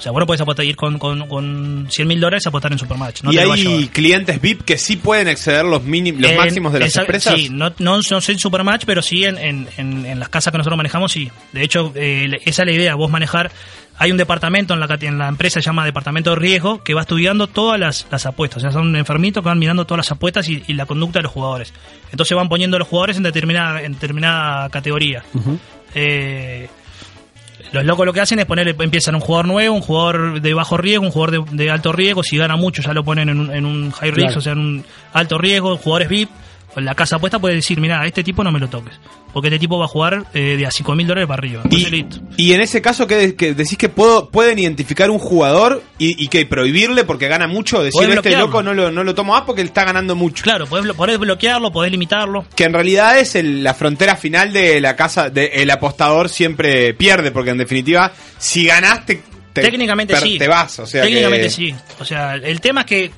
O 0.00 0.02
sea, 0.02 0.12
vos 0.12 0.20
no 0.20 0.26
podés 0.26 0.40
apostar, 0.40 0.64
ir 0.64 0.76
con, 0.76 0.98
con, 0.98 1.28
con 1.28 1.86
100 1.90 2.08
mil 2.08 2.18
dólares 2.18 2.46
a 2.46 2.48
apostar 2.48 2.72
en 2.72 2.78
Supermatch. 2.78 3.22
No 3.22 3.32
y 3.32 3.36
hay 3.38 3.88
clientes 3.88 4.40
VIP 4.40 4.62
que 4.62 4.78
sí 4.78 4.96
pueden 4.96 5.28
exceder 5.28 5.64
los 5.66 5.82
mínimos, 5.84 6.22
los 6.22 6.30
En- 6.30 6.36
máximos 6.38 6.72
de 6.72 6.80
las 6.80 6.88
esa- 6.88 7.02
empresas. 7.02 7.34
Sí, 7.34 7.48
no, 7.50 7.70
no, 7.78 7.98
no 8.10 8.20
sé 8.22 8.32
en 8.32 8.38
Supermatch, 8.38 8.84
pero 8.86 9.02
sí 9.02 9.24
en, 9.24 9.36
en, 9.36 9.68
en- 9.76 10.06
en 10.06 10.18
las 10.18 10.30
casas 10.30 10.50
que 10.52 10.56
nosotros 10.58 10.78
manejamos, 10.78 11.12
sí. 11.12 11.30
De 11.52 11.62
hecho, 11.62 11.92
eh, 11.94 12.30
esa 12.46 12.62
es 12.62 12.66
la 12.66 12.72
idea, 12.72 12.94
vos 12.94 13.10
manejar... 13.10 13.52
Hay 14.02 14.10
un 14.10 14.16
departamento 14.16 14.72
en 14.72 14.80
la, 14.80 14.98
en 15.02 15.18
la 15.18 15.28
empresa, 15.28 15.60
se 15.60 15.66
llama 15.66 15.84
Departamento 15.84 16.30
de 16.30 16.36
Riesgo, 16.36 16.82
que 16.82 16.94
va 16.94 17.02
estudiando 17.02 17.48
todas 17.48 17.78
las, 17.78 18.06
las 18.10 18.24
apuestas. 18.24 18.56
O 18.56 18.60
sea, 18.62 18.72
son 18.72 18.96
enfermitos 18.96 19.42
que 19.42 19.48
van 19.50 19.58
mirando 19.58 19.84
todas 19.84 19.98
las 20.06 20.10
apuestas 20.12 20.48
y, 20.48 20.62
y 20.66 20.72
la 20.72 20.86
conducta 20.86 21.18
de 21.18 21.24
los 21.24 21.32
jugadores. 21.32 21.74
Entonces 22.10 22.34
van 22.34 22.48
poniendo 22.48 22.78
a 22.78 22.78
los 22.78 22.88
jugadores 22.88 23.18
en 23.18 23.24
determinada, 23.24 23.82
en 23.82 23.92
determinada 23.92 24.70
categoría. 24.70 25.22
Eh, 25.94 26.68
los 27.72 27.84
locos 27.84 28.06
lo 28.06 28.12
que 28.12 28.20
hacen 28.20 28.38
es 28.38 28.46
ponerle, 28.46 28.74
empiezan 28.78 29.14
un 29.14 29.20
jugador 29.20 29.46
nuevo, 29.46 29.74
un 29.74 29.82
jugador 29.82 30.40
de 30.40 30.54
bajo 30.54 30.76
riesgo, 30.76 31.04
un 31.04 31.12
jugador 31.12 31.44
de, 31.50 31.56
de 31.56 31.70
alto 31.70 31.92
riesgo, 31.92 32.22
si 32.22 32.36
gana 32.36 32.56
mucho 32.56 32.82
ya 32.82 32.92
lo 32.92 33.04
ponen 33.04 33.28
en 33.28 33.38
un, 33.40 33.50
en 33.54 33.64
un 33.64 33.90
high 33.92 34.10
risk, 34.10 34.26
Claro. 34.26 34.38
o 34.38 34.42
sea, 34.42 34.52
en 34.52 34.58
un 34.58 34.84
alto 35.12 35.38
riesgo, 35.38 35.76
jugadores 35.76 36.08
VIP. 36.08 36.30
La 36.76 36.94
casa 36.94 37.16
apuesta 37.16 37.38
puede 37.38 37.56
decir, 37.56 37.80
mira, 37.80 38.00
a 38.00 38.06
este 38.06 38.22
tipo 38.22 38.44
no 38.44 38.52
me 38.52 38.60
lo 38.60 38.68
toques, 38.68 38.94
porque 39.32 39.48
este 39.48 39.58
tipo 39.58 39.78
va 39.78 39.86
a 39.86 39.88
jugar 39.88 40.24
eh, 40.34 40.56
de 40.56 40.66
a 40.66 40.70
5 40.70 40.94
mil 40.94 41.06
dólares 41.06 41.26
para 41.26 41.40
arriba. 41.40 41.62
Entonces, 41.64 41.90
listo. 41.90 42.18
Y 42.36 42.52
en 42.52 42.60
ese 42.60 42.80
caso, 42.80 43.06
que 43.06 43.32
decís 43.32 43.76
que 43.76 43.88
puedo, 43.88 44.30
pueden 44.30 44.58
identificar 44.58 45.10
un 45.10 45.18
jugador 45.18 45.82
y, 45.98 46.22
y 46.22 46.28
que 46.28 46.46
prohibirle 46.46 47.04
porque 47.04 47.26
gana 47.28 47.48
mucho? 47.48 47.78
Decir, 47.82 47.92
Podés 47.98 48.08
este 48.10 48.20
bloquearlo. 48.28 48.46
loco 48.46 48.62
no 48.62 48.72
lo, 48.74 48.90
no 48.92 49.02
lo 49.04 49.14
tomo 49.14 49.32
más 49.32 49.42
porque 49.42 49.62
él 49.62 49.68
está 49.68 49.84
ganando 49.84 50.14
mucho. 50.14 50.44
Claro, 50.44 50.66
podés, 50.66 50.92
podés 50.94 51.18
bloquearlo, 51.18 51.72
podés 51.72 51.90
limitarlo. 51.90 52.44
Que 52.54 52.64
en 52.64 52.72
realidad 52.72 53.18
es 53.18 53.34
el- 53.34 53.64
la 53.64 53.74
frontera 53.74 54.16
final 54.16 54.52
de 54.52 54.80
la 54.80 54.94
casa, 54.96 55.28
de, 55.28 55.46
el 55.46 55.70
apostador 55.70 56.28
siempre 56.28 56.94
pierde, 56.94 57.30
porque 57.32 57.50
en 57.50 57.58
definitiva, 57.58 58.12
si 58.38 58.66
ganaste, 58.66 59.22
te, 59.52 59.62
Técnicamente 59.62 60.14
per- 60.14 60.22
sí. 60.22 60.38
te 60.38 60.46
vas. 60.46 60.78
O 60.78 60.86
sea 60.86 61.02
Técnicamente 61.02 61.46
que- 61.48 61.50
sí. 61.50 61.74
O 61.98 62.04
sea, 62.04 62.36
el 62.36 62.60
tema 62.60 62.82
es 62.82 62.86
que 62.86 63.10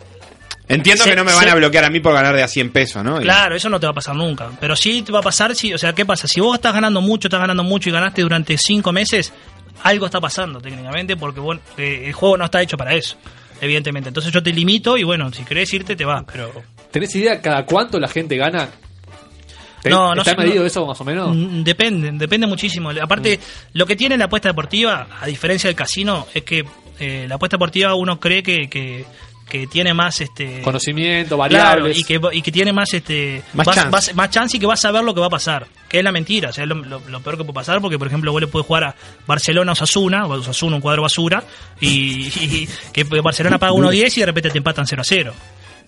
Entiendo 0.74 1.04
Se- 1.04 1.10
que 1.10 1.16
no 1.16 1.24
me 1.24 1.32
van 1.32 1.44
se- 1.44 1.50
a 1.50 1.54
bloquear 1.54 1.84
a 1.84 1.90
mí 1.90 2.00
por 2.00 2.12
ganar 2.14 2.34
de 2.34 2.42
a 2.42 2.48
100 2.48 2.70
pesos, 2.72 3.02
¿no? 3.04 3.18
Claro, 3.20 3.54
eso 3.56 3.68
no 3.68 3.78
te 3.80 3.86
va 3.86 3.90
a 3.92 3.94
pasar 3.94 4.14
nunca. 4.14 4.50
Pero 4.60 4.74
sí 4.76 5.02
te 5.02 5.12
va 5.12 5.18
a 5.20 5.22
pasar 5.22 5.54
si, 5.54 5.72
o 5.74 5.78
sea, 5.78 5.92
¿qué 5.92 6.04
pasa? 6.06 6.26
Si 6.28 6.40
vos 6.40 6.54
estás 6.54 6.72
ganando 6.74 7.00
mucho, 7.00 7.28
estás 7.28 7.40
ganando 7.40 7.62
mucho 7.64 7.88
y 7.88 7.92
ganaste 7.92 8.22
durante 8.22 8.56
cinco 8.58 8.92
meses, 8.92 9.32
algo 9.82 10.06
está 10.06 10.20
pasando 10.20 10.60
técnicamente 10.60 11.16
porque 11.16 11.40
bueno, 11.40 11.60
eh, 11.76 12.04
el 12.06 12.12
juego 12.12 12.36
no 12.36 12.44
está 12.44 12.62
hecho 12.62 12.76
para 12.76 12.94
eso, 12.94 13.16
evidentemente. 13.60 14.08
Entonces 14.08 14.32
yo 14.32 14.42
te 14.42 14.52
limito 14.52 14.96
y 14.96 15.02
bueno, 15.04 15.32
si 15.32 15.44
querés 15.44 15.72
irte, 15.72 15.96
te 15.96 16.04
vas, 16.04 16.24
pero... 16.30 16.52
¿Tenés 16.90 17.14
idea 17.16 17.40
cada 17.40 17.64
cuánto 17.64 17.98
la 17.98 18.08
gente 18.08 18.36
gana? 18.36 18.68
¿Te- 19.82 19.90
No, 19.90 20.14
no 20.14 20.22
¿Está 20.22 20.32
sé, 20.32 20.36
medido 20.36 20.60
no. 20.60 20.66
eso 20.66 20.86
más 20.86 21.00
o 21.00 21.04
menos? 21.04 21.34
Mm, 21.34 21.62
Depende, 21.64 22.10
depende 22.12 22.46
muchísimo. 22.46 22.90
Aparte, 22.90 23.40
lo 23.72 23.84
que 23.86 23.96
tiene 23.96 24.16
la 24.16 24.26
apuesta 24.26 24.48
deportiva, 24.48 25.08
a 25.20 25.26
diferencia 25.26 25.68
del 25.68 25.74
casino, 25.74 26.26
es 26.32 26.42
que 26.44 26.64
eh, 27.00 27.26
la 27.28 27.34
apuesta 27.34 27.56
deportiva 27.56 27.94
uno 27.94 28.20
cree 28.20 28.42
que, 28.44 28.68
que, 28.68 29.04
que 29.52 29.66
tiene 29.66 29.92
más 29.92 30.18
este 30.22 30.62
Conocimiento, 30.62 31.36
Claro, 31.36 31.54
variables. 31.82 31.98
y 31.98 32.04
que, 32.04 32.18
y 32.32 32.40
que 32.40 32.50
tiene 32.50 32.72
más 32.72 32.94
este 32.94 33.42
Más 33.52 33.66
vas- 33.66 33.76
chance. 33.76 33.90
vas- 33.90 34.14
más 34.14 34.30
chance 34.30 34.56
y 34.56 34.60
que 34.60 34.64
vas 34.66 34.78
a 34.80 34.88
saber 34.88 35.04
lo 35.04 35.12
que 35.12 35.20
va 35.20 35.26
a 35.26 35.30
pasar 35.30 35.66
que 35.90 35.98
es 35.98 36.04
la 36.04 36.10
mentira 36.10 36.48
o 36.48 36.52
sea 36.54 36.64
es 36.64 36.68
lo, 36.70 36.76
lo- 36.76 37.00
lo 37.06 37.20
peor 37.20 37.36
que 37.36 37.44
puede 37.44 37.52
pasar 37.54 37.82
porque 37.82 37.98
por 37.98 38.06
ejemplo 38.08 38.32
vos 38.32 38.40
le 38.40 38.46
puedes 38.46 38.66
jugar 38.66 38.84
a 38.84 38.94
Barcelona 39.26 39.72
o 39.72 39.74
Osasuna 39.74 40.24
o 40.26 40.32
Osasuna 40.32 40.76
un 40.76 40.80
cuadro 40.80 41.02
basura 41.02 41.44
y, 41.80 41.88
y 42.40 42.68
que 42.94 43.04
Barcelona 43.04 43.58
paga 43.58 43.72
1.10 43.74 44.16
y 44.16 44.20
de 44.20 44.26
repente 44.26 44.48
te 44.50 44.56
empatan 44.58 44.86
0 44.86 45.02
a 45.02 45.04
0 45.04 45.34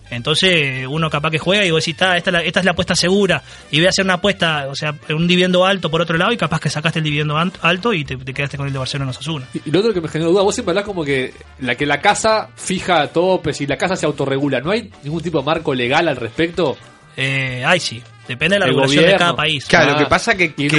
entonces 0.09 0.85
uno 0.89 1.09
capaz 1.09 1.31
que 1.31 1.39
juega 1.39 1.65
y 1.65 1.71
vos 1.71 1.83
decís, 1.83 1.97
"Ta, 1.97 2.17
esta, 2.17 2.29
es 2.29 2.33
la- 2.33 2.43
esta 2.43 2.59
es 2.59 2.65
la 2.65 2.71
apuesta 2.71 2.95
segura 2.95 3.41
y 3.71 3.77
voy 3.77 3.85
a 3.87 3.89
hacer 3.89 4.05
una 4.05 4.15
apuesta, 4.15 4.67
o 4.69 4.75
sea, 4.75 4.93
un 5.09 5.27
dividendo 5.27 5.65
alto 5.65 5.89
por 5.91 6.01
otro 6.01 6.17
lado 6.17 6.31
y 6.31 6.37
capaz 6.37 6.59
que 6.59 6.69
sacaste 6.69 6.99
el 6.99 7.05
dividendo 7.05 7.37
alto 7.37 7.93
y 7.93 8.05
te, 8.05 8.15
te 8.17 8.33
quedaste 8.33 8.57
con 8.57 8.67
el 8.67 8.73
de 8.73 8.79
Barcelona 8.79 9.11
Osasuna. 9.11 9.45
Y 9.65 9.69
lo 9.71 9.79
otro 9.79 9.93
que 9.93 10.01
me 10.01 10.07
generó 10.07 10.31
duda, 10.31 10.41
vos 10.43 10.53
siempre 10.55 10.71
hablás 10.71 10.85
como 10.85 11.03
que 11.03 11.33
la 11.59 11.75
que 11.75 11.85
la 11.85 11.99
casa 12.01 12.49
fija 12.55 13.07
topes 13.07 13.61
y 13.61 13.67
la 13.67 13.77
casa 13.77 13.95
se 13.95 14.05
autorregula. 14.05 14.61
¿No 14.61 14.71
hay 14.71 14.91
ningún 15.03 15.21
tipo 15.21 15.39
de 15.39 15.45
marco 15.45 15.73
legal 15.73 16.07
al 16.07 16.15
respecto? 16.15 16.77
Eh, 17.17 17.63
ay, 17.65 17.79
sí. 17.79 18.01
Depende 18.27 18.55
de 18.55 18.59
la 18.59 18.65
El 18.65 18.71
regulación 18.71 19.05
de 19.05 19.15
cada 19.15 19.35
país. 19.35 19.65
Claro, 19.65 19.91
Ah. 19.91 19.93
lo 19.93 19.99
que 19.99 20.05
pasa 20.09 20.35
que, 20.35 20.53
que 20.53 20.67
de 20.67 20.75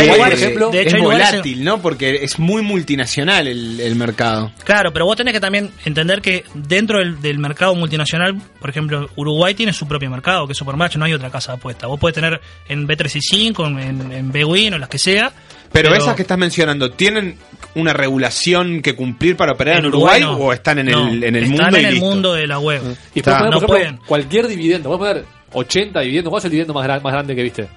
hecho, 0.82 0.88
es 0.88 0.94
en- 0.94 1.02
volátil, 1.02 1.64
¿no? 1.64 1.80
Porque 1.80 2.16
es 2.24 2.38
muy 2.38 2.62
multinacional 2.62 3.46
el, 3.48 3.78
el 3.80 3.94
mercado. 3.96 4.50
Claro, 4.64 4.92
pero 4.92 5.04
vos 5.06 5.16
tenés 5.16 5.32
que 5.32 5.40
también 5.40 5.70
entender 5.84 6.20
que 6.20 6.44
dentro 6.54 6.98
del, 6.98 7.20
del 7.20 7.38
mercado 7.38 7.74
multinacional, 7.74 8.34
por 8.60 8.70
ejemplo, 8.70 9.08
Uruguay 9.16 9.54
tiene 9.54 9.72
su 9.72 9.86
propio 9.86 10.10
mercado, 10.10 10.46
que 10.46 10.52
es 10.52 10.58
Supermatch, 10.58 10.96
no 10.96 11.04
hay 11.04 11.12
otra 11.12 11.30
casa 11.30 11.52
de 11.52 11.58
apuesta. 11.58 11.86
Vos 11.86 12.00
podés 12.00 12.14
tener 12.14 12.40
en 12.68 12.86
B365, 12.86 13.66
en, 13.82 14.12
en 14.12 14.32
Bwin 14.32 14.74
o 14.74 14.78
las 14.78 14.88
que 14.88 14.98
sea. 14.98 15.32
Pero, 15.72 15.94
esas 15.94 16.14
que 16.14 16.22
estás 16.22 16.38
mencionando, 16.38 16.90
¿tienen 16.92 17.36
una 17.74 17.92
regulación 17.92 18.80
que 18.82 18.94
cumplir 18.94 19.36
para 19.36 19.52
operar 19.52 19.78
en, 19.80 19.86
Uruguay, 19.86 20.22
no. 20.22 20.32
o 20.36 20.52
están 20.52 20.78
en 20.78 20.86
No, 20.86 21.08
el, 21.08 21.22
en 21.24 21.36
el 21.36 21.44
están 21.44 21.58
mundo? 21.64 21.76
en 21.76 21.82
y 21.82 21.86
el 21.86 21.94
listo? 21.94 22.06
mundo 22.08 22.32
de 22.34 22.46
la 22.46 22.58
web. 22.58 22.82
Y 23.14 23.18
Está. 23.18 23.32
no 23.32 23.38
por 23.38 23.48
ejemplo, 23.50 23.66
pueden. 23.68 23.96
cualquier 24.06 24.48
dividendo. 24.48 24.88
Vos 24.88 24.98
poner 24.98 25.24
80 25.52 26.00
dividendos. 26.00 26.30
¿Cuál 26.30 26.40
es 26.40 26.44
el 26.46 26.50
dividendo 26.50 26.74
más, 26.74 26.84
gran- 26.84 27.02
más 27.02 27.12
grande 27.12 27.34
que 27.36 27.42
viste? 27.42 27.68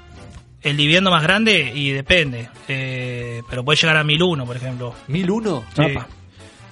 El 0.61 0.75
dividendo 0.77 1.09
más 1.11 1.23
grande 1.23 1.71
y 1.73 1.91
depende. 1.91 2.49
eh, 2.67 3.41
pero 3.49 3.63
puede 3.63 3.77
llegar 3.79 3.97
a 3.97 4.03
1001, 4.03 4.45
por 4.45 4.55
ejemplo. 4.57 4.93
¿1001? 5.07 5.63
Sí. 5.75 5.97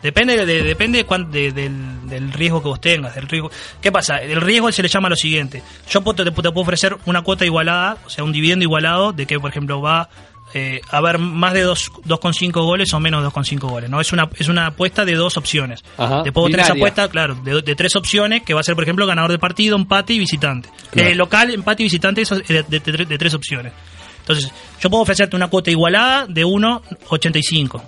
Depende, 0.04 0.45
de, 0.45 0.62
depende 0.64 1.00
de 1.00 1.06
cuán- 1.06 1.32
de- 1.32 1.52
del, 1.52 2.08
del 2.08 2.32
riesgo 2.32 2.62
que 2.62 2.68
vos 2.70 2.80
tengas. 2.82 3.16
Del 3.16 3.28
riesgo. 3.28 3.50
¿Qué 3.82 3.91
pasa? 3.91 4.18
El 4.18 4.41
riesgo 4.41 4.72
se 4.72 4.84
le 4.84 4.89
llama 4.89 5.10
lo 5.10 5.16
siguiente. 5.16 5.64
Yo 5.89 6.02
puedo- 6.02 6.16
te, 6.24 6.26
te 6.26 6.32
puedo 6.32 6.60
ofrecer 6.62 6.95
una 7.06 7.22
cuota 7.24 7.45
igualada, 7.45 7.98
o 8.06 8.10
sea, 8.10 8.24
un 8.24 8.32
dividendo 8.32 8.64
igualado 8.64 9.12
de 9.12 9.26
que, 9.26 9.39
por 9.39 9.50
ejemplo, 9.50 9.82
va 9.82 10.10
eh, 10.54 10.82
a 10.89 10.98
haber 10.98 11.18
más 11.20 11.54
de 11.54 11.62
dos- 11.62 11.91
2,5 12.06 12.64
goles 12.64 12.93
o 12.93 13.00
menos 13.00 13.22
de 13.22 13.28
2,5 13.30 13.68
goles. 13.70 13.89
no 13.89 14.00
Es 14.02 14.12
una 14.14 14.30
es 14.38 14.48
una 14.48 14.68
apuesta 14.68 15.04
de 15.06 15.16
dos 15.16 15.38
opciones. 15.38 15.84
Ajá, 15.98 16.24
Después 16.24 16.43
vos 16.43 16.52
tenés 16.52 16.68
apuesta, 16.78 17.10
claro, 17.10 17.36
de, 17.36 17.62
de 17.62 17.76
tres 17.76 17.95
opciones, 17.95 18.43
que 18.43 18.54
va 18.54 18.62
a 18.62 18.64
ser, 18.64 18.76
por 18.76 18.84
ejemplo, 18.84 19.06
ganador 19.06 19.32
de 19.32 19.39
partido, 19.39 19.76
empate 19.76 20.14
y 20.14 20.20
visitante. 20.20 20.70
Claro. 20.91 21.10
Eh, 21.10 21.16
local, 21.16 21.52
empate 21.54 21.84
y 21.84 21.86
visitante, 21.86 22.22
eso 22.22 22.36
es 22.36 22.48
de, 22.48 22.64
de- 22.64 23.06
de- 23.06 23.18
tres 23.18 23.34
opciones. 23.34 23.74
Entonces, 24.20 24.52
yo 24.82 24.89
puedo 24.89 25.04
ofrecerte 25.04 25.36
una 25.36 25.48
cuota 25.48 25.72
igualada 25.72 26.26
de 26.28 26.43
1,85. 26.45 27.82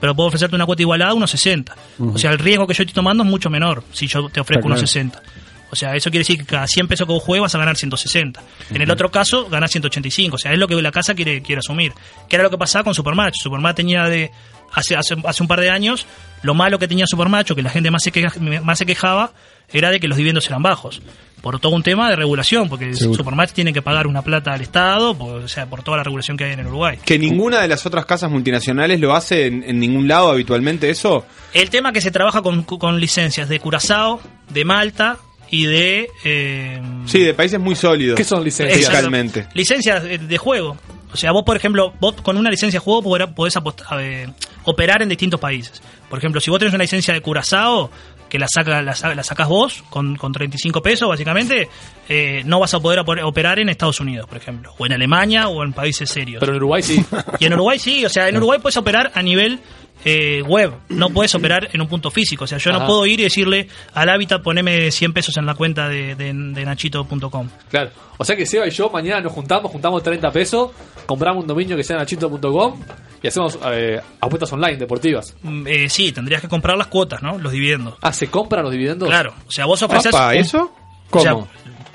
Pero 0.00 0.14
puedo 0.14 0.28
ofrecerte 0.28 0.56
una 0.56 0.64
cuota 0.64 0.80
igualada 0.82 1.12
de 1.12 1.18
1,60. 1.20 1.74
Ujú. 1.98 2.14
O 2.14 2.18
sea, 2.18 2.30
el 2.32 2.38
riesgo 2.38 2.66
que 2.66 2.72
yo 2.74 2.82
estoy 2.84 2.94
tomando 2.94 3.22
es 3.22 3.28
mucho 3.28 3.50
menor 3.50 3.82
si 3.92 4.06
yo 4.06 4.28
te 4.30 4.40
ofrezco 4.40 4.68
Está 4.72 4.86
claro. 5.20 5.22
1,60. 5.70 5.72
O 5.72 5.76
sea, 5.76 5.94
eso 5.96 6.10
quiere 6.10 6.20
decir 6.20 6.38
que 6.38 6.44
cada 6.44 6.66
100 6.66 6.88
pesos 6.88 7.06
que 7.06 7.12
vos 7.12 7.22
juegues 7.22 7.42
vas 7.42 7.54
a 7.54 7.58
ganar 7.58 7.76
160. 7.76 8.40
En 8.70 8.82
el 8.82 8.90
otro 8.90 9.10
caso, 9.10 9.48
ganas 9.48 9.70
185. 9.70 10.36
O 10.36 10.38
sea, 10.38 10.52
es 10.52 10.58
lo 10.58 10.66
que 10.68 10.74
la 10.80 10.90
casa 10.92 11.14
quiere, 11.14 11.42
quiere 11.42 11.60
asumir. 11.60 11.92
Que 12.28 12.36
era 12.36 12.42
lo 12.42 12.50
que 12.50 12.58
pasaba 12.58 12.84
con 12.84 12.94
Supermatch. 12.94 13.34
Supermatch 13.42 13.76
tenía 13.76 14.04
de. 14.04 14.30
Hace, 14.72 14.94
hace, 14.94 15.16
hace 15.24 15.42
un 15.42 15.48
par 15.48 15.60
de 15.60 15.68
años, 15.68 16.06
lo 16.42 16.54
malo 16.54 16.78
que 16.78 16.86
tenía 16.86 17.04
Supermatch, 17.04 17.50
o 17.50 17.56
que 17.56 17.62
la 17.62 17.70
gente 17.70 17.90
más 17.90 18.04
se, 18.04 18.12
queja- 18.12 18.38
más 18.62 18.78
se 18.78 18.86
quejaba, 18.86 19.32
era 19.72 19.90
de 19.90 19.98
que 19.98 20.06
los 20.06 20.16
dividendos 20.16 20.46
eran 20.46 20.62
bajos. 20.62 21.02
Por 21.42 21.58
todo 21.58 21.74
un 21.74 21.82
tema 21.82 22.08
de 22.08 22.14
regulación, 22.14 22.68
porque 22.68 22.94
Seguro. 22.94 23.16
Supermatch 23.16 23.50
tiene 23.50 23.72
que 23.72 23.82
pagar 23.82 24.06
una 24.06 24.22
plata 24.22 24.52
al 24.52 24.60
Estado, 24.60 25.16
por, 25.18 25.42
o 25.42 25.48
sea, 25.48 25.66
por 25.66 25.82
toda 25.82 25.96
la 25.96 26.04
regulación 26.04 26.36
que 26.36 26.44
hay 26.44 26.52
en 26.52 26.60
el 26.60 26.66
Uruguay. 26.68 26.98
Que 27.04 27.18
ninguna 27.18 27.60
de 27.60 27.66
las 27.66 27.84
otras 27.84 28.06
casas 28.06 28.30
multinacionales 28.30 29.00
lo 29.00 29.12
hace 29.12 29.46
en, 29.46 29.64
en 29.64 29.80
ningún 29.80 30.06
lado 30.06 30.30
habitualmente 30.30 30.88
eso. 30.88 31.26
El 31.52 31.68
tema 31.68 31.92
que 31.92 32.00
se 32.00 32.12
trabaja 32.12 32.40
con, 32.40 32.62
con 32.62 33.00
licencias 33.00 33.48
de 33.48 33.58
Curazao, 33.58 34.20
de 34.50 34.64
Malta 34.64 35.16
y 35.50 35.66
de. 35.66 36.08
eh, 36.24 36.80
Sí, 37.06 37.20
de 37.20 37.34
países 37.34 37.58
muy 37.60 37.74
sólidos. 37.76 38.16
¿Qué 38.16 38.24
son 38.24 38.42
licencias? 38.44 38.78
Fiscalmente. 38.78 39.46
licencias 39.54 40.02
de, 40.02 40.38
juego. 40.38 40.76
O 41.12 41.16
sea, 41.16 41.32
vos, 41.32 41.42
por 41.44 41.56
ejemplo, 41.56 41.92
vos 42.00 42.14
con 42.22 42.36
una 42.36 42.50
licencia 42.50 42.78
de 42.78 42.84
juego 42.84 43.02
podés 43.34 43.56
apost- 43.56 43.84
eh, 44.00 44.28
operar 44.64 45.02
en 45.02 45.08
distintos 45.08 45.40
países. 45.40 45.82
Por 46.08 46.18
ejemplo, 46.18 46.40
si 46.40 46.50
vos 46.50 46.58
tenés 46.58 46.72
una 46.74 46.84
licencia 46.84 47.12
de 47.14 47.20
Curazao, 47.20 47.90
que 48.28 48.38
la, 48.38 48.46
saca, 48.48 48.80
la, 48.80 48.94
sa- 48.94 49.12
la 49.12 49.24
sacás 49.24 49.48
vos 49.48 49.82
con, 49.90 50.14
con 50.14 50.30
35 50.32 50.80
pesos, 50.82 51.08
básicamente, 51.08 51.68
eh, 52.08 52.42
no 52.44 52.60
vas 52.60 52.72
a 52.74 52.78
poder 52.78 53.00
oper- 53.00 53.24
operar 53.24 53.58
en 53.58 53.68
Estados 53.68 53.98
Unidos, 53.98 54.28
por 54.28 54.38
ejemplo, 54.38 54.72
o 54.78 54.86
en 54.86 54.92
Alemania 54.92 55.48
o 55.48 55.64
en 55.64 55.72
países 55.72 56.08
serios. 56.08 56.38
Pero 56.38 56.52
en 56.52 56.56
Uruguay 56.58 56.82
sí. 56.82 57.04
Y 57.40 57.46
en 57.46 57.54
Uruguay 57.54 57.80
sí, 57.80 58.04
o 58.04 58.08
sea, 58.08 58.28
en 58.28 58.36
Uruguay 58.36 58.60
puedes 58.62 58.76
operar 58.76 59.10
a 59.14 59.22
nivel 59.22 59.58
eh, 60.04 60.42
web, 60.42 60.72
no 60.88 61.10
puedes 61.10 61.34
operar 61.34 61.68
en 61.72 61.80
un 61.80 61.88
punto 61.88 62.10
físico. 62.10 62.44
O 62.44 62.46
sea, 62.46 62.58
yo 62.58 62.72
no 62.72 62.86
puedo 62.86 63.06
ir 63.06 63.20
y 63.20 63.24
decirle 63.24 63.68
al 63.94 64.08
hábitat 64.08 64.42
poneme 64.42 64.90
100 64.90 65.12
pesos 65.12 65.36
en 65.36 65.46
la 65.46 65.54
cuenta 65.54 65.88
de, 65.88 66.32
nachito.com. 66.32 67.48
Claro. 67.70 67.90
O 68.18 68.24
sea 68.24 68.36
que 68.36 68.44
Seba 68.44 68.66
y 68.66 68.70
yo 68.70 68.90
mañana 68.90 69.20
nos 69.20 69.32
juntamos, 69.32 69.70
juntamos 69.72 70.02
30 70.02 70.30
pesos, 70.30 70.70
compramos 71.06 71.42
un 71.42 71.48
dominio 71.48 71.76
que 71.76 71.84
sea 71.84 71.96
nachito.com 71.96 72.80
y 73.22 73.28
hacemos 73.28 73.58
eh, 73.66 74.00
apuestas 74.20 74.52
online 74.52 74.76
deportivas. 74.76 75.34
Mm, 75.42 75.66
eh, 75.66 75.88
sí, 75.88 76.12
tendrías 76.12 76.40
que 76.40 76.48
comprar 76.48 76.76
las 76.76 76.88
cuotas, 76.88 77.22
¿no? 77.22 77.38
Los 77.38 77.52
dividendos. 77.52 77.94
Ah, 78.02 78.12
¿se 78.12 78.28
compran 78.28 78.62
los 78.62 78.72
dividendos? 78.72 79.08
Claro. 79.08 79.34
O 79.46 79.50
sea, 79.50 79.66
vos 79.66 79.82
ofreces... 79.82 80.12
¿Para 80.12 80.34
eso? 80.34 80.72
¿Cómo? 81.10 81.48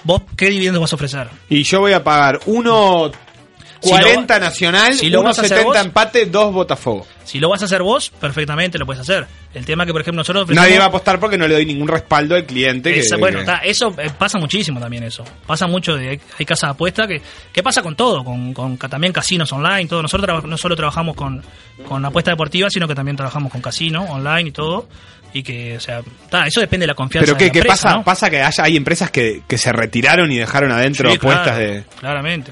¿Vos 0.04 0.22
qué 0.38 0.50
dividendos 0.50 0.82
vas 0.82 0.94
a 0.94 0.96
ofrecer? 0.96 1.28
Y 1.50 1.64
yo 1.64 1.80
voy 1.80 1.94
a 1.94 2.04
pagar 2.04 2.40
uno 2.46 3.12
40 3.90 4.34
si 4.34 4.40
lo, 4.40 4.46
Nacional, 4.46 4.94
si 4.94 5.10
lo 5.10 5.24
vos, 5.24 5.76
empate, 5.76 6.26
2 6.26 6.54
Botafogo. 6.54 7.06
Si 7.24 7.40
lo 7.40 7.50
vas 7.50 7.62
a 7.64 7.66
hacer 7.66 7.82
vos, 7.82 8.10
perfectamente 8.10 8.78
lo 8.78 8.86
puedes 8.86 9.02
hacer. 9.02 9.26
El 9.54 9.66
tema 9.66 9.86
que, 9.86 9.92
por 9.92 10.02
ejemplo, 10.02 10.20
nosotros... 10.20 10.48
Nadie 10.50 10.78
va 10.78 10.86
a 10.86 10.88
apostar 10.88 11.20
porque 11.20 11.38
no 11.38 11.48
le 11.48 11.56
doy 11.56 11.66
ningún 11.66 11.88
respaldo 11.88 12.36
al 12.36 12.46
cliente. 12.46 12.94
Que, 12.94 13.16
bueno, 13.18 13.40
que... 13.44 13.70
Eso 13.70 13.94
eh, 13.98 14.12
pasa 14.16 14.38
muchísimo 14.38 14.80
también 14.80 15.04
eso. 15.04 15.24
Pasa 15.48 15.66
mucho, 15.66 15.96
de, 15.96 16.20
hay 16.38 16.46
casas 16.46 16.70
de 16.70 16.72
apuesta 16.74 17.08
que, 17.08 17.22
que 17.52 17.64
pasa 17.64 17.82
con 17.82 17.96
todo, 17.96 18.24
con, 18.24 18.78
también 18.78 19.12
casinos 19.12 19.52
online, 19.52 19.88
todo. 19.88 20.04
Nosotros 20.04 20.26
traba, 20.26 20.42
no 20.42 20.58
solo 20.58 20.76
trabajamos 20.76 21.16
con, 21.16 21.42
con 21.88 22.06
apuestas 22.06 22.34
deportivas, 22.34 22.72
sino 22.72 22.88
que 22.88 22.94
también 22.94 23.18
trabajamos 23.18 23.52
con 23.52 23.62
casinos 23.62 24.08
online 24.10 24.50
y 24.50 24.52
todo 24.52 24.88
y 25.36 25.44
que, 25.44 25.76
o 25.76 25.80
sea, 25.82 26.02
ta, 26.30 26.48
eso 26.48 26.62
depende 26.62 26.84
de 26.84 26.88
la 26.88 26.96
confianza. 26.96 27.26
Pero 27.26 27.38
que, 27.38 27.52
de 27.52 27.60
la 27.60 27.64
que 27.64 27.68
pasa, 27.68 28.02
pasa 28.04 28.30
que 28.30 28.42
haya, 28.42 28.64
hay 28.64 28.78
empresas 28.78 29.12
que, 29.12 29.42
que, 29.46 29.58
se 29.58 29.74
retiraron 29.74 30.32
y 30.32 30.38
dejaron 30.38 30.72
adentro 30.72 31.12
apuestas 31.12 31.58
de. 31.58 31.84
Claramente. 32.00 32.52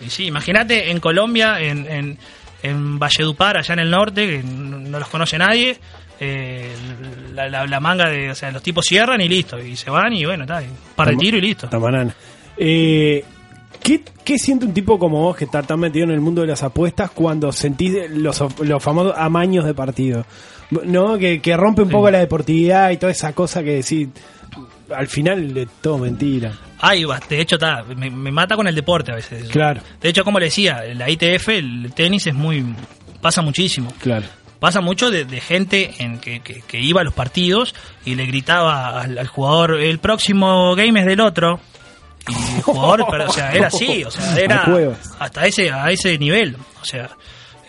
Y 0.00 0.10
sí, 0.10 0.26
imagínate 0.26 0.90
en 0.90 1.00
Colombia, 1.00 1.60
en, 1.60 1.86
en, 1.86 2.18
en 2.62 2.98
Valledupar, 2.98 3.56
allá 3.58 3.74
en 3.74 3.80
el 3.80 3.90
norte, 3.90 4.26
que 4.26 4.42
no 4.42 4.98
los 4.98 5.08
conoce 5.08 5.38
nadie, 5.38 5.78
eh, 6.20 6.72
la, 7.34 7.48
la- 7.48 7.66
la 7.66 7.80
manga 7.80 8.08
de, 8.08 8.30
o 8.30 8.34
sea, 8.34 8.50
los 8.50 8.62
tipos 8.62 8.84
cierran 8.86 9.20
y 9.20 9.28
listo, 9.28 9.58
y 9.58 9.76
se 9.76 9.90
van 9.90 10.12
y 10.12 10.24
bueno, 10.24 10.44
está, 10.44 10.62
para 10.96 11.10
el 11.10 11.16
tiro 11.18 11.36
y 11.38 11.40
listo. 11.40 11.68
Tamarana. 11.68 12.14
Eh, 12.56 13.24
¿qué, 13.82 14.02
¿Qué 14.24 14.38
siente 14.38 14.66
un 14.66 14.74
tipo 14.74 14.98
como 14.98 15.20
vos 15.22 15.36
que 15.36 15.44
está 15.46 15.62
tan 15.62 15.80
metido 15.80 16.04
en 16.04 16.10
el 16.10 16.20
mundo 16.20 16.42
de 16.42 16.48
las 16.48 16.62
apuestas 16.62 17.10
cuando 17.10 17.50
sentís 17.52 17.94
los, 18.10 18.42
los 18.60 18.82
famosos 18.82 19.14
amaños 19.16 19.64
de 19.64 19.74
partido? 19.74 20.24
¿No? 20.84 21.18
Que, 21.18 21.40
que 21.40 21.56
rompe 21.56 21.82
un 21.82 21.88
poco 21.88 22.10
la 22.10 22.18
deportividad 22.20 22.90
y 22.90 22.96
toda 22.96 23.10
esa 23.12 23.32
cosa 23.32 23.62
que 23.62 23.76
decís, 23.76 24.08
al 24.94 25.08
final 25.08 25.56
es 25.56 25.68
todo 25.80 25.98
mentira. 25.98 26.52
Va, 26.82 27.20
de 27.28 27.40
hecho, 27.40 27.56
está, 27.56 27.84
me, 27.96 28.10
me 28.10 28.30
mata 28.32 28.56
con 28.56 28.66
el 28.66 28.74
deporte 28.74 29.12
a 29.12 29.16
veces. 29.16 29.48
Claro. 29.48 29.80
De 30.00 30.08
hecho, 30.08 30.24
como 30.24 30.38
le 30.38 30.46
decía, 30.46 30.82
la 30.94 31.08
ITF, 31.10 31.48
el 31.50 31.92
tenis 31.94 32.26
es 32.26 32.34
muy. 32.34 32.64
pasa 33.20 33.42
muchísimo. 33.42 33.92
Claro. 34.00 34.26
Pasa 34.58 34.80
mucho 34.80 35.10
de, 35.10 35.24
de 35.24 35.40
gente 35.40 35.94
en 35.98 36.18
que, 36.18 36.40
que- 36.40 36.60
que 36.62 36.80
iba 36.80 37.00
a 37.00 37.04
los 37.04 37.14
partidos 37.14 37.74
y 38.04 38.14
le 38.14 38.26
gritaba 38.26 39.00
al, 39.00 39.16
al 39.18 39.26
jugador: 39.26 39.80
el 39.80 39.98
próximo 39.98 40.74
game 40.74 41.00
es 41.00 41.06
del 41.06 41.20
otro. 41.20 41.60
Y 42.28 42.56
el 42.56 42.62
jugador, 42.62 43.06
pero, 43.10 43.28
o 43.28 43.32
sea, 43.32 43.52
era 43.52 43.68
así, 43.68 44.04
o 44.04 44.10
sea, 44.10 44.36
era 44.38 44.64
hasta 45.18 45.46
ese, 45.46 45.70
a 45.70 45.90
ese 45.90 46.18
nivel. 46.18 46.56
O 46.80 46.84
sea, 46.84 47.08
se 47.08 47.16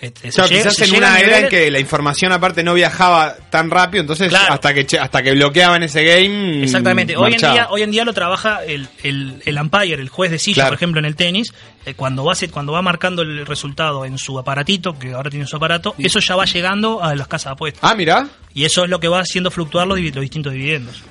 Claro, 0.02 0.50
llega- 0.50 0.64
quizás 0.72 0.82
en 0.90 0.96
una 0.96 1.20
era 1.20 1.40
en 1.42 1.48
que 1.50 1.70
la 1.70 1.80
información 1.80 2.32
aparte 2.32 2.64
no 2.64 2.74
viajaba 2.74 3.36
tan 3.52 3.70
rápido, 3.70 4.02
entonces 4.02 4.30
Claro. 4.30 4.54
hasta 4.56 4.74
que 4.74 4.88
hasta 5.00 5.22
que 5.22 5.32
bloqueaban 5.34 5.84
ese 5.84 6.04
game 6.04 6.64
Exactamente. 6.64 7.16
Hoy 7.16 7.34
en, 7.34 7.38
día, 7.40 7.68
hoy 7.70 7.84
en 7.84 7.92
día 7.92 8.04
lo 8.04 8.12
trabaja 8.14 8.64
el, 8.66 8.88
el, 9.04 9.42
el 9.46 9.58
umpire, 9.60 10.02
el 10.02 10.10
juez 10.10 10.32
de 10.32 10.40
silla, 10.40 10.56
Claro. 10.56 10.70
por 10.70 10.76
ejemplo, 10.78 11.00
en 11.00 11.06
el 11.06 11.16
tenis. 11.16 11.54
eh, 11.86 11.94
cuando, 11.96 12.24
va, 12.26 12.34
cuando 12.52 12.74
va 12.74 12.82
marcando 12.82 13.22
el 13.24 13.46
resultado 13.46 14.06
en 14.06 14.18
su 14.20 14.38
aparatito, 14.38 14.98
que 15.00 15.14
ahora 15.14 15.30
tiene 15.32 15.46
su 15.48 15.56
aparato, 15.56 15.96
eso 15.98 16.20
ya 16.20 16.36
va 16.36 16.46
llegando 16.46 17.02
a 17.04 17.16
las 17.16 17.28
casas 17.28 17.46
de 17.46 17.52
apuestas. 17.54 17.82
Ah, 17.84 17.96
mira. 17.96 18.28
Y 18.54 18.66
eso 18.66 18.84
es 18.84 18.90
lo 18.90 19.00
que 19.00 19.08
va 19.08 19.20
haciendo 19.20 19.50
fluctuar 19.50 19.88
los, 19.88 19.98
di- 19.98 20.12
los 20.12 20.22
distintos 20.22 20.54
dividendos. 20.54 21.02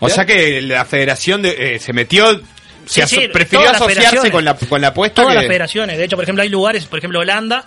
O 0.00 0.08
sea 0.08 0.24
que 0.26 0.60
la 0.62 0.84
federación 0.84 1.42
de- 1.42 1.76
eh, 1.76 1.78
se 1.78 1.92
metió, 1.92 2.30
se 2.34 2.42
Sí, 2.86 3.00
aso- 3.02 3.20
sí, 3.22 3.28
prefirió 3.28 3.70
asociarse 3.70 4.30
con 4.32 4.44
la, 4.44 4.54
con 4.54 4.80
la 4.80 4.88
apuesta 4.88 5.22
Todas 5.22 5.30
que- 5.30 5.34
las 5.36 5.46
federaciones. 5.46 5.96
De 5.96 6.04
hecho, 6.04 6.16
por 6.16 6.24
ejemplo, 6.24 6.42
hay 6.42 6.48
lugares, 6.48 6.84
por 6.86 6.98
ejemplo, 6.98 7.20
Holanda. 7.20 7.64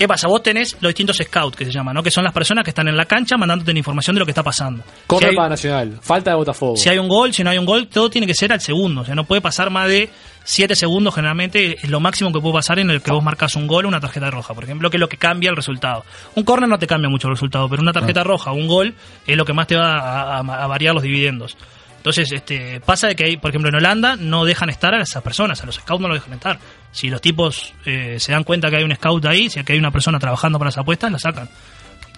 ¿Qué 0.00 0.08
pasa? 0.08 0.28
Vos 0.28 0.42
tenés 0.42 0.78
los 0.80 0.88
distintos 0.88 1.18
scouts 1.18 1.54
que 1.54 1.66
se 1.66 1.70
llaman, 1.70 1.94
¿no? 1.94 2.02
Que 2.02 2.10
son 2.10 2.24
las 2.24 2.32
personas 2.32 2.64
que 2.64 2.70
están 2.70 2.88
en 2.88 2.96
la 2.96 3.04
cancha 3.04 3.36
mandándote 3.36 3.74
la 3.74 3.80
información 3.80 4.14
de 4.16 4.20
lo 4.20 4.24
que 4.24 4.30
está 4.30 4.42
pasando. 4.42 4.82
Corre 5.06 5.28
Si 5.28 5.36
para 5.36 5.50
Nacional. 5.50 5.98
Falta 6.00 6.30
de 6.30 6.36
Botafogo. 6.36 6.74
si 6.76 6.88
hay 6.88 6.96
un 6.96 7.06
gol, 7.06 7.34
si 7.34 7.44
no 7.44 7.50
hay 7.50 7.58
un 7.58 7.66
gol, 7.66 7.86
todo 7.86 8.08
tiene 8.08 8.26
que 8.26 8.32
ser 8.34 8.50
al 8.50 8.62
segundo. 8.62 9.02
O 9.02 9.04
sea, 9.04 9.14
no 9.14 9.24
puede 9.24 9.42
pasar 9.42 9.68
más 9.68 9.88
de 9.88 10.08
7 10.44 10.74
segundos. 10.74 11.14
Generalmente 11.14 11.76
es 11.82 11.90
lo 11.90 12.00
máximo 12.00 12.32
que 12.32 12.40
puede 12.40 12.54
pasar 12.54 12.78
en 12.78 12.88
el 12.88 13.02
que 13.02 13.12
vos 13.12 13.22
marcas 13.22 13.56
un 13.56 13.66
gol 13.66 13.84
o 13.84 13.88
una 13.88 14.00
tarjeta 14.00 14.30
roja, 14.30 14.54
por 14.54 14.64
ejemplo, 14.64 14.88
que 14.88 14.96
es 14.96 15.00
lo 15.02 15.08
que 15.10 15.18
cambia 15.18 15.50
el 15.50 15.56
resultado. 15.56 16.02
Un 16.34 16.44
córner 16.44 16.70
no 16.70 16.78
te 16.78 16.86
cambia 16.86 17.10
mucho 17.10 17.28
el 17.28 17.34
resultado, 17.34 17.68
pero 17.68 17.82
una 17.82 17.92
tarjeta 17.92 18.24
roja 18.24 18.52
o 18.52 18.54
un 18.54 18.68
gol 18.68 18.94
es 19.26 19.36
lo 19.36 19.44
que 19.44 19.52
más 19.52 19.66
te 19.66 19.76
va 19.76 19.98
a, 19.98 20.38
a- 20.38 20.64
a 20.64 20.66
variar 20.66 20.94
los 20.94 21.02
dividendos. 21.02 21.58
Entonces, 22.00 22.32
este, 22.32 22.80
pasa 22.80 23.08
de 23.08 23.14
que, 23.14 23.24
hay, 23.24 23.36
por 23.36 23.50
ejemplo, 23.50 23.68
en 23.68 23.74
Holanda 23.74 24.16
no 24.16 24.46
dejan 24.46 24.70
estar 24.70 24.94
a 24.94 25.02
esas 25.02 25.22
personas, 25.22 25.62
a 25.62 25.66
los 25.66 25.74
scouts 25.74 26.00
no 26.00 26.08
los 26.08 26.16
dejan 26.16 26.32
estar. 26.32 26.58
Si 26.92 27.10
los 27.10 27.20
tipos 27.20 27.74
eh, 27.84 28.16
se 28.18 28.32
dan 28.32 28.42
cuenta 28.42 28.70
que 28.70 28.76
hay 28.76 28.84
un 28.84 28.94
scout 28.94 29.24
ahí, 29.26 29.50
si 29.50 29.62
que 29.62 29.74
hay 29.74 29.78
una 29.78 29.90
persona 29.90 30.18
trabajando 30.18 30.58
para 30.58 30.68
las 30.68 30.78
apuestas, 30.78 31.12
la 31.12 31.18
sacan. 31.18 31.48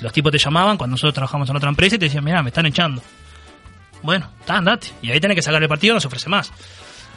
Los 0.00 0.12
tipos 0.12 0.30
te 0.30 0.38
llamaban 0.38 0.76
cuando 0.76 0.92
nosotros 0.94 1.14
trabajamos 1.14 1.50
en 1.50 1.56
otra 1.56 1.68
empresa 1.68 1.96
y 1.96 1.98
te 1.98 2.04
decían, 2.04 2.22
mira, 2.24 2.42
me 2.42 2.50
están 2.50 2.66
echando. 2.66 3.02
Bueno, 4.02 4.28
está, 4.40 4.58
andate. 4.58 4.88
Y 5.02 5.10
ahí 5.10 5.20
tenés 5.20 5.34
que 5.36 5.42
sacar 5.42 5.62
el 5.62 5.68
partido, 5.68 5.94
no 5.94 6.00
se 6.00 6.06
ofrece 6.06 6.28
más. 6.28 6.52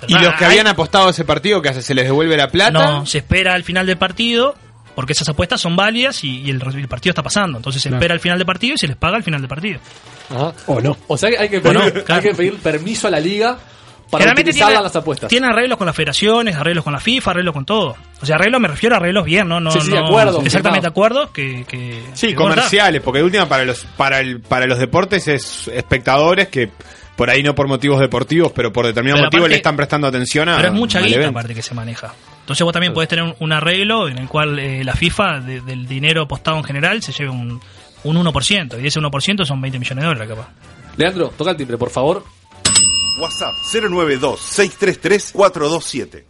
Y 0.07 0.13
los 0.13 0.33
que 0.35 0.45
Hay- 0.45 0.51
habían 0.51 0.67
apostado 0.67 1.09
ese 1.09 1.23
partido, 1.23 1.61
que 1.61 1.69
hace? 1.69 1.81
¿Se 1.81 1.93
les 1.95 2.05
devuelve 2.05 2.35
la 2.35 2.49
plata? 2.49 2.71
No, 2.71 3.05
se 3.05 3.19
espera 3.19 3.53
al 3.53 3.63
final 3.63 3.85
del 3.85 3.97
partido, 3.97 4.55
porque 4.95 5.13
esas 5.13 5.27
apuestas 5.29 5.59
son 5.61 5.75
válidas 5.75 6.23
y, 6.23 6.41
y 6.41 6.49
el, 6.49 6.61
el 6.75 6.87
partido 6.87 7.11
está 7.11 7.21
pasando. 7.23 7.57
Entonces 7.57 7.81
se 7.81 7.89
Claro. 7.89 7.99
espera 8.01 8.13
al 8.13 8.19
final 8.19 8.37
del 8.37 8.47
partido 8.47 8.75
y 8.75 8.77
se 8.77 8.87
les 8.87 8.95
paga 8.97 9.17
al 9.17 9.23
final 9.23 9.41
del 9.41 9.49
partido. 9.49 9.79
O 10.67 10.81
no. 10.81 10.97
O 11.07 11.17
sea 11.17 11.29
que 11.29 11.37
hay 11.37 11.49
que 11.49 11.59
pedir, 11.61 11.77
no, 11.77 11.83
hay 11.83 11.91
claro. 11.91 12.21
que 12.21 12.33
pedir 12.33 12.55
permiso 12.57 13.07
a 13.07 13.11
la 13.11 13.19
liga 13.19 13.57
para 14.09 14.21
Generalmente 14.23 14.51
utilizarla 14.51 14.67
tiene- 14.69 14.77
en 14.79 14.83
las 14.83 14.95
apuestas. 14.95 15.29
Tiene 15.29 15.47
arreglos 15.47 15.77
con 15.77 15.87
las 15.87 15.95
federaciones, 15.95 16.55
arreglos 16.55 16.83
con 16.83 16.93
la 16.93 16.99
FIFA, 16.99 17.31
arreglos 17.31 17.53
con 17.53 17.65
todo. 17.65 17.95
O 18.21 18.25
sea, 18.25 18.35
arreglos 18.35 18.61
me 18.61 18.67
refiero 18.67 18.95
a 18.95 18.99
arreglos 18.99 19.25
bien, 19.25 19.47
¿no? 19.47 19.59
no 19.59 19.71
Sí, 19.71 19.79
sí, 19.81 19.91
no- 19.91 20.05
acuerdos, 20.05 20.45
Exactamente, 20.45 20.87
acuerdos 20.87 21.29
que... 21.31 21.65
que 21.67 22.03
Sí, 22.13 22.27
que, 22.27 22.35
comerciales, 22.35 23.01
porque 23.01 23.19
de 23.19 23.25
última 23.25 23.47
para 23.47 23.65
los 23.65 23.83
para 23.97 24.19
el 24.19 24.39
para 24.41 24.65
los 24.67 24.77
deportes 24.79 25.27
es 25.27 25.67
espectadores 25.73 26.47
que 26.49 26.69
por 27.15 27.29
ahí 27.29 27.41
no 27.43 27.55
por 27.55 27.67
motivos 27.67 27.99
deportivos, 27.99 28.51
pero 28.55 28.71
por 28.73 28.85
determinado 28.85 29.17
Pero 29.17 29.27
motivo 29.27 29.43
aparte- 29.43 29.49
le 29.51 29.55
están 29.57 29.75
prestando 29.75 30.07
atención 30.07 30.49
a 30.49 30.57
Pero 30.57 30.67
es 30.69 30.73
mucha 30.73 31.01
guita 31.01 31.27
aparte 31.27 31.55
que 31.55 31.61
se 31.61 31.73
maneja. 31.73 32.13
Entonces 32.45 32.63
vos 32.63 32.73
también 32.73 32.93
podés 32.93 33.09
tener 33.09 33.25
un, 33.25 33.33
un 33.39 33.51
arreglo 33.51 34.07
en 34.07 34.19
el 34.19 34.27
cual 34.27 34.59
eh, 34.59 34.83
la 34.83 34.93
FIFA 34.93 35.39
de- 35.39 35.61
del 35.61 35.87
dinero 35.87 36.21
apostado 36.21 36.57
en 36.57 36.63
general 36.63 37.01
se 37.01 37.11
lleve 37.11 37.31
un, 37.31 37.59
un 38.03 38.15
1%. 38.17 38.81
Y 38.83 38.87
ese 38.87 38.99
1% 38.99 39.45
son 39.45 39.59
20 39.61 39.79
millones 39.79 40.03
de 40.03 40.07
dólares 40.07 40.29
capaz. 40.29 40.47
Leandro, 40.95 41.29
toca 41.37 41.51
el 41.51 41.57
timbre, 41.57 41.77
por 41.77 41.89
favor. 41.89 42.23
WhatsApp 43.19 43.53
092-633-427. 43.73 46.23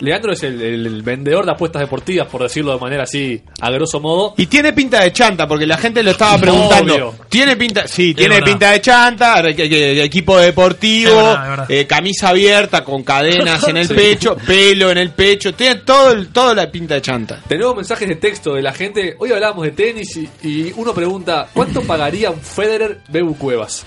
Leandro 0.00 0.32
es 0.32 0.42
el, 0.42 0.60
el- 0.60 0.86
el 0.86 1.02
vendedor 1.02 1.44
de 1.44 1.52
apuestas 1.52 1.80
deportivas, 1.82 2.26
por 2.28 2.42
decirlo 2.42 2.72
de 2.74 2.80
manera 2.80 3.02
así, 3.04 3.42
a 3.60 3.70
grosso 3.70 4.00
modo. 4.00 4.34
Y 4.38 4.46
tiene 4.46 4.72
pinta 4.72 5.00
de 5.02 5.12
chanta, 5.12 5.46
porque 5.46 5.66
la 5.66 5.76
gente 5.76 6.02
lo 6.02 6.10
estaba 6.12 6.38
preguntando. 6.38 6.94
Obvio. 6.94 7.14
Tiene 7.28 7.56
pinta, 7.56 7.86
sí, 7.86 8.10
Es 8.10 8.16
tiene 8.16 8.36
verdad. 8.36 8.46
pinta 8.50 8.70
de 8.72 8.80
chanta, 8.80 9.42
equipo 9.48 10.38
deportivo, 10.38 11.10
Es 11.10 11.16
verdad, 11.16 11.42
es 11.44 11.50
verdad. 11.50 11.70
eh, 11.70 11.86
camisa 11.86 12.28
abierta 12.30 12.82
con 12.84 13.02
cadenas 13.02 13.66
en 13.68 13.76
el 13.76 13.86
Sí. 13.88 13.94
pecho, 13.94 14.36
pelo 14.46 14.90
en 14.90 14.98
el 14.98 15.10
pecho, 15.10 15.52
tiene 15.54 15.76
todo 15.76 16.12
el, 16.12 16.28
toda 16.28 16.54
la 16.54 16.70
pinta 16.70 16.94
de 16.94 17.02
chanta. 17.02 17.40
Tenemos 17.46 17.76
mensajes 17.76 18.08
de 18.08 18.16
texto 18.16 18.54
de 18.54 18.62
la 18.62 18.72
gente. 18.72 19.14
Hoy 19.18 19.32
hablábamos 19.32 19.64
de 19.64 19.72
tenis 19.72 20.16
y, 20.16 20.28
y 20.42 20.72
uno 20.76 20.94
pregunta: 20.94 21.48
¿cuánto 21.52 21.82
pagaría 21.82 22.30
un 22.30 22.40
Federer 22.40 23.00
Bebu 23.08 23.36
Cuevas? 23.36 23.84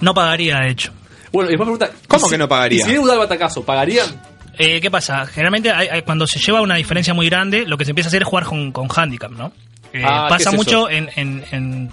No 0.00 0.14
pagaría, 0.14 0.58
de 0.60 0.70
hecho. 0.70 0.92
Bueno, 1.32 1.50
y 1.50 1.52
después 1.54 1.66
pregunta: 1.66 1.90
¿Cómo 2.06 2.26
¿y 2.26 2.30
que 2.30 2.38
no 2.38 2.48
pagaría? 2.48 2.78
¿Y 2.78 2.82
si 2.82 2.92
Bebu 2.92 3.06
da 3.06 3.14
el 3.14 3.18
batacazo, 3.18 3.64
pagarían? 3.64 4.35
Eh, 4.58 4.80
¿Qué 4.80 4.90
pasa? 4.90 5.26
Generalmente 5.26 5.70
hay- 5.70 5.88
hay- 5.88 6.02
cuando 6.02 6.26
se 6.26 6.38
lleva 6.38 6.60
una 6.60 6.76
diferencia 6.76 7.14
muy 7.14 7.28
grande, 7.28 7.64
lo 7.66 7.76
que 7.76 7.84
se 7.84 7.90
empieza 7.92 8.08
a 8.08 8.10
hacer 8.10 8.22
es 8.22 8.28
jugar 8.28 8.44
con, 8.44 8.72
con 8.72 8.88
handicap, 8.94 9.30
¿no? 9.30 9.52
Eh, 9.92 10.02
Ah, 10.04 10.26
¿qué 10.28 10.34
pasa 10.34 10.50
es 10.50 10.56
mucho 10.56 10.90
en, 10.90 11.08
en, 11.16 11.44
en, 11.52 11.90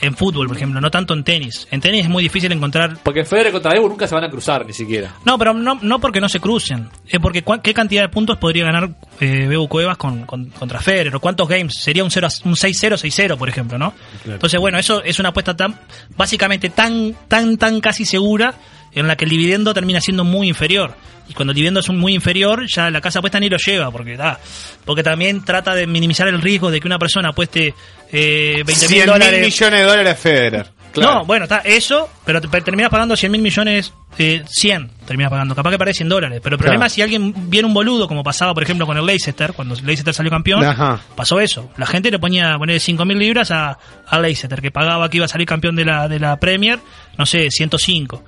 en 0.00 0.14
fútbol, 0.16 0.46
por 0.46 0.56
ejemplo, 0.56 0.80
no 0.80 0.90
tanto 0.90 1.14
en 1.14 1.24
tenis. 1.24 1.66
En 1.70 1.80
tenis 1.80 2.02
es 2.04 2.08
muy 2.08 2.22
difícil 2.22 2.50
encontrar... 2.52 2.96
Porque 3.02 3.24
Federer 3.24 3.52
contra 3.52 3.72
Bebu 3.72 3.88
nunca 3.88 4.06
se 4.06 4.14
van 4.14 4.24
a 4.24 4.30
cruzar, 4.30 4.64
ni 4.66 4.72
siquiera. 4.72 5.14
No, 5.24 5.36
pero 5.38 5.52
no, 5.52 5.78
no 5.82 5.98
porque 5.98 6.20
no 6.20 6.28
se 6.28 6.40
crucen, 6.40 6.88
es 7.08 7.20
porque 7.20 7.44
cua- 7.44 7.60
qué 7.60 7.74
cantidad 7.74 8.02
de 8.02 8.08
puntos 8.08 8.38
podría 8.38 8.64
ganar 8.64 8.90
eh, 9.20 9.46
Bebu 9.48 9.68
Cuevas 9.68 9.96
con, 9.98 10.24
con- 10.26 10.46
contra 10.50 10.80
Federer, 10.80 11.14
o 11.16 11.20
cuántos 11.20 11.48
games, 11.48 11.74
sería 11.74 12.04
un, 12.04 12.10
0 12.10 12.28
a- 12.28 12.48
un 12.48 12.54
6-0, 12.54 12.96
6-0, 12.96 13.36
por 13.36 13.48
ejemplo, 13.48 13.78
¿no? 13.78 13.92
Entonces, 14.26 14.58
bueno, 14.60 14.78
eso 14.78 15.02
es 15.02 15.18
una 15.18 15.30
apuesta 15.30 15.54
tan, 15.56 15.78
básicamente 16.16 16.70
tan, 16.70 17.14
tan, 17.28 17.56
tan 17.58 17.80
casi 17.80 18.04
segura, 18.04 18.54
en 18.94 19.06
la 19.06 19.16
que 19.16 19.24
el 19.24 19.30
dividendo 19.30 19.72
termina 19.74 20.00
siendo 20.00 20.24
muy 20.24 20.48
inferior. 20.48 20.94
Y 21.28 21.32
cuando 21.32 21.52
el 21.52 21.54
dividendo 21.56 21.80
es 21.80 21.88
muy 21.88 22.14
inferior, 22.14 22.64
ya 22.68 22.90
la 22.90 23.00
casa 23.00 23.18
apuesta 23.20 23.40
ni 23.40 23.48
lo 23.48 23.56
lleva, 23.56 23.90
porque 23.90 24.16
da, 24.16 24.38
porque 24.84 25.02
también 25.02 25.42
trata 25.44 25.74
de 25.74 25.86
minimizar 25.86 26.28
el 26.28 26.40
riesgo 26.42 26.70
de 26.70 26.80
que 26.80 26.86
una 26.86 26.98
persona 26.98 27.30
apueste 27.30 27.74
eh, 28.12 28.62
20 28.64 28.64
mil 28.66 28.76
100 28.76 28.90
mil 28.98 29.06
dólares. 29.06 29.40
millones 29.40 29.80
de 29.80 29.86
dólares 29.86 30.18
Federer. 30.18 30.66
No, 30.96 31.24
bueno, 31.24 31.44
está 31.46 31.58
eso, 31.58 32.08
pero 32.24 32.40
te- 32.40 32.60
terminas 32.60 32.88
pagando 32.88 33.16
100 33.16 33.32
mil 33.32 33.42
millones, 33.42 33.92
eh, 34.16 34.44
100 34.46 34.90
terminas 35.06 35.28
pagando. 35.30 35.56
Capaz 35.56 35.70
que 35.72 35.78
perdés 35.78 35.96
100 35.96 36.08
dólares. 36.08 36.40
Pero 36.40 36.54
el 36.54 36.58
problema 36.58 36.82
Claro. 36.82 36.86
es 36.86 36.92
si 36.92 37.02
alguien 37.02 37.50
viene 37.50 37.66
un 37.66 37.74
boludo, 37.74 38.06
como 38.06 38.22
pasaba, 38.22 38.54
por 38.54 38.62
ejemplo, 38.62 38.86
con 38.86 38.96
el 38.96 39.04
Leicester, 39.04 39.54
cuando 39.54 39.74
Leicester 39.74 40.14
salió 40.14 40.30
campeón, 40.30 40.62
Ajá. 40.64 41.00
pasó 41.16 41.40
eso. 41.40 41.68
La 41.78 41.86
gente 41.86 42.12
le 42.12 42.20
ponía 42.20 42.56
poner 42.58 42.78
5 42.78 43.04
mil 43.06 43.18
libras 43.18 43.50
a, 43.50 43.76
a 44.06 44.20
Leicester, 44.20 44.60
que 44.60 44.70
pagaba 44.70 45.08
que 45.10 45.16
iba 45.16 45.24
a 45.26 45.28
salir 45.28 45.48
campeón 45.48 45.74
de 45.74 45.84
la, 45.84 46.06
de 46.06 46.20
la 46.20 46.36
Premier, 46.38 46.78
no 47.18 47.26
sé, 47.26 47.50
105. 47.50 48.22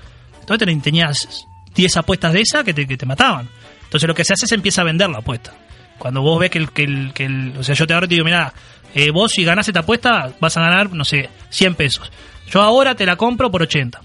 Entonces 0.46 0.66
ten- 0.66 0.80
tenías 0.80 1.46
10 1.74 1.96
apuestas 1.96 2.32
de 2.32 2.40
esa 2.40 2.62
que 2.64 2.72
te, 2.72 2.86
que 2.86 2.96
te 2.96 3.04
mataban. 3.06 3.48
Entonces 3.84 4.06
lo 4.08 4.14
que 4.14 4.24
se 4.24 4.32
hace 4.34 4.46
es 4.46 4.52
empieza 4.52 4.82
a 4.82 4.84
vender 4.84 5.10
la 5.10 5.18
apuesta. 5.18 5.52
Cuando 5.98 6.22
vos 6.22 6.38
ves 6.38 6.50
que 6.50 6.58
el, 6.58 6.70
que 6.70 6.84
el, 6.84 7.12
que 7.12 7.24
el- 7.24 7.54
o 7.58 7.62
sea, 7.64 7.74
yo 7.74 7.86
te 7.86 7.94
y 7.94 8.00
te 8.00 8.06
digo, 8.06 8.24
mira, 8.24 8.52
eh, 8.94 9.10
vos 9.10 9.32
si 9.32 9.44
ganás 9.44 9.66
esta 9.68 9.80
apuesta 9.80 10.30
vas 10.40 10.56
a 10.56 10.60
ganar, 10.60 10.92
no 10.92 11.04
sé, 11.04 11.28
100 11.50 11.74
pesos. 11.74 12.10
Yo 12.50 12.62
ahora 12.62 12.94
te 12.94 13.04
la 13.06 13.16
compro 13.16 13.50
por 13.50 13.62
80. 13.62 14.00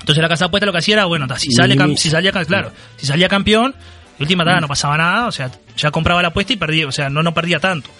Entonces 0.00 0.22
la 0.22 0.28
casa 0.28 0.46
apuesta 0.46 0.64
lo 0.66 0.72
que 0.72 0.78
hacía 0.78 0.94
era, 0.94 1.04
bueno, 1.04 1.26
si, 1.38 1.50
sale 1.52 1.74
si 1.96 2.08
salía, 2.10 2.32
claro, 2.32 2.72
si 2.96 3.06
salía 3.06 3.28
campeón, 3.28 3.74
última 4.18 4.44
tada 4.44 4.60
no 4.60 4.68
pasaba 4.68 4.96
nada, 4.96 5.26
o 5.26 5.32
sea, 5.32 5.50
ya 5.76 5.90
compraba 5.90 6.22
la 6.22 6.28
apuesta 6.28 6.52
y 6.52 6.56
perdía, 6.56 6.86
o 6.86 6.92
sea, 6.92 7.10
no, 7.10 7.22
no 7.22 7.34
perdía 7.34 7.58
tanto. 7.60 7.90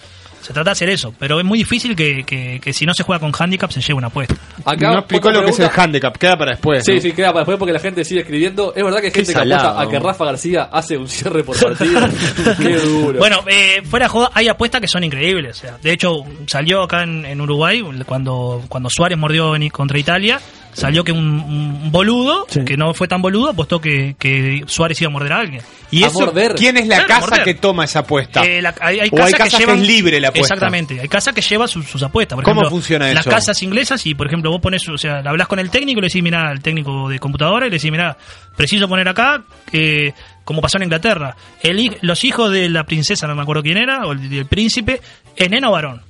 Se 0.41 0.53
trata 0.53 0.69
de 0.69 0.71
hacer 0.71 0.89
eso, 0.89 1.13
pero 1.19 1.39
es 1.39 1.45
muy 1.45 1.59
difícil 1.59 1.95
que, 1.95 2.23
que, 2.23 2.59
que 2.61 2.73
si 2.73 2.85
no 2.85 2.93
se 2.93 3.03
juega 3.03 3.19
con 3.19 3.31
handicap 3.37 3.71
se 3.71 3.81
lleve 3.81 3.95
una 3.95 4.07
apuesta. 4.07 4.35
Acá, 4.65 4.91
no 4.93 4.99
explicó 4.99 5.31
lo 5.31 5.43
que 5.43 5.51
es 5.51 5.59
el 5.59 5.69
handicap, 5.75 6.17
queda 6.17 6.37
para 6.37 6.51
después. 6.51 6.83
Sí, 6.85 6.95
¿no? 6.95 7.01
sí, 7.01 7.11
queda 7.11 7.27
para 7.27 7.39
después 7.41 7.57
porque 7.57 7.73
la 7.73 7.79
gente 7.79 8.03
sigue 8.05 8.21
escribiendo. 8.21 8.73
Es 8.75 8.83
verdad 8.83 8.99
que 8.99 9.07
hay 9.07 9.13
gente 9.13 9.33
que 9.33 9.39
apuesta 9.39 9.81
a 9.81 9.89
que 9.89 9.99
Rafa 9.99 10.25
García 10.25 10.69
hace 10.71 10.97
un 10.97 11.07
cierre 11.07 11.43
por 11.43 11.59
partido. 11.59 12.01
Qué 12.57 12.77
duro. 12.79 13.19
Bueno, 13.19 13.43
eh, 13.47 13.81
fuera 13.83 14.05
de 14.05 14.09
joda, 14.09 14.31
hay 14.33 14.47
apuestas 14.47 14.81
que 14.81 14.87
son 14.87 15.03
increíbles. 15.03 15.57
O 15.57 15.61
sea, 15.61 15.77
de 15.81 15.91
hecho, 15.91 16.23
salió 16.47 16.83
acá 16.83 17.03
en, 17.03 17.25
en 17.25 17.41
Uruguay, 17.41 17.83
cuando, 18.05 18.63
cuando 18.69 18.89
Suárez 18.89 19.17
mordió 19.17 19.55
en- 19.55 19.69
contra 19.69 19.97
Italia, 19.99 20.39
salió 20.79 21.03
que 21.03 21.11
un, 21.11 21.27
un 21.39 21.91
boludo, 21.91 22.45
que 22.65 22.77
no 22.77 22.93
fue 22.93 23.07
tan 23.07 23.21
boludo, 23.21 23.49
apostó 23.49 23.79
que, 23.81 24.15
que 24.17 24.63
Suárez 24.67 24.99
iba 25.01 25.09
a 25.09 25.11
morder 25.11 25.33
a 25.33 25.39
alguien. 25.39 25.61
¿Y 25.91 26.03
eso, 26.03 26.31
quién 26.55 26.77
es 26.77 26.87
la 26.87 26.97
Claro, 27.05 27.07
casa 27.07 27.21
morder. 27.21 27.43
que 27.43 27.53
toma 27.55 27.83
esa 27.85 27.99
apuesta? 27.99 28.43
Eh, 28.45 28.61
la- 28.61 28.75
hay, 28.79 28.99
hay 28.99 29.09
o 29.11 29.15
casas 29.15 29.33
hay 29.33 29.37
casas 29.39 29.53
que, 29.59 29.65
llevan- 29.65 29.81
es 29.81 29.87
libre 29.87 30.19
la 30.19 30.29
apuesta. 30.29 30.53
Exactamente, 30.55 30.99
hay 31.01 31.07
casas 31.07 31.33
que 31.33 31.41
llevan 31.41 31.67
sus, 31.67 31.85
sus 31.87 32.01
apuestas. 32.03 32.35
Por 32.35 32.43
¿Cómo 32.45 32.61
ejemplo, 32.61 32.69
funciona 32.69 33.07
Las 33.11 33.21
eso? 33.25 33.29
casas 33.29 33.61
inglesas, 33.63 34.05
y 34.05 34.13
por 34.15 34.27
ejemplo 34.27 34.51
vos 34.51 34.61
pones, 34.61 34.87
o 34.87 34.97
sea, 34.97 35.17
hablas 35.25 35.47
con 35.47 35.59
el 35.59 35.69
técnico 35.69 35.99
y 35.99 36.01
le 36.01 36.07
decís, 36.07 36.23
mira, 36.23 36.49
al 36.49 36.61
técnico 36.61 37.09
de 37.09 37.19
computadora, 37.19 37.65
y 37.67 37.69
le 37.69 37.75
decís, 37.77 37.91
mira, 37.91 38.17
preciso 38.55 38.87
poner 38.87 39.07
acá, 39.09 39.43
eh, 39.73 40.13
como 40.43 40.61
pasó 40.61 40.77
en 40.77 40.83
Inglaterra, 40.83 41.35
el, 41.61 41.97
los 42.01 42.23
hijos 42.23 42.51
de 42.51 42.69
la 42.69 42.83
princesa, 42.85 43.27
no 43.27 43.35
me 43.35 43.41
acuerdo 43.41 43.63
quién 43.63 43.77
era, 43.77 44.05
o 44.05 44.11
el, 44.13 44.29
del 44.29 44.45
príncipe, 44.45 45.01
es 45.35 45.49
nena 45.49 45.69
o 45.69 45.71
varón. 45.73 46.01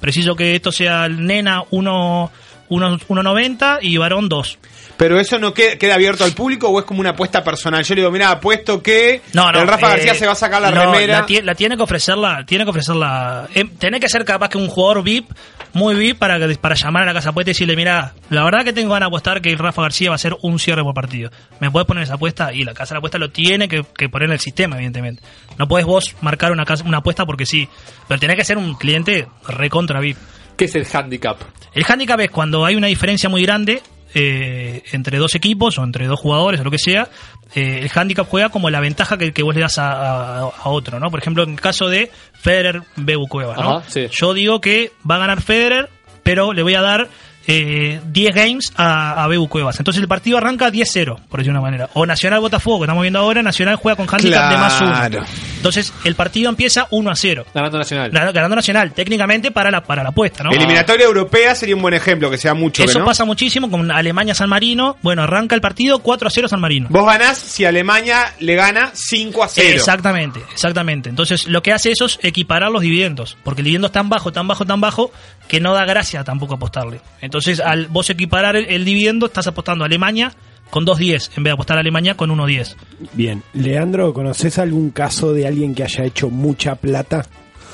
Preciso 0.00 0.36
que 0.36 0.54
esto 0.54 0.70
sea 0.70 1.06
el 1.06 1.26
nena 1.26 1.62
1 1.62 1.68
uno- 1.70 2.30
1.90 2.68 3.78
y 3.82 3.96
varón 3.96 4.28
2. 4.28 4.58
Pero 4.96 5.20
eso 5.20 5.38
no 5.38 5.54
queda, 5.54 5.76
queda 5.76 5.94
abierto 5.94 6.24
al 6.24 6.32
público 6.32 6.68
o 6.68 6.78
es 6.80 6.84
como 6.84 7.00
una 7.00 7.10
apuesta 7.10 7.44
personal. 7.44 7.84
Yo 7.84 7.94
le 7.94 8.00
digo, 8.00 8.10
mira, 8.10 8.30
apuesto 8.30 8.82
que 8.82 9.22
No, 9.32 9.52
no, 9.52 9.60
el 9.60 9.68
Rafa 9.68 9.86
eh, 9.86 9.90
García 9.90 10.14
se 10.14 10.26
va 10.26 10.32
a 10.32 10.36
sacar 10.36 10.60
la 10.60 10.70
no, 10.72 10.92
remera. 10.92 11.20
La, 11.20 11.26
tie- 11.26 11.42
la 11.42 11.54
tiene 11.54 11.76
que 11.76 11.82
ofrecerla, 11.84 12.44
tiene 12.44 12.64
que 12.64 12.70
ofrecerla. 12.70 13.46
Eh, 13.54 13.64
tiene 13.78 14.00
que 14.00 14.08
ser 14.08 14.24
capaz 14.24 14.48
que 14.48 14.58
un 14.58 14.66
jugador 14.68 15.04
VIP, 15.04 15.30
muy 15.72 15.94
VIP, 15.94 16.18
para, 16.18 16.38
para 16.60 16.74
llamar 16.74 17.04
a 17.04 17.06
la 17.06 17.14
casa 17.14 17.30
apuesta 17.30 17.50
y 17.50 17.54
decirle, 17.54 17.76
mira, 17.76 18.14
la 18.30 18.42
verdad 18.42 18.64
que 18.64 18.72
tengo 18.72 18.92
ganas 18.92 19.06
de 19.06 19.10
apostar 19.10 19.40
que 19.40 19.50
el 19.50 19.58
Rafa 19.58 19.82
García 19.82 20.10
va 20.10 20.14
a 20.14 20.16
hacer 20.16 20.36
un 20.42 20.58
cierre 20.58 20.82
por 20.82 20.94
partido. 20.94 21.30
¿Me 21.60 21.70
puedes 21.70 21.86
poner 21.86 22.02
esa 22.02 22.14
apuesta? 22.14 22.52
Y 22.52 22.64
la 22.64 22.74
casa 22.74 22.94
de 22.94 22.98
apuesta 22.98 23.18
lo 23.18 23.30
tiene 23.30 23.68
que, 23.68 23.84
que 23.96 24.08
poner 24.08 24.26
en 24.28 24.32
el 24.32 24.40
sistema, 24.40 24.74
evidentemente. 24.76 25.22
No 25.58 25.68
puedes 25.68 25.86
vos 25.86 26.16
marcar 26.22 26.50
una, 26.50 26.64
casa- 26.64 26.82
una 26.84 26.98
apuesta 26.98 27.24
porque 27.24 27.46
sí. 27.46 27.68
Pero 28.08 28.18
tiene 28.18 28.34
que 28.34 28.44
ser 28.44 28.58
un 28.58 28.74
cliente 28.74 29.28
recontra 29.46 30.00
VIP. 30.00 30.16
¿Qué 30.58 30.66
es 30.66 30.74
el 30.74 30.86
handicap? 30.92 31.38
El 31.72 31.84
handicap 31.88 32.20
es 32.20 32.30
cuando 32.30 32.66
hay 32.66 32.76
una 32.76 32.88
diferencia 32.88 33.28
muy 33.30 33.42
grande 33.42 33.80
eh, 34.14 34.82
entre 34.92 35.16
dos 35.18 35.34
equipos 35.34 35.78
o 35.78 35.84
entre 35.84 36.06
dos 36.06 36.18
jugadores 36.20 36.60
o 36.60 36.64
lo 36.64 36.70
que 36.70 36.78
sea. 36.78 37.08
eh, 37.54 37.80
el 37.82 37.90
handicap 37.94 38.26
juega 38.28 38.48
como 38.50 38.68
la 38.68 38.80
ventaja 38.80 39.16
que, 39.16 39.32
que 39.32 39.42
vos 39.42 39.54
le 39.54 39.60
das 39.62 39.78
a, 39.78 39.92
a- 39.92 40.40
a 40.48 40.68
otro, 40.68 40.98
¿no? 41.00 41.10
Por 41.10 41.20
ejemplo, 41.20 41.42
en 41.44 41.50
el 41.50 41.60
caso 41.60 41.88
de 41.88 42.10
Federer, 42.34 42.82
Bebu 42.96 43.26
Cuevas, 43.28 43.56
¿no? 43.58 43.78
Ajá, 43.78 43.84
sí. 43.88 44.06
Yo 44.10 44.34
digo 44.34 44.60
que 44.60 44.92
va 45.08 45.14
a 45.16 45.18
ganar 45.18 45.40
Federer, 45.40 45.88
pero 46.22 46.52
le 46.52 46.62
voy 46.62 46.74
a 46.74 46.80
dar 46.82 47.08
eh, 47.46 48.00
10 48.04 48.34
games 48.34 48.72
a, 48.76 49.22
a 49.24 49.26
Bebu 49.28 49.48
Cuevas. 49.48 49.78
Entonces 49.78 50.02
el 50.02 50.08
partido 50.08 50.36
arranca 50.36 50.70
10-0, 50.70 51.26
por 51.28 51.40
decir 51.40 51.52
de 51.52 51.58
una 51.58 51.62
manera. 51.62 51.88
O 51.94 52.04
Nacional 52.04 52.40
Botafogo, 52.40 52.80
que 52.80 52.84
estamos 52.84 53.00
viendo 53.02 53.18
ahora, 53.20 53.42
Nacional 53.42 53.76
juega 53.76 53.96
con 53.96 54.06
handicap 54.10 54.50
de 54.50 54.56
más 54.58 54.78
Claro. 54.78 55.24
1. 55.58 55.68
Entonces 55.68 55.92
el 56.04 56.14
partido 56.14 56.48
empieza 56.48 56.86
1 56.90 57.10
a 57.10 57.16
0. 57.16 57.46
Ganando 57.54 57.78
Nacional. 57.78 58.10
Ganando 58.10 58.56
Nacional, 58.56 58.92
técnicamente 58.92 59.50
para 59.50 59.70
la, 59.70 59.82
para 59.82 60.02
la 60.02 60.10
apuesta, 60.10 60.44
¿no? 60.44 60.50
Eliminatoria 60.50 61.06
europea 61.06 61.54
sería 61.54 61.76
un 61.76 61.82
buen 61.82 61.94
ejemplo, 61.94 62.30
que 62.30 62.38
sea 62.38 62.54
mucho. 62.54 62.82
Eso 62.82 62.98
¿no? 63.00 63.04
pasa 63.04 63.24
muchísimo 63.24 63.70
con 63.70 63.90
Alemania-San 63.90 64.48
Marino. 64.48 64.96
Bueno, 65.02 65.22
arranca 65.22 65.54
el 65.54 65.60
partido 65.60 66.00
4 66.00 66.28
a 66.28 66.30
0 66.30 66.48
San 66.48 66.60
Marino. 66.60 66.88
Vos 66.90 67.06
ganás 67.06 67.38
si 67.38 67.64
Alemania 67.64 68.32
le 68.40 68.54
gana 68.54 68.90
5 68.94 69.44
a 69.44 69.48
0. 69.48 69.68
Exactamente, 69.74 70.40
exactamente. 70.52 71.08
Entonces, 71.08 71.46
lo 71.46 71.62
que 71.62 71.72
hace 71.72 71.90
eso 71.90 72.06
es 72.06 72.18
equiparar 72.22 72.70
los 72.70 72.82
dividendos, 72.82 73.36
porque 73.44 73.60
el 73.60 73.66
dividendo 73.66 73.88
es 73.88 73.92
tan 73.92 74.08
bajo, 74.08 74.32
tan 74.32 74.48
bajo, 74.48 74.64
tan 74.64 74.80
bajo, 74.80 75.10
que 75.48 75.60
no 75.60 75.74
da 75.74 75.84
gracia 75.84 76.24
tampoco 76.24 76.54
apostarle. 76.54 77.00
Entonces, 77.20 77.60
al 77.60 77.86
vos 77.86 78.08
equiparar 78.10 78.56
el, 78.56 78.66
el 78.66 78.84
dividendo, 78.84 79.26
estás 79.26 79.46
apostando 79.46 79.84
a 79.84 79.86
Alemania 79.86 80.32
con 80.70 80.84
2.10, 80.86 81.30
en 81.36 81.42
vez 81.44 81.50
de 81.50 81.54
apostar 81.54 81.76
a 81.76 81.80
Alemania 81.80 82.14
con 82.16 82.30
1.10. 82.30 82.74
Bien. 83.14 83.42
Leandro, 83.54 84.12
¿conoces 84.12 84.58
algún 84.58 84.90
caso 84.90 85.32
de 85.32 85.46
alguien 85.46 85.74
que 85.74 85.84
haya 85.84 86.04
hecho 86.04 86.28
mucha 86.30 86.74
plata? 86.76 87.26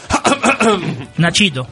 Nachito, 1.18 1.66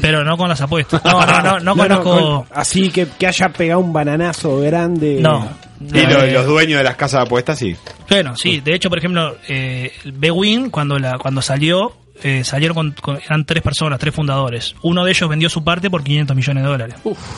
pero 0.00 0.24
no 0.24 0.36
con 0.36 0.48
las 0.48 0.60
apuestas. 0.60 1.02
No, 1.04 1.24
no, 1.26 1.40
no, 1.42 1.60
no, 1.60 1.76
conozco... 1.76 2.44
con- 2.46 2.58
así 2.58 2.90
que, 2.90 3.06
que 3.18 3.26
haya 3.26 3.48
pegado 3.50 3.80
un 3.80 3.92
bananazo 3.92 4.58
grande. 4.60 5.18
No. 5.20 5.48
Y 5.80 6.00
lo- 6.06 6.22
Eh, 6.22 6.32
los 6.32 6.46
dueños 6.46 6.78
de 6.78 6.84
las 6.84 6.96
casas 6.96 7.20
de 7.20 7.26
apuestas, 7.26 7.58
sí. 7.58 7.76
Bueno, 8.08 8.36
sí, 8.36 8.60
de 8.60 8.74
hecho, 8.74 8.88
por 8.88 8.98
ejemplo, 8.98 9.36
eh, 9.48 9.92
Bewin, 10.04 10.70
cuando, 10.70 10.98
la, 10.98 11.18
cuando 11.18 11.42
salió, 11.42 11.94
eh, 12.22 12.44
salieron 12.44 12.74
con, 12.74 12.92
con- 12.92 13.18
eran 13.24 13.44
tres 13.44 13.62
personas, 13.62 13.98
tres 13.98 14.14
fundadores. 14.14 14.74
Uno 14.82 15.04
de 15.04 15.10
ellos 15.10 15.28
vendió 15.28 15.48
su 15.48 15.62
parte 15.64 15.90
por 15.90 16.02
500 16.04 16.36
millones 16.36 16.62
de 16.62 16.68
dólares. 16.68 16.94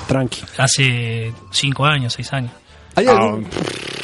Tranqui. 0.06 0.42
Hace 0.58 1.32
cinco 1.50 1.86
años, 1.86 2.12
seis 2.12 2.32
años. 2.32 2.52
¿Hay 2.96 3.06
algún, 3.06 3.46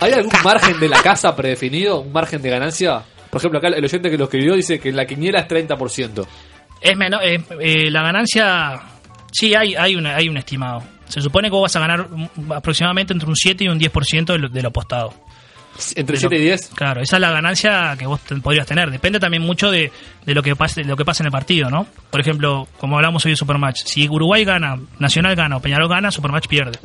¿Hay 0.01 0.13
algún 0.13 0.33
margen 0.45 0.79
de 0.79 0.89
la 0.89 1.03
casa 1.03 1.35
predefinido? 1.35 2.01
¿Un 2.01 2.13
margen 2.13 2.41
de 2.43 2.51
ganancia? 2.51 3.03
Por 3.31 3.41
ejemplo, 3.41 3.59
acá 3.59 3.69
el 3.69 3.85
oyente 3.85 4.11
que 4.11 4.19
lo 4.19 4.25
escribió 4.25 4.55
dice 4.55 4.79
que 4.79 4.91
en 4.91 4.97
la 4.97 5.07
quiniela 5.07 5.41
es 5.41 5.49
30%. 5.49 6.27
Es 6.81 6.97
menor, 6.97 7.23
eh, 7.25 7.41
eh, 7.61 7.91
la 7.91 8.03
ganancia, 8.03 8.81
sí, 9.33 9.55
hay, 9.55 9.75
hay, 9.75 9.97
una, 9.97 10.17
hay 10.17 10.29
un 10.29 10.37
estimado. 10.37 10.83
Se 11.09 11.21
supone 11.21 11.49
que 11.49 11.53
vos 11.53 11.63
vas 11.63 11.77
a 11.77 11.81
ganar 11.81 12.07
aproximadamente 12.55 13.13
entre 13.13 13.29
un 13.29 13.37
7 13.37 13.65
y 13.65 13.69
un 13.69 13.79
10% 13.79 14.25
de 14.27 14.39
lo, 14.39 14.49
de 14.49 14.63
lo 14.63 14.69
apostado. 14.69 15.15
¿Entre 15.95 16.15
De 16.17 16.21
7 16.21 16.35
lo- 16.35 16.41
y 16.41 16.45
10? 16.45 16.71
Claro, 16.75 17.01
esa 17.01 17.17
es 17.17 17.21
la 17.21 17.31
ganancia 17.31 17.97
que 17.99 18.07
vos 18.07 18.21
te- 18.21 18.35
podrías 18.37 18.67
tener. 18.67 18.91
Depende 18.91 19.19
también 19.19 19.43
mucho 19.43 19.71
de, 19.71 19.91
de 20.27 20.35
lo 20.35 20.43
que 20.43 20.55
pase 20.57 20.83
de 20.83 20.89
lo 20.89 20.97
que 20.97 21.05
pase 21.05 21.23
en 21.23 21.27
el 21.29 21.33
partido, 21.33 21.71
¿no? 21.71 21.87
Por 22.11 22.21
ejemplo, 22.21 22.69
como 22.79 22.97
hablamos 22.97 23.25
hoy 23.25 23.31
de 23.33 23.37
Supermatch, 23.37 23.85
si 23.85 24.07
Uruguay 24.09 24.45
gana, 24.45 24.79
Nacional 24.99 25.35
gana 25.37 25.57
o 25.57 25.61
Peñarol 25.63 25.89
gana, 25.89 26.11
Supermatch 26.11 26.47
pierde. 26.49 26.79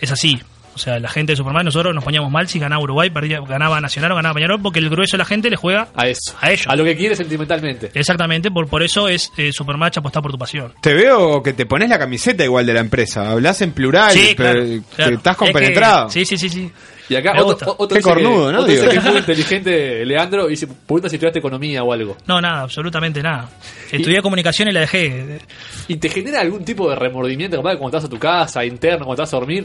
Es 0.00 0.12
así. 0.12 0.38
O 0.76 0.78
sea, 0.78 1.00
la 1.00 1.08
gente 1.08 1.32
de 1.32 1.36
Supermatch, 1.36 1.64
nosotros 1.64 1.94
nos 1.94 2.04
poníamos 2.04 2.30
mal 2.30 2.46
si 2.48 2.58
ganaba 2.58 2.82
Uruguay, 2.82 3.08
perdía- 3.08 3.40
ganaba 3.40 3.80
Nacional 3.80 4.12
o 4.12 4.14
ganaba 4.14 4.34
Peñarol, 4.34 4.60
porque 4.60 4.78
el 4.78 4.90
grueso 4.90 5.16
de 5.16 5.18
la 5.18 5.24
gente 5.24 5.48
le 5.48 5.56
juega 5.56 5.88
A 5.96 6.06
eso. 6.06 6.36
a 6.38 6.50
ellos. 6.52 6.66
A 6.68 6.76
lo 6.76 6.84
que 6.84 6.94
quiere 6.94 7.16
sentimentalmente. 7.16 7.90
Exactamente, 7.94 8.50
por, 8.50 8.68
por 8.68 8.82
eso 8.82 9.08
es 9.08 9.32
eh, 9.38 9.52
Supermatch 9.54 9.96
apostar 9.96 10.22
por 10.22 10.30
tu 10.32 10.38
pasión. 10.38 10.74
Te 10.82 10.92
veo 10.92 11.42
que 11.42 11.54
te 11.54 11.64
pones 11.64 11.88
la 11.88 11.98
camiseta 11.98 12.44
igual 12.44 12.66
de 12.66 12.74
la 12.74 12.80
empresa. 12.80 13.30
Hablas 13.30 13.62
en 13.62 13.72
plural, 13.72 14.12
Sí, 14.12 14.34
pero 14.36 14.52
claro, 14.52 14.66
que 14.66 14.80
claro. 14.96 15.16
estás 15.16 15.32
Es 15.32 15.38
que- 15.38 15.44
compenetrado. 15.46 16.10
sí, 16.10 16.24
sí, 16.26 16.36
sí, 16.36 16.48
sí. 16.50 16.70
Y 17.08 17.14
acá 17.14 17.32
Me 17.34 17.40
otro, 17.42 17.74
otro 17.78 17.88
Qué 17.88 17.94
dice 18.00 18.08
que- 18.10 18.14
cornudo, 18.22 18.50
¿no? 18.52 18.58
otro 18.58 18.70
dice 18.70 18.80
Digo. 18.82 18.92
que 18.92 18.98
es 18.98 19.04
muy 19.04 19.16
inteligente 19.18 20.04
Leandro 20.04 20.46
y 20.48 20.50
dice, 20.50 20.66
pregunta 20.66 21.08
si 21.08 21.14
estudiaste 21.16 21.38
economía 21.38 21.82
o 21.84 21.92
algo. 21.92 22.16
No, 22.26 22.40
nada, 22.40 22.62
absolutamente 22.62 23.22
nada. 23.22 23.48
Estudié 23.90 24.20
comunicación 24.20 24.68
y 24.68 24.72
la 24.72 24.80
dejé. 24.80 25.38
¿Y 25.88 25.96
te 25.96 26.08
genera 26.08 26.40
algún 26.40 26.64
tipo 26.64 26.90
de 26.90 26.96
remordimiento 26.96 27.56
capaz, 27.58 27.76
cuando 27.78 27.96
estás 27.96 28.04
a 28.04 28.10
tu 28.10 28.18
casa, 28.18 28.64
interno, 28.64 29.06
cuando 29.06 29.22
estás 29.22 29.32
a 29.32 29.38
dormir, 29.38 29.64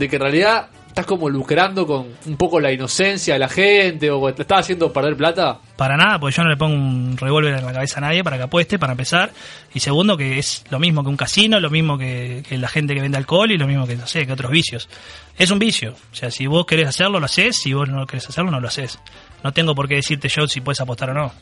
de 0.00 0.08
que 0.08 0.16
en 0.16 0.22
realidad 0.22 0.68
estás 0.88 1.04
como 1.04 1.28
lucrando 1.28 1.86
con 1.86 2.08
un 2.26 2.36
poco 2.36 2.58
la 2.58 2.72
inocencia 2.72 3.34
de 3.34 3.40
la 3.40 3.50
gente 3.50 4.10
o 4.10 4.32
te 4.32 4.42
estás 4.42 4.60
haciendo 4.60 4.90
perder 4.90 5.14
plata? 5.14 5.58
Para 5.76 5.96
nada, 5.96 6.18
porque 6.18 6.36
yo 6.36 6.42
no 6.42 6.48
le 6.48 6.56
pongo 6.56 6.74
un 6.74 7.18
revólver 7.18 7.54
en 7.54 7.66
la 7.66 7.72
cabeza 7.72 7.98
a 7.98 8.00
nadie 8.00 8.24
para 8.24 8.38
que 8.38 8.44
apueste, 8.44 8.78
para 8.78 8.92
empezar. 8.92 9.30
Y 9.74 9.80
segundo, 9.80 10.16
que 10.16 10.38
es 10.38 10.64
lo 10.70 10.78
mismo 10.78 11.02
que 11.02 11.10
un 11.10 11.18
casino, 11.18 11.60
lo 11.60 11.68
mismo 11.68 11.98
que, 11.98 12.42
la 12.50 12.68
gente 12.68 12.94
que 12.94 13.02
vende 13.02 13.18
alcohol 13.18 13.50
y 13.52 13.58
lo 13.58 13.66
mismo 13.66 13.86
que, 13.86 13.98
que 14.26 14.32
otros 14.32 14.50
vicios. 14.50 14.88
Es 15.36 15.50
un 15.50 15.58
vicio. 15.58 15.94
O 16.12 16.14
sea, 16.14 16.30
si 16.30 16.46
vos 16.46 16.64
querés 16.64 16.88
hacerlo, 16.88 17.20
lo 17.20 17.26
haces. 17.26 17.56
Si 17.56 17.74
vos 17.74 17.86
no 17.86 18.06
querés 18.06 18.26
hacerlo, 18.30 18.50
no 18.50 18.58
lo 18.58 18.68
haces. 18.68 18.98
No 19.44 19.52
tengo 19.52 19.74
por 19.74 19.86
qué 19.86 19.96
decirte 19.96 20.28
yo 20.28 20.48
si 20.48 20.62
puedes 20.62 20.80
apostar 20.80 21.10
o 21.10 21.14
no. 21.14 21.32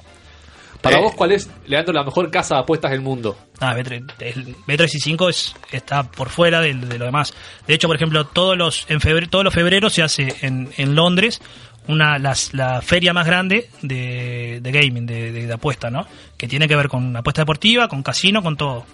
Para 0.83 0.99
Eh. 0.99 1.03
vos, 1.03 1.15
¿cuál 1.15 1.33
es, 1.33 1.51
Leandro, 1.67 1.93
la 1.93 2.05
mejor 2.05 2.31
casa 2.31 2.55
de 2.57 2.61
apuestas 2.61 2.91
del 2.93 3.01
mundo? 3.01 3.37
Ah, 3.61 3.75
B3, 3.75 4.05
el 4.21 4.55
B365 4.67 5.29
es, 5.29 5.55
está 5.73 6.05
por 6.05 6.29
fuera 6.29 6.61
de, 6.61 6.75
de 6.75 6.99
lo 6.99 7.05
demás. 7.07 7.35
De 7.67 7.75
hecho, 7.75 7.89
por 7.89 7.97
ejemplo, 7.97 8.27
todos 8.27 8.57
los 8.57 8.87
en 8.89 9.01
febrero, 9.01 9.29
todos 9.29 9.45
los 9.45 9.55
febreros 9.55 9.93
se 9.93 10.03
hace 10.03 10.37
en, 10.43 10.71
en 10.77 10.95
Londres 10.95 11.41
una 11.89 12.19
las, 12.19 12.53
la 12.53 12.83
feria 12.83 13.13
más 13.15 13.27
grande 13.27 13.71
de, 13.83 14.61
de 14.63 14.71
gaming, 14.73 15.07
de, 15.07 15.33
de, 15.33 15.47
de 15.47 15.53
apuesta, 15.53 15.91
¿no? 15.91 16.07
Que 16.37 16.47
tiene 16.47 16.69
que 16.69 16.77
ver 16.77 16.89
con 16.89 17.17
apuesta 17.17 17.43
deportiva, 17.43 17.89
con 17.89 18.03
casino, 18.03 18.43
con 18.43 18.57
todo. 18.57 18.85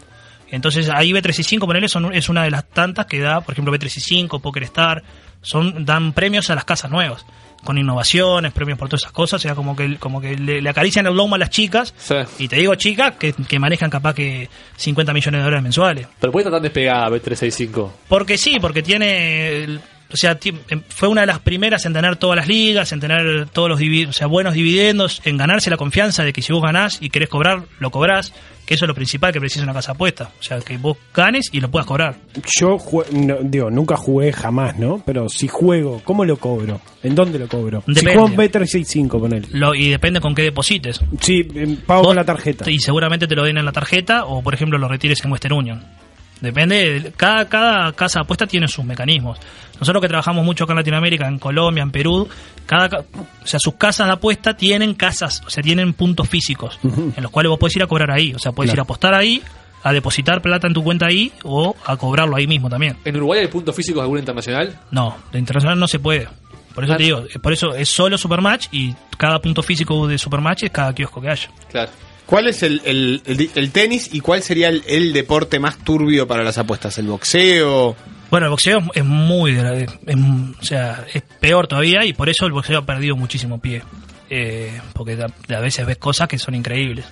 Entonces 0.51 0.89
ahí 0.89 1.11
B365, 1.13 1.67
ponele, 1.67 1.89
son, 1.89 2.15
es 2.15 2.29
una 2.29 2.45
de 2.45 2.51
las 2.53 2.69
tantas 2.69 3.07
que 3.07 3.19
da, 3.19 3.41
por 3.41 3.53
ejemplo, 3.53 3.75
B365, 3.75 4.41
Poker 4.41 4.63
Star, 4.63 5.03
son, 5.43 5.85
dan 5.85 6.13
premios 6.13 6.49
a 6.51 6.55
las 6.55 6.65
casas 6.65 6.91
nuevas, 6.91 7.27
con 7.65 7.79
innovaciones, 7.79 8.53
premios 8.53 8.79
por 8.79 8.89
todas 8.89 9.03
esas 9.03 9.13
cosas, 9.13 9.41
o 9.41 9.43
sea, 9.43 9.55
como 9.55 9.75
que, 9.75 9.97
como 9.97 10.21
que 10.21 10.37
le, 10.37 10.61
le 10.61 10.71
acarician 10.71 11.07
el 11.07 11.15
lomo 11.15 11.35
a 11.35 11.39
las 11.39 11.51
chicas, 11.51 11.95
y 12.39 12.49
te 12.49 12.57
digo 12.57 12.75
chicas 12.75 13.15
que, 13.19 13.33
que 13.33 13.59
manejan 13.59 13.91
capaz 13.91 14.15
que 14.15 14.49
50 14.77 15.13
millones 15.13 15.41
de 15.41 15.45
dólares 15.45 15.63
mensuales. 15.63 16.07
Pero 16.21 16.33
puede 16.33 16.43
estar 16.43 16.53
tan 16.53 16.63
despegada 16.63 17.09
B365. 17.09 17.91
Porque 18.09 18.39
sí, 18.39 18.59
porque 18.61 18.83
tiene. 18.83 19.81
O 20.15 20.17
sea, 20.17 20.39
em, 20.69 20.83
fue 20.89 21.09
una 21.09 21.23
de 21.23 21.27
las 21.27 21.41
primeras 21.41 21.85
en 21.87 21.93
tener 21.93 22.15
todas 22.17 22.37
las 22.37 22.47
ligas, 22.47 22.93
en 22.93 23.01
tener 23.01 23.49
todos 23.53 23.69
los 23.69 23.81
o 24.09 24.13
sea, 24.13 24.29
buenos 24.29 24.55
dividendos, 24.55 25.21
en 25.25 25.37
ganarse 25.37 25.71
la 25.71 25.77
confianza 25.77 26.23
de 26.23 26.33
que 26.33 26.41
si 26.41 26.53
vos 26.53 26.63
ganás 26.63 26.99
y 27.03 27.11
querés 27.11 27.29
cobrar, 27.29 27.65
lo 27.81 27.91
cobrás, 27.91 28.33
que 28.65 28.75
eso 28.75 28.85
es 28.85 28.89
lo 28.89 28.95
principal 28.95 29.33
que 29.33 29.41
precisa 29.41 29.65
una 29.65 29.75
casa 29.75 29.91
apuesta. 29.91 30.31
O 30.39 30.43
sea, 30.43 30.61
que 30.61 30.79
vos 30.79 30.97
ganes 31.13 31.51
y 31.51 31.61
lo 31.61 31.69
puedas 31.69 31.87
cobrar. 31.87 32.15
Yo 32.61 32.79
no, 33.11 33.39
digo, 33.43 33.71
nunca 33.71 33.97
jugué 33.97 34.33
jamás, 34.33 34.79
¿no? 34.79 35.03
Pero 35.05 35.29
si 35.29 35.49
juego, 35.49 36.01
¿cómo 36.05 36.25
lo 36.25 36.37
cobro? 36.37 36.81
¿En 37.03 37.17
dónde 37.17 37.41
lo 37.41 37.49
cobro? 37.49 37.83
Si 37.93 38.07
juego 38.07 38.29
en 38.29 38.37
B365, 38.37 39.19
ponele. 39.19 39.49
Lo, 39.51 39.75
y 39.75 39.91
depende 39.91 40.21
con 40.21 40.33
qué 40.33 40.43
deposites. 40.43 41.01
Sí, 41.21 41.45
em, 41.57 41.77
pago 41.77 42.05
con 42.05 42.17
la 42.17 42.25
tarjeta. 42.25 42.71
Y 42.71 42.79
seguramente 42.79 43.27
te 43.27 43.35
lo 43.35 43.43
den 43.43 43.59
en 43.59 43.65
la 43.65 43.73
tarjeta 43.73 44.27
o, 44.27 44.43
por 44.43 44.55
ejemplo, 44.55 44.79
lo 44.79 44.87
retires 44.87 45.25
en 45.25 45.33
Western 45.33 45.55
Union. 45.57 46.04
Depende, 46.41 47.01
de- 47.01 47.13
cada, 47.13 47.49
cada 47.49 47.93
casa 47.93 48.19
de 48.19 48.23
apuesta 48.25 48.47
tiene 48.47 48.69
sus 48.69 48.85
mecanismos. 48.85 49.39
Nosotros 49.81 50.01
que 50.03 50.09
trabajamos 50.09 50.45
mucho 50.45 50.65
acá 50.65 50.73
en 50.73 50.79
Latinoamérica, 50.79 51.27
en 51.27 51.39
Colombia, 51.39 51.83
en 51.83 51.91
Perú, 51.91 52.29
cada, 52.67 52.89
ca- 52.89 53.05
o 53.43 53.47
sea, 53.47 53.59
sus 53.59 53.75
casas 53.75 54.07
de 54.07 54.13
apuesta 54.13 54.55
tienen 54.57 54.95
casas, 54.95 55.43
o 55.47 55.51
sea, 55.51 55.63
tienen 55.63 55.95
puntos 55.95 56.29
físicos 56.29 56.79
en 56.83 57.23
los 57.23 57.31
cuales 57.31 57.51
vos 57.51 57.59
podés 57.59 57.77
ir 57.77 57.83
a 57.83 57.87
cobrar 57.87 58.11
ahí. 58.11 58.33
O 58.35 58.39
sea, 58.39 58.53
puedes 58.53 58.69
Claro. 58.71 58.77
ir 58.77 58.81
a 58.81 58.83
apostar 58.85 59.15
ahí, 59.15 59.43
a 59.83 59.93
depositar 59.93 60.41
plata 60.43 60.67
en 60.67 60.75
tu 60.75 60.83
cuenta 60.85 61.07
ahí 61.07 61.33
o 61.43 61.75
a 61.87 61.97
cobrarlo 61.97 62.37
ahí 62.37 62.47
mismo 62.47 62.69
también. 62.69 62.97
¿En 63.05 63.17
Uruguay 63.17 63.41
hay 63.41 63.49
puntos 63.49 63.75
físicos 63.75 63.97
de 64.01 64.03
alguna 64.03 64.21
internacional? 64.21 64.79
No, 64.91 65.17
de 65.33 65.39
internacional 65.39 65.79
no 65.79 65.89
se 65.89 65.99
puede. 65.99 66.29
Por 66.75 66.85
eso 66.85 66.97
te 66.97 67.03
digo, 67.05 67.25
por 67.41 67.53
eso 67.53 67.75
es 67.75 67.89
solo 67.89 68.19
Supermatch 68.19 68.67
y 68.73 68.95
cada 69.17 69.41
punto 69.41 69.63
físico 69.63 70.07
de 70.09 70.19
Supermatch 70.19 70.65
es 70.65 70.71
cada 70.73 70.93
kiosco 70.93 71.21
que 71.21 71.31
haya. 71.31 71.49
Claro. 71.71 71.91
¿Cuál 72.27 72.49
es 72.49 72.63
el, 72.63 72.81
el- 72.85 73.23
el- 73.55 73.71
tenis 73.71 74.09
y 74.13 74.21
cuál 74.21 74.43
sería 74.43 74.69
el, 74.69 75.13
deporte 75.13 75.59
más 75.61 75.79
turbio 75.79 76.27
para 76.27 76.43
las 76.43 76.57
apuestas? 76.59 76.97
¿El 76.99 77.07
boxeo? 77.07 77.97
Bueno, 78.31 78.47
el 78.47 78.51
boxeo 78.51 78.81
es- 78.95 79.05
muy, 79.05 79.57
o 79.59 80.65
sea, 80.65 81.05
es 81.13 81.23
peor 81.41 81.67
todavía 81.67 82.05
y 82.05 82.13
por 82.15 82.29
eso 82.29 82.47
el 82.47 82.53
boxeo 82.53 82.79
ha 82.79 82.87
perdido 82.87 83.15
muchísimo 83.17 83.61
pie. 83.61 83.83
Eh, 84.31 84.81
porque 84.95 85.19
a 85.55 85.61
veces 85.61 85.87
ves 85.87 85.99
cosas 85.99 86.27
que 86.29 86.39
son 86.39 86.55
increíbles. 86.55 87.05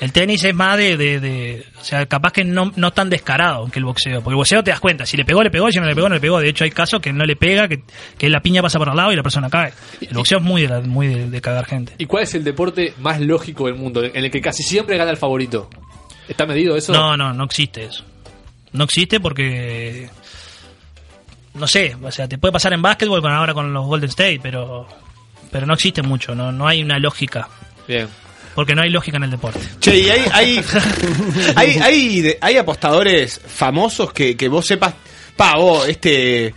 El 0.00 0.12
tenis 0.12 0.42
es 0.44 0.54
más 0.54 0.76
de, 0.76 0.96
de, 0.96 1.20
de- 1.20 1.66
o 1.80 1.84
sea, 1.84 2.04
capaz 2.06 2.32
que 2.32 2.44
no, 2.44 2.72
no 2.76 2.92
tan 2.92 3.08
descarado 3.10 3.66
que 3.70 3.78
el 3.78 3.84
boxeo. 3.84 4.16
Porque 4.22 4.30
el 4.30 4.36
boxeo 4.36 4.62
te 4.64 4.70
das 4.72 4.80
cuenta, 4.80 5.06
si 5.06 5.16
le 5.16 5.24
pegó, 5.24 5.42
le 5.42 5.50
pegó, 5.50 5.70
si 5.70 5.78
no 5.78 5.86
le 5.86 5.94
pegó, 5.94 6.08
no 6.08 6.16
le 6.16 6.20
pegó. 6.20 6.40
De 6.40 6.48
hecho, 6.48 6.64
hay 6.64 6.70
casos 6.72 7.00
que 7.00 7.12
no 7.12 7.24
le 7.24 7.36
pega, 7.36 7.68
que, 7.68 7.82
que 8.18 8.28
la 8.28 8.40
piña 8.40 8.60
pasa 8.60 8.78
por 8.78 8.88
al 8.88 8.96
lado 8.96 9.12
y 9.12 9.16
la 9.16 9.22
persona 9.22 9.48
cae. 9.48 9.72
El 10.00 10.16
boxeo 10.16 10.38
es 10.38 10.44
muy 10.44 10.62
de, 10.62 10.68
la- 10.68 10.80
muy 10.80 11.06
de, 11.06 11.30
de 11.30 11.40
cagar 11.40 11.64
gente. 11.66 11.92
¿Y 11.98 12.06
cuál 12.06 12.24
es 12.24 12.34
el 12.34 12.42
deporte 12.42 12.92
más 12.98 13.20
lógico 13.20 13.66
del 13.66 13.76
mundo? 13.76 14.02
En 14.02 14.24
el 14.24 14.30
que 14.30 14.40
casi 14.40 14.62
siempre 14.64 14.96
gana 14.96 15.10
el 15.12 15.16
favorito. 15.16 15.70
¿Está 16.28 16.44
medido 16.44 16.76
eso? 16.76 16.92
No, 16.92 17.16
no, 17.16 17.32
no 17.32 17.44
existe 17.44 17.84
eso. 17.84 18.04
No 18.72 18.84
existe 18.84 19.20
porque. 19.20 20.08
No 21.54 21.68
sé, 21.68 21.96
o 22.02 22.10
sea, 22.10 22.26
te 22.26 22.36
puede 22.38 22.50
pasar 22.50 22.72
en 22.72 22.82
básquetbol 22.82 23.20
con 23.22 23.30
ahora 23.30 23.54
con 23.54 23.72
los 23.72 23.86
Golden 23.86 24.08
State, 24.10 24.40
pero. 24.42 24.88
Pero 25.52 25.66
no 25.66 25.74
existe 25.74 26.02
mucho, 26.02 26.34
no, 26.34 26.50
no 26.50 26.66
hay 26.66 26.82
una 26.82 26.98
lógica. 26.98 27.48
Bien. 27.86 28.08
Porque 28.54 28.74
no 28.74 28.82
hay 28.82 28.90
lógica 28.90 29.16
en 29.16 29.24
el 29.24 29.30
deporte. 29.30 29.60
Che, 29.80 29.98
y 29.98 30.08
hay, 30.08 30.24
hay, 30.32 30.64
hay, 31.56 31.78
hay, 31.78 32.36
hay 32.40 32.56
apostadores 32.56 33.40
famosos 33.46 34.12
que, 34.12 34.36
que 34.36 34.48
vos 34.48 34.66
sepas, 34.66 34.94
pa, 35.36 35.56
vos, 35.56 35.88
este... 35.88 36.54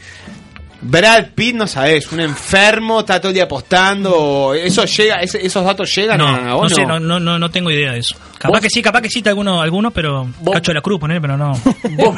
Brad 0.79 1.27
Pitt, 1.33 1.55
no 1.55 1.65
sabés, 1.67 2.11
un 2.11 2.19
enfermo, 2.19 2.99
está 2.99 3.19
todo 3.19 3.29
el 3.29 3.33
día 3.33 3.45
apostando, 3.45 4.53
eso 4.53 4.85
llega, 4.85 5.15
ese- 5.21 5.45
esos 5.45 5.65
datos 5.65 5.93
llegan 5.95 6.19
No, 6.19 6.27
a, 6.27 6.37
a 6.37 6.41
no 6.41 6.57
vos, 6.57 6.73
sé, 6.73 6.85
no, 6.85 6.99
no, 6.99 7.19
no, 7.19 7.39
no 7.39 7.49
tengo 7.49 7.71
idea 7.71 7.93
de 7.93 7.99
eso. 7.99 8.15
Capaz 8.37 8.61
que 8.61 8.69
sí, 8.69 8.81
capaz 8.83 9.01
que 9.01 9.09
cita 9.09 9.31
alguno, 9.31 9.59
alguno 9.61 9.89
pero 9.91 10.27
Cacho 10.53 10.69
de 10.71 10.75
la 10.75 10.81
Cruz, 10.81 10.99
poner, 10.99 11.19
pero 11.19 11.35
no. 11.37 11.53
¿Vos 11.97 12.15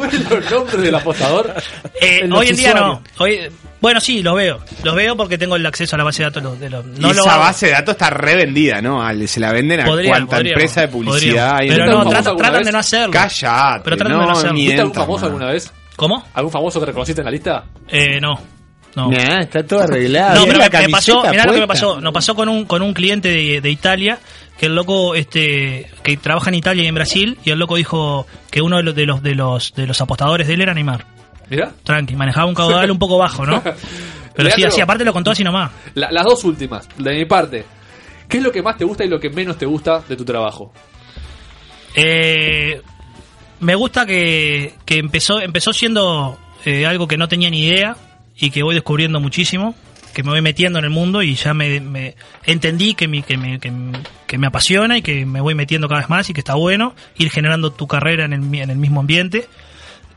ves 0.00 0.30
los 0.30 0.50
nombres 0.50 0.82
del 0.82 0.94
apostador? 0.94 1.54
Eh, 2.00 2.20
En 2.24 2.32
hoy 2.32 2.48
en 2.48 2.56
día 2.56 2.74
no. 2.74 3.02
Hoy, 3.18 3.50
bueno, 3.80 4.00
sí, 4.00 4.22
los 4.22 4.34
veo. 4.36 4.60
Los 4.84 4.94
veo 4.94 5.16
porque 5.16 5.38
tengo 5.38 5.56
el 5.56 5.64
acceso 5.66 5.96
a 5.96 5.98
la 5.98 6.04
base 6.04 6.22
de 6.22 6.30
datos 6.30 6.60
de 6.60 6.70
los. 6.70 6.84
Y 6.96 7.00
No 7.00 7.12
lo 7.12 7.22
esa 7.22 7.32
hago. 7.34 7.42
base 7.44 7.66
de 7.66 7.72
datos 7.72 7.92
está 7.92 8.10
revendida, 8.10 8.80
¿no? 8.82 9.02
Al- 9.02 9.26
Se 9.26 9.40
la 9.40 9.52
venden 9.52 9.80
a 9.80 9.84
cuanta 9.86 10.38
empresa 10.38 10.82
de 10.82 10.88
publicidad. 10.88 11.58
Pero 11.66 11.86
no, 11.86 12.08
tratan, 12.08 12.36
tratan 12.36 12.62
de 12.62 12.72
no 12.72 12.78
hacerlo. 12.78 13.10
Callate, 13.12 13.80
Pero 13.84 13.96
tratan 13.96 14.12
no, 14.16 14.20
de 14.20 14.26
no 14.26 14.32
hacerlo. 14.32 14.54
¿Viste 14.54 14.80
algún 14.80 14.94
famoso 14.94 15.26
alguna 15.26 15.46
vez? 15.46 15.72
¿Cómo? 16.00 16.24
¿Algún 16.32 16.50
famoso 16.50 16.80
que 16.80 16.86
reconociste 16.86 17.20
en 17.20 17.26
la 17.26 17.30
lista? 17.30 17.64
Eh, 17.86 18.18
no. 18.22 18.40
No. 18.96 19.10
Nah, 19.10 19.40
está 19.42 19.62
todo 19.62 19.80
arreglado. 19.82 20.34
No, 20.40 20.46
pero 20.46 20.58
la 20.58 20.70
me, 20.70 20.86
me 20.86 20.88
pasó, 20.88 21.22
mirá 21.30 21.44
lo 21.44 21.52
que 21.52 21.60
me 21.60 21.66
pasó. 21.66 22.00
Nos 22.00 22.14
pasó 22.14 22.34
con 22.34 22.48
un, 22.48 22.64
con 22.64 22.80
un 22.80 22.94
cliente 22.94 23.28
de, 23.28 23.60
de 23.60 23.70
Italia, 23.70 24.18
que 24.58 24.64
el 24.64 24.74
loco, 24.74 25.14
este, 25.14 25.90
que 26.02 26.16
trabaja 26.16 26.48
en 26.48 26.54
Italia 26.54 26.84
y 26.84 26.86
en 26.86 26.94
Brasil, 26.94 27.36
y 27.44 27.50
el 27.50 27.58
loco 27.58 27.76
dijo 27.76 28.26
que 28.50 28.62
uno 28.62 28.78
de 28.78 28.82
los, 28.82 28.94
de 28.94 29.04
los, 29.04 29.22
de 29.22 29.34
los, 29.34 29.74
de 29.74 29.86
los 29.86 30.00
apostadores 30.00 30.48
de 30.48 30.54
él 30.54 30.62
era 30.62 30.72
Neymar. 30.72 31.04
Mirá. 31.50 31.70
Tranqui, 31.84 32.16
manejaba 32.16 32.46
un 32.46 32.54
caudal 32.54 32.90
un 32.90 32.98
poco 32.98 33.18
bajo, 33.18 33.44
¿no? 33.44 33.62
Pero 34.34 34.50
sí, 34.52 34.64
así, 34.64 34.80
aparte 34.80 35.04
lo 35.04 35.12
contó 35.12 35.32
así 35.32 35.44
nomás. 35.44 35.70
La- 35.92 36.10
las 36.10 36.24
dos 36.24 36.42
últimas, 36.44 36.88
de 36.96 37.12
mi 37.14 37.26
parte. 37.26 37.66
¿Qué 38.26 38.38
es 38.38 38.42
lo 38.42 38.50
que 38.50 38.62
más 38.62 38.78
te 38.78 38.86
gusta 38.86 39.04
y 39.04 39.08
lo 39.08 39.20
que 39.20 39.28
menos 39.28 39.58
te 39.58 39.66
gusta 39.66 40.00
de 40.08 40.16
tu 40.16 40.24
trabajo? 40.24 40.72
Eh, 41.94 42.80
me 43.60 43.74
gusta 43.74 44.06
que, 44.06 44.74
que 44.84 44.98
empezó, 44.98 45.40
empezó 45.40 45.72
siendo 45.72 46.38
eh, 46.64 46.86
algo 46.86 47.06
que 47.08 47.16
no 47.16 47.28
tenía 47.28 47.50
ni 47.50 47.66
idea 47.66 47.96
y 48.36 48.50
que 48.50 48.62
voy 48.62 48.74
descubriendo 48.74 49.20
muchísimo, 49.20 49.74
que 50.14 50.22
me 50.22 50.30
voy 50.30 50.42
metiendo 50.42 50.78
en 50.78 50.84
el 50.86 50.90
mundo 50.90 51.22
y 51.22 51.34
ya 51.34 51.54
me, 51.54 51.78
me- 51.80 52.16
entendí 52.44 52.94
que, 52.94 53.06
mi- 53.06 53.22
que, 53.22 53.36
me, 53.36 53.58
que, 53.60 53.72
que 54.26 54.38
me 54.38 54.46
apasiona 54.46 54.98
y 54.98 55.02
que 55.02 55.24
me 55.26 55.40
voy 55.40 55.54
metiendo 55.54 55.88
cada 55.88 56.00
vez 56.00 56.10
más 56.10 56.28
y 56.30 56.32
que 56.32 56.40
está 56.40 56.54
bueno 56.54 56.94
ir 57.16 57.30
generando 57.30 57.70
tu 57.70 57.86
carrera 57.86 58.24
en 58.24 58.32
el, 58.32 58.54
en 58.54 58.70
el 58.70 58.76
mismo 58.78 59.00
ambiente. 59.00 59.46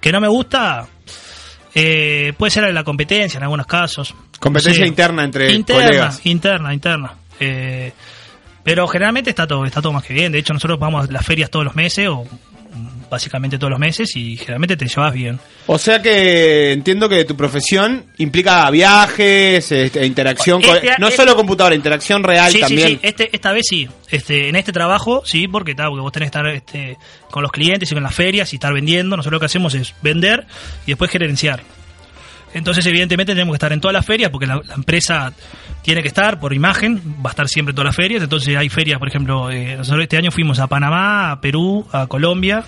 Que 0.01 0.11
no 0.11 0.19
me 0.19 0.27
gusta, 0.27 0.87
eh, 1.75 2.33
puede 2.37 2.49
ser 2.51 2.73
la 2.73 2.83
competencia 2.83 3.37
en 3.37 3.43
algunos 3.43 3.65
casos. 3.67 4.13
Competencia 4.39 4.83
Sí. 4.83 4.89
interna 4.89 5.23
entre 5.23 5.51
interna, 5.53 5.83
colegas. 5.85 6.25
Interna, 6.25 6.73
interna. 6.73 7.13
Eh, 7.39 7.91
pero 8.63 8.87
generalmente 8.87 9.29
está 9.29 9.47
todo, 9.47 9.65
está 9.65 9.81
todo 9.81 9.93
más 9.93 10.03
que 10.03 10.13
bien. 10.13 10.31
De 10.31 10.39
hecho, 10.39 10.53
nosotros 10.53 10.79
vamos 10.79 11.07
a 11.07 11.11
las 11.11 11.25
ferias 11.25 11.49
todos 11.49 11.65
los 11.65 11.75
meses, 11.75 12.07
o 12.09 12.25
básicamente 13.13 13.57
todos 13.57 13.71
los 13.71 13.79
meses, 13.79 14.15
y 14.15 14.35
generalmente 14.37 14.75
te 14.77 14.85
llevas 14.87 15.13
bien. 15.13 15.39
O 15.67 15.77
sea 15.77 16.01
que 16.01 16.71
entiendo 16.73 17.07
que 17.07 17.23
tu 17.25 17.35
profesión 17.37 18.05
implica 18.17 18.69
viajes, 18.69 19.71
este, 19.71 20.05
interacción, 20.05 20.61
con- 20.61 20.75
Este- 20.75 20.95
no 20.99 21.07
este- 21.07 21.17
solo 21.17 21.35
computadora, 21.35 21.75
interacción 21.75 22.23
real 22.23 22.51
sí, 22.51 22.59
también. 22.59 22.87
sí, 22.87 22.93
sí. 22.95 22.99
Este, 23.03 23.29
esta 23.35 23.51
vez 23.51 23.65
sí. 23.69 23.87
Este, 24.09 24.49
en 24.49 24.55
este 24.55 24.71
trabajo, 24.71 25.23
sí, 25.25 25.47
porque, 25.47 25.73
tal, 25.75 25.87
porque 25.89 26.01
vos 26.01 26.11
tenés 26.11 26.29
que 26.31 26.37
estar 26.37 26.47
este, 26.53 26.97
con 27.31 27.41
los 27.43 27.51
clientes 27.51 27.91
y 27.91 27.93
con 27.95 28.03
las 28.03 28.13
ferias 28.13 28.51
y 28.53 28.57
estar 28.57 28.73
vendiendo. 28.73 29.15
Nosotros 29.17 29.33
lo 29.37 29.39
que 29.39 29.45
hacemos 29.47 29.73
es 29.73 29.93
vender 30.01 30.45
y 30.85 30.91
después 30.91 31.09
gerenciar. 31.09 31.63
Entonces, 32.53 32.85
evidentemente, 32.85 33.33
tenemos 33.33 33.53
que 33.53 33.55
estar 33.57 33.73
en 33.73 33.81
todas 33.81 33.93
las 33.93 34.05
ferias 34.05 34.29
porque 34.29 34.45
la, 34.45 34.61
la 34.67 34.75
empresa 34.75 35.33
tiene 35.81 36.03
que 36.03 36.07
estar 36.07 36.39
por 36.39 36.53
imagen, 36.53 37.01
va 37.25 37.29
a 37.29 37.31
estar 37.31 37.47
siempre 37.47 37.71
en 37.71 37.75
todas 37.75 37.87
las 37.87 37.95
ferias. 37.95 38.21
Entonces, 38.21 38.55
hay 38.55 38.69
ferias, 38.69 38.99
por 38.99 39.07
ejemplo, 39.07 39.49
eh, 39.49 39.75
nosotros 39.75 40.03
este 40.03 40.17
año 40.17 40.29
fuimos 40.31 40.59
a 40.59 40.67
Panamá, 40.67 41.31
a 41.31 41.41
Perú, 41.41 41.87
a 41.91 42.05
Colombia. 42.05 42.63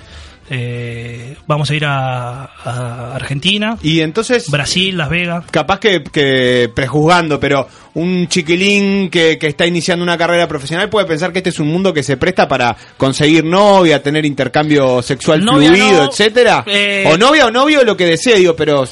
Eh, 0.50 1.38
vamos 1.48 1.70
a 1.70 1.76
ir 1.76 1.86
a, 1.86 2.44
a 2.46 3.16
Argentina. 3.16 3.78
Y 3.82 4.02
entonces. 4.02 4.50
Brasil, 4.50 4.96
Las 4.98 5.10
Vegas. 5.10 5.46
Capaz 5.52 5.80
que, 5.80 6.04
que 6.04 6.70
prejuzgando, 6.74 7.40
pero 7.40 7.68
un 7.96 8.28
chiquilín 8.28 9.10
que, 9.10 9.38
que 9.40 9.48
está 9.48 9.66
iniciando 9.66 10.04
una 10.04 10.18
carrera 10.18 10.48
profesional 10.48 10.90
puede 10.90 11.08
pensar 11.08 11.32
que 11.32 11.40
este 11.40 11.50
es 11.50 11.60
un 11.60 11.68
mundo 11.68 11.94
que 11.94 12.04
se 12.04 12.18
presta 12.18 12.48
para 12.48 12.76
conseguir 12.98 13.44
novia, 13.44 14.04
tener 14.04 14.26
intercambio 14.26 15.02
sexual 15.02 15.44
Novia 15.44 15.70
fluido, 15.70 16.04
no, 16.04 16.10
etcétera. 16.12 16.64
eh, 16.68 17.06
o 17.12 17.18
novia 17.18 17.48
o 17.48 17.52
novio, 17.52 17.84
lo 17.84 17.96
que 17.98 18.06
desee, 18.06 18.38
digo, 18.38 18.56
pero. 18.56 18.86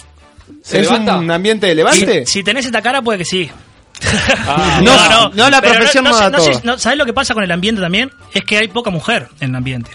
¿Se 0.64 0.80
¿Es 0.80 0.84
levanta? 0.90 1.18
un 1.18 1.30
ambiente 1.30 1.68
de 1.68 1.76
levante? 1.76 2.26
Si, 2.26 2.40
si 2.40 2.44
tenés 2.44 2.66
esta 2.66 2.82
cara, 2.82 3.02
puede 3.02 3.20
que 3.20 3.26
sí. 3.26 3.50
no, 4.82 5.30
no, 5.30 5.50
la 5.50 5.62
profesión 5.62 6.04
no, 6.04 6.10
no, 6.12 6.18
sé- 6.18 6.24
da 6.24 6.30
no 6.64 6.72
no, 6.74 6.78
¿Sabes 6.80 6.98
lo 6.98 7.06
que 7.06 7.14
pasa 7.14 7.34
con 7.34 7.44
el 7.44 7.52
ambiente 7.52 7.82
también? 7.82 8.12
Es 8.34 8.44
que 8.44 8.58
hay 8.58 8.68
poca 8.68 8.90
mujer 8.90 9.28
en 9.40 9.52
el 9.52 9.56
ambiente. 9.56 9.92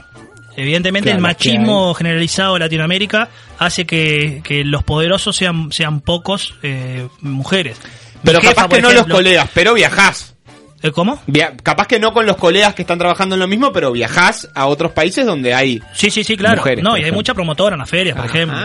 Evidentemente 0.60 1.10
Claro, 1.10 1.18
el 1.18 1.22
machismo 1.22 1.94
generalizado 1.94 2.54
de 2.54 2.60
Latinoamérica 2.60 3.28
hace 3.58 3.86
que, 3.86 4.40
que 4.44 4.64
los 4.64 4.82
poderosos 4.82 5.36
sean, 5.36 5.70
sean 5.72 6.00
pocos 6.00 6.54
eh, 6.62 7.06
mujeres. 7.20 7.78
Mi 7.78 8.20
Pero 8.24 8.40
jefa, 8.40 8.54
capaz 8.54 8.76
que 8.76 8.82
no 8.82 8.88
los 8.88 9.02
ejemplo- 9.02 9.14
colegas, 9.14 9.48
pero 9.54 9.74
viajás. 9.74 10.34
¿Eh, 10.82 10.92
¿Cómo? 10.92 11.20
Via- 11.26 11.56
capaz 11.62 11.86
que 11.88 11.98
no 11.98 12.12
con 12.12 12.24
los 12.26 12.36
colegas 12.36 12.74
que 12.74 12.82
están 12.82 12.98
trabajando 12.98 13.34
en 13.34 13.40
lo 13.40 13.48
mismo, 13.48 13.72
pero 13.72 13.90
viajás 13.92 14.48
a 14.54 14.66
otros 14.66 14.92
países 14.92 15.24
donde 15.26 15.52
hay 15.54 15.82
Sí, 15.94 16.10
sí, 16.10 16.22
sí, 16.24 16.36
claro. 16.36 16.56
mujeres. 16.58 16.82
no, 16.84 16.90
y 16.90 16.94
hay 16.94 17.00
ejemplo. 17.02 17.18
mucha 17.18 17.34
promotora 17.34 17.74
en 17.74 17.80
las 17.80 17.90
ferias, 17.90 18.16
por 18.16 18.26
ejemplo. 18.26 18.58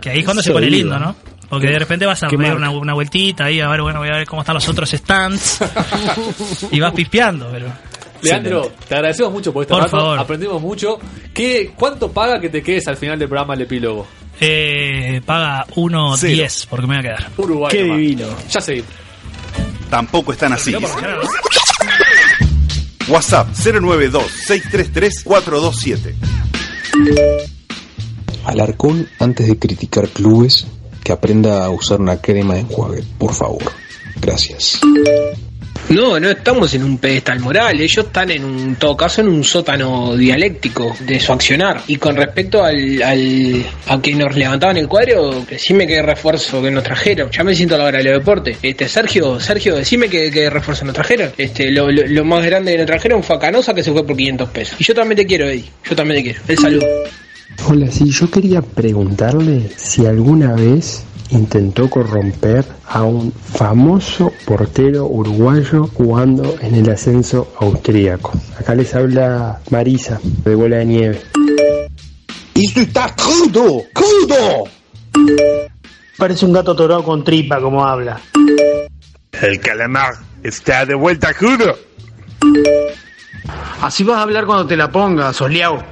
Que 0.00 0.10
ahí 0.10 0.18
es 0.20 0.24
cuando 0.24 0.42
se 0.42 0.50
pone 0.52 0.68
lindo, 0.70 0.98
¿no? 0.98 1.14
Porque 1.48 1.68
de 1.68 1.78
repente 1.78 2.06
vas 2.06 2.22
a 2.22 2.28
¿Qué 2.28 2.36
dar 2.38 2.56
una, 2.56 2.70
una 2.70 2.94
vueltita 2.94 3.44
ahí, 3.44 3.60
a 3.60 3.68
ver, 3.68 3.82
bueno, 3.82 3.98
voy 3.98 4.08
a 4.08 4.16
ver 4.16 4.26
cómo 4.26 4.40
están 4.40 4.54
los 4.54 4.66
otros 4.68 4.90
stands. 4.90 5.58
y 6.70 6.80
vas 6.80 6.92
pispeando, 6.92 7.48
pero... 7.52 7.66
Leandro, 8.22 8.72
te 8.88 8.94
agradecemos 8.94 9.32
mucho 9.32 9.52
por 9.52 9.62
esta 9.62 9.78
Por 9.78 9.88
favor. 9.88 10.18
aprendimos 10.18 10.60
mucho. 10.62 10.98
¿Qué, 11.34 11.72
¿Cuánto 11.76 12.10
paga 12.12 12.40
que 12.40 12.48
te 12.48 12.62
quedes 12.62 12.86
al 12.88 12.96
final 12.96 13.18
del 13.18 13.28
programa 13.28 13.54
el 13.54 13.62
epílogo? 13.62 14.06
Eh, 14.40 15.20
paga 15.24 15.66
1.10 15.74 16.66
porque 16.68 16.86
me 16.86 16.96
voy 16.96 16.98
a 16.98 17.02
quedar. 17.02 17.30
Uruguay. 17.36 17.70
Qué 17.70 17.82
nomás. 17.82 17.98
divino. 17.98 18.26
Ya 18.50 18.60
seguimos. 18.60 18.90
Tampoco 19.90 20.32
están 20.32 20.52
así. 20.54 20.74
WhatsApp 23.08 23.48
092-633-427. 23.50 26.14
Alarcón, 28.44 29.08
antes 29.18 29.46
de 29.48 29.58
criticar 29.58 30.08
clubes, 30.08 30.66
que 31.04 31.12
aprenda 31.12 31.64
a 31.64 31.70
usar 31.70 32.00
una 32.00 32.20
crema 32.20 32.54
de 32.54 32.60
enjuague, 32.60 33.02
por 33.18 33.34
favor. 33.34 33.62
Gracias. 34.20 34.80
No, 35.90 36.18
no 36.18 36.30
estamos 36.30 36.72
en 36.72 36.84
un 36.84 36.96
pedestal 36.96 37.38
moral, 37.40 37.78
ellos 37.78 38.06
están 38.06 38.30
en 38.30 38.44
un 38.46 38.76
todo 38.76 38.96
caso 38.96 39.20
en 39.20 39.28
un 39.28 39.44
sótano 39.44 40.16
dialéctico 40.16 40.96
de 41.00 41.20
su 41.20 41.32
accionar. 41.32 41.82
Y 41.86 41.96
con 41.96 42.16
respecto 42.16 42.64
al, 42.64 43.02
al 43.02 43.66
a 43.88 44.00
que 44.00 44.14
nos 44.14 44.34
levantaban 44.34 44.78
el 44.78 44.88
cuadro, 44.88 45.44
decime 45.50 45.86
qué 45.86 46.00
refuerzo 46.00 46.62
que 46.62 46.70
nos 46.70 46.82
trajeron. 46.82 47.30
Ya 47.30 47.44
me 47.44 47.54
siento 47.54 47.74
a 47.74 47.78
la 47.78 47.84
hora 47.84 47.98
de 47.98 48.04
los 48.04 48.14
deportes. 48.20 48.56
Este, 48.62 48.88
Sergio, 48.88 49.38
Sergio, 49.38 49.74
decime 49.76 50.08
qué, 50.08 50.30
qué 50.30 50.48
refuerzo 50.48 50.86
nos 50.86 50.94
trajeron. 50.94 51.30
Este, 51.36 51.70
lo, 51.70 51.90
lo- 51.90 52.06
lo 52.06 52.24
más 52.24 52.42
grande 52.46 52.72
que 52.72 52.78
nos 52.78 52.86
trajeron 52.86 53.22
fue 53.22 53.36
a 53.36 53.38
Canosa 53.38 53.74
que 53.74 53.82
se 53.82 53.92
fue 53.92 54.06
por 54.06 54.16
500 54.16 54.48
pesos. 54.48 54.80
Y 54.80 54.84
yo 54.84 54.94
también 54.94 55.16
te 55.16 55.26
quiero, 55.26 55.46
Eddie. 55.46 55.64
Yo 55.90 55.94
también 55.94 56.22
te 56.22 56.30
quiero. 56.30 56.40
El 56.48 56.58
saludo. 56.58 56.86
Hola, 57.68 57.90
sí, 57.90 58.08
yo 58.10 58.30
quería 58.30 58.62
preguntarle 58.62 59.68
si 59.76 60.06
alguna 60.06 60.54
vez 60.54 61.04
intentó 61.32 61.88
corromper 61.88 62.64
a 62.86 63.02
un 63.02 63.32
famoso 63.32 64.32
portero 64.44 65.06
uruguayo 65.06 65.88
jugando 65.94 66.56
en 66.60 66.74
el 66.74 66.90
ascenso 66.90 67.52
austríaco. 67.58 68.32
Acá 68.58 68.74
les 68.74 68.94
habla 68.94 69.60
Marisa, 69.70 70.20
de 70.22 70.54
Bola 70.54 70.76
de 70.76 70.84
Nieve. 70.84 71.22
¡Esto 72.54 72.80
está 72.80 73.14
crudo! 73.16 73.82
¡Crudo! 73.92 74.64
Parece 76.18 76.44
un 76.44 76.52
gato 76.52 76.76
torado 76.76 77.02
con 77.02 77.24
tripa 77.24 77.60
como 77.60 77.84
habla. 77.84 78.20
El 79.40 79.58
calamar 79.58 80.14
está 80.42 80.84
de 80.84 80.94
vuelta 80.94 81.32
crudo. 81.34 81.76
Así 83.80 84.04
vas 84.04 84.18
a 84.18 84.22
hablar 84.22 84.46
cuando 84.46 84.66
te 84.66 84.76
la 84.76 84.92
pongas, 84.92 85.34
soleado. 85.34 85.82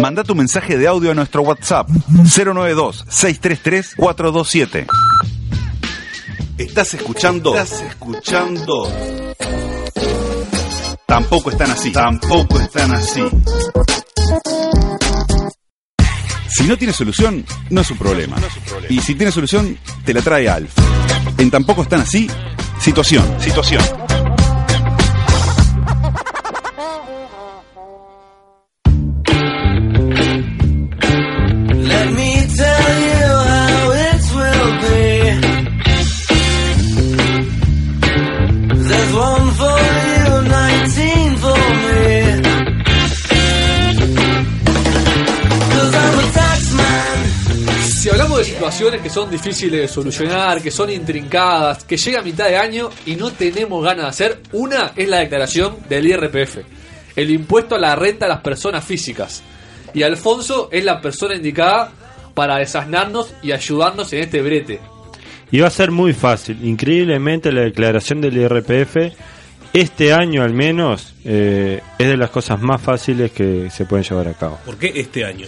Manda 0.00 0.24
tu 0.24 0.34
mensaje 0.34 0.78
de 0.78 0.86
audio 0.86 1.10
a 1.10 1.14
nuestro 1.14 1.42
WhatsApp 1.42 1.88
092-633-427. 1.88 4.86
Estás 6.58 6.94
escuchando. 6.94 7.54
Estás 7.56 7.80
escuchando. 7.82 8.90
Tampoco 11.06 11.50
están 11.50 11.70
así. 11.70 11.92
Tampoco 11.92 12.58
están 12.60 12.92
así. 12.92 13.22
Si 16.48 16.66
no 16.66 16.76
tiene 16.76 16.92
solución, 16.92 17.44
no 17.70 17.80
es 17.80 17.90
un 17.90 17.98
problema. 17.98 18.36
Y 18.88 19.00
si 19.00 19.14
tiene 19.14 19.32
solución, 19.32 19.78
te 20.04 20.12
la 20.12 20.20
trae 20.20 20.48
Alf. 20.48 20.72
En 21.38 21.50
Tampoco 21.50 21.82
están 21.82 22.00
así, 22.00 22.28
situación. 22.78 23.24
Situación. 23.40 23.82
Situaciones 48.70 49.02
que 49.02 49.10
son 49.10 49.28
difíciles 49.28 49.80
de 49.80 49.88
solucionar, 49.88 50.62
que 50.62 50.70
son 50.70 50.90
intrincadas, 50.90 51.82
que 51.82 51.96
llega 51.96 52.20
a 52.20 52.22
mitad 52.22 52.46
de 52.46 52.56
año 52.56 52.88
y 53.04 53.16
no 53.16 53.32
tenemos 53.32 53.82
ganas 53.82 54.04
de 54.04 54.08
hacer, 54.08 54.40
una 54.52 54.92
es 54.94 55.08
la 55.08 55.18
declaración 55.18 55.78
del 55.88 56.06
IRPF, 56.06 56.58
el 57.16 57.30
impuesto 57.30 57.74
a 57.74 57.78
la 57.80 57.96
renta 57.96 58.26
a 58.26 58.28
las 58.28 58.42
personas 58.42 58.84
físicas. 58.84 59.42
Y 59.92 60.04
Alfonso 60.04 60.68
es 60.70 60.84
la 60.84 61.00
persona 61.00 61.34
indicada 61.34 61.90
para 62.32 62.58
desasnarnos 62.58 63.34
y 63.42 63.50
ayudarnos 63.50 64.12
en 64.12 64.20
este 64.20 64.40
brete. 64.40 64.78
Y 65.50 65.58
va 65.58 65.66
a 65.66 65.70
ser 65.70 65.90
muy 65.90 66.12
fácil. 66.12 66.64
Increíblemente 66.64 67.50
la 67.50 67.62
declaración 67.62 68.20
del 68.20 68.36
IRPF, 68.36 69.12
este 69.72 70.12
año 70.12 70.44
al 70.44 70.54
menos, 70.54 71.14
eh, 71.24 71.80
es 71.98 72.06
de 72.06 72.16
las 72.16 72.30
cosas 72.30 72.60
más 72.60 72.80
fáciles 72.80 73.32
que 73.32 73.68
se 73.68 73.84
pueden 73.84 74.04
llevar 74.04 74.28
a 74.28 74.34
cabo. 74.34 74.60
¿Por 74.64 74.78
qué 74.78 74.92
este 74.94 75.24
año? 75.24 75.46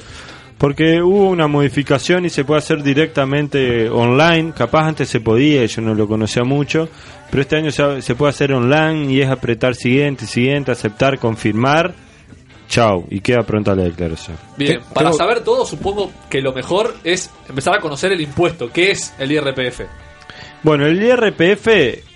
Porque 0.62 1.02
hubo 1.02 1.28
una 1.28 1.48
modificación 1.48 2.24
y 2.24 2.30
se 2.30 2.44
puede 2.44 2.58
hacer 2.60 2.84
directamente 2.84 3.90
online. 3.90 4.52
Capaz 4.56 4.86
antes 4.86 5.08
se 5.08 5.18
podía, 5.18 5.66
yo 5.66 5.82
no 5.82 5.92
lo 5.92 6.06
conocía 6.06 6.44
mucho. 6.44 6.88
Pero 7.32 7.40
este 7.42 7.56
año 7.56 7.72
se, 7.72 8.00
se 8.00 8.14
puede 8.14 8.30
hacer 8.30 8.52
online 8.52 9.12
y 9.12 9.20
es 9.22 9.28
apretar 9.28 9.74
siguiente, 9.74 10.24
siguiente, 10.24 10.70
aceptar, 10.70 11.18
confirmar. 11.18 11.92
Chao. 12.68 13.04
Y 13.10 13.18
queda 13.20 13.42
pronta 13.42 13.74
la 13.74 13.82
declaración. 13.82 14.36
Bien, 14.56 14.78
Te- 14.78 14.84
para 14.94 15.06
tengo- 15.10 15.18
saber 15.18 15.40
todo, 15.42 15.66
supongo 15.66 16.12
que 16.30 16.40
lo 16.40 16.52
mejor 16.52 16.94
es 17.02 17.28
empezar 17.48 17.74
a 17.74 17.80
conocer 17.80 18.12
el 18.12 18.20
impuesto. 18.20 18.70
¿Qué 18.72 18.92
es 18.92 19.12
el 19.18 19.32
IRPF? 19.32 19.80
Bueno, 20.62 20.86
el 20.86 21.02
IRPF, 21.02 21.66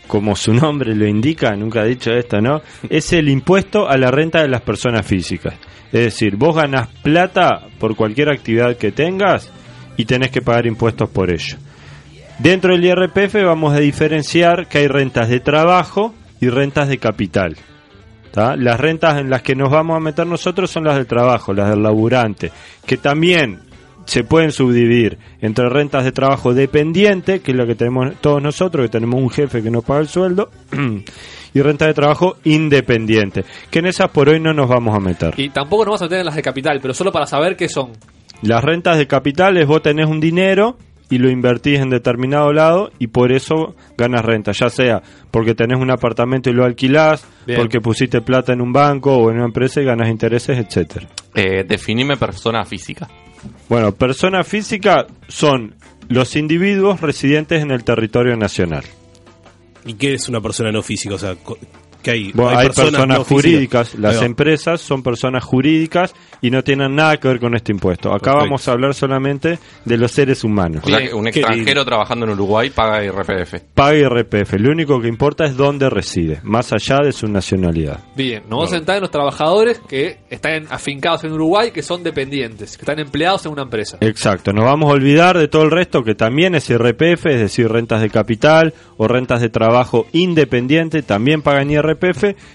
como 0.06 0.36
su 0.36 0.54
nombre 0.54 0.94
lo 0.94 1.06
indica, 1.06 1.54
nunca 1.56 1.84
he 1.84 1.88
dicho 1.88 2.10
esto, 2.12 2.40
¿no? 2.40 2.62
Es 2.88 3.12
el 3.12 3.28
impuesto 3.28 3.88
a 3.88 3.96
la 3.96 4.10
renta 4.10 4.40
de 4.42 4.48
las 4.48 4.62
personas 4.62 5.06
físicas. 5.06 5.54
Es 5.92 6.04
decir, 6.04 6.36
vos 6.36 6.56
ganas 6.56 6.88
plata 7.02 7.66
por 7.78 7.96
cualquier 7.96 8.28
actividad 8.30 8.76
que 8.76 8.92
tengas 8.92 9.50
y 9.96 10.04
tenés 10.04 10.30
que 10.30 10.42
pagar 10.42 10.66
impuestos 10.66 11.08
por 11.08 11.30
ello. 11.30 11.56
Dentro 12.38 12.72
del 12.72 12.84
IRPF 12.84 13.34
vamos 13.44 13.74
a 13.74 13.80
diferenciar 13.80 14.68
que 14.68 14.78
hay 14.78 14.88
rentas 14.88 15.28
de 15.28 15.40
trabajo 15.40 16.14
y 16.40 16.48
rentas 16.48 16.88
de 16.88 16.98
capital. 16.98 17.56
Las 18.34 18.78
rentas 18.78 19.18
en 19.18 19.30
las 19.30 19.40
que 19.40 19.54
nos 19.54 19.70
vamos 19.70 19.96
a 19.96 20.00
meter 20.00 20.26
nosotros 20.26 20.70
son 20.70 20.84
las 20.84 20.96
del 20.96 21.06
trabajo, 21.06 21.54
las 21.54 21.70
del 21.70 21.82
laburante, 21.82 22.52
que 22.84 22.98
también 22.98 23.60
se 24.06 24.24
pueden 24.24 24.52
subdividir 24.52 25.18
entre 25.40 25.68
rentas 25.68 26.04
de 26.04 26.12
trabajo 26.12 26.54
dependiente, 26.54 27.40
que 27.40 27.50
es 27.50 27.56
lo 27.56 27.66
que 27.66 27.74
tenemos 27.74 28.14
todos 28.20 28.42
nosotros, 28.42 28.86
que 28.86 28.90
tenemos 28.90 29.20
un 29.20 29.30
jefe 29.30 29.62
que 29.62 29.70
nos 29.70 29.84
paga 29.84 30.00
el 30.00 30.08
sueldo, 30.08 30.50
y 31.54 31.60
rentas 31.60 31.88
de 31.88 31.94
trabajo 31.94 32.36
independiente, 32.44 33.44
que 33.70 33.80
en 33.80 33.86
esas 33.86 34.10
por 34.10 34.28
hoy 34.28 34.40
no 34.40 34.54
nos 34.54 34.68
vamos 34.68 34.94
a 34.96 35.00
meter. 35.00 35.34
Y 35.36 35.50
tampoco 35.50 35.84
nos 35.84 35.92
vamos 35.92 36.02
a 36.02 36.04
meter 36.06 36.18
en 36.20 36.26
las 36.26 36.36
de 36.36 36.42
capital, 36.42 36.78
pero 36.80 36.94
solo 36.94 37.12
para 37.12 37.26
saber 37.26 37.56
qué 37.56 37.68
son. 37.68 37.92
Las 38.42 38.62
rentas 38.62 38.98
de 38.98 39.06
capital 39.06 39.56
es 39.56 39.66
vos 39.66 39.82
tenés 39.82 40.06
un 40.06 40.20
dinero 40.20 40.76
y 41.08 41.18
lo 41.18 41.30
invertís 41.30 41.78
en 41.78 41.88
determinado 41.88 42.52
lado 42.52 42.90
y 42.98 43.06
por 43.06 43.32
eso 43.32 43.74
ganas 43.96 44.24
renta, 44.24 44.52
ya 44.52 44.68
sea 44.68 45.02
porque 45.30 45.54
tenés 45.54 45.80
un 45.80 45.90
apartamento 45.90 46.50
y 46.50 46.52
lo 46.52 46.64
alquilás, 46.64 47.26
Bien. 47.46 47.58
porque 47.58 47.80
pusiste 47.80 48.20
plata 48.20 48.52
en 48.52 48.60
un 48.60 48.72
banco 48.72 49.16
o 49.16 49.30
en 49.30 49.36
una 49.36 49.46
empresa 49.46 49.80
y 49.80 49.84
ganas 49.84 50.08
intereses, 50.08 50.58
etcétera. 50.58 51.08
Eh, 51.34 51.64
definime 51.66 52.16
persona 52.16 52.64
física. 52.64 53.08
Bueno, 53.68 53.92
persona 53.92 54.44
física 54.44 55.06
son 55.28 55.74
los 56.08 56.36
individuos 56.36 57.00
residentes 57.00 57.62
en 57.62 57.70
el 57.70 57.84
territorio 57.84 58.36
nacional. 58.36 58.84
¿Y 59.84 59.94
qué 59.94 60.14
es 60.14 60.28
una 60.28 60.40
persona 60.40 60.72
no 60.72 60.82
física? 60.82 61.14
O 61.14 61.18
sea, 61.18 61.36
que 62.06 62.12
hay, 62.12 62.32
Bueno, 62.32 62.56
hay, 62.56 62.68
personas, 62.68 63.08
no 63.08 63.24
jurídicas, 63.24 63.96
las 63.96 64.22
empresas 64.22 64.80
son 64.80 65.02
personas 65.02 65.42
jurídicas 65.42 66.14
y 66.40 66.52
no 66.52 66.62
tienen 66.62 66.94
nada 66.94 67.16
que 67.16 67.26
ver 67.26 67.40
con 67.40 67.56
este 67.56 67.72
impuesto. 67.72 68.10
Acá 68.10 68.30
Perfecto. 68.30 68.44
vamos 68.44 68.68
a 68.68 68.72
hablar 68.72 68.94
solamente 68.94 69.58
de 69.84 69.96
los 69.98 70.12
seres 70.12 70.44
humanos. 70.44 70.84
O 70.84 70.88
sea, 70.88 71.00
que 71.00 71.12
un 71.12 71.26
extranjero 71.26 71.84
trabajando 71.84 72.26
en 72.26 72.32
Uruguay 72.32 72.70
paga 72.70 73.04
IRPF. 73.04 73.54
Paga 73.74 73.96
IRPF, 73.96 74.52
lo 74.60 74.70
único 74.70 75.00
que 75.00 75.08
importa 75.08 75.46
es 75.46 75.56
dónde 75.56 75.90
reside, 75.90 76.38
más 76.44 76.72
allá 76.72 77.00
de 77.02 77.10
su 77.10 77.26
nacionalidad. 77.26 77.98
Bien, 78.14 78.42
nos 78.42 78.50
vamos 78.50 78.72
a 78.72 78.76
sentar 78.76 78.96
en 78.96 79.02
los 79.02 79.10
trabajadores 79.10 79.80
que 79.80 80.20
están 80.30 80.66
afincados 80.70 81.24
en 81.24 81.32
Uruguay, 81.32 81.72
que 81.72 81.82
son 81.82 82.04
dependientes, 82.04 82.76
que 82.76 82.82
están 82.82 83.00
empleados 83.00 83.46
en 83.46 83.52
una 83.52 83.62
empresa. 83.62 83.98
Exacto, 84.00 84.52
nos 84.52 84.64
vamos 84.64 84.92
a 84.92 84.94
olvidar 84.94 85.36
de 85.36 85.48
todo 85.48 85.64
el 85.64 85.72
resto 85.72 86.04
que 86.04 86.14
también 86.14 86.54
es 86.54 86.70
IRPF, 86.70 87.26
es 87.26 87.40
decir, 87.40 87.68
rentas 87.68 88.00
de 88.00 88.10
capital 88.10 88.74
o 88.96 89.08
rentas 89.08 89.40
de 89.40 89.48
trabajo 89.48 90.06
independiente, 90.12 91.02
también 91.02 91.42
pagan 91.42 91.68
IRPF, 91.68 91.95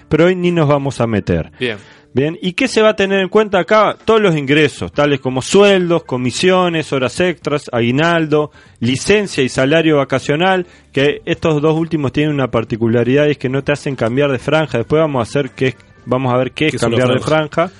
pero 0.08 0.26
hoy 0.26 0.34
ni 0.36 0.50
nos 0.50 0.68
vamos 0.68 1.00
a 1.00 1.06
meter. 1.06 1.50
Bien. 1.58 1.76
Bien, 2.14 2.38
¿y 2.42 2.52
qué 2.52 2.68
se 2.68 2.82
va 2.82 2.90
a 2.90 2.94
tener 2.96 3.20
en 3.20 3.30
cuenta 3.30 3.58
acá? 3.58 3.96
Todos 4.04 4.20
los 4.20 4.36
ingresos, 4.36 4.92
tales 4.92 5.18
como 5.18 5.40
sueldos, 5.40 6.04
comisiones, 6.04 6.92
horas 6.92 7.18
extras, 7.20 7.70
aguinaldo, 7.72 8.50
licencia 8.80 9.42
y 9.42 9.48
salario 9.48 9.96
vacacional, 9.96 10.66
que 10.92 11.22
estos 11.24 11.62
dos 11.62 11.74
últimos 11.74 12.12
tienen 12.12 12.34
una 12.34 12.50
particularidad 12.50 13.28
y 13.28 13.30
es 13.30 13.38
que 13.38 13.48
no 13.48 13.64
te 13.64 13.72
hacen 13.72 13.96
cambiar 13.96 14.30
de 14.30 14.38
franja. 14.38 14.76
Después 14.76 15.00
vamos 15.00 15.20
a 15.20 15.22
hacer 15.22 15.52
qué 15.52 15.68
es- 15.68 15.76
vamos 16.04 16.34
a 16.34 16.36
ver 16.36 16.52
qué 16.52 16.66
es 16.66 16.72
¿Qué 16.72 16.78
son 16.78 16.90
cambiar 16.90 17.08
de 17.14 17.20
franja. 17.20 17.70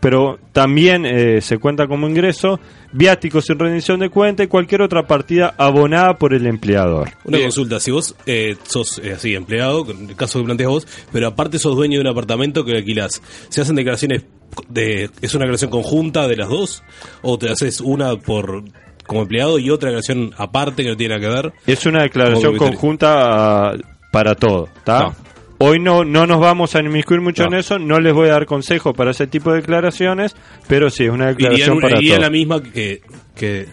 Pero 0.00 0.38
también 0.52 1.04
eh, 1.06 1.40
se 1.40 1.58
cuenta 1.58 1.86
como 1.86 2.08
ingreso 2.08 2.58
viáticos 2.92 3.44
sin 3.44 3.58
rendición 3.58 4.00
de 4.00 4.08
cuenta 4.08 4.42
y 4.42 4.46
cualquier 4.46 4.82
otra 4.82 5.06
partida 5.06 5.54
abonada 5.56 6.16
por 6.18 6.34
el 6.34 6.46
empleador. 6.46 7.10
Una 7.24 7.38
consulta, 7.40 7.78
si 7.78 7.90
vos 7.90 8.16
eh, 8.26 8.56
sos 8.66 8.98
eh, 8.98 9.12
así 9.12 9.34
empleado, 9.34 9.84
con 9.84 10.08
el 10.08 10.16
caso 10.16 10.38
que 10.38 10.46
planteas 10.46 10.70
vos, 10.70 10.86
pero 11.12 11.28
aparte 11.28 11.58
sos 11.58 11.76
dueño 11.76 11.98
de 11.98 12.00
un 12.00 12.08
apartamento 12.08 12.64
que 12.64 12.72
alquilás, 12.72 13.22
¿se 13.48 13.60
hacen 13.60 13.76
declaraciones 13.76 14.24
de 14.68 15.10
es 15.20 15.34
una 15.34 15.44
declaración 15.44 15.70
conjunta 15.70 16.26
de 16.26 16.36
las 16.36 16.48
dos 16.48 16.82
o 17.22 17.38
te 17.38 17.50
haces 17.50 17.80
una 17.80 18.16
por 18.16 18.64
como 19.06 19.22
empleado 19.22 19.58
y 19.58 19.70
otra 19.70 19.90
declaración 19.90 20.32
aparte 20.36 20.82
que 20.82 20.88
no 20.88 20.96
tiene 20.96 21.16
nada 21.16 21.28
que 21.28 21.34
ver? 21.34 21.52
Es 21.66 21.86
una 21.86 22.02
declaración 22.02 22.56
conjunta 22.56 23.70
ah, 23.70 23.76
para 24.10 24.34
todo, 24.34 24.68
¿está? 24.76 25.14
Hoy 25.62 25.78
no, 25.78 26.04
no 26.04 26.26
nos 26.26 26.40
vamos 26.40 26.74
a 26.74 26.80
inmiscuir 26.80 27.20
mucho 27.20 27.44
en 27.44 27.54
eso, 27.54 27.78
no 27.78 28.00
les 28.00 28.14
voy 28.14 28.28
a 28.28 28.32
dar 28.32 28.46
consejos 28.46 28.94
para 28.96 29.10
ese 29.10 29.26
tipo 29.26 29.50
de 29.50 29.56
declaraciones, 29.60 30.34
pero 30.66 30.88
sí, 30.88 31.04
es 31.04 31.10
una 31.10 31.26
declaración 31.26 31.74
en- 31.76 31.80
para 31.82 31.98
iría 31.98 32.14
en 32.14 32.20
todo. 32.20 32.22
la 32.22 32.30
misma 32.30 32.62
que, 32.62 33.02
que 33.36 33.66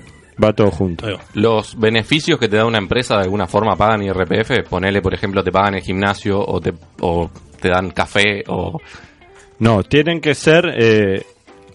Va 0.43 0.53
todo 0.53 0.69
junto. 0.69 1.07
Los 1.33 1.79
beneficios 1.79 2.37
que 2.39 2.47
te 2.47 2.57
da 2.57 2.65
una 2.65 2.77
empresa 2.77 3.15
de 3.15 3.23
alguna 3.23 3.47
forma 3.47 3.75
pagan 3.75 4.03
IRPF. 4.03 4.69
Ponele, 4.69 5.01
por 5.01 5.13
ejemplo, 5.15 5.43
te 5.43 5.51
pagan 5.51 5.73
el 5.75 5.81
gimnasio 5.81 6.39
o 6.39 6.61
te, 6.61 6.73
o 6.99 7.31
te 7.59 7.69
dan 7.69 7.89
café 7.89 8.43
o... 8.47 8.79
No, 9.59 9.81
tienen 9.81 10.21
que 10.21 10.35
ser 10.35 10.65
eh, 10.77 11.23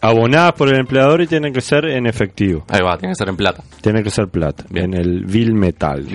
abonadas 0.01 0.53
por 0.53 0.69
el 0.69 0.79
empleador 0.79 1.23
y 1.23 1.27
tienen 1.27 1.53
que 1.53 1.61
ser 1.61 1.87
en 1.87 2.07
efectivo. 2.07 2.65
Ahí 2.69 2.81
va, 2.87 2.97
tiene 2.99 3.15
que 3.15 3.19
ser 3.19 3.29
en 3.31 3.37
plata. 3.37 3.65
Tiene 3.81 4.03
que 4.05 4.11
ser 4.11 4.29
plata, 4.29 4.65
en 4.73 4.95
el 4.95 5.25
bill 5.25 5.55
metal. 5.55 6.07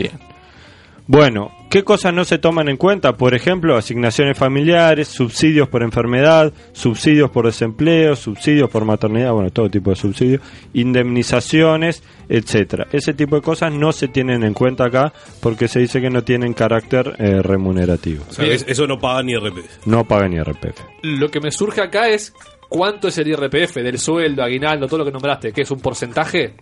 Bueno, 1.10 1.52
¿qué 1.70 1.84
cosas 1.86 2.14
no 2.14 2.26
se 2.26 2.38
toman 2.38 2.68
en 2.68 2.76
cuenta? 2.76 3.14
Por 3.16 3.34
ejemplo, 3.34 3.78
asignaciones 3.78 4.38
familiares, 4.38 5.08
subsidios 5.08 5.70
por 5.70 5.82
enfermedad, 5.82 6.52
subsidios 6.74 7.30
por 7.32 7.46
desempleo, 7.46 8.16
subsidios 8.18 8.70
por 8.70 8.84
maternidad, 8.84 9.32
bueno, 9.32 9.50
todo 9.50 9.70
tipo 9.70 9.90
de 9.92 9.96
subsidios, 9.96 10.42
indemnizaciones, 10.74 12.04
etcétera. 12.28 12.88
Ese 12.92 13.14
tipo 13.14 13.36
de 13.38 13.42
cosas 13.42 13.72
no 13.72 13.92
se 13.94 14.08
tienen 14.10 14.44
en 14.44 14.54
cuenta 14.54 14.86
acá 14.86 15.14
porque 15.42 15.68
se 15.68 15.80
dice 15.80 16.02
que 16.02 16.10
no 16.10 16.24
tienen 16.24 16.54
carácter 16.54 17.16
eh, 17.20 17.42
remunerativo. 17.42 18.26
o 18.30 18.34
sea, 18.34 18.46
es- 18.46 18.66
eso 18.68 18.86
no 18.86 19.00
paga 19.00 19.24
ni 19.24 19.34
RPF. 19.36 19.88
No 19.88 20.04
pagan 20.06 20.34
IRPF. 20.34 20.82
Lo 21.04 21.30
que 21.32 21.40
me 21.40 21.52
surge 21.52 21.82
acá 21.82 22.10
es 22.10 22.34
cuánto 22.70 23.08
es 23.08 23.18
el 23.18 23.30
IRPF 23.30 23.76
del 23.82 23.98
sueldo, 23.98 24.44
aguinaldo, 24.44 24.88
todo 24.88 25.00
lo 25.00 25.06
que 25.06 25.12
nombraste, 25.12 25.54
que 25.54 25.62
es 25.62 25.72
un 25.72 25.80
porcentaje. 25.80 26.54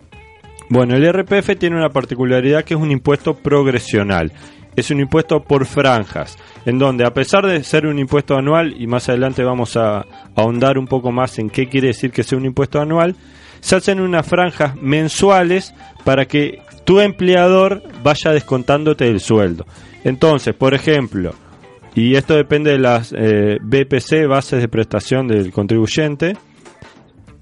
Bueno, 0.68 0.96
el 0.96 1.04
IRPF 1.04 1.56
tiene 1.58 1.76
una 1.76 1.90
particularidad 1.90 2.64
que 2.64 2.74
es 2.74 2.80
un 2.80 2.90
impuesto 2.90 3.34
progresional. 3.34 4.32
Es 4.74 4.90
un 4.90 5.00
impuesto 5.00 5.42
por 5.42 5.64
franjas, 5.64 6.36
en 6.66 6.78
donde 6.78 7.06
a 7.06 7.14
pesar 7.14 7.46
de 7.46 7.64
ser 7.64 7.86
un 7.86 7.98
impuesto 7.98 8.36
anual, 8.36 8.74
y 8.78 8.86
más 8.86 9.08
adelante 9.08 9.42
vamos 9.42 9.76
a 9.76 10.04
ahondar 10.34 10.76
un 10.76 10.86
poco 10.86 11.10
más 11.12 11.38
en 11.38 11.48
qué 11.48 11.66
quiere 11.66 11.88
decir 11.88 12.10
que 12.10 12.22
sea 12.22 12.36
un 12.36 12.44
impuesto 12.44 12.78
anual, 12.78 13.16
se 13.60 13.76
hacen 13.76 14.00
unas 14.00 14.26
franjas 14.26 14.76
mensuales 14.76 15.74
para 16.04 16.26
que 16.26 16.60
tu 16.84 17.00
empleador 17.00 17.82
vaya 18.02 18.32
descontándote 18.32 19.06
del 19.06 19.20
sueldo. 19.20 19.66
Entonces, 20.04 20.54
por 20.54 20.74
ejemplo, 20.74 21.34
y 21.94 22.14
esto 22.14 22.34
depende 22.34 22.72
de 22.72 22.78
las 22.78 23.14
eh, 23.16 23.56
BPC, 23.62 24.28
bases 24.28 24.60
de 24.60 24.68
prestación 24.68 25.26
del 25.26 25.50
contribuyente, 25.52 26.36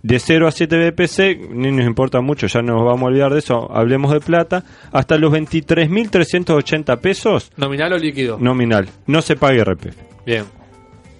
de 0.05 0.18
0 0.18 0.47
a 0.47 0.52
7 0.52 0.90
BPC, 0.90 1.48
ni 1.51 1.72
nos 1.72 1.86
importa 1.86 2.20
mucho, 2.20 2.47
ya 2.47 2.60
nos 2.60 2.85
vamos 2.85 3.02
a 3.02 3.06
olvidar 3.06 3.32
de 3.32 3.39
eso, 3.39 3.68
hablemos 3.74 4.12
de 4.12 4.20
plata, 4.20 4.62
hasta 4.93 5.16
los 5.16 5.32
23.380 5.32 6.98
pesos 7.01 7.51
¿Nominal 7.56 7.94
o 7.94 7.97
líquido? 7.98 8.39
nominal, 8.39 8.86
no 9.06 9.22
se 9.22 9.35
paga 9.35 9.55
IRPF. 9.56 9.97
Bien. 10.26 10.44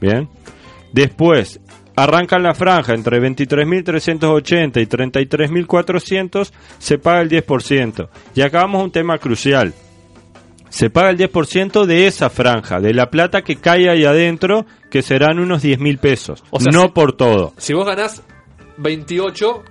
Bien. 0.01 0.29
Después, 0.93 1.61
arrancan 1.97 2.43
la 2.43 2.55
franja 2.55 2.93
entre 2.95 3.19
23.380 3.21 4.83
y 4.83 4.87
33.400, 4.87 6.53
se 6.79 6.99
paga 6.99 7.23
el 7.23 7.31
10%. 7.31 8.09
Y 8.35 8.43
acá 8.43 8.61
vamos 8.61 8.83
a 8.83 8.85
un 8.85 8.91
tema 8.93 9.17
crucial. 9.19 9.73
Se 10.69 10.91
paga 10.91 11.11
el 11.11 11.17
10% 11.17 11.87
de 11.87 12.07
esa 12.07 12.29
franja, 12.31 12.81
de 12.81 12.93
la 12.93 13.09
plata 13.09 13.43
que 13.43 13.57
cae 13.57 13.89
ahí 13.89 14.05
adentro, 14.05 14.67
que 14.91 15.03
serán 15.03 15.39
unos 15.39 15.63
10.000 15.63 15.99
pesos. 15.99 16.43
O 16.51 16.59
sea, 16.61 16.71
no 16.73 16.83
si- 16.83 16.89
por 16.89 17.17
todo. 17.17 17.53
Si 17.57 17.73
vos 17.73 17.87
ganás 17.87 18.23
28, 18.77 19.65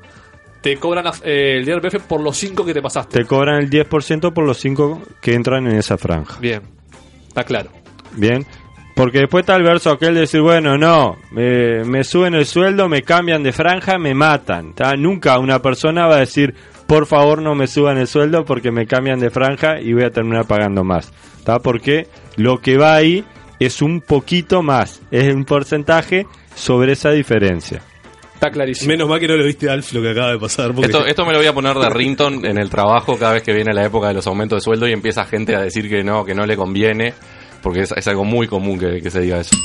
te 0.62 0.78
cobran 0.78 1.06
eh, 1.24 1.58
el 1.58 1.68
IRPF 1.68 2.04
por 2.08 2.22
los 2.22 2.38
5 2.38 2.66
que 2.66 2.74
te 2.74 2.82
pasaste. 2.82 3.20
Te 3.20 3.26
cobran 3.26 3.62
el 3.62 3.70
10% 3.70 4.34
por 4.34 4.46
los 4.46 4.58
5 4.58 5.02
que 5.22 5.34
entran 5.34 5.68
en 5.68 5.76
esa 5.76 5.98
franja. 5.98 6.40
Bien. 6.40 6.62
Está 7.28 7.44
claro. 7.44 7.70
Bien. 8.16 8.46
Porque 8.96 9.20
después 9.20 9.42
está 9.42 9.56
el 9.56 9.64
verso 9.64 9.92
aquel 9.92 10.14
de 10.14 10.22
decir, 10.22 10.42
bueno, 10.42 10.78
no, 10.78 11.18
me, 11.32 11.84
me 11.84 12.04
suben 12.04 12.36
el 12.36 12.46
sueldo, 12.46 12.88
me 12.88 13.02
cambian 13.02 13.42
de 13.42 13.52
franja, 13.52 13.98
me 13.98 14.14
matan. 14.14 14.74
¿tá? 14.74 14.96
Nunca 14.96 15.40
una 15.40 15.60
persona 15.60 16.06
va 16.06 16.18
a 16.18 16.20
decir, 16.20 16.54
por 16.86 17.08
favor 17.08 17.42
no 17.42 17.56
me 17.56 17.68
suban 17.68 17.98
el 17.98 18.08
sueldo 18.08 18.46
porque 18.46 18.72
me 18.72 18.86
cambian 18.86 19.20
de 19.20 19.32
franja 19.32 19.80
y 19.82 19.94
voy 19.94 20.04
a 20.04 20.12
terminar 20.12 20.46
pagando 20.46 20.84
más. 20.84 21.12
¿tá? 21.44 21.60
Porque 21.60 22.08
lo 22.38 22.60
que 22.62 22.78
va 22.78 22.94
ahí 22.94 23.26
es 23.60 23.82
un 23.82 24.00
poquito 24.00 24.62
más, 24.62 25.02
es 25.10 25.34
un 25.34 25.46
porcentaje 25.46 26.28
sobre 26.56 26.94
esa 26.94 27.12
diferencia. 27.12 27.82
Está 28.44 28.52
clarísimo. 28.52 28.90
Menos 28.90 29.08
mal 29.08 29.22
que 29.22 29.28
no 29.30 29.38
lo 29.38 29.46
viste, 29.46 29.70
Alf, 29.70 29.94
lo 29.94 30.02
que 30.02 30.10
acaba 30.10 30.32
de 30.32 30.38
pasar. 30.40 30.74
porque- 30.74 30.88
Esto, 30.88 31.06
esto 31.06 31.26
me 31.26 31.32
lo 31.32 31.38
voy 31.40 31.48
a 31.48 31.54
poner 31.54 31.78
de 31.78 31.90
rington 31.90 32.46
en 32.46 32.58
el 32.58 32.70
trabajo 32.70 33.18
cada 33.18 33.32
vez 33.34 33.44
que 33.44 33.54
viene 33.54 33.74
la 33.74 33.86
época 33.86 34.10
de 34.10 34.16
los 34.16 34.28
aumentos 34.28 34.58
de 34.58 34.62
sueldo 34.66 34.86
y 34.86 34.92
empieza 34.92 35.24
gente 35.24 35.56
a 35.56 35.62
decir 35.62 35.88
que 35.88 36.04
no, 36.04 36.26
que 36.26 36.36
no 36.36 36.46
le 36.46 36.58
conviene, 36.58 37.14
porque 37.62 37.84
es, 37.84 37.94
es 37.96 38.06
algo 38.10 38.26
muy 38.26 38.48
común 38.48 38.78
que, 38.78 39.00
que 39.02 39.10
se 39.10 39.22
diga 39.22 39.40
eso. 39.40 39.56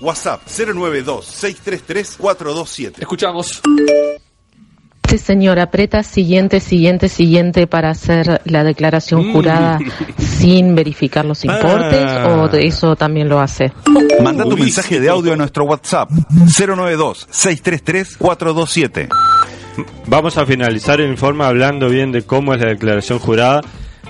WhatsApp 0.00 0.42
092-633-427. 0.48 2.94
Escuchamos. 2.98 3.60
Sí, 5.08 5.18
señor, 5.18 5.58
aprieta 5.58 6.02
siguiente, 6.02 6.60
siguiente, 6.60 7.08
siguiente 7.08 7.66
para 7.66 7.90
hacer 7.90 8.42
la 8.44 8.62
declaración 8.64 9.28
Mm. 9.28 9.32
jurada 9.32 9.78
sin 10.38 10.74
verificar 10.74 11.24
los 11.24 11.44
importes 11.44 12.04
Ah. 12.06 12.28
o 12.42 12.48
de 12.48 12.66
eso 12.66 12.94
también 12.96 13.28
lo 13.28 13.40
hace. 13.40 13.72
Manda 14.22 14.44
tu 14.44 14.56
mensaje 14.56 15.00
de 15.00 15.08
audio 15.08 15.32
a 15.32 15.36
nuestro 15.36 15.64
WhatsApp 15.64 16.10
092-633-427. 17.88 19.08
Vamos 20.06 20.36
a 20.38 20.46
finalizar 20.46 21.00
el 21.00 21.10
informe 21.10 21.44
hablando 21.44 21.88
bien 21.88 22.10
de 22.12 22.22
cómo 22.22 22.54
es 22.54 22.60
la 22.60 22.70
declaración 22.70 23.18
jurada, 23.18 23.60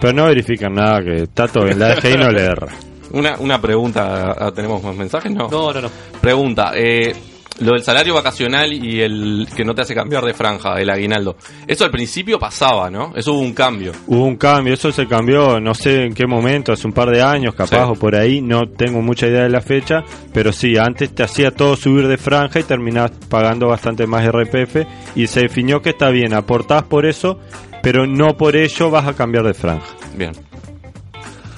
pero 0.01 0.13
no 0.13 0.25
verifican 0.25 0.75
nada, 0.75 1.03
que 1.03 1.23
está 1.25 1.49
todo 1.49 1.65
bien, 1.65 1.79
la 1.79 1.95
DGI 1.95 2.17
no 2.17 2.31
le 2.31 2.45
erra. 2.45 2.69
Una, 3.11 3.37
una 3.39 3.59
pregunta, 3.59 4.37
¿tenemos 4.55 4.83
más 4.83 4.95
mensajes? 4.95 5.33
No. 5.33 5.49
No, 5.49 5.73
no, 5.73 5.81
no. 5.81 5.91
Pregunta, 6.21 6.73
eh, 6.75 7.17
lo 7.61 7.73
del 7.73 7.83
salario 7.83 8.15
vacacional 8.15 8.73
y 8.73 9.01
el 9.01 9.49
que 9.55 9.65
no 9.65 9.75
te 9.75 9.83
hace 9.83 9.95
cambiar 9.95 10.25
de 10.25 10.35
franja, 10.35 10.81
el 10.81 10.89
aguinaldo. 10.91 11.37
Eso 11.67 11.85
al 11.85 11.91
principio 11.91 12.39
pasaba, 12.39 12.91
¿no? 12.91 13.13
Eso 13.17 13.33
hubo 13.33 13.41
un 13.43 13.53
cambio. 13.53 13.93
Hubo 14.07 14.25
un 14.25 14.37
cambio, 14.37 14.75
eso 14.75 14.93
se 14.93 15.07
cambió, 15.07 15.59
no 15.61 15.75
sé 15.75 16.05
en 16.05 16.15
qué 16.15 16.27
momento, 16.27 16.73
hace 16.73 16.87
un 16.87 16.93
par 16.93 17.11
de 17.11 17.23
años 17.23 17.55
capaz 17.55 17.85
Sí. 17.87 17.91
o 17.91 17.95
por 17.95 18.15
ahí, 18.17 18.41
no 18.41 18.69
tengo 18.69 19.03
mucha 19.03 19.27
idea 19.27 19.43
de 19.43 19.51
la 19.51 19.61
fecha, 19.61 20.05
pero 20.33 20.53
sí, 20.53 20.77
antes 20.77 21.15
te 21.15 21.23
hacía 21.23 21.51
todo 21.51 21.77
subir 21.77 22.07
de 22.09 22.17
franja 22.19 22.61
y 22.61 22.63
terminabas 22.65 23.13
pagando 23.29 23.69
bastante 23.69 24.07
más 24.07 24.25
RPF 24.25 24.87
y 25.17 25.27
se 25.27 25.41
definió 25.41 25.83
que 25.83 25.91
está 25.91 26.11
bien, 26.11 26.35
aportás 26.35 26.85
por 26.85 27.07
eso, 27.07 27.39
pero 27.83 28.07
no 28.07 28.37
por 28.37 28.57
ello 28.57 28.91
vas 28.91 29.07
a 29.07 29.15
cambiar 29.15 29.45
de 29.45 29.55
franja. 29.55 29.87
Bien. 30.17 30.33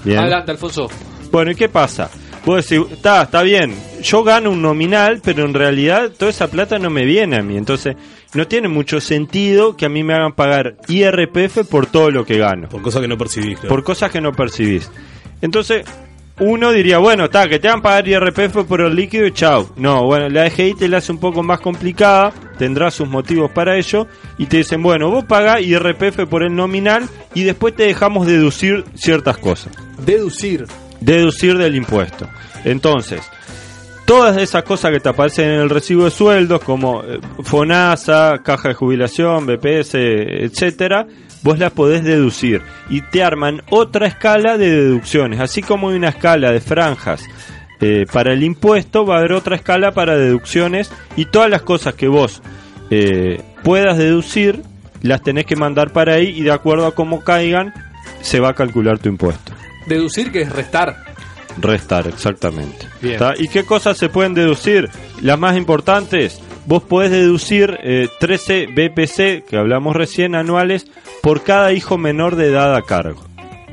Bien. 0.04 0.18
Adelante, 0.18 0.50
Alfonso. 0.52 0.88
Bueno, 1.30 1.50
¿y 1.50 1.54
qué 1.54 1.68
pasa? 1.68 2.10
Vos 2.44 2.68
decís, 2.68 2.86
está, 2.90 3.22
está 3.22 3.42
bien, 3.42 3.74
yo 4.02 4.24
gano 4.24 4.50
un 4.50 4.62
nominal, 4.62 5.20
pero 5.22 5.44
en 5.44 5.54
realidad 5.54 6.10
toda 6.10 6.30
esa 6.30 6.48
plata 6.48 6.78
no 6.78 6.88
me 6.88 7.04
viene 7.04 7.36
a 7.36 7.42
mí. 7.42 7.56
Entonces, 7.56 7.96
no 8.34 8.46
tiene 8.46 8.68
mucho 8.68 9.00
sentido 9.00 9.76
que 9.76 9.86
a 9.86 9.88
mí 9.88 10.02
me 10.02 10.14
hagan 10.14 10.32
pagar 10.32 10.76
IRPF 10.88 11.68
por 11.68 11.86
todo 11.86 12.10
lo 12.10 12.24
que 12.24 12.38
gano. 12.38 12.68
Por 12.68 12.82
cosas 12.82 13.02
que 13.02 13.08
no 13.08 13.18
percibís. 13.18 13.58
claro. 13.58 13.68
Por 13.68 13.84
cosas 13.84 14.10
que 14.10 14.20
no 14.20 14.32
percibís. 14.32 14.90
Entonces, 15.42 15.84
uno 16.40 16.72
diría, 16.72 16.98
bueno, 16.98 17.24
está, 17.24 17.46
que 17.48 17.58
te 17.58 17.68
hagan 17.68 17.82
pagar 17.82 18.08
IRPF 18.08 18.64
por 18.66 18.80
el 18.80 18.94
líquido 18.96 19.26
y 19.26 19.32
chau. 19.32 19.68
No, 19.76 20.04
bueno, 20.04 20.28
la 20.30 20.44
DGI 20.44 20.74
te 20.74 20.88
la 20.88 20.98
hace 20.98 21.12
un 21.12 21.18
poco 21.18 21.42
más 21.42 21.60
complicada, 21.60 22.32
tendrá 22.58 22.90
sus 22.90 23.08
motivos 23.08 23.50
para 23.50 23.76
ello, 23.76 24.06
y 24.38 24.46
te 24.46 24.58
dicen, 24.58 24.82
bueno, 24.82 25.10
vos 25.10 25.24
pagás 25.24 25.60
IRPF 25.60 26.26
por 26.28 26.42
el 26.42 26.54
nominal 26.54 27.06
y 27.34 27.42
después 27.42 27.76
te 27.76 27.84
dejamos 27.84 28.26
deducir 28.26 28.84
ciertas 28.94 29.36
cosas 29.36 29.72
Deducir. 29.98 30.66
Deducir 31.00 31.56
del 31.58 31.76
impuesto. 31.76 32.28
Entonces, 32.64 33.22
todas 34.04 34.36
esas 34.36 34.64
cosas 34.64 34.90
que 34.90 35.00
te 35.00 35.08
aparecen 35.08 35.50
en 35.50 35.60
el 35.60 35.70
recibo 35.70 36.04
de 36.04 36.10
sueldos, 36.10 36.60
como 36.62 37.02
eh, 37.02 37.20
FONASA, 37.42 38.40
caja 38.42 38.68
de 38.68 38.74
jubilación, 38.74 39.46
BPS, 39.46 39.94
etcétera, 39.94 41.06
vos 41.42 41.58
las 41.58 41.72
podés 41.72 42.04
deducir 42.04 42.62
y 42.88 43.02
te 43.02 43.22
arman 43.22 43.62
otra 43.70 44.06
escala 44.06 44.58
de 44.58 44.70
deducciones, 44.70 45.40
así 45.40 45.62
como 45.62 45.90
hay 45.90 45.96
una 45.96 46.08
escala 46.08 46.50
de 46.50 46.60
franjas. 46.60 47.22
eh, 47.80 48.04
para 48.12 48.34
el 48.34 48.42
impuesto 48.42 49.06
va 49.06 49.14
a 49.14 49.18
haber 49.20 49.32
otra 49.32 49.56
escala 49.56 49.92
para 49.92 50.16
deducciones 50.16 50.92
y 51.16 51.24
todas 51.26 51.48
las 51.48 51.62
cosas 51.62 51.94
que 51.94 52.08
vos 52.08 52.42
eh, 52.90 53.40
puedas 53.62 53.96
deducir 53.96 54.62
las 55.02 55.22
tenés 55.22 55.46
que 55.46 55.56
mandar 55.56 55.92
para 55.92 56.14
ahí 56.14 56.28
y 56.28 56.42
de 56.42 56.52
acuerdo 56.52 56.86
a 56.86 56.94
cómo 56.94 57.24
caigan 57.24 57.72
se 58.20 58.40
va 58.40 58.50
a 58.50 58.54
calcular 58.54 58.98
tu 58.98 59.08
impuesto. 59.08 59.52
Deducir 59.90 60.30
que 60.30 60.42
es 60.42 60.52
restar. 60.52 61.02
Restar, 61.60 62.06
exactamente. 62.06 62.86
¿Y 63.38 63.48
qué 63.48 63.64
cosas 63.64 63.98
se 63.98 64.08
pueden 64.08 64.34
deducir? 64.34 64.88
Las 65.20 65.36
más 65.36 65.56
importantes, 65.56 66.40
vos 66.64 66.84
podés 66.84 67.10
deducir 67.10 67.76
eh, 67.82 68.06
13 68.20 68.68
BPC, 68.68 69.44
que 69.44 69.56
hablamos 69.56 69.96
recién, 69.96 70.36
anuales, 70.36 70.86
por 71.22 71.42
cada 71.42 71.72
hijo 71.72 71.98
menor 71.98 72.36
de 72.36 72.50
edad 72.50 72.76
a 72.76 72.82
cargo. 72.82 73.24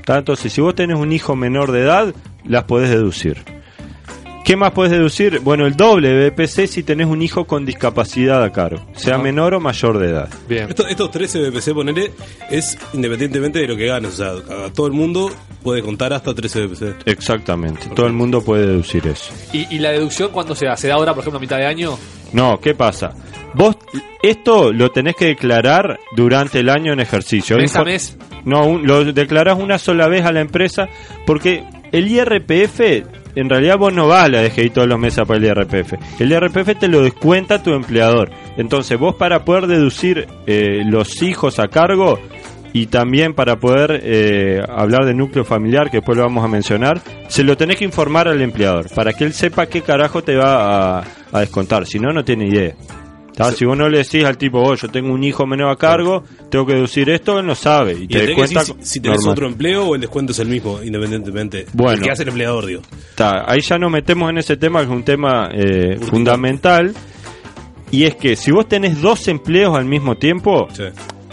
¿Tá? 0.06 0.18
Entonces, 0.18 0.52
si 0.52 0.60
vos 0.60 0.74
tenés 0.74 0.98
un 0.98 1.12
hijo 1.12 1.36
menor 1.36 1.72
de 1.72 1.82
edad, 1.82 2.16
las 2.46 2.64
podés 2.64 2.90
deducir. 2.90 3.44
¿Qué 4.48 4.56
más 4.56 4.72
podés 4.72 4.92
deducir? 4.94 5.42
Bueno, 5.42 5.66
el 5.68 5.76
doble 5.76 6.08
de 6.08 6.30
BPC 6.30 6.68
si 6.68 6.82
tenés 6.82 7.08
un 7.08 7.22
hijo 7.22 7.46
con 7.46 7.66
discapacidad 7.66 8.42
a 8.42 8.52
cargo, 8.54 8.80
sea 8.96 9.18
menor 9.18 9.54
o 9.56 9.60
mayor 9.60 9.98
de 10.00 10.10
edad. 10.10 10.30
Bien. 10.48 10.70
Esto- 10.70 10.88
estos 10.88 11.12
13 11.12 11.50
BPC, 11.50 11.74
ponele, 11.74 12.12
es 12.50 12.78
independientemente 12.94 13.60
de 13.60 13.68
lo 13.68 13.76
que 13.76 13.88
ganes. 13.88 14.14
O 14.14 14.16
sea, 14.16 14.66
a 14.68 14.72
todo 14.72 14.88
el 14.88 14.94
mundo 14.94 15.30
puede 15.62 15.82
contar 15.82 16.14
hasta 16.14 16.34
13 16.34 16.62
BPC. 16.66 16.96
Exactamente, 17.06 17.88
todo 17.94 18.06
el 18.08 18.14
mundo 18.14 18.42
puede 18.42 18.68
deducir 18.68 19.06
eso. 19.08 19.34
¿Y, 19.52 19.68
y 19.76 19.80
la 19.80 19.92
deducción 19.92 20.30
cuando 20.32 20.56
se 20.56 20.66
da? 20.66 20.78
¿Se 20.78 20.88
da 20.88 20.94
ahora, 20.94 21.14
por 21.14 21.24
ejemplo, 21.24 21.40
a 21.40 21.42
mitad 21.42 21.58
de 21.58 21.66
año? 21.66 21.98
No, 22.32 22.58
¿qué 22.62 22.74
pasa? 22.74 23.14
Vos 23.54 23.76
esto 24.24 24.72
lo 24.72 24.92
tenés 24.92 25.16
que 25.18 25.26
declarar 25.26 26.00
durante 26.16 26.62
el 26.62 26.70
año 26.70 26.94
en 26.94 27.02
ejercicio. 27.02 27.58
¿Mes 27.58 27.76
a 27.76 27.84
mes? 27.84 28.18
No, 28.46 28.66
un- 28.66 28.88
lo 28.88 29.04
declarás 29.12 29.60
una 29.60 29.78
sola 29.78 30.08
vez 30.08 30.24
a 30.26 30.32
la 30.32 30.40
empresa 30.40 30.88
porque 31.26 31.66
el 31.92 32.08
IRPF, 32.10 33.04
en 33.40 33.50
realidad 33.50 33.78
vos 33.78 33.94
no 33.94 34.08
vas 34.08 34.26
a 34.26 34.30
la 34.30 34.42
DGI 34.42 34.72
todos 34.72 34.88
los 34.88 35.00
meses 35.00 35.26
para 35.26 35.38
el 35.38 35.46
IRPF. 35.46 35.94
El 36.20 36.32
IRPF 36.32 36.80
te 36.80 36.88
lo 36.88 37.02
descuenta 37.02 37.62
tu 37.62 37.72
empleador. 37.74 38.32
Entonces 38.58 38.98
vos 39.00 39.16
para 39.16 39.46
poder 39.46 39.68
deducir 39.68 40.28
eh, 40.48 40.82
los 40.86 41.22
hijos 41.22 41.60
a 41.60 41.68
cargo 41.68 42.20
y 42.74 42.88
también 42.88 43.34
para 43.34 43.58
poder 43.58 44.02
eh, 44.04 44.62
hablar 44.68 45.06
de 45.06 45.14
núcleo 45.14 45.46
familiar, 45.46 45.90
que 45.90 45.98
después 45.98 46.18
lo 46.18 46.24
vamos 46.24 46.44
a 46.44 46.48
mencionar, 46.48 47.00
se 47.28 47.44
lo 47.44 47.56
tenés 47.56 47.78
que 47.78 47.86
informar 47.86 48.28
al 48.28 48.42
empleador 48.42 48.88
para 48.94 49.14
que 49.14 49.24
él 49.24 49.34
sepa 49.34 49.68
qué 49.68 49.82
carajo 49.82 50.24
te 50.24 50.36
va 50.36 51.00
a, 51.00 51.04
a 51.32 51.40
descontar. 51.40 51.86
Si 51.86 52.00
no, 52.00 52.12
no 52.12 52.24
tiene 52.24 52.48
idea. 52.48 52.76
Si 53.56 53.66
vos 53.66 53.78
no 53.78 53.88
le 53.88 54.00
decís 54.00 54.24
al 54.24 54.38
tipo, 54.38 54.60
oh, 54.60 54.76
yo 54.76 54.88
tengo 54.90 55.14
un 55.14 55.24
hijo 55.24 55.46
menor 55.46 55.72
a 55.72 55.76
cargo, 55.76 56.24
tengo 56.50 56.66
que 56.66 56.74
deducir 56.74 57.10
esto, 57.10 57.40
él 57.40 57.46
no 57.46 57.56
sabe. 57.56 57.94
Y, 57.94 58.04
Y 58.04 58.08
te 58.08 58.26
decir 58.26 58.60
si, 58.62 58.74
si 58.82 59.00
tenés 59.00 59.20
normal. 59.20 59.32
otro 59.34 59.48
empleo 59.48 59.88
o 59.88 59.96
el 59.96 60.02
descuento 60.02 60.32
es 60.32 60.40
el 60.40 60.48
mismo, 60.48 60.82
independientemente. 60.84 61.66
Bueno. 61.74 61.94
El 61.94 62.02
que 62.02 62.12
hace 62.12 62.24
el 62.24 62.30
empleador, 62.30 62.66
digo. 62.66 62.82
Está, 63.10 63.50
ahí 63.50 63.62
ya 63.62 63.78
nos 63.78 63.92
metemos 63.92 64.30
en 64.30 64.40
ese 64.40 64.58
tema 64.58 64.80
que 64.80 64.86
es 64.86 64.92
un 64.92 65.04
tema 65.04 65.50
eh, 65.54 65.98
fundamental. 66.02 66.94
Y 67.92 68.04
es 68.04 68.16
que 68.16 68.36
si 68.36 68.52
vos 68.52 68.68
tenés 68.68 69.02
dos 69.02 69.28
empleos 69.28 69.78
al 69.78 69.86
mismo 69.86 70.18
tiempo, 70.18 70.68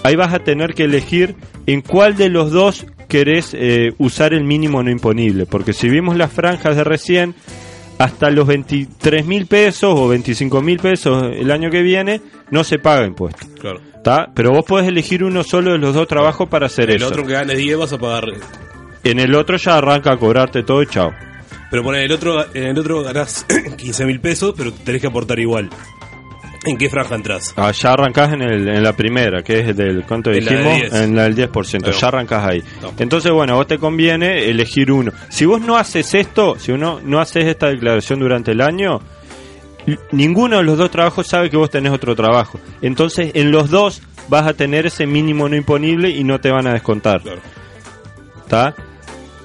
ahí 0.02 0.14
vas 0.14 0.32
a 0.32 0.38
tener 0.38 0.74
que 0.74 0.84
elegir 0.84 1.34
en 1.66 1.80
cuál 1.80 2.16
de 2.16 2.28
los 2.28 2.50
dos 2.50 2.86
querés 3.08 3.54
eh, 3.54 3.92
usar 3.98 4.34
el 4.34 4.44
mínimo 4.44 4.82
no 4.82 4.90
imponible. 4.90 5.46
Porque 5.46 5.72
si 5.72 5.88
vimos 5.88 6.16
las 6.16 6.32
franjas 6.32 6.76
de 6.76 6.84
recién, 6.84 7.34
hasta 7.98 8.30
los 8.30 8.46
23 8.46 9.24
mil 9.26 9.46
pesos 9.46 9.94
o 9.96 10.08
25 10.08 10.60
mil 10.62 10.78
pesos 10.78 11.22
el 11.34 11.50
año 11.50 11.70
que 11.70 11.82
viene, 11.82 12.20
no 12.50 12.64
se 12.64 12.78
paga 12.78 13.06
impuesto. 13.06 13.46
Claro. 13.60 13.80
¿Tá? 14.02 14.30
Pero 14.34 14.50
vos 14.52 14.64
podés 14.66 14.88
elegir 14.88 15.24
uno 15.24 15.42
solo 15.42 15.72
de 15.72 15.78
los 15.78 15.94
dos 15.94 16.06
trabajos 16.06 16.48
para 16.48 16.66
hacer 16.66 16.90
El 16.90 16.96
eso. 16.96 17.08
otro 17.08 17.24
que 17.26 17.32
ganes 17.32 17.56
10 17.56 17.78
vas 17.78 17.92
a 17.92 17.98
pagar. 17.98 18.24
En 19.02 19.18
el 19.18 19.34
otro 19.34 19.56
ya 19.56 19.78
arranca 19.78 20.12
a 20.12 20.16
cobrarte 20.18 20.62
todo 20.62 20.82
y 20.82 20.86
chao. 20.86 21.12
Pero 21.70 21.82
por 21.82 21.96
el 21.96 22.12
otro, 22.12 22.44
en 22.54 22.64
el 22.64 22.78
otro 22.78 23.02
ganás 23.02 23.46
15 23.78 24.04
mil 24.06 24.20
pesos, 24.20 24.54
pero 24.56 24.72
tenés 24.72 25.00
que 25.00 25.06
aportar 25.06 25.38
igual. 25.40 25.70
¿En 26.66 26.78
qué 26.78 26.88
franja 26.88 27.14
entras? 27.14 27.52
Ah, 27.56 27.70
ya 27.72 27.92
arrancás 27.92 28.32
en, 28.32 28.42
el, 28.42 28.68
en 28.68 28.82
la 28.82 28.94
primera, 28.94 29.42
que 29.42 29.60
es 29.60 29.76
del, 29.76 30.04
¿cuánto 30.04 30.30
En 30.30 30.44
la 30.44 30.50
de 30.50 30.56
dijimos? 30.58 30.80
10. 30.80 30.94
en 30.94 31.16
la 31.16 31.22
del 31.24 31.36
10%, 31.36 31.86
Ahí 31.86 31.92
ya 31.92 32.08
arrancás 32.08 32.44
ahí. 32.46 32.62
Entonces, 32.98 33.32
bueno, 33.32 33.54
a 33.54 33.56
vos 33.56 33.66
te 33.66 33.78
conviene 33.78 34.44
elegir 34.48 34.90
uno. 34.90 35.12
Si 35.28 35.44
vos 35.44 35.60
no 35.60 35.76
haces 35.76 36.14
esto, 36.14 36.56
si 36.58 36.72
uno 36.72 37.00
no 37.04 37.20
haces 37.20 37.44
esta 37.46 37.68
declaración 37.68 38.20
durante 38.20 38.52
el 38.52 38.60
año, 38.60 39.00
ninguno 40.12 40.58
de 40.58 40.62
los 40.64 40.78
dos 40.78 40.90
trabajos 40.90 41.26
sabe 41.26 41.50
que 41.50 41.56
vos 41.56 41.70
tenés 41.70 41.92
otro 41.92 42.16
trabajo. 42.16 42.58
Entonces, 42.80 43.32
en 43.34 43.50
los 43.50 43.70
dos 43.70 44.02
vas 44.28 44.46
a 44.46 44.54
tener 44.54 44.86
ese 44.86 45.06
mínimo 45.06 45.48
no 45.48 45.56
imponible 45.56 46.10
y 46.10 46.24
no 46.24 46.40
te 46.40 46.50
van 46.50 46.66
a 46.66 46.72
descontar. 46.72 47.22
¿Está? 48.42 48.74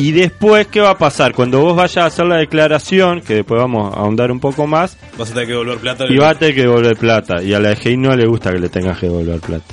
Y 0.02 0.14
después, 0.14 0.68
¿qué 0.68 0.80
va 0.80 0.92
a 0.92 0.98
pasar? 0.98 1.34
Cuando 1.34 1.60
vos 1.60 1.76
vayas 1.76 1.98
a 1.98 2.06
hacer 2.06 2.26
la 2.26 2.38
declaración, 2.38 3.20
que 3.20 3.34
después 3.36 3.60
vamos 3.60 3.94
a 3.94 3.98
ahondar 4.00 4.32
un 4.32 4.40
poco 4.40 4.66
más, 4.66 4.96
Vas 5.18 5.32
a 5.32 5.34
tener 5.34 5.48
que 5.48 5.52
devolver 5.54 5.78
plata. 5.80 6.06
y 6.08 6.18
vas 6.18 6.38
a 6.38 6.40
tener 6.40 6.56
que 6.56 6.62
devolver 6.62 6.96
plata. 6.96 7.44
Y 7.44 7.54
a 7.54 7.60
la 7.60 7.72
DGI 7.76 7.98
no 7.98 8.16
le 8.16 8.26
gusta 8.26 8.54
que 8.54 8.60
le 8.60 8.70
tengas 8.70 8.98
que 8.98 9.08
devolver 9.08 9.42
plata. 9.42 9.66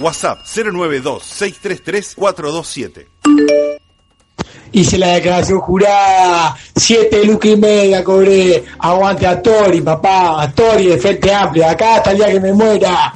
WhatsApp 0.00 0.40
092-633-427. 0.44 3.06
Hice 4.72 4.98
la 4.98 5.12
declaración 5.14 5.60
jurada, 5.60 6.54
siete 6.76 7.24
lucas 7.24 7.52
y 7.52 7.56
media 7.56 8.04
cobré, 8.04 8.64
aguante 8.80 9.26
a 9.26 9.40
Tori, 9.40 9.80
papá, 9.80 10.42
a 10.42 10.52
Tori 10.52 10.88
de 10.88 10.98
Frente 10.98 11.32
Amplio, 11.32 11.66
acá 11.66 11.94
hasta 11.96 12.10
el 12.10 12.18
día 12.18 12.30
que 12.32 12.40
me 12.40 12.52
muera. 12.52 13.14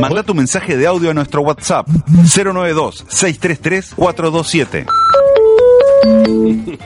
Manda 0.00 0.24
tu 0.24 0.34
mensaje 0.34 0.76
de 0.76 0.88
audio 0.88 1.10
a 1.10 1.14
nuestro 1.14 1.42
WhatsApp 1.42 1.86
092-633-427. 1.88 4.86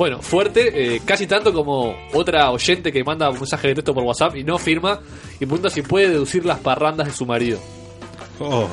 Bueno, 0.00 0.22
fuerte, 0.22 0.94
eh, 0.96 1.02
casi 1.04 1.26
tanto 1.26 1.52
como 1.52 1.94
otra 2.14 2.50
oyente 2.52 2.90
que 2.90 3.04
manda 3.04 3.28
un 3.28 3.36
mensaje 3.36 3.68
de 3.68 3.74
texto 3.74 3.92
por 3.92 4.02
WhatsApp 4.02 4.34
y 4.36 4.44
no 4.44 4.56
firma 4.56 4.98
y 5.34 5.44
pregunta 5.44 5.68
si 5.68 5.82
puede 5.82 6.08
deducir 6.08 6.46
las 6.46 6.58
parrandas 6.58 7.08
de 7.08 7.12
su 7.12 7.26
marido. 7.26 7.58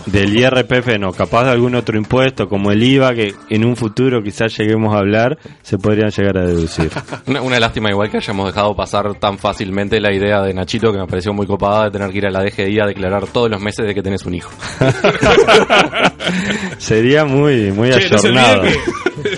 Del 0.06 0.38
IRPF 0.40 0.98
no, 0.98 1.12
capaz 1.12 1.44
de 1.44 1.52
algún 1.52 1.76
otro 1.76 1.98
impuesto 1.98 2.48
como 2.48 2.72
el 2.72 2.82
IVA 2.82 3.14
que 3.14 3.34
en 3.50 3.66
un 3.66 3.76
futuro 3.76 4.24
quizás 4.24 4.58
lleguemos 4.58 4.96
a 4.96 5.00
hablar, 5.00 5.38
se 5.62 5.78
podrían 5.78 6.10
llegar 6.12 6.38
a 6.38 6.46
deducir. 6.46 6.90
Una, 7.28 7.42
una 7.42 7.60
lástima 7.60 7.90
igual 7.90 8.10
que 8.10 8.16
hayamos 8.16 8.46
dejado 8.48 8.74
pasar 8.74 9.16
tan 9.16 9.38
fácilmente 9.38 10.00
la 10.00 10.14
idea 10.16 10.42
de 10.42 10.54
Nachito 10.54 10.94
que 10.94 11.00
me 11.00 11.08
pareció 11.08 11.34
muy 11.34 11.46
copada 11.46 11.84
de 11.86 11.92
tener 11.92 12.10
que 12.12 12.20
ir 12.20 12.28
a 12.28 12.32
la 12.32 12.42
DGI 12.42 12.80
a 12.80 12.86
declarar 12.86 13.28
todos 13.28 13.50
los 13.52 13.60
meses 13.60 13.86
de 13.86 13.94
que 13.94 14.02
tenés 14.02 14.26
un 14.26 14.36
hijo. 14.36 14.50
Sería 16.78 17.26
muy 17.26 17.74
muy 17.74 17.90
Che, 17.92 18.10
no 18.10 18.18
se 18.18 18.28
ayornado. 18.30 18.62
olviden 18.62 18.80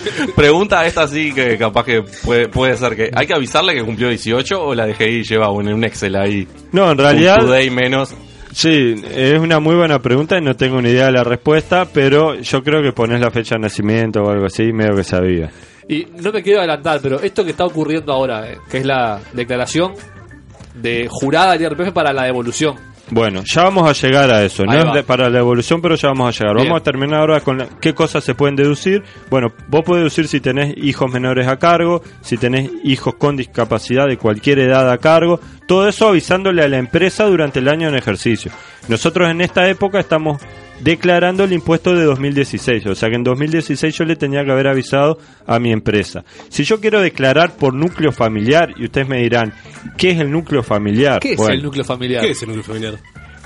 Pregunta 0.35 0.85
esta 0.85 1.07
sí 1.07 1.34
que 1.34 1.57
capaz 1.57 1.85
que 1.85 2.03
puede, 2.23 2.47
puede 2.47 2.77
ser 2.77 2.95
que 2.95 3.09
hay 3.13 3.27
que 3.27 3.34
avisarle 3.34 3.73
que 3.73 3.84
cumplió 3.84 4.09
18 4.09 4.61
o 4.61 4.76
la 4.76 4.88
DGI 4.88 5.23
lleva 5.23 5.51
un, 5.51 5.67
un 5.67 5.84
Excel 5.84 6.15
ahí. 6.15 6.47
No, 6.71 6.91
en 6.91 6.97
realidad 6.97 7.38
Un 7.39 7.47
today 7.47 7.69
menos. 7.69 8.13
Sí, 8.51 8.95
es 9.11 9.39
una 9.39 9.59
muy 9.59 9.76
buena 9.76 9.99
pregunta 9.99 10.38
y 10.38 10.41
no 10.41 10.55
tengo 10.55 10.81
ni 10.81 10.89
idea 10.89 11.05
de 11.05 11.11
la 11.11 11.23
respuesta, 11.23 11.88
pero 11.91 12.35
yo 12.35 12.63
creo 12.63 12.81
que 12.81 12.91
pones 12.91 13.21
la 13.21 13.30
fecha 13.30 13.55
de 13.55 13.61
nacimiento 13.61 14.23
o 14.23 14.30
algo 14.30 14.45
así, 14.45 14.73
medio 14.73 14.95
que 14.95 15.03
sabía. 15.03 15.51
Y 15.88 16.07
no 16.21 16.31
me 16.31 16.41
quiero 16.41 16.59
adelantar, 16.59 16.99
pero 17.01 17.19
esto 17.19 17.43
que 17.43 17.51
está 17.51 17.65
ocurriendo 17.65 18.11
ahora, 18.11 18.51
eh, 18.51 18.57
que 18.69 18.77
es 18.77 18.85
la 18.85 19.19
declaración 19.34 19.93
de 20.76 21.07
jurada 21.09 21.53
del 21.53 21.63
IRPF 21.63 21.91
para 21.91 22.13
la 22.13 22.23
devolución. 22.26 22.76
Bueno, 23.11 23.41
ya 23.45 23.64
vamos 23.64 23.90
a 23.90 23.94
llegar 23.94 24.30
a 24.31 24.44
eso. 24.44 24.65
No 24.65 24.72
Ahí 24.72 24.80
es 24.80 24.86
va. 24.86 25.03
para 25.03 25.30
la 25.30 25.40
evolución, 25.40 25.81
pero 25.81 25.95
ya 25.95 26.10
vamos 26.10 26.27
a 26.27 26.38
llegar. 26.40 26.56
Bien. 26.56 26.68
Vamos 26.68 26.81
a 26.81 26.84
terminar 26.84 27.19
ahora 27.22 27.40
con 27.41 27.57
la- 27.57 27.68
qué 27.81 27.94
cosas 27.94 28.23
se 28.23 28.36
pueden 28.36 28.56
deducir. 28.56 29.03
Bueno, 29.30 29.52
vos 29.68 29.84
podés 29.84 30.02
deducir 30.02 30.27
si 30.27 30.40
tenés 30.40 30.76
hijos 30.77 31.11
menores 31.11 31.48
a 31.48 31.57
cargo, 31.57 32.02
si 32.22 32.38
tenés 32.38 32.69
hijos 32.84 33.15
con 33.15 33.36
discapacidad 33.36 34.07
de 34.07 34.18
cualquier 34.18 34.60
edad 34.60 34.91
a 34.91 34.98
cargo. 34.99 35.40
Todo 35.68 35.88
eso 35.88 36.07
avisándole 36.07 36.64
a 36.64 36.68
la 36.68 36.77
empresa 36.77 37.26
durante 37.26 37.60
el 37.60 37.68
año 37.68 37.90
en 37.90 37.95
ejercicio. 37.95 38.52
Nosotros 38.88 39.30
en 39.30 39.41
esta 39.41 39.68
época 39.68 39.99
estamos 39.99 40.41
declarando 40.81 41.43
el 41.43 41.53
impuesto 41.53 41.93
de 41.93 42.03
2016. 42.03 42.85
O 42.88 42.95
sea 42.95 43.10
que 43.10 43.15
en 43.15 43.23
2016 43.23 43.95
yo 43.97 44.06
le 44.06 44.15
tenía 44.15 44.43
que 44.43 44.51
haber 44.51 44.68
avisado 44.68 45.18
a 45.45 45.60
mi 45.60 45.72
empresa. 45.72 46.23
Si 46.49 46.64
yo 46.64 46.80
quiero 46.80 47.01
declarar 47.01 47.56
por 47.56 47.73
núcleo 47.73 48.11
familiar, 48.11 48.73
y 48.77 48.85
ustedes 48.85 49.07
me 49.07 49.18
dirán, 49.22 49.53
¿qué 49.97 50.11
es 50.11 50.19
el 50.19 50.31
núcleo 50.31 50.64
familiar? 50.64 51.19
¿Qué 51.19 51.31
es 51.34 51.38
Bueno, 51.38 51.53
el 51.53 51.64
núcleo 51.64 51.84
familiar? 51.84 52.23
¿Qué 52.23 52.31
es 52.31 52.41
el 52.41 52.47
núcleo 52.49 52.64
familiar? 52.65 52.95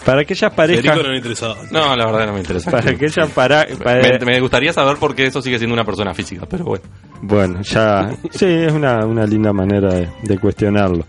Para 0.06 0.22
aquellas 0.22 0.52
parejas... 0.54 0.98
No 0.98 1.04
le 1.04 1.16
interesaba. 1.18 1.56
No, 1.72 1.96
la 1.96 2.06
verdad 2.06 2.26
no 2.28 2.34
me 2.34 2.40
interesa. 2.40 2.70
Para 2.70 2.92
aquella 2.92 3.26
para, 3.28 3.66
para- 3.82 4.20
Me, 4.20 4.26
me 4.34 4.40
gustaría 4.42 4.74
saber 4.74 4.98
por 4.98 5.16
qué 5.16 5.28
eso 5.28 5.42
sigue 5.42 5.58
siendo 5.58 5.74
una 5.74 5.86
persona 5.86 6.14
física, 6.14 6.46
pero 6.50 6.66
bueno. 6.66 6.84
Bueno, 7.22 7.62
ya. 7.62 8.10
Sí, 8.32 8.46
es 8.46 8.74
una, 8.74 9.06
una 9.06 9.26
linda 9.26 9.54
manera 9.54 9.94
de, 9.94 10.10
de 10.24 10.38
cuestionarlo. 10.40 11.06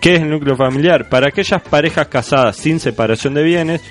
¿Qué 0.00 0.14
es 0.14 0.20
el 0.22 0.30
núcleo 0.30 0.56
familiar? 0.56 1.08
Para 1.08 1.26
aquellas 1.28 1.60
parejas 1.60 2.06
casadas 2.06 2.56
sin 2.56 2.78
separación 2.78 3.34
de 3.34 3.42
bienes 3.42 3.82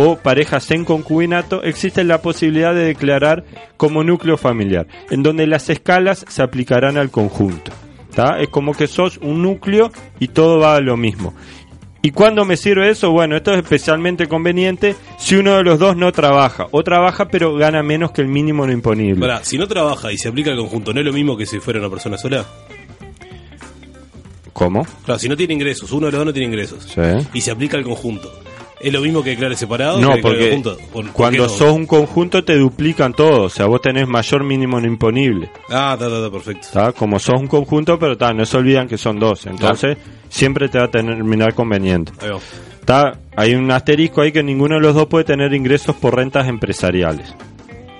o 0.00 0.16
parejas 0.16 0.70
en 0.70 0.84
concubinato, 0.84 1.64
existe 1.64 2.04
la 2.04 2.22
posibilidad 2.22 2.72
de 2.72 2.84
declarar 2.84 3.44
como 3.76 4.04
núcleo 4.04 4.36
familiar, 4.36 4.86
en 5.10 5.24
donde 5.24 5.48
las 5.48 5.68
escalas 5.70 6.24
se 6.28 6.40
aplicarán 6.40 6.96
al 6.96 7.10
conjunto. 7.10 7.72
¿tá? 8.14 8.38
Es 8.40 8.48
como 8.48 8.74
que 8.74 8.86
sos 8.86 9.18
un 9.18 9.42
núcleo 9.42 9.90
y 10.20 10.28
todo 10.28 10.60
va 10.60 10.76
a 10.76 10.80
lo 10.80 10.96
mismo. 10.96 11.34
¿Y 12.00 12.12
cuándo 12.12 12.44
me 12.44 12.56
sirve 12.56 12.90
eso? 12.90 13.10
Bueno, 13.10 13.36
esto 13.36 13.50
es 13.50 13.58
especialmente 13.58 14.28
conveniente 14.28 14.94
si 15.18 15.34
uno 15.34 15.56
de 15.56 15.64
los 15.64 15.80
dos 15.80 15.96
no 15.96 16.12
trabaja, 16.12 16.68
o 16.70 16.84
trabaja 16.84 17.26
pero 17.26 17.56
gana 17.56 17.82
menos 17.82 18.12
que 18.12 18.22
el 18.22 18.28
mínimo 18.28 18.64
no 18.64 18.72
imponible. 18.72 19.28
Si 19.42 19.58
no 19.58 19.66
trabaja 19.66 20.12
y 20.12 20.16
se 20.16 20.28
aplica 20.28 20.52
al 20.52 20.58
conjunto, 20.58 20.94
¿no 20.94 21.00
es 21.00 21.06
lo 21.06 21.12
mismo 21.12 21.36
que 21.36 21.44
si 21.44 21.58
fuera 21.58 21.80
una 21.80 21.90
persona 21.90 22.16
sola? 22.16 22.46
¿Cómo? 24.52 24.86
Claro, 25.04 25.18
si 25.18 25.28
no 25.28 25.36
tiene 25.36 25.54
ingresos, 25.54 25.90
uno 25.90 26.06
de 26.06 26.12
los 26.12 26.18
dos 26.20 26.26
no 26.26 26.32
tiene 26.32 26.46
ingresos. 26.46 26.84
Sí. 26.84 27.28
Y 27.34 27.40
se 27.40 27.50
aplica 27.50 27.76
al 27.76 27.82
conjunto. 27.82 28.30
¿Es 28.80 28.92
lo 28.92 29.00
mismo 29.00 29.22
que 29.22 29.30
declare 29.30 29.56
separado? 29.56 30.00
No, 30.00 30.14
que 30.14 30.20
porque 30.22 30.50
junto? 30.52 30.76
¿Por- 30.76 31.04
por 31.06 31.12
cuando 31.12 31.42
no? 31.44 31.48
sos 31.48 31.72
un 31.72 31.86
conjunto 31.86 32.44
te 32.44 32.56
duplican 32.56 33.12
todo, 33.12 33.44
o 33.44 33.48
sea, 33.48 33.66
vos 33.66 33.80
tenés 33.80 34.06
mayor 34.06 34.44
mínimo 34.44 34.80
no 34.80 34.86
imponible. 34.86 35.50
Ah, 35.70 35.92
está, 35.94 36.06
está, 36.06 36.18
está, 36.18 36.30
perfecto. 36.30 36.68
¿tá? 36.72 36.92
Como 36.92 37.18
sos 37.18 37.40
un 37.40 37.48
conjunto, 37.48 37.98
pero 37.98 38.16
no 38.32 38.46
se 38.46 38.56
olvidan 38.56 38.86
que 38.88 38.96
son 38.98 39.18
dos, 39.18 39.46
entonces 39.46 39.96
siempre 40.28 40.68
te 40.68 40.78
va 40.78 40.84
a 40.84 40.90
terminar 40.90 41.54
conveniente. 41.54 42.12
Hay 43.36 43.54
un 43.54 43.70
asterisco 43.70 44.22
ahí 44.22 44.32
que 44.32 44.42
ninguno 44.42 44.76
de 44.76 44.80
los 44.80 44.94
dos 44.94 45.06
puede 45.06 45.24
tener 45.24 45.52
ingresos 45.52 45.94
por 45.96 46.16
rentas 46.16 46.48
empresariales. 46.48 47.34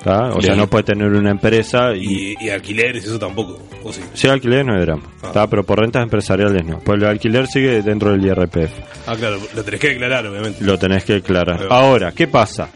¿Tá? 0.03 0.31
O 0.35 0.41
sea, 0.41 0.55
no 0.55 0.69
puede 0.69 0.85
tener 0.85 1.09
una 1.09 1.31
empresa 1.31 1.95
y... 1.95 2.35
Y, 2.39 2.47
y 2.47 2.51
alquileres, 2.51 3.05
eso 3.05 3.19
tampoco. 3.19 3.59
¿O 3.85 3.93
sí? 3.93 4.01
Sí, 4.15 4.29
alquiler 4.29 4.65
no 4.65 4.77
es 4.77 4.83
drama, 4.83 5.05
¿tá? 5.33 5.47
pero 5.47 5.62
por 5.65 5.81
rentas 5.81 6.03
empresariales 6.03 6.65
no. 6.65 6.79
Pues 6.81 7.01
el 7.01 7.07
alquiler 7.07 7.47
sigue 7.47 7.83
dentro 7.83 8.11
del 8.12 8.25
IRPF. 8.25 8.73
Ah, 9.07 9.15
claro, 9.16 9.39
lo 9.55 9.65
tenés 9.65 9.81
que 9.81 9.89
declarar, 9.89 10.27
obviamente. 10.27 10.65
Lo 10.65 10.79
tenés 10.79 11.05
que 11.05 11.15
declarar. 11.15 11.66
Ahora, 11.70 12.12
¿qué 12.12 12.27
pasa? 12.27 12.70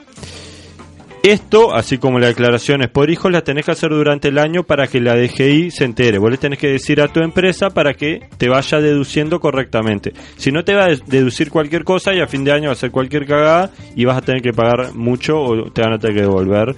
Esto, 1.23 1.73
así 1.73 1.99
como 1.99 2.19
las 2.19 2.31
declaraciones 2.31 2.89
por 2.89 3.09
hijos, 3.09 3.31
las 3.31 3.45
tenés 3.45 3.65
que 3.65 3.71
hacer 3.71 3.91
durante 3.91 4.27
el 4.27 4.39
año 4.39 4.65
para 4.65 4.89
que 4.89 5.01
la 5.01 5.15
DGI 5.15 5.71
se 5.71 5.85
entere. 5.85 6.19
Vos 6.19 6.33
le 6.33 6.37
tenés 6.37 6.59
que 6.59 6.67
decir 6.67 7.01
a 7.01 7.07
tu 7.07 7.21
empresa 7.21 7.71
para 7.71 7.95
que 7.95 8.27
te 8.39 8.49
vaya 8.49 8.81
deduciendo 8.81 9.39
correctamente. 9.39 10.13
Si 10.37 10.51
no, 10.51 10.65
te 10.65 10.75
va 10.75 10.87
a 10.87 10.97
deducir 11.07 11.49
cualquier 11.51 11.85
cosa 11.85 12.13
y 12.13 12.21
a 12.21 12.27
fin 12.27 12.43
de 12.43 12.51
año 12.51 12.71
va 12.71 12.73
a 12.73 12.77
ser 12.77 12.91
cualquier 12.91 13.25
cagada 13.25 13.71
y 13.95 14.05
vas 14.05 14.17
a 14.17 14.23
tener 14.23 14.43
que 14.43 14.53
pagar 14.53 14.95
mucho 14.95 15.39
o 15.41 15.71
te 15.71 15.83
van 15.83 15.93
a 15.93 15.99
tener 16.01 16.17
que 16.17 16.23
devolver, 16.23 16.75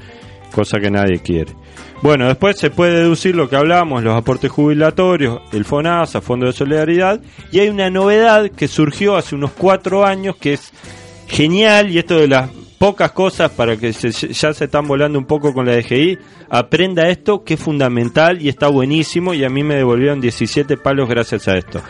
cosa 0.55 0.79
que 0.79 0.91
nadie 0.91 1.19
quiere. 1.21 1.53
Bueno, 2.03 2.27
después 2.29 2.59
se 2.59 2.71
puede 2.71 2.99
deducir 3.01 3.35
lo 3.35 3.49
que 3.49 3.57
hablábamos, 3.57 4.03
los 4.03 4.15
aportes 4.17 4.51
jubilatorios, 4.51 5.41
el 5.53 5.65
FONASA, 5.65 6.21
Fondo 6.21 6.47
de 6.47 6.53
Solidaridad, 6.53 7.21
y 7.51 7.61
hay 7.61 7.69
una 7.69 7.89
novedad 7.91 8.51
que 8.51 8.69
surgió 8.69 9.17
hace 9.17 9.35
unos 9.35 9.53
cuatro 9.53 10.05
años 10.05 10.37
que 10.37 10.53
es 10.55 10.73
genial 11.27 11.91
y 11.91 11.99
esto 11.99 12.17
de 12.19 12.29
las 12.29 12.51
pocas 12.79 13.13
cosas 13.13 13.51
para 13.53 13.77
que 13.79 13.93
se- 13.95 14.11
ya 14.11 14.53
se 14.53 14.65
están 14.67 14.87
volando 14.87 15.19
un 15.19 15.25
poco 15.25 15.55
con 15.55 15.65
la 15.65 15.73
DGI, 15.77 16.19
aprenda 16.51 17.09
esto 17.09 17.43
que 17.43 17.55
es 17.55 17.61
fundamental 17.61 18.43
y 18.43 18.49
está 18.51 18.69
buenísimo 18.69 19.33
y 19.33 19.43
a 19.45 19.49
mí 19.49 19.63
me 19.65 19.77
devolvieron 19.77 20.21
17 20.21 20.77
palos 20.77 21.09
gracias 21.09 21.49
a 21.49 21.57
esto. 21.57 21.81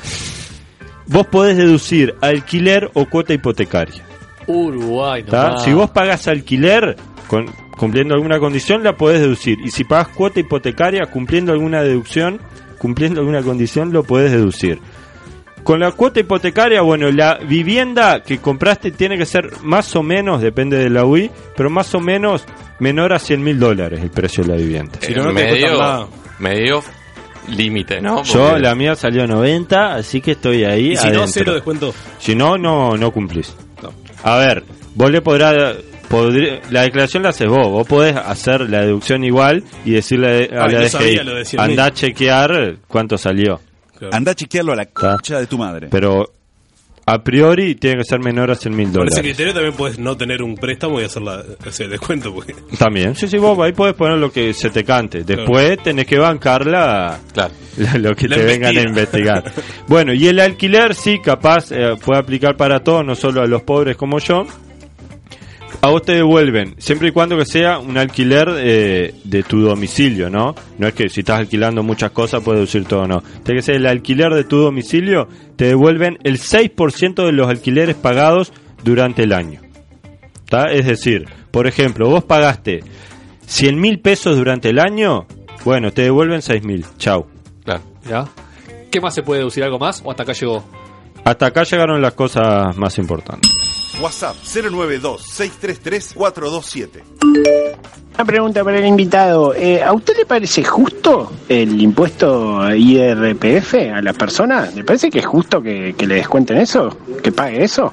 Vos 1.06 1.26
podés 1.26 1.56
deducir 1.56 2.14
alquiler 2.20 2.88
o 2.94 3.06
cuota 3.06 3.34
hipotecaria. 3.34 4.04
Uruguay, 4.46 5.22
nomás. 5.24 5.64
Si 5.64 5.72
vos 5.72 5.90
pagas 5.90 6.28
alquiler, 6.28 6.96
con- 7.26 7.46
cumpliendo 7.76 8.14
alguna 8.14 8.38
condición, 8.38 8.82
la 8.82 8.96
podés 8.96 9.20
deducir. 9.20 9.58
Y 9.64 9.70
si 9.70 9.84
pagas 9.84 10.08
cuota 10.08 10.40
hipotecaria, 10.40 11.06
cumpliendo 11.06 11.52
alguna 11.52 11.82
deducción, 11.82 12.40
cumpliendo 12.78 13.20
alguna 13.20 13.42
condición, 13.42 13.92
lo 13.92 14.02
podés 14.02 14.32
deducir. 14.32 14.80
Con 15.62 15.80
la 15.80 15.92
cuota 15.92 16.20
hipotecaria, 16.20 16.82
bueno, 16.82 17.10
la 17.10 17.38
vivienda 17.38 18.22
que 18.22 18.38
compraste 18.38 18.90
tiene 18.90 19.16
que 19.16 19.24
ser 19.24 19.50
más 19.62 19.96
o 19.96 20.02
menos, 20.02 20.42
depende 20.42 20.76
de 20.76 20.90
la 20.90 21.06
UI, 21.06 21.30
pero 21.56 21.70
más 21.70 21.94
o 21.94 22.00
menos 22.00 22.44
menor 22.80 23.14
a 23.14 23.18
100 23.18 23.42
mil 23.42 23.58
dólares 23.58 24.00
el 24.02 24.10
precio 24.10 24.44
de 24.44 24.50
la 24.50 24.56
vivienda. 24.56 24.98
Eh, 25.00 25.18
medio, 25.32 26.10
medio 26.38 26.82
límite, 27.48 28.00
¿no? 28.00 28.22
Yo, 28.24 28.58
la 28.58 28.74
mía 28.74 28.94
salió 28.94 29.26
90, 29.26 29.94
así 29.94 30.20
que 30.20 30.32
estoy 30.32 30.64
ahí. 30.64 30.92
Y 30.92 30.96
si 30.96 31.04
no, 31.04 31.20
adentro. 31.20 31.28
cero 31.28 31.54
descuento. 31.54 31.94
Si 32.18 32.34
no, 32.34 32.58
no, 32.58 32.96
no 32.96 33.10
cumplís. 33.10 33.54
A 34.22 34.36
ver, 34.36 34.64
vos 34.94 35.10
le 35.10 35.20
podrás. 35.22 35.76
Podré- 36.14 36.60
la 36.70 36.82
declaración 36.82 37.22
la 37.22 37.30
haces 37.30 37.48
vos. 37.48 37.68
Vos 37.68 37.86
podés 37.86 38.16
hacer 38.16 38.68
la 38.70 38.80
deducción 38.82 39.24
igual 39.24 39.62
y 39.84 39.92
decirle 39.92 40.50
a 40.52 40.64
Ay, 40.66 40.72
la 40.72 40.80
DGI, 40.80 40.88
sabía 40.90 41.24
lo 41.24 41.34
de 41.34 41.42
100.000. 41.44 41.60
anda 41.60 41.84
a 41.86 41.92
chequear 41.92 42.76
cuánto 42.88 43.18
salió. 43.18 43.60
Anda 44.12 44.32
a 44.32 44.34
chequearlo 44.34 44.72
a 44.72 44.76
la 44.76 44.86
concha 44.86 45.38
de 45.40 45.46
tu 45.46 45.56
madre. 45.58 45.88
Pero 45.90 46.30
a 47.06 47.22
priori 47.22 47.74
tiene 47.74 47.98
que 47.98 48.04
ser 48.04 48.18
menor 48.20 48.50
a 48.50 48.54
100 48.54 48.74
mil 48.74 48.88
Por 48.90 49.06
ese 49.06 49.16
dólares. 49.16 49.20
criterio 49.20 49.52
también 49.54 49.74
puedes 49.74 49.98
no 49.98 50.16
tener 50.16 50.42
un 50.42 50.56
préstamo 50.56 51.00
y 51.00 51.04
hacer 51.04 51.22
la, 51.22 51.42
hacer 51.66 51.84
el 51.86 51.90
descuento. 51.92 52.34
Porque... 52.34 52.54
También, 52.78 53.14
sí, 53.14 53.28
sí, 53.28 53.36
vos 53.38 53.58
ahí 53.60 53.72
podés 53.72 53.94
poner 53.94 54.18
lo 54.18 54.30
que 54.32 54.52
se 54.54 54.70
te 54.70 54.84
cante. 54.84 55.22
Después 55.24 55.78
tenés 55.82 56.06
que 56.06 56.18
bancarla 56.18 57.18
la- 57.34 57.50
lo 57.98 58.14
que 58.14 58.26
La 58.28 58.36
te 58.36 58.44
vengan 58.44 58.76
a 58.76 58.80
investiga. 58.82 59.38
investigar. 59.38 59.52
bueno, 59.88 60.12
y 60.14 60.26
el 60.28 60.40
alquiler 60.40 60.94
sí, 60.94 61.18
capaz, 61.20 61.72
eh, 61.72 61.94
puede 62.02 62.20
aplicar 62.20 62.56
para 62.56 62.80
todos, 62.80 63.04
no 63.04 63.14
solo 63.14 63.42
a 63.42 63.46
los 63.46 63.62
pobres 63.62 63.96
como 63.96 64.18
yo. 64.18 64.46
A 65.84 65.90
vos 65.90 66.00
te 66.00 66.12
devuelven, 66.12 66.76
siempre 66.78 67.08
y 67.08 67.10
cuando 67.10 67.36
que 67.36 67.44
sea 67.44 67.78
un 67.78 67.98
alquiler 67.98 68.48
eh, 68.56 69.14
de 69.22 69.42
tu 69.42 69.60
domicilio, 69.60 70.30
¿no? 70.30 70.54
No 70.78 70.86
es 70.86 70.94
que 70.94 71.10
si 71.10 71.20
estás 71.20 71.40
alquilando 71.40 71.82
muchas 71.82 72.10
cosas 72.10 72.42
puedes 72.42 72.60
deducir 72.60 72.86
todo, 72.86 73.06
no. 73.06 73.20
Tiene 73.42 73.58
que 73.58 73.62
ser 73.62 73.74
el 73.74 73.86
alquiler 73.86 74.32
de 74.32 74.44
tu 74.44 74.56
domicilio, 74.56 75.28
te 75.56 75.66
devuelven 75.66 76.16
el 76.24 76.38
6% 76.38 77.26
de 77.26 77.32
los 77.32 77.50
alquileres 77.50 77.96
pagados 77.96 78.50
durante 78.82 79.24
el 79.24 79.34
año. 79.34 79.60
¿Tá? 80.48 80.72
Es 80.72 80.86
decir, 80.86 81.26
por 81.50 81.66
ejemplo, 81.66 82.08
vos 82.08 82.24
pagaste 82.24 82.80
100 83.44 83.78
mil 83.78 84.00
pesos 84.00 84.38
durante 84.38 84.70
el 84.70 84.78
año, 84.78 85.26
bueno, 85.66 85.90
te 85.90 86.00
devuelven 86.00 86.40
6 86.40 86.64
mil. 86.64 86.86
Chau. 86.96 87.26
¿Ya? 88.08 88.24
¿Qué 88.90 89.02
más 89.02 89.14
se 89.14 89.22
puede 89.22 89.40
deducir? 89.40 89.62
¿Algo 89.62 89.78
más? 89.78 90.00
¿O 90.02 90.10
hasta 90.10 90.22
acá 90.22 90.32
llegó? 90.32 90.64
Hasta 91.26 91.44
acá 91.44 91.62
llegaron 91.64 92.00
las 92.00 92.14
cosas 92.14 92.74
más 92.74 92.96
importantes. 92.96 93.53
WhatsApp 94.00 94.36
092-633-427. 94.44 96.88
Una 98.14 98.24
pregunta 98.24 98.62
para 98.62 98.78
el 98.78 98.86
invitado. 98.86 99.54
Eh, 99.54 99.82
¿A 99.82 99.92
usted 99.92 100.16
le 100.16 100.24
parece 100.26 100.62
justo 100.62 101.32
el 101.48 101.80
impuesto 101.80 102.60
IRPF 102.74 103.74
a 103.94 104.00
la 104.02 104.12
persona? 104.12 104.68
¿Le 104.74 104.84
parece 104.84 105.10
que 105.10 105.18
es 105.20 105.26
justo 105.26 105.60
que, 105.60 105.94
que 105.98 106.06
le 106.06 106.16
descuenten 106.16 106.58
eso? 106.58 106.96
¿Que 107.22 107.32
pague 107.32 107.64
eso? 107.64 107.92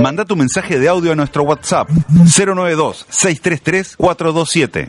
Manda 0.00 0.24
tu 0.24 0.36
mensaje 0.36 0.78
de 0.78 0.88
audio 0.88 1.12
a 1.12 1.14
nuestro 1.14 1.42
WhatsApp 1.42 1.88
092-633-427. 1.90 4.86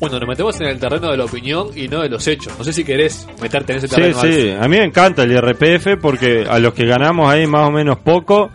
Bueno, 0.00 0.18
nos 0.18 0.28
metemos 0.28 0.58
en 0.62 0.68
el 0.68 0.78
terreno 0.80 1.10
de 1.10 1.18
la 1.18 1.24
opinión 1.26 1.68
y 1.76 1.86
no 1.88 2.00
de 2.00 2.08
los 2.08 2.26
hechos. 2.26 2.54
No 2.56 2.64
sé 2.64 2.72
si 2.72 2.84
querés 2.84 3.26
meterte 3.42 3.72
en 3.72 3.78
ese 3.80 3.88
Sí, 3.88 3.94
terreno. 3.96 4.22
sí, 4.22 4.50
a 4.58 4.62
mí 4.66 4.78
me 4.78 4.84
encanta 4.84 5.24
el 5.24 5.32
IRPF 5.32 6.00
porque 6.00 6.46
a 6.48 6.58
los 6.58 6.72
que 6.72 6.86
ganamos 6.86 7.30
ahí 7.30 7.46
más 7.46 7.68
o 7.68 7.70
menos 7.70 7.98
poco, 7.98 8.50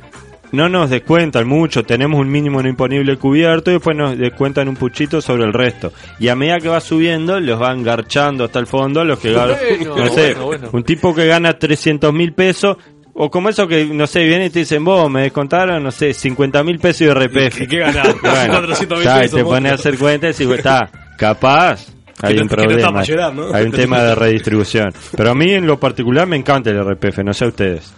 no 0.55 0.69
nos 0.69 0.89
descuentan 0.89 1.47
mucho, 1.47 1.83
tenemos 1.83 2.19
un 2.19 2.29
mínimo 2.29 2.61
no 2.61 2.69
imponible 2.69 3.17
cubierto 3.17 3.69
y 3.69 3.75
después 3.75 3.95
nos 3.95 4.17
descuentan 4.17 4.67
un 4.67 4.75
puchito 4.75 5.21
sobre 5.21 5.43
el 5.43 5.53
resto. 5.53 5.91
Y 6.19 6.29
a 6.29 6.35
medida 6.35 6.57
que 6.59 6.69
va 6.69 6.79
subiendo, 6.79 7.39
los 7.39 7.59
van 7.59 7.83
garchando 7.83 8.45
hasta 8.45 8.59
el 8.59 8.67
fondo, 8.67 9.03
los 9.03 9.19
que 9.19 9.33
ganan, 9.33 9.57
Bueno, 9.77 9.95
no 9.97 10.07
sé, 10.07 10.33
bueno, 10.33 10.45
bueno. 10.45 10.69
un 10.71 10.83
tipo 10.83 11.13
que 11.13 11.27
gana 11.27 11.53
300 11.59 12.13
mil 12.13 12.33
pesos, 12.33 12.77
o 13.13 13.29
como 13.29 13.49
eso 13.49 13.67
que, 13.67 13.85
no 13.85 14.07
sé, 14.07 14.23
viene 14.25 14.47
y 14.47 14.49
te 14.49 14.59
dicen, 14.59 14.83
vos 14.83 15.09
me 15.09 15.23
descontaron, 15.23 15.81
no 15.83 15.91
sé, 15.91 16.13
50 16.13 16.63
mil 16.63 16.79
pesos 16.79 16.99
de 16.99 17.05
IRPF. 17.07 17.61
¿Y 17.61 17.67
qué 17.67 17.77
ganás? 17.79 18.07
400.000 18.15 18.87
ya, 19.03 19.17
y 19.17 19.21
pesos, 19.21 19.39
te 19.39 19.43
pones 19.43 19.71
a 19.71 19.75
hacer 19.75 19.97
cuentas 19.97 20.39
y 20.39 20.51
está, 20.51 20.89
capaz, 21.17 21.87
hay 22.21 22.37
un 22.37 22.47
problema. 22.47 22.91
para 22.91 23.03
llorar, 23.05 23.33
¿no? 23.33 23.53
Hay 23.53 23.65
un 23.65 23.71
tema 23.71 24.01
de 24.01 24.15
redistribución. 24.15 24.93
Pero 25.15 25.31
a 25.31 25.35
mí 25.35 25.53
en 25.53 25.67
lo 25.67 25.79
particular 25.79 26.27
me 26.27 26.37
encanta 26.37 26.69
el 26.69 26.83
RPF, 26.83 27.19
no 27.19 27.33
sé 27.33 27.45
a 27.45 27.47
ustedes. 27.49 27.93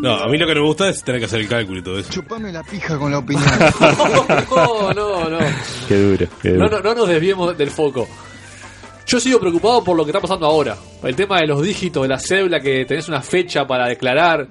No, 0.00 0.14
a 0.14 0.26
mí 0.28 0.36
lo 0.38 0.46
que 0.46 0.54
no 0.54 0.60
me 0.62 0.66
gusta 0.66 0.88
es 0.88 1.02
tener 1.02 1.20
que 1.20 1.26
hacer 1.26 1.40
el 1.40 1.48
cálculo 1.48 1.78
y 1.78 1.82
todo 1.82 1.98
eso. 1.98 2.10
Chupame 2.10 2.52
la 2.52 2.62
pija 2.62 2.98
con 2.98 3.10
la 3.12 3.18
opinión. 3.20 3.44
No, 4.50 4.92
no, 4.92 5.28
no. 5.30 5.38
Qué 5.88 5.96
duro, 5.96 6.26
qué 6.42 6.48
No, 6.50 6.64
duro. 6.64 6.68
no, 6.70 6.82
no 6.82 6.94
nos 6.94 7.08
desviemos 7.08 7.56
del 7.56 7.70
foco. 7.70 8.06
Yo 9.06 9.20
sigo 9.20 9.38
preocupado 9.38 9.84
por 9.84 9.96
lo 9.96 10.04
que 10.04 10.10
está 10.10 10.20
pasando 10.20 10.46
ahora. 10.46 10.76
El 11.02 11.14
tema 11.14 11.38
de 11.40 11.46
los 11.46 11.62
dígitos, 11.62 12.02
de 12.02 12.08
la 12.08 12.18
cédula, 12.18 12.60
que 12.60 12.84
tenés 12.86 13.08
una 13.08 13.20
fecha 13.20 13.66
para 13.66 13.86
declarar. 13.86 14.46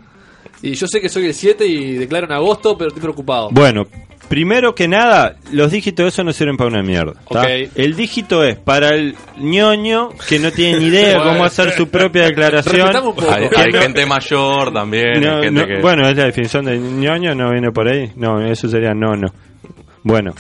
Y 0.61 0.76
yo 0.76 0.88
sé 0.88 1.02
que 1.02 1.10
soy 1.10 1.26
el 1.26 1.34
7 1.34 1.65
y 1.65 1.94
declaro 1.95 2.26
en 2.28 2.34
agosto, 2.34 2.78
pero 2.78 2.90
estoy 2.90 3.02
preocupado. 3.02 3.49
Bueno, 3.52 3.86
primero 4.29 4.73
que 4.75 4.87
nada, 4.87 5.35
los 5.51 5.71
dígitos 5.71 6.03
de 6.05 6.09
eso 6.09 6.23
no 6.23 6.33
sirven 6.33 6.57
para 6.57 6.69
una 6.69 6.81
mierda. 6.83 7.13
¿tá? 7.29 7.41
Ok. 7.41 7.47
El 7.75 7.95
dígito 7.95 8.43
es 8.43 8.57
para 8.57 8.89
el 8.95 9.15
ñoño 9.37 10.09
que 10.27 10.39
no 10.39 10.51
tiene 10.51 10.79
ni 10.79 10.85
idea 10.87 11.09
de 11.09 11.15
cómo 11.17 11.43
hacer 11.43 11.71
su 11.73 11.87
propia 11.89 12.23
declaración. 12.27 12.75
Respetame 12.87 13.07
un 13.07 13.15
poco. 13.15 13.31
Hay- 13.31 13.71
gente 13.71 14.05
mayor 14.05 14.73
también, 14.73 15.21
No, 15.21 15.37
hay 15.37 15.43
gente 15.43 15.61
no, 15.61 15.67
que- 15.67 15.81
Bueno, 15.81 16.07
es 16.07 16.17
la 16.17 16.25
definición 16.25 16.65
de 16.65 16.77
ñoño, 16.79 17.35
no 17.35 17.51
viene 17.51 17.71
por 17.71 17.87
ahí. 17.87 18.11
No, 18.15 18.41
eso 18.45 18.67
sería 18.67 18.93
no, 18.93 19.15
no. 19.15 19.27
Bueno, 20.03 20.33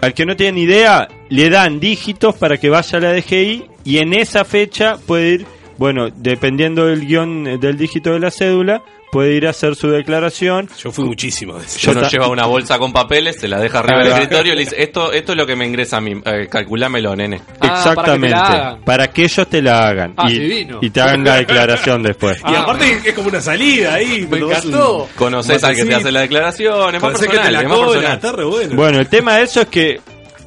al 0.00 0.14
que 0.14 0.24
no 0.24 0.34
tiene 0.36 0.52
ni 0.52 0.62
idea, 0.62 1.08
le 1.28 1.50
dan 1.50 1.78
dígitos 1.80 2.34
para 2.36 2.56
que 2.56 2.70
vaya 2.70 2.98
a 2.98 3.00
la 3.02 3.12
DGI 3.12 3.64
y 3.84 3.98
en 3.98 4.14
esa 4.14 4.44
fecha 4.44 4.96
puede 5.06 5.28
ir, 5.34 5.46
bueno, 5.76 6.08
dependiendo 6.14 6.86
del 6.86 7.06
guion 7.06 7.46
eh, 7.46 7.58
del 7.58 7.76
dígito 7.76 8.12
de 8.12 8.20
la 8.20 8.30
cédula, 8.30 8.82
puede 9.10 9.34
ir 9.34 9.46
a 9.46 9.50
hacer 9.50 9.74
su 9.76 9.88
declaración. 9.88 10.68
Yo 10.78 10.92
fui 10.92 11.04
muchísimas 11.04 11.58
veces. 11.62 11.84
Uno 11.88 12.02
ta- 12.02 12.08
lleva 12.08 12.28
una 12.28 12.46
bolsa 12.46 12.78
con 12.78 12.92
papeles, 12.92 13.36
se 13.40 13.48
la 13.48 13.58
deja 13.60 13.80
arriba 13.80 13.98
del 14.04 14.12
escritorio 14.12 14.52
y 14.52 14.56
le 14.56 14.62
dice, 14.62 14.82
esto, 14.82 15.12
esto 15.12 15.32
es 15.32 15.38
lo 15.38 15.46
que 15.46 15.56
me 15.56 15.66
ingresa 15.66 15.96
a 15.98 16.00
mí, 16.00 16.20
eh, 16.24 16.46
calculámelo, 16.50 17.14
nene. 17.16 17.40
Exactamente, 17.60 18.36
para 18.84 19.10
que, 19.10 19.24
ellos 19.24 19.46
te 19.48 19.62
la 19.62 19.88
hagan 19.88 20.14
Ah, 20.16 20.26
y, 20.30 20.90
te 20.90 21.00
hagan 21.00 21.24
la 21.24 21.36
declaración 21.36 22.02
después. 22.02 22.38
Y 22.50 22.54
aparte 22.54 23.00
es 23.04 23.14
como 23.14 23.28
una 23.28 23.40
salida 23.40 23.94
ahí. 23.94 24.26
Me 24.30 24.38
encantó. 24.38 25.08
Conoces 25.16 25.62
al 25.64 25.74
que 25.76 25.84
te 25.84 25.94
hace 25.94 26.10
la 26.12 26.20
declaración, 26.20 26.94
es 26.94 27.02
más 27.02 27.12
que 27.12 27.26
personal, 27.26 27.46
te 27.46 27.52
la 27.52 27.60
es 27.62 27.68
más 27.68 27.76
cobra, 27.78 27.90
personal. 27.92 28.16
está 28.16 28.32
re 28.32 28.44
bueno. 28.44 28.74
Bueno, 28.76 28.98
el 28.98 29.08
tema 29.08 29.36
de 29.36 29.42
eso 29.44 29.60
es 29.62 29.68
que 29.68 30.00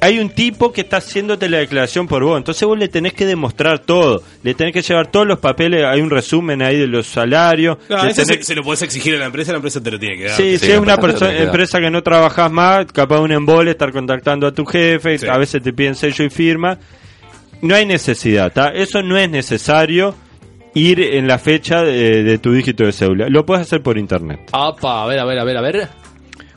hay 0.04 0.18
un 0.18 0.30
tipo 0.30 0.72
que 0.72 0.82
está 0.82 0.98
haciéndote 0.98 1.48
la 1.48 1.58
declaración 1.58 2.06
por 2.06 2.22
vos. 2.22 2.36
Entonces 2.36 2.66
vos 2.68 2.78
le 2.78 2.88
tenés 2.88 3.12
que 3.14 3.26
demostrar 3.26 3.78
todo. 3.80 4.22
Le 4.42 4.54
tenés 4.54 4.72
que 4.72 4.82
llevar 4.82 5.10
todos 5.10 5.26
los 5.26 5.38
papeles. 5.38 5.82
Hay 5.84 6.00
un 6.00 6.10
resumen 6.10 6.62
ahí 6.62 6.76
de 6.78 6.86
los 6.86 7.06
salarios. 7.06 7.78
No, 7.88 8.04
eso 8.04 8.22
tenés- 8.22 8.38
se, 8.38 8.44
se 8.44 8.54
lo 8.54 8.62
podés 8.62 8.82
exigir 8.82 9.14
a 9.14 9.18
la 9.18 9.26
empresa, 9.26 9.52
la 9.52 9.56
empresa 9.56 9.82
te 9.82 9.90
lo 9.90 9.98
tiene 9.98 10.16
que 10.18 10.24
dar. 10.24 10.36
Sí, 10.36 10.58
si 10.58 10.70
es 10.72 10.78
una 10.78 10.94
empresa 11.44 11.80
que 11.80 11.90
no 11.90 12.02
trabajas 12.02 12.52
más, 12.52 12.86
capaz 12.92 13.20
un 13.20 13.32
embole, 13.32 13.70
estar 13.72 13.92
contactando 13.92 14.46
a 14.46 14.52
tu 14.52 14.64
jefe, 14.64 15.18
a 15.28 15.38
veces 15.38 15.62
te 15.62 15.72
piden 15.72 15.94
sello 15.94 16.24
y 16.24 16.30
firma. 16.30 16.78
No 17.62 17.74
hay 17.74 17.86
necesidad, 17.86 18.52
¿tá? 18.52 18.68
Eso 18.68 19.02
no 19.02 19.16
es 19.16 19.30
necesario 19.30 20.14
ir 20.74 21.00
en 21.00 21.26
la 21.28 21.38
fecha 21.38 21.82
de, 21.82 22.22
de 22.24 22.38
tu 22.38 22.52
dígito 22.52 22.84
de 22.84 22.92
cédula. 22.92 23.28
Lo 23.28 23.46
puedes 23.46 23.62
hacer 23.62 23.80
por 23.80 23.96
internet. 23.96 24.40
Apa, 24.52 25.04
a 25.04 25.06
ver, 25.06 25.18
a 25.20 25.24
ver, 25.24 25.38
a 25.38 25.44
ver, 25.44 25.56
a 25.56 25.60
ver. 25.62 25.88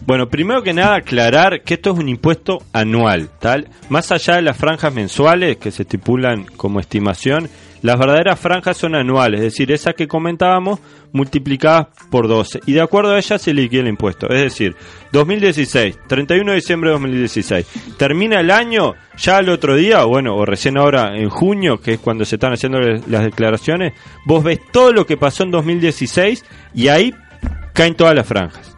Bueno, 0.08 0.30
primero 0.30 0.64
que 0.64 0.74
nada 0.74 0.96
aclarar 0.96 1.64
que 1.64 1.74
esto 1.74 1.92
es 1.92 2.00
un 2.00 2.08
impuesto 2.08 2.60
anual, 2.72 3.30
tal. 3.40 3.68
Más 3.90 4.10
allá 4.14 4.38
de 4.38 4.42
las 4.42 4.56
franjas 4.56 4.94
mensuales 4.94 5.58
que 5.58 5.70
se 5.70 5.82
estipulan 5.82 6.46
como 6.46 6.80
estimación, 6.80 7.50
las 7.82 8.00
verdaderas 8.00 8.40
franjas 8.40 8.78
son 8.78 8.96
anuales, 8.96 9.42
es 9.42 9.48
decir, 9.48 9.70
esas 9.70 9.96
que 9.96 10.08
comentábamos 10.08 10.80
multiplicadas 11.12 11.88
por 12.10 12.30
12 12.30 12.62
y 12.66 12.72
de 12.72 12.82
acuerdo 12.82 13.12
a 13.12 13.18
ellas 13.18 13.42
se 13.42 13.54
liquida 13.54 13.82
el 13.82 13.90
impuesto. 13.90 14.30
Es 14.30 14.44
decir, 14.44 14.78
2016, 15.12 15.98
31 16.08 16.52
de 16.52 16.56
diciembre 16.56 16.90
de 16.90 16.94
2016, 16.94 17.68
termina 17.98 18.40
el 18.40 18.50
año, 18.50 18.94
ya 19.18 19.36
al 19.36 19.50
otro 19.50 19.76
día, 19.76 20.06
o 20.06 20.08
bueno, 20.08 20.38
o 20.38 20.46
recién 20.46 20.78
ahora 20.78 21.18
en 21.18 21.28
junio, 21.28 21.82
que 21.82 21.96
es 21.96 22.00
cuando 22.00 22.24
se 22.24 22.38
están 22.38 22.54
haciendo 22.54 22.80
las 22.80 23.26
declaraciones, 23.26 23.92
vos 24.26 24.42
ves 24.42 24.62
todo 24.72 24.94
lo 24.94 25.06
que 25.06 25.18
pasó 25.18 25.44
en 25.44 25.52
2016 25.52 26.46
y 26.74 26.88
ahí 26.88 27.14
caen 27.74 27.96
todas 27.96 28.16
las 28.16 28.26
franjas. 28.26 28.77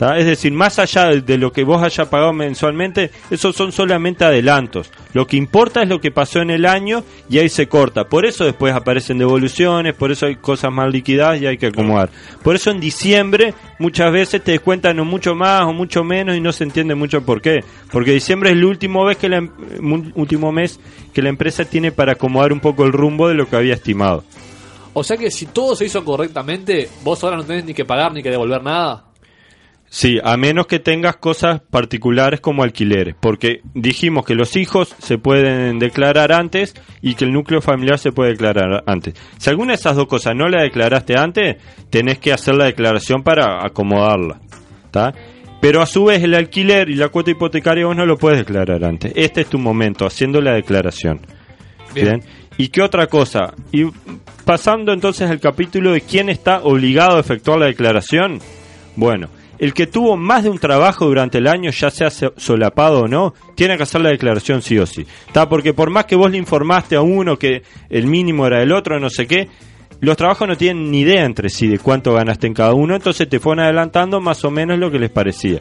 Es 0.00 0.26
decir, 0.26 0.52
más 0.52 0.78
allá 0.78 1.06
de, 1.08 1.38
lo 1.38 1.52
que 1.52 1.64
vos 1.64 1.82
hayas 1.82 2.06
pagado 2.06 2.32
mensualmente, 2.32 3.10
esos 3.30 3.56
son 3.56 3.72
solamente 3.72 4.24
adelantos. 4.24 4.92
Lo 5.12 5.26
que 5.26 5.36
importa 5.36 5.82
es 5.82 5.88
lo 5.88 6.00
que 6.00 6.12
pasó 6.12 6.40
en 6.40 6.50
el 6.50 6.66
año 6.66 7.02
y 7.28 7.38
ahí 7.38 7.48
se 7.48 7.66
corta. 7.66 8.04
Por 8.04 8.24
eso 8.24 8.44
después 8.44 8.72
aparecen 8.74 9.18
devoluciones, 9.18 9.94
por 9.94 10.12
eso 10.12 10.26
hay 10.26 10.36
cosas 10.36 10.70
más 10.72 10.92
liquidadas 10.92 11.40
y 11.40 11.46
hay 11.46 11.58
que 11.58 11.66
acomodar. 11.66 12.10
Por 12.44 12.54
eso 12.54 12.70
en 12.70 12.78
diciembre 12.78 13.54
muchas 13.80 14.12
veces 14.12 14.42
te 14.42 14.52
descuentan 14.52 15.00
o 15.00 15.04
mucho 15.04 15.34
más 15.34 15.62
o 15.62 15.72
mucho 15.72 16.04
menos 16.04 16.36
y 16.36 16.40
no 16.40 16.52
se 16.52 16.62
entiende 16.62 16.94
mucho 16.94 17.22
por 17.22 17.42
qué. 17.42 17.64
Porque 17.90 18.12
diciembre 18.12 18.50
es 18.50 18.56
el 18.56 18.64
último, 18.64 19.04
vez 19.04 19.16
que 19.16 19.28
la, 19.28 19.38
em- 19.38 20.12
último 20.14 20.52
mes 20.52 20.78
que 21.12 21.22
la 21.22 21.28
empresa 21.28 21.64
tiene 21.64 21.90
para 21.90 22.12
acomodar 22.12 22.52
un 22.52 22.60
poco 22.60 22.84
el 22.84 22.92
rumbo 22.92 23.26
de 23.28 23.34
lo 23.34 23.48
que 23.48 23.56
había 23.56 23.74
estimado. 23.74 24.22
O 24.92 25.02
sea 25.02 25.16
que 25.16 25.30
si 25.30 25.46
todo 25.46 25.74
se 25.74 25.86
hizo 25.86 26.04
correctamente, 26.04 26.88
vos 27.02 27.22
ahora 27.24 27.36
no 27.36 27.44
tenés 27.44 27.64
ni 27.64 27.74
que 27.74 27.84
pagar 27.84 28.12
ni 28.12 28.22
que 28.22 28.30
devolver 28.30 28.62
nada. 28.62 29.07
Sí, 29.90 30.18
a 30.22 30.36
menos 30.36 30.66
que 30.66 30.78
tengas 30.78 31.16
cosas 31.16 31.60
particulares 31.70 32.40
como 32.40 32.62
alquileres, 32.62 33.14
porque 33.18 33.62
dijimos 33.74 34.26
que 34.26 34.34
los 34.34 34.54
hijos 34.56 34.94
se 34.98 35.16
pueden 35.16 35.78
declarar 35.78 36.32
antes 36.32 36.74
y 37.00 37.14
que 37.14 37.24
el 37.24 37.32
núcleo 37.32 37.62
familiar 37.62 37.98
se 37.98 38.12
puede 38.12 38.32
declarar 38.32 38.84
antes. 38.86 39.14
Si 39.38 39.48
alguna 39.48 39.72
de 39.72 39.76
esas 39.76 39.96
dos 39.96 40.06
cosas 40.06 40.34
no 40.36 40.48
la 40.48 40.62
declaraste 40.62 41.16
antes, 41.16 41.56
tenés 41.88 42.18
que 42.18 42.32
hacer 42.32 42.54
la 42.54 42.66
declaración 42.66 43.22
para 43.22 43.64
acomodarla. 43.64 44.40
¿tá? 44.90 45.14
Pero 45.60 45.80
a 45.80 45.86
su 45.86 46.04
vez 46.04 46.22
el 46.22 46.34
alquiler 46.34 46.88
y 46.88 46.94
la 46.94 47.08
cuota 47.08 47.30
hipotecaria 47.30 47.86
vos 47.86 47.96
no 47.96 48.06
lo 48.06 48.16
puedes 48.16 48.38
declarar 48.38 48.84
antes. 48.84 49.12
Este 49.16 49.40
es 49.40 49.48
tu 49.48 49.58
momento, 49.58 50.06
haciendo 50.06 50.40
la 50.40 50.52
declaración. 50.52 51.20
Bien. 51.94 52.22
¿Y 52.58 52.68
qué 52.68 52.82
otra 52.82 53.06
cosa? 53.06 53.54
Y 53.72 53.86
pasando 54.44 54.92
entonces 54.92 55.30
al 55.30 55.40
capítulo 55.40 55.92
de 55.92 56.00
quién 56.00 56.28
está 56.28 56.60
obligado 56.62 57.16
a 57.16 57.20
efectuar 57.20 57.58
la 57.58 57.66
declaración. 57.66 58.40
Bueno, 58.96 59.28
el 59.58 59.74
que 59.74 59.86
tuvo 59.86 60.16
más 60.16 60.44
de 60.44 60.50
un 60.50 60.58
trabajo 60.58 61.06
durante 61.06 61.38
el 61.38 61.46
año, 61.48 61.70
ya 61.70 61.90
sea 61.90 62.10
so- 62.10 62.32
solapado 62.36 63.00
o 63.02 63.08
no, 63.08 63.34
tiene 63.54 63.76
que 63.76 63.82
hacer 63.82 64.00
la 64.00 64.10
declaración 64.10 64.62
sí 64.62 64.78
o 64.78 64.86
sí. 64.86 65.06
¿Está? 65.26 65.48
Porque 65.48 65.74
por 65.74 65.90
más 65.90 66.04
que 66.06 66.16
vos 66.16 66.30
le 66.30 66.38
informaste 66.38 66.96
a 66.96 67.00
uno 67.00 67.38
que 67.38 67.62
el 67.90 68.06
mínimo 68.06 68.46
era 68.46 68.62
el 68.62 68.72
otro, 68.72 68.98
no 69.00 69.10
sé 69.10 69.26
qué, 69.26 69.48
los 70.00 70.16
trabajos 70.16 70.46
no 70.46 70.56
tienen 70.56 70.90
ni 70.92 71.00
idea 71.00 71.24
entre 71.24 71.48
sí 71.50 71.66
de 71.66 71.78
cuánto 71.80 72.14
ganaste 72.14 72.46
en 72.46 72.54
cada 72.54 72.72
uno, 72.72 72.94
entonces 72.94 73.28
te 73.28 73.40
fueron 73.40 73.64
adelantando 73.64 74.20
más 74.20 74.44
o 74.44 74.50
menos 74.50 74.78
lo 74.78 74.90
que 74.92 74.98
les 75.00 75.10
parecía. 75.10 75.60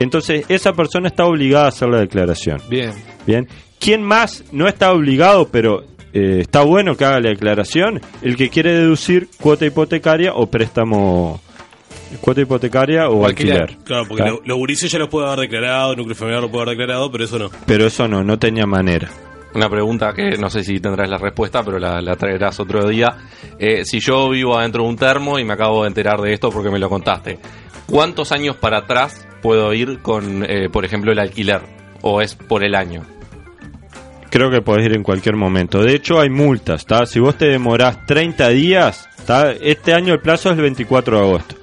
Entonces, 0.00 0.44
esa 0.48 0.72
persona 0.72 1.08
está 1.08 1.24
obligada 1.26 1.66
a 1.66 1.68
hacer 1.68 1.88
la 1.88 1.98
declaración. 1.98 2.60
Bien. 2.70 2.92
Bien. 3.26 3.48
¿Quién 3.80 4.02
más 4.02 4.44
no 4.52 4.68
está 4.68 4.92
obligado, 4.92 5.48
pero 5.48 5.82
eh, 6.12 6.38
está 6.40 6.62
bueno 6.62 6.96
que 6.96 7.04
haga 7.04 7.20
la 7.20 7.30
declaración? 7.30 8.00
El 8.22 8.36
que 8.36 8.48
quiere 8.48 8.72
deducir 8.74 9.28
cuota 9.40 9.66
hipotecaria 9.66 10.32
o 10.34 10.46
préstamo. 10.46 11.40
Cuota 12.20 12.40
hipotecaria 12.40 13.08
o, 13.08 13.26
alquiler. 13.26 13.76
Claro, 13.84 14.06
porque 14.08 14.24
los 14.44 14.56
gurises 14.56 14.90
ya 14.90 14.98
los 14.98 15.08
puede 15.08 15.26
haber 15.26 15.40
declarado, 15.40 15.92
el 15.92 15.98
núcleo 15.98 16.16
familiar 16.16 16.42
lo 16.42 16.50
puede 16.50 16.62
haber 16.62 16.78
declarado, 16.78 17.10
pero 17.10 17.24
eso 17.24 17.38
no. 17.38 17.50
Pero 17.66 17.86
eso 17.86 18.08
no, 18.08 18.24
no 18.24 18.38
tenía 18.38 18.66
manera. 18.66 19.10
Una 19.54 19.68
pregunta 19.68 20.12
que 20.12 20.36
no 20.36 20.50
sé 20.50 20.62
si 20.62 20.78
tendrás 20.78 21.08
la 21.08 21.18
respuesta, 21.18 21.62
pero 21.62 21.78
la, 21.78 22.00
la 22.00 22.16
traerás 22.16 22.60
otro 22.60 22.86
día. 22.86 23.16
Eh, 23.58 23.84
si 23.84 24.00
yo 24.00 24.28
vivo 24.30 24.58
adentro 24.58 24.82
de 24.82 24.88
un 24.88 24.96
termo 24.96 25.38
y 25.38 25.44
me 25.44 25.54
acabo 25.54 25.82
de 25.82 25.88
enterar 25.88 26.20
de 26.20 26.32
esto 26.32 26.50
porque 26.50 26.70
me 26.70 26.78
lo 26.78 26.88
contaste, 26.88 27.38
¿cuántos 27.86 28.32
años 28.32 28.56
para 28.56 28.78
atrás 28.78 29.26
puedo 29.42 29.72
ir 29.72 30.00
con, 30.00 30.44
eh, 30.44 30.68
por 30.70 30.84
ejemplo, 30.84 31.12
el 31.12 31.18
alquiler? 31.18 31.62
¿O 32.02 32.20
es 32.20 32.34
por 32.34 32.62
el 32.62 32.74
año? 32.74 33.02
Creo 34.30 34.50
que 34.50 34.60
podés 34.60 34.86
ir 34.86 34.94
en 34.94 35.02
cualquier 35.02 35.36
momento. 35.36 35.82
De 35.82 35.94
hecho, 35.94 36.20
hay 36.20 36.28
multas. 36.28 36.84
¿tá? 36.84 37.06
Si 37.06 37.18
vos 37.18 37.36
te 37.36 37.46
demorás 37.46 38.04
30 38.06 38.50
días, 38.50 39.08
¿tá? 39.26 39.52
este 39.52 39.94
año 39.94 40.12
el 40.12 40.20
plazo 40.20 40.50
es 40.50 40.56
el 40.56 40.62
24 40.62 41.16
de 41.16 41.24
agosto. 41.24 41.57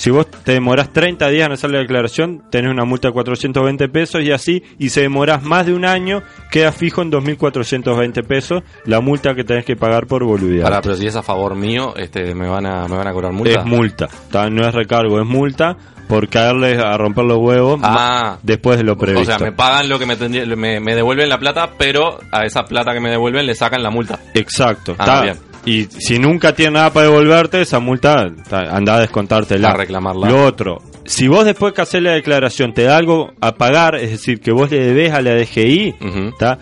Si 0.00 0.08
vos 0.08 0.26
te 0.30 0.52
demorás 0.52 0.94
30 0.94 1.28
días 1.28 1.44
en 1.44 1.52
hacer 1.52 1.70
la 1.70 1.78
declaración, 1.80 2.42
tenés 2.50 2.70
una 2.70 2.86
multa 2.86 3.08
de 3.08 3.12
420 3.12 3.86
pesos 3.90 4.22
y 4.22 4.32
así, 4.32 4.62
y 4.78 4.88
si 4.88 5.02
demorás 5.02 5.42
más 5.42 5.66
de 5.66 5.74
un 5.74 5.84
año, 5.84 6.22
queda 6.50 6.72
fijo 6.72 7.02
en 7.02 7.12
2.420 7.12 8.26
pesos 8.26 8.62
la 8.86 9.00
multa 9.02 9.34
que 9.34 9.44
tenés 9.44 9.66
que 9.66 9.76
pagar 9.76 10.06
por 10.06 10.24
boludear. 10.24 10.64
Ahora, 10.64 10.80
pero 10.80 10.96
si 10.96 11.06
es 11.06 11.16
a 11.16 11.22
favor 11.22 11.54
mío, 11.54 11.94
este, 11.96 12.34
me 12.34 12.48
van 12.48 12.64
a, 12.64 12.88
me 12.88 12.96
van 12.96 13.08
a 13.08 13.12
cobrar 13.12 13.32
multa. 13.32 13.60
Es 13.60 13.66
multa, 13.66 14.08
no 14.50 14.66
es 14.66 14.74
recargo, 14.74 15.20
es 15.20 15.26
multa 15.26 15.76
por 16.08 16.28
caerles 16.28 16.78
a 16.82 16.96
romper 16.96 17.24
los 17.26 17.36
huevos 17.36 17.78
Ah. 17.82 18.38
después 18.42 18.78
de 18.78 18.84
lo 18.84 18.96
previsto. 18.96 19.34
O 19.34 19.38
sea, 19.38 19.38
me 19.46 19.52
pagan 19.52 19.86
lo 19.90 19.98
que 19.98 20.06
me, 20.06 20.16
tendría- 20.16 20.46
me, 20.56 20.80
me 20.80 20.94
devuelven 20.94 21.28
la 21.28 21.38
plata, 21.38 21.72
pero 21.76 22.18
a 22.32 22.46
esa 22.46 22.64
plata 22.64 22.94
que 22.94 23.00
me 23.00 23.10
devuelven 23.10 23.44
le 23.44 23.54
sacan 23.54 23.82
la 23.82 23.90
multa. 23.90 24.18
Exacto. 24.32 24.96
Ah, 24.98 25.04
está. 25.04 25.22
bien. 25.22 25.49
Y 25.64 25.84
si 25.84 26.18
nunca 26.18 26.54
tiene 26.54 26.72
nada 26.72 26.90
para 26.92 27.06
devolverte, 27.06 27.60
esa 27.60 27.80
multa 27.80 28.30
ta, 28.48 28.60
anda 28.74 28.96
a 28.96 29.00
descontártela. 29.00 29.70
A 29.70 29.74
reclamarla. 29.76 30.28
Lo 30.30 30.44
otro, 30.46 30.80
si 31.04 31.28
vos 31.28 31.44
después 31.44 31.74
que 31.74 31.82
hacer 31.82 32.02
la 32.02 32.12
declaración 32.12 32.72
te 32.72 32.84
da 32.84 32.96
algo 32.96 33.32
a 33.40 33.52
pagar, 33.56 33.94
es 33.96 34.10
decir, 34.10 34.40
que 34.40 34.52
vos 34.52 34.70
le 34.70 34.78
debes 34.82 35.12
a 35.12 35.20
la 35.20 35.34
DGI, 35.34 35.94
ta, 36.38 36.58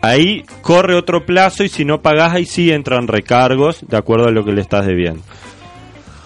ahí 0.00 0.44
corre 0.62 0.94
otro 0.94 1.26
plazo 1.26 1.64
y 1.64 1.68
si 1.68 1.84
no 1.84 2.00
pagás, 2.02 2.34
ahí 2.34 2.46
sí 2.46 2.70
entran 2.70 3.08
recargos 3.08 3.78
de 3.88 3.96
acuerdo 3.96 4.28
a 4.28 4.30
lo 4.30 4.44
que 4.44 4.52
le 4.52 4.60
estás 4.60 4.86
debiendo. 4.86 5.22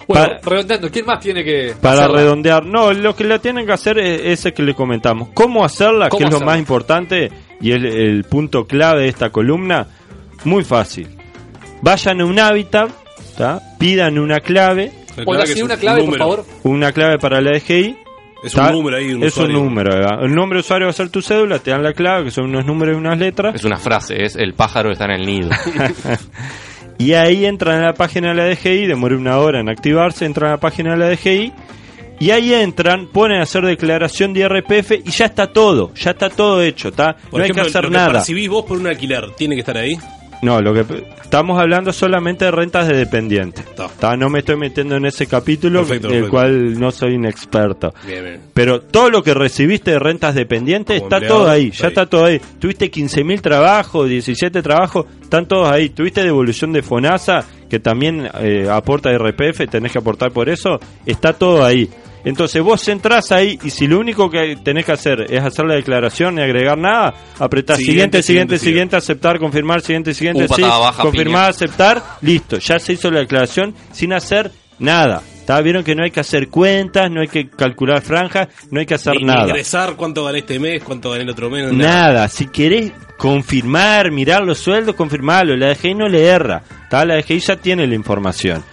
Bueno, 0.07 0.27
Pa- 0.43 0.49
redondeando, 0.49 0.91
¿quién 0.91 1.05
más 1.05 1.19
tiene 1.21 1.43
que 1.43 1.73
Para 1.81 2.01
hacerla? 2.01 2.17
redondear, 2.17 2.65
no, 2.65 2.91
lo 2.91 3.15
que 3.15 3.23
la 3.23 3.39
tienen 3.39 3.65
que 3.65 3.71
hacer 3.71 3.97
es 3.97 4.21
ese 4.39 4.53
que 4.53 4.61
le 4.61 4.73
comentamos. 4.75 5.29
¿Cómo 5.33 5.63
hacerla? 5.63 6.09
¿Cómo 6.09 6.19
que 6.19 6.25
es 6.25 6.39
lo 6.39 6.45
más 6.45 6.59
importante 6.59 7.31
y 7.61 7.71
el, 7.71 7.85
el 7.85 8.23
punto 8.25 8.65
clave 8.67 9.03
de 9.03 9.07
esta 9.07 9.29
columna. 9.29 9.87
Muy 10.43 10.63
fácil. 10.63 11.07
Vayan 11.81 12.21
a 12.21 12.25
un 12.25 12.39
hábitat, 12.39 12.91
¿tá? 13.37 13.59
pidan 13.79 14.17
una 14.19 14.39
clave. 14.39 14.91
Hola, 15.25 15.45
sí, 15.45 15.61
una 15.61 15.77
clave, 15.77 16.03
por 16.03 16.17
favor. 16.17 16.45
Una 16.63 16.91
clave 16.91 17.17
para 17.19 17.41
la 17.41 17.51
DGI. 17.57 17.97
Es 18.43 18.55
un 18.55 18.61
¿tá? 18.61 18.71
número 18.71 18.97
ahí, 18.97 19.13
un 19.13 19.23
Es 19.23 19.33
usuario. 19.33 19.59
un 19.59 19.65
número. 19.65 19.93
¿verdad? 19.95 20.23
El 20.23 20.33
nombre 20.33 20.57
de 20.57 20.61
usuario 20.61 20.87
va 20.87 20.91
a 20.91 20.93
ser 20.93 21.09
tu 21.09 21.21
cédula, 21.21 21.59
te 21.59 21.71
dan 21.71 21.83
la 21.83 21.93
clave, 21.93 22.25
que 22.25 22.31
son 22.31 22.45
unos 22.45 22.65
números 22.65 22.95
y 22.95 22.97
unas 22.97 23.17
letras. 23.19 23.53
Es 23.55 23.63
una 23.63 23.77
frase, 23.77 24.23
es 24.23 24.35
el 24.35 24.53
pájaro 24.53 24.91
está 24.91 25.05
en 25.05 25.11
el 25.11 25.25
nido. 25.25 25.49
Y 26.97 27.13
ahí 27.13 27.45
entran 27.45 27.81
a 27.81 27.87
la 27.87 27.93
página 27.95 28.29
de 28.29 28.35
la 28.35 28.45
DGI, 28.45 28.85
demora 28.85 29.15
una 29.15 29.39
hora 29.39 29.59
en 29.59 29.69
activarse, 29.69 30.23
entran 30.23 30.49
a 30.49 30.53
la 30.55 30.59
página 30.59 30.91
de 30.91 30.97
la 30.97 31.09
DGI. 31.09 31.51
Y 32.19 32.29
ahí 32.29 32.53
entran, 32.53 33.07
ponen 33.07 33.39
a 33.39 33.43
hacer 33.43 33.65
declaración 33.65 34.33
de 34.33 34.41
IRPF 34.41 34.91
y 35.03 35.09
ya 35.09 35.25
está 35.25 35.51
todo, 35.51 35.91
ya 35.95 36.11
está 36.11 36.29
todo 36.29 36.61
hecho, 36.61 36.89
¿está? 36.89 37.15
Por 37.31 37.39
no 37.39 37.43
ejemplo, 37.45 37.63
hay 37.63 37.71
que 37.71 37.77
hacer 37.77 37.83
lo 37.85 37.89
nada. 37.89 38.11
percibís 38.11 38.47
vos 38.47 38.65
por 38.65 38.77
un 38.77 38.85
alquiler, 38.85 39.31
¿tiene 39.35 39.55
que 39.55 39.61
estar 39.61 39.75
ahí? 39.77 39.97
No, 40.41 40.59
lo 40.61 40.73
que 40.73 40.85
estamos 41.21 41.59
hablando 41.59 41.93
solamente 41.93 42.45
de 42.45 42.51
rentas 42.51 42.87
de 42.87 42.97
dependiente. 42.97 43.63
¿tá? 43.99 44.17
No 44.17 44.29
me 44.29 44.39
estoy 44.39 44.55
metiendo 44.57 44.95
en 44.95 45.05
ese 45.05 45.27
capítulo, 45.27 45.79
Perfecto, 45.81 46.07
del 46.07 46.15
perfecto. 46.23 46.31
cual 46.31 46.79
no 46.79 46.91
soy 46.91 47.15
un 47.15 47.25
experto. 47.25 47.93
Bien, 48.05 48.23
bien. 48.23 48.41
Pero 48.53 48.81
todo 48.81 49.09
lo 49.09 49.21
que 49.23 49.33
recibiste 49.33 49.91
de 49.91 49.99
rentas 49.99 50.33
dependientes 50.35 50.97
Como 50.99 51.07
está 51.07 51.17
empleado, 51.17 51.37
todo 51.41 51.49
ahí, 51.49 51.67
está 51.67 51.77
ya 51.77 51.85
ahí. 51.85 51.89
está 51.89 52.05
todo 52.07 52.25
ahí. 52.25 52.41
Tuviste 52.59 52.91
15.000 52.91 53.41
trabajos, 53.41 54.09
17 54.09 54.61
trabajos, 54.61 55.05
están 55.21 55.47
todos 55.47 55.69
ahí. 55.69 55.89
Tuviste 55.89 56.23
devolución 56.23 56.73
de 56.73 56.81
FONASA, 56.81 57.45
que 57.69 57.79
también 57.79 58.27
eh, 58.41 58.67
aporta 58.69 59.09
RPF, 59.15 59.69
tenés 59.69 59.91
que 59.91 59.99
aportar 59.99 60.31
por 60.31 60.49
eso, 60.49 60.79
está 61.05 61.33
todo 61.33 61.63
ahí. 61.63 61.89
Entonces 62.23 62.61
vos 62.61 62.87
entrás 62.87 63.31
ahí 63.31 63.57
y 63.63 63.69
si 63.69 63.87
lo 63.87 63.99
único 63.99 64.29
que 64.29 64.57
tenés 64.57 64.85
que 64.85 64.91
hacer 64.91 65.25
es 65.29 65.43
hacer 65.43 65.65
la 65.65 65.75
declaración 65.75 66.37
y 66.37 66.41
agregar 66.41 66.77
nada, 66.77 67.13
apretás 67.39 67.77
Siguiente, 67.77 68.21
siguiente, 68.21 68.59
siguiente, 68.59 68.95
aceptar, 68.95 69.39
confirmar, 69.39 69.81
siguiente, 69.81 70.13
siguiente, 70.13 70.47
sí, 70.47 70.63
confirmar, 71.01 71.49
aceptar, 71.49 72.01
listo, 72.21 72.57
ya 72.57 72.79
se 72.79 72.93
hizo 72.93 73.09
la 73.09 73.19
declaración 73.19 73.73
sin 73.91 74.13
hacer 74.13 74.51
nada. 74.79 75.21
Vieron 75.61 75.83
que 75.83 75.95
no 75.95 76.03
hay 76.03 76.11
que 76.11 76.21
hacer 76.21 76.47
cuentas, 76.47 77.11
no 77.11 77.19
hay 77.19 77.27
que 77.27 77.49
calcular 77.49 78.01
franjas, 78.01 78.47
no 78.69 78.79
hay 78.79 78.85
que 78.85 78.93
hacer 78.93 79.15
Ni 79.17 79.25
nada. 79.25 79.47
Ingresar 79.47 79.95
cuánto 79.97 80.23
gané 80.23 80.39
este 80.39 80.59
mes, 80.59 80.81
cuánto 80.81 81.09
gané 81.09 81.23
el 81.23 81.29
otro 81.29 81.49
mes. 81.49 81.73
Nada, 81.73 82.29
si 82.29 82.47
querés 82.47 82.93
confirmar, 83.17 84.11
mirar 84.11 84.43
los 84.43 84.59
sueldos, 84.59 84.95
confirmarlo. 84.95 85.57
La 85.57 85.73
DGI 85.73 85.95
no 85.95 86.07
le 86.07 86.25
erra. 86.25 86.63
¿tá? 86.89 87.03
La 87.03 87.17
DGI 87.17 87.39
ya 87.39 87.55
tiene 87.57 87.85
la 87.85 87.95
información. 87.95 88.63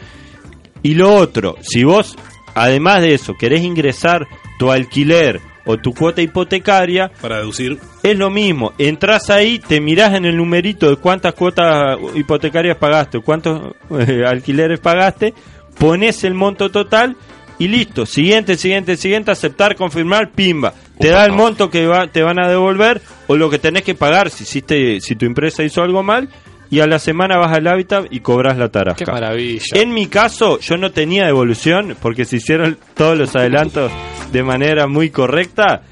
Y 0.83 0.95
lo 0.95 1.13
otro, 1.13 1.57
si 1.61 1.83
vos, 1.83 2.17
además 2.63 3.01
de 3.03 3.15
eso, 3.15 3.35
querés 3.35 3.63
ingresar 3.63 4.27
tu 4.59 4.71
alquiler 4.71 5.41
o 5.65 5.77
tu 5.77 5.93
cuota 5.93 6.23
hipotecaria, 6.23 7.11
Para 7.21 7.39
deducir. 7.39 7.79
es 8.03 8.17
lo 8.17 8.31
mismo. 8.31 8.73
Entrás 8.79 9.29
ahí, 9.31 9.59
te 9.59 9.81
mirás 9.81 10.15
en 10.15 10.25
el 10.25 10.37
numerito 10.37 10.89
de 10.89 10.97
cuántas 10.97 11.35
cuotas 11.35 11.99
hipotecarias 12.15 12.77
pagaste, 12.79 13.19
o 13.19 13.23
cuántos 13.23 13.75
eh, 13.99 14.25
alquileres 14.27 14.81
pagaste, 14.81 15.35
pones 15.79 16.25
el 16.25 16.33
monto 16.35 16.71
total 16.71 17.17
y 17.59 17.69
listo. 17.69 18.07
Siguiente, 18.07 18.57
siguiente, 18.57 18.97
siguiente, 18.97 19.31
aceptar, 19.31 19.77
confirmar, 19.77 20.31
pimba. 20.31 20.73
Te 20.99 21.09
da 21.09 21.27
el 21.27 21.33
monto 21.33 21.69
que 21.71 21.87
va- 21.87 22.07
te 22.07 22.23
van 22.23 22.41
a 22.41 22.49
devolver 22.49 23.03
o 23.27 23.37
lo 23.37 23.51
que 23.51 23.59
tenés 23.59 23.83
que 23.83 23.95
pagar 23.95 24.31
si 24.31 24.45
hiciste, 24.45 25.01
si 25.01 25.17
tu 25.17 25.27
empresa 25.27 25.63
hizo 25.63 25.83
algo 25.83 26.03
mal. 26.03 26.29
Y 26.71 26.81
a 26.81 26.87
la 26.87 26.99
semana 26.99 27.39
vas 27.39 27.57
al 27.57 27.67
hábitat 27.67 28.07
y 28.11 28.21
cobras 28.21 28.59
la 28.59 28.69
tarasca. 28.69 29.05
Qué 29.05 29.11
maravilla. 29.11 29.63
En 29.75 29.93
mi 29.95 30.07
caso, 30.07 30.59
yo 30.61 30.77
no 30.77 30.91
tenía 30.91 31.25
devolución 31.27 31.97
porque 32.03 32.25
se 32.25 32.37
hicieron 32.37 32.77
todos 32.95 33.17
los 33.17 33.35
adelantos 33.35 33.91
de 34.33 34.43
manera 34.43 34.87
muy 34.87 35.09
correcta 35.11 35.83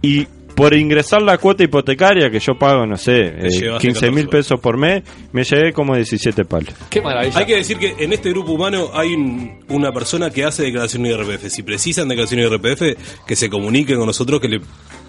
y 0.00 0.26
por 0.54 0.74
ingresar 0.74 1.22
la 1.22 1.38
cuota 1.38 1.64
hipotecaria 1.64 2.30
que 2.30 2.38
yo 2.38 2.52
pago, 2.58 2.86
no 2.86 2.96
sé, 2.98 3.12
eh, 3.20 3.48
llevaste 3.48 3.88
15 3.88 4.10
mil 4.10 4.26
14. 4.26 4.28
pesos 4.28 4.60
por 4.60 4.76
mes, 4.76 5.02
me 5.32 5.44
llevé 5.44 5.72
como 5.72 5.96
17 5.96 6.44
palos. 6.44 6.68
Qué 6.90 7.00
maravilla. 7.00 7.38
Hay 7.38 7.46
que 7.46 7.56
decir 7.56 7.78
que 7.78 7.94
en 7.98 8.12
este 8.12 8.28
grupo 8.30 8.52
humano 8.52 8.90
hay 8.92 9.14
un- 9.14 9.64
una 9.70 9.90
persona 9.92 10.30
que 10.30 10.44
hace 10.44 10.62
declaración 10.64 11.06
IRPF. 11.06 11.48
Si 11.48 11.62
precisan 11.62 12.06
declaración 12.06 12.40
IRPF, 12.40 12.96
que 13.26 13.34
se 13.34 13.48
comuniquen 13.48 13.96
con 13.96 14.06
nosotros 14.06 14.40
que 14.42 14.48
le 14.48 14.60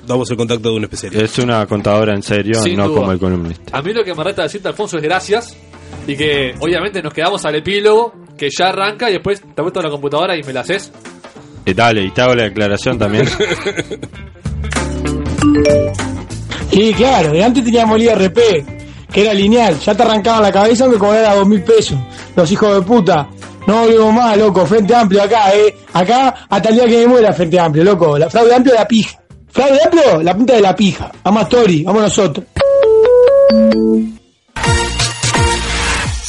damos 0.05 0.29
el 0.31 0.37
contacto 0.37 0.69
de 0.69 0.75
un 0.75 0.83
especialista. 0.83 1.25
Es 1.25 1.37
una 1.39 1.65
contadora 1.65 2.13
en 2.13 2.23
serio, 2.23 2.55
Sin 2.61 2.77
no 2.77 2.87
duda. 2.87 2.99
como 2.99 3.11
el 3.11 3.19
columnista. 3.19 3.77
A 3.77 3.81
mí 3.81 3.93
lo 3.93 4.03
que 4.03 4.13
me 4.13 4.23
resta 4.23 4.43
decirte, 4.43 4.67
Alfonso, 4.67 4.97
es 4.97 5.03
gracias. 5.03 5.55
Y 6.07 6.15
que 6.17 6.53
obviamente 6.59 7.01
nos 7.01 7.13
quedamos 7.13 7.45
al 7.45 7.55
epílogo, 7.55 8.13
que 8.37 8.49
ya 8.49 8.69
arranca 8.69 9.09
y 9.09 9.13
después 9.13 9.41
te 9.55 9.61
meto 9.63 9.79
a 9.79 9.83
la 9.83 9.89
computadora 9.89 10.35
y 10.37 10.43
me 10.43 10.51
la 10.53 10.61
haces. 10.61 10.91
Eh, 11.65 11.73
dale, 11.73 12.03
y 12.03 12.11
te 12.11 12.21
hago 12.21 12.35
la 12.35 12.43
declaración 12.43 12.97
también. 12.99 13.25
Y 16.71 16.93
claro, 16.93 17.35
y 17.35 17.41
antes 17.41 17.63
teníamos 17.63 17.97
el 17.97 18.03
IRP, 18.03 18.37
que 19.11 19.21
era 19.21 19.33
lineal, 19.33 19.79
ya 19.79 19.93
te 19.95 20.01
arrancaban 20.03 20.41
la 20.41 20.51
cabeza 20.51 20.85
aunque 20.85 20.99
cobrara 20.99 21.35
dos 21.35 21.47
mil 21.47 21.61
pesos. 21.61 21.97
Los 22.35 22.51
hijos 22.51 22.75
de 22.75 22.81
puta. 22.81 23.29
No 23.67 23.83
volvemos 23.83 24.13
más, 24.13 24.37
loco, 24.37 24.65
Frente 24.65 24.93
Amplio 24.93 25.23
acá, 25.23 25.53
eh. 25.55 25.73
Acá 25.93 26.47
hasta 26.49 26.69
el 26.69 26.75
día 26.75 26.85
que 26.85 26.97
me 26.97 27.07
muera 27.07 27.31
Frente 27.31 27.59
Amplio, 27.59 27.83
loco. 27.83 28.17
La 28.17 28.29
fraude 28.29 28.53
amplio 28.55 28.73
de 28.73 28.79
la 28.79 28.87
pija. 28.87 29.22
Fraude 29.53 29.79
amplio, 29.83 30.23
la 30.23 30.35
punta 30.35 30.55
de 30.55 30.61
la 30.61 30.75
pija. 30.75 31.11
Vamos 31.23 31.43
a 31.43 31.47
Tori, 31.47 31.83
vamos 31.83 32.01
nosotros. 32.01 32.47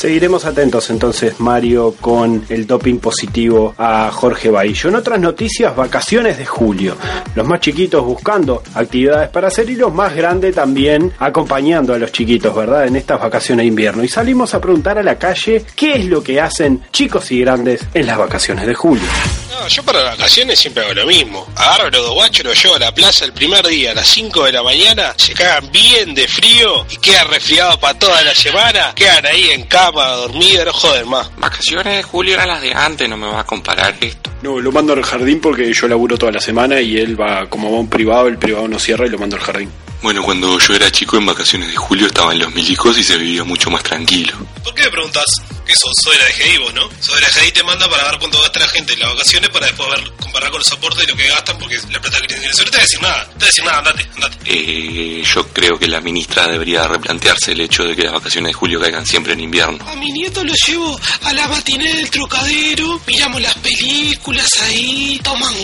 Seguiremos 0.05 0.45
atentos 0.45 0.91
entonces, 0.91 1.41
Mario, 1.41 1.97
con 1.99 2.45
el 2.51 2.67
doping 2.67 2.99
positivo 2.99 3.75
a 3.79 4.11
Jorge 4.11 4.51
Baillo. 4.51 4.91
En 4.91 4.97
otras 4.97 5.19
noticias, 5.19 5.75
vacaciones 5.75 6.37
de 6.37 6.45
julio. 6.45 6.95
Los 7.35 7.47
más 7.47 7.61
chiquitos 7.61 8.05
buscando 8.05 8.63
actividades 8.75 9.31
para 9.31 9.49
hacer 9.49 9.71
y 9.71 9.77
los 9.77 9.95
más 9.95 10.15
grandes 10.15 10.57
también 10.57 11.11
acompañando 11.19 11.95
a 11.95 11.99
los 11.99 12.13
chiquitos, 12.13 12.55
¿verdad? 12.55 12.87
En 12.87 12.97
estas 12.97 13.19
vacaciones 13.19 13.65
de 13.65 13.69
invierno. 13.69 14.05
Y 14.05 14.09
salimos 14.09 14.53
a 14.53 14.61
preguntar 14.61 14.99
a 14.99 15.03
la 15.03 15.17
calle 15.17 15.65
qué 15.75 15.95
es 15.95 16.05
lo 16.05 16.23
que 16.23 16.39
hacen 16.39 16.85
chicos 16.93 17.33
y 17.33 17.41
grandes 17.41 17.81
en 17.95 18.07
las 18.07 18.19
vacaciones 18.19 18.67
de 18.67 18.75
julio. 18.75 19.09
No, 19.55 19.69
yo 19.69 19.85
para 19.85 20.03
vacaciones 20.03 20.59
siempre 20.59 20.85
hago 20.85 20.95
lo 20.95 21.07
mismo. 21.07 21.47
Agarro 21.55 21.87
a 21.87 21.91
los 21.91 22.03
dos 22.03 22.15
guachos, 22.15 22.45
los 22.45 22.61
llevo 22.61 22.75
a 22.75 22.81
la 22.81 22.93
plaza 22.93 23.25
el 23.25 23.33
primer 23.33 23.65
día 23.67 23.93
a 23.93 23.95
las 23.95 24.09
5 24.09 24.45
de 24.45 24.53
la 24.53 24.65
mañana, 24.65 25.15
se 25.17 25.33
cagan 25.33 25.71
bien 25.71 26.13
de 26.13 26.27
frío 26.27 26.85
y 26.91 26.97
quedan 26.97 27.29
resfriados 27.29 27.79
para 27.79 27.97
toda 27.97 28.23
la 28.23 28.35
semana. 28.35 28.93
Quedan 28.97 29.25
ahí 29.27 29.51
en 29.51 29.63
cama, 29.65 29.94
dormidos, 29.95 30.67
no 30.67 30.73
joden 30.73 31.09
más. 31.09 31.31
Vacaciones 31.39 31.97
de 31.97 32.03
julio 32.03 32.35
eran 32.35 32.49
las 32.49 32.61
de 32.61 32.73
antes, 32.73 33.09
no 33.09 33.17
me 33.17 33.27
va 33.27 33.41
a 33.41 33.47
comparar 33.47 33.97
esto. 34.01 34.31
No, 34.43 34.61
lo 34.61 34.73
mando 34.73 34.93
al 34.93 35.03
jardín 35.03 35.41
porque 35.41 35.73
yo 35.73 35.89
laburo 35.89 36.19
toda 36.19 36.33
la 36.33 36.41
semana 36.41 36.81
y 36.81 36.99
él 36.99 37.19
va, 37.21 37.49
como 37.49 37.73
va 37.73 37.79
un 37.79 37.89
privado, 37.89 38.29
el 38.29 38.39
privado 38.39 38.69
no 38.69 38.79
cierra 38.79 39.07
y 39.07 39.11
lo 39.11 39.19
mando 39.19 39.37
al 39.37 39.43
jardín. 39.43 39.71
Bueno, 40.03 40.23
cuando 40.23 40.59
yo 40.59 40.75
era 40.75 40.91
chico 40.91 41.17
en 41.17 41.25
vacaciones 41.25 41.71
de 41.71 41.77
julio 41.77 42.07
estaban 42.07 42.39
los 42.39 42.55
milicos 42.55 42.99
y 42.99 43.03
se 43.03 43.17
vivía 43.17 43.43
mucho 43.43 43.71
más 43.71 43.83
tranquilo. 43.83 44.35
¿Por 44.63 44.75
qué 44.75 44.83
me 44.83 44.91
preguntas? 44.91 45.25
¿Qué 45.67 45.75
sos? 45.75 45.93
Soy 46.03 46.17
de 46.17 46.23
la 46.23 46.29
DGI 46.29 46.59
vos, 46.59 46.75
¿no? 46.75 46.89
La 47.21 47.29
DGI 47.29 47.53
te 47.53 47.63
manda 47.63 47.89
para 47.89 48.05
ver 48.05 48.19
cuánto 48.19 48.41
gasta 48.41 48.61
la 48.61 48.69
gente 48.69 48.93
en 48.93 49.01
las 49.01 49.13
vacaciones 49.13 49.51
para 49.51 49.67
después 49.67 49.89
ver, 49.89 50.13
comparar 50.21 50.51
con 50.51 50.59
los 50.59 50.73
aportes 50.73 51.07
de 51.07 51.13
lo 51.13 51.17
que 51.17 51.29
gastan 51.29 51.59
porque 51.59 51.77
la 51.91 52.01
plata 52.01 52.21
que 52.21 52.29
tienen. 52.29 52.51
No 52.51 52.57
te 52.57 52.71
voy 52.71 52.79
a 52.79 52.83
decir 52.83 53.03
nada, 53.03 53.25
no 53.25 53.33
te 53.33 53.35
voy 53.35 53.45
a 53.45 53.47
decir 53.47 53.65
nada, 53.65 53.79
andate, 53.79 54.09
andate. 54.15 54.37
Eh, 54.45 55.23
yo 55.25 55.49
creo 55.49 55.79
que 55.79 55.89
la 55.89 56.01
ministra 56.01 56.47
debería 56.47 56.87
replantearse 56.87 57.53
el 57.53 57.61
hecho 57.61 57.85
de 57.85 57.97
que 57.97 58.03
las 58.03 58.13
vacaciones 58.13 58.51
de 58.51 58.55
julio 58.55 58.81
caigan 58.81 59.07
siempre 59.07 59.33
en 59.33 59.41
invierno. 59.41 59.85
A 59.89 59.97
mi 59.97 60.13
nieto 60.13 60.45
lo 60.45 60.53
llevo 60.67 61.01
a 61.23 61.33
la 61.33 61.49
matiné 61.49 61.93
del 61.95 62.11
trocadero, 62.11 63.01
miramos 63.07 63.41
las 63.41 63.55
películas 63.55 64.51
ahí, 64.63 65.21
toman 65.23 65.55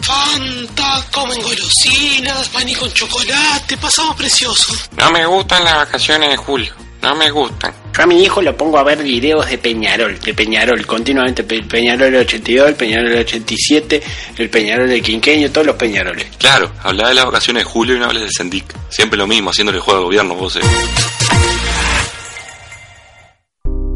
Fanta, 0.00 1.06
comen 1.10 1.40
golosinas, 1.42 2.52
maní 2.52 2.74
con 2.74 2.92
chocolate, 2.92 3.76
pasamos 3.76 4.16
precioso. 4.16 4.72
No 4.96 5.10
me 5.10 5.26
gustan 5.26 5.64
las 5.64 5.74
vacaciones 5.74 6.30
de 6.30 6.36
julio, 6.36 6.74
no 7.02 7.14
me 7.16 7.30
gustan. 7.30 7.72
Yo 7.96 8.02
a 8.02 8.06
mi 8.06 8.22
hijo 8.22 8.40
lo 8.42 8.56
pongo 8.56 8.78
a 8.78 8.84
ver 8.84 9.02
videos 9.02 9.48
de 9.48 9.58
Peñarol, 9.58 10.18
de 10.20 10.32
Peñarol, 10.34 10.86
continuamente 10.86 11.42
Pe- 11.44 11.62
Peñarol 11.64 12.12
del 12.12 12.20
82, 12.22 12.68
el 12.68 12.74
Peñarol 12.76 13.08
del 13.10 13.18
87, 13.20 14.02
el 14.38 14.50
Peñarol 14.50 14.88
del 14.88 15.02
Quinqueño, 15.02 15.50
todos 15.50 15.66
los 15.66 15.76
Peñaroles. 15.76 16.26
Claro, 16.38 16.70
habla 16.82 17.08
de 17.08 17.14
las 17.14 17.24
vacaciones 17.26 17.64
de 17.64 17.70
julio 17.70 17.96
y 17.96 17.98
no 17.98 18.06
hables 18.06 18.22
de 18.22 18.30
Sendic. 18.30 18.64
Siempre 18.90 19.18
lo 19.18 19.26
mismo, 19.26 19.50
haciéndole 19.50 19.78
el 19.78 19.82
juego 19.84 20.00
de 20.00 20.04
gobierno, 20.06 20.34
vos. 20.34 20.56
eh. 20.56 20.60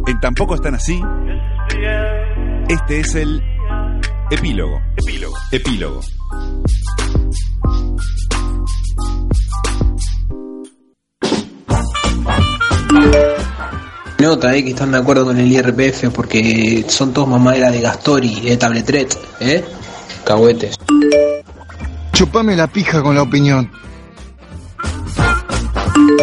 En 0.06 0.20
Tampoco 0.20 0.54
están 0.54 0.74
así. 0.74 1.00
Este 2.68 3.00
es 3.00 3.14
el 3.14 3.42
epílogo. 4.30 4.80
Epílogo. 4.96 5.34
Epílogo. 5.52 6.00
Nota, 14.18 14.56
eh, 14.56 14.64
que 14.64 14.70
están 14.70 14.90
de 14.92 14.98
acuerdo 14.98 15.26
con 15.26 15.38
el 15.38 15.52
IRPF 15.52 16.08
porque 16.10 16.84
son 16.88 17.12
todos 17.12 17.28
mamadera 17.28 17.70
de 17.70 17.80
Gastori, 17.80 18.40
de 18.40 18.56
Tabletret, 18.56 19.16
¿eh? 19.40 19.64
Cagüetes. 20.24 20.76
Chupame 22.12 22.56
la 22.56 22.66
pija 22.68 23.02
con 23.02 23.14
la 23.14 23.22
opinión. 23.22 23.70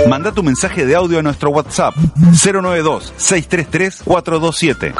Manda 0.07 0.31
tu 0.31 0.41
mensaje 0.41 0.85
de 0.85 0.95
audio 0.95 1.19
a 1.19 1.21
nuestro 1.21 1.51
WhatsApp 1.51 1.93
092-633-427. 2.31 4.93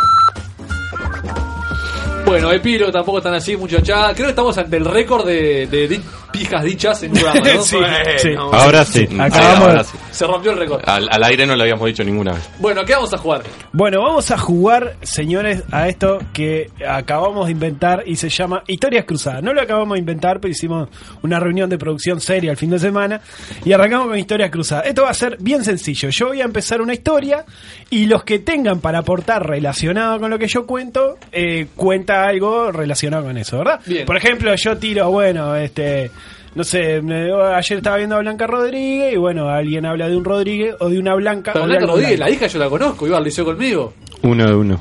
Bueno, 2.26 2.52
epílogo 2.52 2.91
tampoco 2.91 3.18
están 3.18 3.34
así, 3.34 3.57
muchachada. 3.57 4.14
Creo 4.14 4.27
que 4.27 4.31
estamos 4.31 4.56
ante 4.57 4.77
el 4.77 4.85
récord 4.85 5.26
de, 5.26 5.68
de 5.68 6.02
pijas 6.32 6.64
dichas 6.64 7.03
en 7.03 7.12
un 7.12 7.20
programa, 7.20 7.53
¿no? 7.53 7.62
Sí, 7.72 7.78
sí. 8.18 8.30
Ahora 8.38 8.86
sí. 8.86 9.08
Acabamos 9.20 9.68
ahora 9.70 9.84
sí. 9.84 9.98
Se 10.12 10.26
rompió 10.28 10.52
el 10.52 10.58
récord. 10.60 10.82
Al, 10.86 11.08
al 11.10 11.24
aire 11.24 11.45
no 11.45 11.56
lo 11.56 11.64
habíamos 11.64 11.86
dicho 11.88 12.03
ninguna 12.03 12.34
vez. 12.34 12.49
Bueno, 12.60 12.84
¿qué 12.86 12.94
vamos 12.94 13.14
a 13.14 13.18
jugar? 13.18 13.44
Bueno, 13.72 14.02
vamos 14.02 14.30
a 14.32 14.38
jugar, 14.38 14.95
señores, 15.02 15.64
a 15.72 15.88
esto 15.88 16.20
que 16.34 16.70
acabamos 16.88 17.45
de 17.45 17.52
inventar 17.53 18.03
y 18.06 18.16
se 18.16 18.30
llama 18.30 18.64
Historias 18.68 19.06
Cruzadas. 19.06 19.44
No 19.44 19.53
lo 19.53 19.62
acabamos 19.62 19.94
de 19.95 19.99
inventar, 19.99 20.40
pero 20.40 20.52
hicimos 20.52 20.90
una 21.22 21.40
reunión 21.40 21.70
de 21.70 21.78
producción 21.78 22.20
seria 22.20 22.52
el 22.52 22.58
fin 22.58 22.70
de 22.70 22.80
semana 22.80 23.22
y 23.64 23.72
arrancamos 23.74 24.08
con 24.08 24.18
Historias 24.18 24.49
Cruzadas. 24.52 24.88
Esto 24.88 25.03
va 25.03 25.10
a 25.12 25.14
ser 25.14 25.38
bien 25.40 25.64
sencillo. 25.64 26.10
Yo 26.10 26.28
voy 26.28 26.41
a 26.41 26.45
empezar 26.45 26.82
una 26.82 26.94
historia 26.94 27.45
y 27.90 28.06
los 28.06 28.24
que 28.24 28.40
tengan 28.40 28.80
para 28.80 28.99
aportar 28.99 29.48
relacionado 29.48 30.20
con 30.20 30.30
lo 30.30 30.38
que 30.40 30.48
yo 30.48 30.66
cuento, 30.66 31.18
eh, 31.32 31.68
cuenta 31.76 32.26
algo 32.26 32.72
relacionado 32.72 33.24
con 33.26 33.38
eso, 33.38 33.58
¿verdad? 33.58 33.80
Bien. 33.86 34.06
Por 34.06 34.18
ejemplo, 34.18 34.53
yo 34.56 34.78
tiro, 34.78 35.10
bueno, 35.10 35.56
este... 35.56 36.12
No 36.53 36.64
sé, 36.65 37.02
me- 37.02 37.32
ayer 37.56 37.78
estaba 37.78 37.98
viendo 37.98 38.15
a 38.15 38.19
Blanca 38.19 38.45
Rodríguez 38.45 39.14
y 39.14 39.18
bueno, 39.18 39.48
alguien 39.49 39.86
habla 39.86 40.10
de 40.10 40.18
un 40.18 40.26
Rodríguez 40.26 40.76
o 40.80 40.90
de 40.90 40.99
una 40.99 41.15
Blanca. 41.15 41.53
Pero 41.53 41.65
Blanca 41.65 41.86
Rodríguez, 41.86 42.19
la 42.19 42.30
hija 42.30 42.48
yo 42.48 42.60
la 42.60 42.69
conozco, 42.69 43.07
iba 43.07 43.18
al 43.18 43.23
liceo 43.23 43.45
conmigo. 43.45 43.94
Uno 44.23 44.45
de 44.48 44.53
uno. 44.56 44.80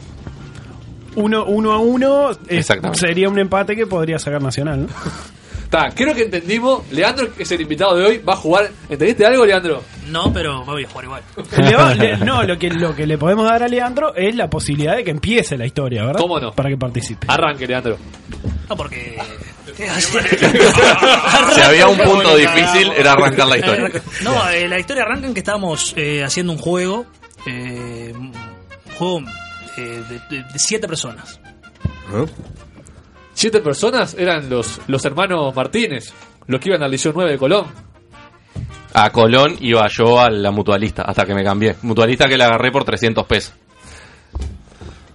uno, 1.16 1.44
uno 1.44 1.72
a 1.72 1.78
uno 1.78 2.30
eh, 2.32 2.36
Exactamente. 2.58 2.98
sería 3.00 3.28
un 3.28 3.38
empate 3.38 3.76
que 3.76 3.86
podría 3.86 4.18
sacar 4.18 4.42
Nacional, 4.42 4.82
¿no? 4.82 4.88
Está, 5.70 5.88
creo 5.94 6.12
que 6.12 6.22
entendimos. 6.24 6.82
Leandro, 6.90 7.32
que 7.32 7.44
es 7.44 7.52
el 7.52 7.60
invitado 7.60 7.96
de 7.96 8.04
hoy, 8.04 8.18
va 8.18 8.32
a 8.32 8.36
jugar. 8.36 8.68
¿Entendiste 8.88 9.24
algo, 9.24 9.46
Leandro? 9.46 9.80
No, 10.08 10.32
pero 10.32 10.64
voy 10.64 10.82
a 10.82 10.88
jugar 10.88 11.04
igual. 11.04 11.22
Le 11.58 11.76
va- 11.76 11.94
le- 11.94 12.16
no, 12.16 12.42
lo 12.42 12.58
que, 12.58 12.70
lo 12.70 12.92
que 12.96 13.06
le 13.06 13.16
podemos 13.16 13.44
dar 13.44 13.62
a 13.62 13.68
Leandro 13.68 14.12
es 14.16 14.34
la 14.34 14.50
posibilidad 14.50 14.96
de 14.96 15.04
que 15.04 15.12
empiece 15.12 15.56
la 15.56 15.66
historia, 15.66 16.04
¿verdad? 16.04 16.20
¿Cómo 16.20 16.40
no? 16.40 16.50
Para 16.50 16.70
que 16.70 16.76
participe. 16.76 17.28
Arranque, 17.30 17.68
Leandro. 17.68 17.96
No, 18.68 18.76
porque. 18.76 19.16
Si 21.54 21.60
había 21.60 21.88
un 21.88 21.98
punto 21.98 22.36
difícil, 22.36 22.92
era 22.96 23.12
arrancar 23.12 23.46
la 23.48 23.58
historia. 23.58 23.90
No, 24.22 24.48
eh, 24.50 24.68
la 24.68 24.78
historia 24.78 25.02
arranca 25.04 25.26
en 25.26 25.34
que 25.34 25.40
estábamos 25.40 25.94
eh, 25.96 26.22
haciendo 26.24 26.52
un 26.52 26.58
juego. 26.58 27.06
eh, 27.46 28.12
un 28.16 28.32
juego 28.98 29.20
eh, 29.76 30.02
de, 30.08 30.36
de- 30.36 30.42
de 30.44 30.58
siete 30.58 30.86
personas. 30.86 31.40
siete 33.34 33.60
personas 33.60 34.14
eran 34.18 34.48
los, 34.50 34.80
los 34.86 35.04
hermanos 35.04 35.54
Martínez, 35.54 36.12
los 36.46 36.60
que 36.60 36.68
iban 36.70 36.82
al 36.82 36.90
Liceo 36.90 37.12
9 37.14 37.32
de 37.32 37.38
Colón. 37.38 37.66
A 38.92 39.10
Colón 39.10 39.56
iba 39.60 39.86
yo 39.88 40.20
a 40.20 40.28
la 40.30 40.50
mutualista, 40.50 41.02
hasta 41.02 41.24
que 41.24 41.34
me 41.34 41.44
cambié. 41.44 41.76
Mutualista 41.82 42.26
que 42.28 42.36
la 42.36 42.46
agarré 42.46 42.70
por 42.72 42.84
300 42.84 43.24
pesos. 43.26 43.54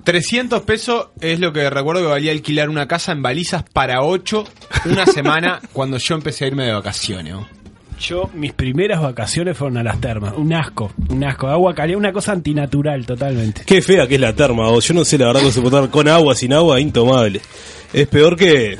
300 0.05 0.61
pesos 0.61 1.07
es 1.19 1.39
lo 1.39 1.51
que 1.51 1.67
recuerdo 1.69 2.03
que 2.03 2.07
valía 2.07 2.31
alquilar 2.31 2.69
una 2.69 2.87
casa 2.87 3.11
en 3.11 3.23
balizas 3.23 3.63
para 3.73 4.03
8 4.03 4.45
una 4.85 5.05
semana 5.07 5.59
cuando 5.73 5.97
yo 5.97 6.15
empecé 6.15 6.45
a 6.45 6.47
irme 6.47 6.65
de 6.65 6.73
vacaciones. 6.73 7.33
¿no? 7.33 7.47
Yo, 7.99 8.29
mis 8.35 8.53
primeras 8.53 9.01
vacaciones 9.01 9.57
fueron 9.57 9.77
a 9.77 9.83
las 9.83 9.99
termas. 9.99 10.33
Un 10.37 10.53
asco, 10.53 10.91
un 11.09 11.23
asco. 11.23 11.47
Agua 11.47 11.73
caliente, 11.73 11.97
una 11.97 12.13
cosa 12.13 12.33
antinatural 12.33 13.03
totalmente. 13.05 13.63
Qué 13.65 13.81
fea 13.81 14.07
que 14.07 14.15
es 14.15 14.21
la 14.21 14.33
terma, 14.33 14.69
o 14.69 14.79
yo 14.79 14.93
no 14.93 15.03
sé 15.03 15.17
la 15.17 15.27
verdad 15.27 15.41
cómo 15.41 15.51
se 15.51 15.61
puede 15.61 15.89
con 15.89 16.07
agua, 16.07 16.35
sin 16.35 16.53
agua, 16.53 16.79
intomable. 16.79 17.41
Es 17.91 18.07
peor 18.07 18.35
que. 18.35 18.77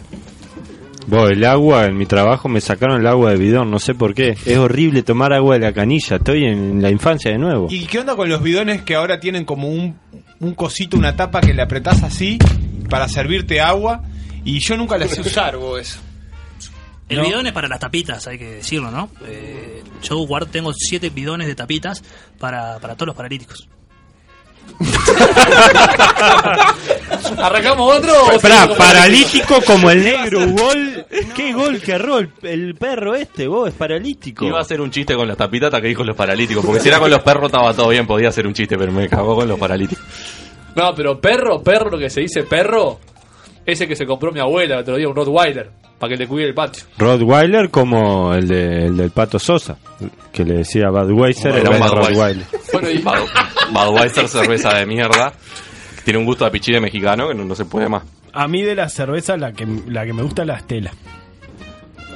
Vos, 1.08 1.32
el 1.32 1.44
agua, 1.44 1.86
en 1.86 1.98
mi 1.98 2.06
trabajo 2.06 2.50
me 2.50 2.62
sacaron 2.62 3.00
el 3.00 3.08
agua 3.08 3.32
de 3.32 3.38
bidón, 3.38 3.72
no 3.72 3.80
sé 3.80 3.96
por 3.96 4.14
qué. 4.14 4.36
Es 4.46 4.58
horrible 4.58 5.02
tomar 5.02 5.34
agua 5.34 5.56
de 5.56 5.62
la 5.62 5.74
canilla, 5.74 6.18
estoy 6.18 6.46
en 6.46 6.82
la 6.82 6.90
infancia 6.90 7.32
de 7.32 7.38
nuevo. 7.38 7.68
¿Y 7.70 7.86
qué 7.86 8.00
onda 8.00 8.16
con 8.16 8.28
los 8.28 8.44
bidones 8.44 8.82
que 8.82 8.96
ahora 8.96 9.20
tienen 9.20 9.46
como 9.46 9.70
un, 9.70 9.96
un 10.40 10.54
cosito, 10.56 10.98
una 10.98 11.16
tapa 11.16 11.42
que 11.42 11.54
le 11.54 11.62
apretás 11.62 12.04
así 12.04 12.38
para 12.90 13.08
servirte 13.08 13.62
agua? 13.62 14.04
Y 14.44 14.60
yo 14.60 14.78
nunca 14.78 14.98
la 14.98 15.08
sé 15.08 15.22
usar, 15.22 15.58
vos 15.58 15.80
eso. 15.82 16.00
El 17.08 17.18
No. 17.20 17.24
bidón 17.26 17.46
es 17.48 17.54
para 17.54 17.68
las 17.68 17.80
tapitas, 17.80 18.26
hay 18.28 18.38
que 18.40 18.46
decirlo, 18.56 18.90
¿no? 18.90 19.10
Eh, 19.28 19.84
yo 20.04 20.18
guardo, 20.26 20.48
tengo 20.48 20.74
siete 20.74 21.10
bidones 21.12 21.48
de 21.48 21.54
tapitas 21.56 22.04
para, 22.40 22.80
para 22.80 22.96
todos 22.96 23.08
los 23.08 23.16
paralíticos. 23.16 23.68
¿Arrancamos 27.38 27.98
otro? 27.98 28.14
o 28.36 28.40
paralítico 28.78 29.62
como 29.66 29.90
el 29.92 30.04
negro, 30.04 30.48
gol. 30.50 31.06
¿Qué 31.36 31.54
gol 31.54 31.80
que 31.80 31.94
erró 31.94 32.20
el, 32.20 32.30
el 32.44 32.76
perro 32.76 33.16
este, 33.16 33.48
vos? 33.48 33.70
Es 33.70 33.76
paralítico. 33.76 34.46
Iba 34.46 34.60
a 34.60 34.62
hacer 34.62 34.82
un 34.82 34.92
chiste 34.92 35.16
con 35.16 35.28
las 35.28 35.38
tapitas 35.38 35.68
hasta 35.68 35.82
que 35.82 35.88
dijo 35.88 36.04
los 36.04 36.16
paralíticos. 36.16 36.66
Porque 36.66 36.82
si 36.82 36.90
era 36.90 37.00
con 37.00 37.10
los 37.10 37.22
perros 37.22 37.46
estaba 37.46 37.74
todo 37.74 37.90
bien, 37.90 38.06
podía 38.08 38.30
hacer 38.30 38.48
un 38.48 38.54
chiste, 38.54 38.78
pero 38.78 38.92
me 38.92 39.08
cagó 39.08 39.36
con 39.36 39.48
los 39.48 39.60
paralíticos. 39.60 40.04
No, 40.76 40.94
pero 40.94 41.20
perro, 41.20 41.62
perro, 41.64 41.90
lo 41.90 41.98
que 41.98 42.10
se 42.10 42.22
dice 42.22 42.44
perro, 42.44 43.00
ese 43.66 43.88
que 43.88 43.96
se 43.96 44.06
compró 44.06 44.32
mi 44.32 44.40
abuela 44.40 44.76
el 44.76 44.82
otro 44.82 44.96
día, 44.98 45.08
un 45.08 45.16
Rottweiler, 45.16 45.70
para 46.00 46.12
que 46.12 46.18
le 46.18 46.28
cuide 46.28 46.48
el 46.48 46.54
patio. 46.54 46.84
Rottweiler 46.98 47.70
como 47.70 48.34
el, 48.34 48.48
de- 48.48 48.86
el 48.86 48.98
del 48.98 49.12
Pato 49.12 49.40
Sosa, 49.40 49.78
que 50.32 50.44
le 50.44 50.56
decía 50.58 50.90
Budweiser 50.90 51.56
Era 51.56 51.70
un. 51.72 51.80
Rottweiler. 51.80 52.46
Bud- 52.74 53.72
Budweiser, 53.72 54.28
cerveza 54.28 54.74
de 54.76 54.86
mierda. 54.86 55.34
Tiene 56.04 56.20
un 56.20 56.26
gusto 56.26 56.46
de 56.46 56.52
pichile 56.52 56.80
mexicano 56.80 57.28
que 57.30 57.34
no, 57.34 57.44
no 57.46 57.56
se 57.56 57.66
puede 57.66 57.90
más. 57.90 58.04
A 58.34 58.48
mí 58.48 58.62
de 58.62 58.76
la 58.76 58.90
cerveza 58.90 59.38
la 59.38 59.54
que, 59.54 59.66
la 59.88 60.06
que 60.06 60.14
me 60.14 60.22
gusta 60.22 60.44
es 60.44 60.48
la 60.48 60.56
Estela. 60.58 60.92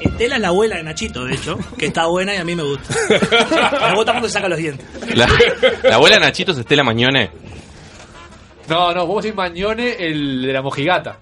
Estela 0.01 0.35
es 0.35 0.41
la 0.41 0.47
abuela 0.49 0.77
de 0.77 0.83
Nachito, 0.83 1.25
de 1.25 1.33
hecho, 1.35 1.57
que 1.77 1.87
está 1.87 2.05
buena 2.07 2.33
y 2.33 2.37
a 2.37 2.45
mí 2.45 2.55
me 2.55 2.63
gusta. 2.63 2.93
me 3.09 3.95
gusta 3.95 4.11
cuando 4.11 4.27
se 4.27 4.33
saca 4.33 4.47
los 4.47 4.57
dientes. 4.59 4.85
La, 5.15 5.27
la 5.83 5.95
abuela 5.95 6.15
de 6.17 6.21
Nachito 6.21 6.51
es 6.51 6.59
Estela 6.59 6.83
Mañone. 6.83 7.31
No, 8.69 8.93
no, 8.93 9.01
vamos 9.01 9.17
a 9.17 9.21
decir 9.23 9.35
Mañone, 9.35 9.95
el 9.99 10.43
de 10.43 10.53
la 10.53 10.61
mojigata. 10.61 11.17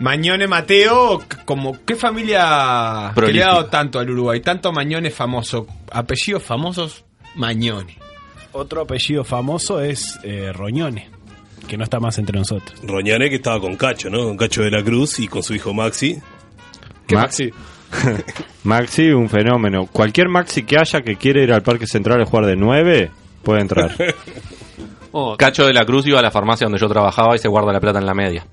Mañone 0.00 0.46
Mateo, 0.46 1.22
como 1.44 1.78
qué 1.84 1.96
familia 1.96 3.12
que 3.14 3.20
le 3.20 3.26
Prolífica. 3.26 3.44
ha 3.44 3.48
dado 3.54 3.66
tanto 3.66 3.98
al 3.98 4.10
Uruguay, 4.10 4.40
tanto 4.40 4.72
Mañone 4.72 5.10
famoso, 5.10 5.66
apellidos 5.90 6.42
famosos, 6.42 7.04
Mañone. 7.34 7.98
Otro 8.52 8.82
apellido 8.82 9.24
famoso 9.24 9.80
es 9.80 10.18
eh, 10.22 10.52
Roñone, 10.52 11.08
que 11.68 11.76
no 11.76 11.84
está 11.84 11.98
más 12.00 12.18
entre 12.18 12.38
nosotros. 12.38 12.78
Roñane 12.82 13.28
que 13.30 13.36
estaba 13.36 13.60
con 13.60 13.76
Cacho, 13.76 14.08
¿no? 14.10 14.24
Con 14.24 14.36
Cacho 14.36 14.62
de 14.62 14.70
la 14.70 14.82
Cruz 14.82 15.18
y 15.20 15.28
con 15.28 15.42
su 15.42 15.54
hijo 15.54 15.72
Maxi. 15.74 16.18
¿Qué 17.06 17.14
Ma- 17.14 17.22
Maxi? 17.22 17.50
Maxi, 18.64 19.10
un 19.12 19.28
fenómeno. 19.28 19.86
Cualquier 19.86 20.28
Maxi 20.28 20.62
que 20.64 20.78
haya 20.78 21.02
que 21.02 21.16
quiere 21.16 21.42
ir 21.44 21.52
al 21.52 21.62
Parque 21.62 21.86
Central 21.86 22.20
a 22.20 22.26
jugar 22.26 22.46
de 22.46 22.56
9, 22.56 23.10
puede 23.42 23.60
entrar. 23.60 23.94
Cacho 25.38 25.64
de 25.66 25.72
la 25.72 25.84
Cruz 25.86 26.06
iba 26.06 26.18
a 26.18 26.22
la 26.22 26.30
farmacia 26.30 26.66
donde 26.66 26.78
yo 26.78 26.88
trabajaba 26.88 27.34
y 27.34 27.38
se 27.38 27.48
guarda 27.48 27.72
la 27.72 27.80
plata 27.80 27.98
en 27.98 28.06
la 28.06 28.12
media. 28.14 28.46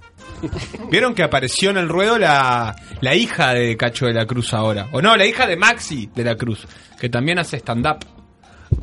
¿Vieron 0.91 1.13
que 1.13 1.23
apareció 1.23 1.69
en 1.69 1.77
el 1.77 1.89
ruedo 1.89 2.17
la, 2.17 2.75
la 3.01 3.15
hija 3.15 3.53
de 3.53 3.75
Cacho 3.77 4.05
de 4.07 4.13
la 4.13 4.25
Cruz 4.25 4.53
ahora? 4.53 4.87
O 4.91 5.01
no, 5.01 5.15
la 5.15 5.25
hija 5.25 5.47
de 5.47 5.55
Maxi 5.55 6.09
de 6.13 6.23
la 6.23 6.35
Cruz, 6.35 6.67
que 6.99 7.09
también 7.09 7.39
hace 7.39 7.57
stand-up. 7.57 8.05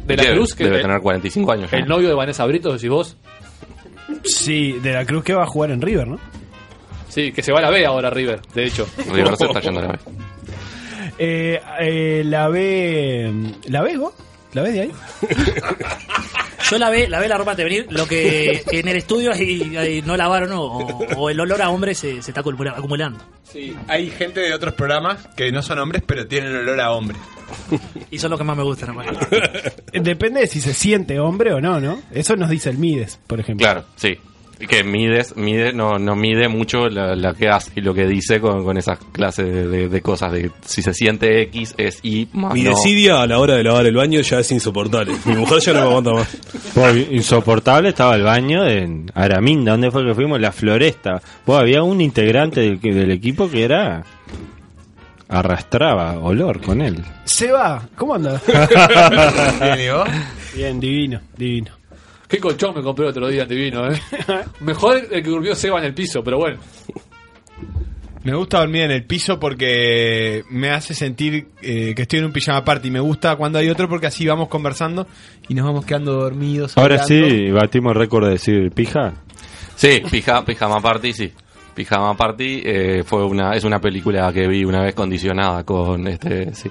De 0.05 0.16
la 0.16 0.23
Debe- 0.24 0.35
Cruz, 0.37 0.55
que 0.55 0.65
debe 0.65 0.77
el, 0.77 0.82
tener 0.82 1.01
45 1.01 1.53
años. 1.53 1.70
ya. 1.70 1.78
el 1.78 1.87
novio 1.87 2.09
de 2.09 2.15
Vanessa 2.15 2.45
Brito, 2.47 2.73
decís 2.73 2.89
vos. 2.89 3.16
Sí, 4.24 4.73
de 4.82 4.93
la 4.93 5.05
Cruz 5.05 5.23
que 5.24 5.35
va 5.35 5.43
a 5.45 5.47
jugar 5.47 5.70
en 5.70 5.81
River, 5.82 6.07
¿no? 6.09 6.19
Sí, 7.09 7.32
que 7.32 7.43
se 7.43 7.53
va 7.53 7.59
a 7.59 7.62
la 7.62 7.70
B 7.70 7.85
ahora 7.85 8.09
River, 8.11 8.41
de 8.55 8.65
hecho. 8.66 8.87
River 9.12 9.37
se 9.37 9.45
está 9.47 9.61
yendo 9.61 9.81
a 9.81 9.82
la 9.85 9.93
vez. 9.93 10.01
Eh, 11.19 11.61
eh, 11.81 12.23
la 12.24 12.49
ve. 12.49 13.32
¿La 13.69 13.82
ves 13.82 13.99
vos? 13.99 14.15
¿La 14.53 14.63
ves 14.63 14.75
de 14.75 14.81
ahí? 14.83 14.93
Yo 16.71 16.79
la 16.79 16.89
ve, 16.91 17.09
la 17.09 17.19
ve 17.19 17.29
la 17.29 17.37
ropa 17.37 17.55
de 17.57 17.65
venir, 17.65 17.87
lo 17.91 18.07
que 18.07 18.63
en 18.71 18.87
el 18.89 18.97
estudio 18.97 19.33
ahí, 19.33 19.77
ahí 19.77 20.03
no 20.03 20.17
lavaron 20.17 20.53
o, 20.53 20.67
o 21.17 21.31
el 21.31 21.41
olor 21.41 21.61
a 21.63 21.71
hombre 21.71 21.95
se, 21.95 22.23
se 22.23 22.31
está 22.31 22.43
acumula- 22.43 22.75
acumulando. 22.77 23.19
Sí, 23.51 23.75
hay 23.89 24.09
gente 24.11 24.39
de 24.41 24.55
otros 24.55 24.75
programas 24.75 25.27
que 25.37 25.51
no 25.51 25.63
son 25.63 25.79
hombres, 25.81 26.03
pero 26.07 26.27
tienen 26.29 26.55
olor 26.55 26.81
a 26.81 26.93
hombre. 26.93 27.17
Y 28.13 28.19
son 28.19 28.31
los 28.31 28.39
que 28.39 28.45
más 28.45 28.57
me 28.57 28.63
gustan. 28.63 28.91
hermano. 28.91 29.19
Depende 29.93 30.41
de 30.43 30.47
si 30.47 30.61
se 30.61 30.73
siente 30.73 31.19
hombre 31.19 31.53
o 31.53 31.61
no, 31.61 31.81
¿no? 31.81 32.01
Eso 32.13 32.37
nos 32.37 32.49
dice 32.51 32.71
el 32.71 32.79
Mides, 32.79 33.19
por 33.27 33.41
ejemplo. 33.41 33.65
Claro, 33.65 33.85
sí. 33.97 34.17
Que 34.69 34.85
mides, 34.85 35.37
mide, 35.37 35.73
no, 35.73 35.99
no 35.99 36.15
mide 36.15 36.47
mucho 36.49 36.89
la, 36.89 37.16
la 37.16 37.32
que 37.35 37.49
hace 37.49 37.73
y 37.77 37.81
lo 37.81 37.95
que 37.95 38.07
dice 38.07 38.41
con, 38.41 38.62
con 38.62 38.77
esas 38.77 38.99
clases 39.11 39.47
de, 39.47 39.66
de- 39.66 39.89
de 39.89 40.01
cosas. 40.03 40.32
De 40.32 40.51
si 40.65 40.82
se 40.82 40.93
siente 40.93 41.41
X 41.43 41.74
es 41.78 41.99
Y 42.03 42.28
más 42.35 42.53
Mi 42.53 42.62
no. 42.62 42.70
desidia 42.70 43.23
a 43.23 43.27
la 43.27 43.39
hora 43.39 43.55
de 43.57 43.65
lavar 43.65 43.87
el 43.87 43.97
baño 43.97 44.20
ya 44.20 44.39
es 44.41 44.53
insoportable. 44.53 45.15
Mi 45.24 45.35
mujer 45.35 45.61
ya 45.61 45.73
no 45.73 45.81
me 45.81 45.87
aguanta 45.87 46.11
más. 46.12 46.37
Insoportable 47.11 47.89
estaba 47.89 48.15
el 48.16 48.23
baño 48.23 48.66
en 48.69 49.11
Araminda, 49.15 49.73
¿dónde 49.73 49.91
fue 49.91 50.05
que 50.05 50.15
fuimos? 50.15 50.41
La 50.41 50.53
Floresta. 50.53 51.23
Vos, 51.47 51.59
había 51.59 51.82
un 51.82 52.01
integrante 52.01 52.61
del, 52.61 52.81
del 52.81 53.11
equipo 53.11 53.51
que 53.51 53.65
era. 53.65 54.05
arrastraba 55.28 56.19
olor 56.19 56.61
con 56.61 56.81
él. 56.82 57.03
Seba, 57.24 57.89
¿cómo 57.97 58.15
andas? 58.16 58.43
Bien, 59.61 59.81
¿y 59.81 59.89
vos? 59.91 60.09
Bien, 60.55 60.81
divino, 60.81 61.20
divino. 61.37 61.70
Qué 62.31 62.39
colchón 62.39 62.74
me 62.77 62.82
compré 62.82 63.07
el 63.07 63.11
otro 63.11 63.28
día, 63.28 63.44
divino, 63.44 63.90
¿eh? 63.90 64.01
Mejor 64.61 64.97
el 65.11 65.23
que 65.23 65.28
durmió 65.28 65.55
Seba 65.55 65.81
en 65.81 65.86
el 65.86 65.94
piso, 65.94 66.23
pero 66.23 66.39
bueno. 66.39 66.61
Me 68.23 68.35
gusta 68.35 68.59
dormir 68.59 68.82
en 68.82 68.90
el 68.90 69.05
piso 69.05 69.40
porque 69.40 70.44
me 70.51 70.70
hace 70.70 70.94
sentir 70.94 71.48
eh, 71.62 71.94
que 71.94 72.02
estoy 72.02 72.19
en 72.19 72.27
un 72.27 72.32
pijama 72.32 72.62
party. 72.65 72.90
Me 72.90 73.01
gusta 73.01 73.35
cuando 73.36 73.59
hay 73.59 73.70
otro 73.70 73.89
porque 73.89 74.07
así 74.07 74.27
vamos 74.27 74.48
conversando 74.48 75.07
y 75.48 75.55
nos 75.55 75.65
vamos 75.65 75.86
quedando 75.86 76.12
dormidos. 76.12 76.77
Ahora 76.77 77.02
hablando. 77.02 77.28
sí, 77.31 77.51
batimos 77.51 77.97
récord 77.97 78.27
de 78.27 78.32
decir 78.32 78.70
pija. 78.73 79.15
Sí, 79.74 80.02
pija, 80.11 80.44
Pijama 80.44 80.78
Party, 80.81 81.15
sí. 81.15 81.32
Pijama 81.74 82.15
Party 82.15 82.61
eh, 82.62 83.02
fue 83.02 83.24
una, 83.24 83.55
es 83.55 83.65
una 83.65 83.81
película 83.81 84.31
que 84.31 84.47
vi 84.47 84.62
una 84.62 84.82
vez 84.82 84.94
condicionada 84.94 85.65
con 85.65 86.07
este, 86.07 86.52
sí, 86.52 86.70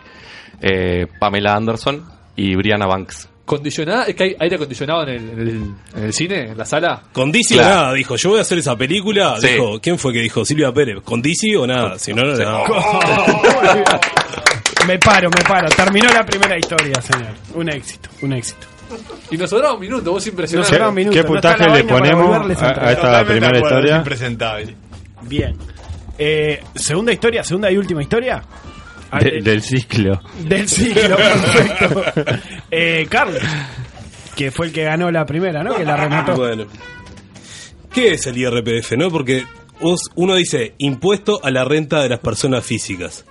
eh, 0.61 1.07
Pamela 1.19 1.55
Anderson 1.55 2.05
y 2.35 2.55
Brianna 2.55 2.85
Banks. 2.85 3.27
¿Condicionada? 3.49 4.03
¿Es 4.03 4.15
que 4.15 4.25
hay 4.25 4.35
aire 4.41 4.57
acondicionado 4.57 5.01
en 5.07 5.09
el, 5.09 5.29
en 5.31 5.39
el, 5.39 5.49
en 5.95 6.03
el 6.03 6.13
cine, 6.13 6.51
en 6.51 6.57
la 6.59 6.65
sala? 6.65 7.01
Con 7.11 7.31
Dizzy 7.31 7.55
o 7.55 7.57
Claro. 7.57 7.75
nada, 7.75 7.93
dijo. 7.93 8.15
Yo 8.15 8.29
voy 8.29 8.37
a 8.37 8.43
hacer 8.43 8.59
esa 8.59 8.75
película. 8.75 9.37
Sí. 9.41 9.47
Dijo, 9.47 9.79
¿quién 9.81 9.97
fue 9.97 10.13
que 10.13 10.19
dijo? 10.19 10.45
Silvia 10.45 10.71
Pérez. 10.71 10.97
¿Con 11.03 11.19
Dizzy 11.19 11.55
o 11.55 11.65
nada? 11.65 11.97
Si 11.97 12.13
no, 12.13 12.25
no, 12.25 12.35
no. 12.35 12.63
me 14.87 14.99
paro, 14.99 15.31
me 15.35 15.43
paro. 15.43 15.67
Terminó 15.69 16.13
la 16.13 16.23
primera 16.23 16.59
historia, 16.59 17.01
señor. 17.01 17.31
Un 17.55 17.69
éxito, 17.69 18.07
un 18.21 18.33
éxito. 18.33 18.67
Y 19.31 19.37
nos 19.37 19.49
sobraba 19.49 19.73
un 19.73 19.79
minuto, 19.79 20.11
vos 20.11 20.27
impresionante. 20.27 20.77
Nos 20.77 20.89
un 20.89 20.93
minuto. 20.93 21.17
¿Qué 21.17 21.23
puntaje 21.23 21.67
la 21.67 21.75
le 21.75 21.83
ponemos 21.85 22.37
a, 22.37 22.51
esta 22.51 22.73
Totalmente 22.75 23.25
primera 23.25 23.57
historia? 23.57 23.97
impresentable. 23.97 24.75
Bien. 25.23 25.57
Eh, 26.19 26.61
segunda 26.75 27.11
historia, 27.11 27.43
segunda 27.43 27.71
y 27.71 27.77
última 27.77 28.03
historia. 28.03 28.43
Ah, 29.11 29.19
De- 29.19 29.37
eh, 29.39 29.41
del 29.41 29.61
ciclo. 29.61 30.21
Del 30.43 30.67
ciclo, 30.67 31.17
perfecto. 31.17 32.03
Eh, 32.71 33.07
Carlos, 33.09 33.41
que 34.35 34.51
fue 34.51 34.67
el 34.67 34.71
que 34.73 34.83
ganó 34.83 35.09
la 35.11 35.25
primera, 35.25 35.63
¿no? 35.63 35.75
Que 35.75 35.83
la 35.85 35.97
remató. 35.97 36.35
Bueno. 36.35 36.65
¿Qué 37.91 38.11
es 38.11 38.27
el 38.27 38.37
IRPF, 38.37 38.91
no? 38.97 39.09
Porque 39.09 39.45
vos- 39.79 40.09
uno 40.15 40.35
dice 40.35 40.75
impuesto 40.77 41.39
a 41.43 41.49
la 41.49 41.63
renta 41.65 42.01
de 42.03 42.09
las 42.09 42.19
personas 42.19 42.63
físicas. 42.65 43.25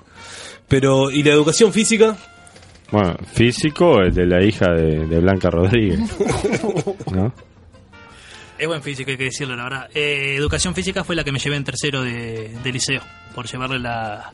Pero, 0.67 1.11
¿y 1.11 1.23
la 1.23 1.31
educación 1.33 1.73
física? 1.73 2.17
Bueno, 2.91 3.17
físico, 3.33 4.01
el 4.01 4.13
de 4.15 4.27
la 4.27 4.43
hija 4.45 4.71
de, 4.73 5.07
de 5.07 5.21
Blanca 5.21 5.49
Rodríguez. 5.51 6.01
¿No? 7.13 7.33
Es 8.59 8.67
buen 8.67 8.83
físico, 8.83 9.11
hay 9.11 9.17
que 9.17 9.25
decirlo, 9.25 9.55
la 9.55 9.65
verdad. 9.65 9.89
Eh, 9.95 10.35
educación 10.37 10.75
física 10.75 11.05
fue 11.05 11.15
la 11.15 11.23
que 11.23 11.31
me 11.31 11.39
llevé 11.39 11.57
en 11.57 11.65
tercero 11.65 12.03
de, 12.03 12.49
de 12.65 12.73
liceo, 12.73 13.01
por 13.35 13.47
llevarle 13.47 13.79
la, 13.79 14.33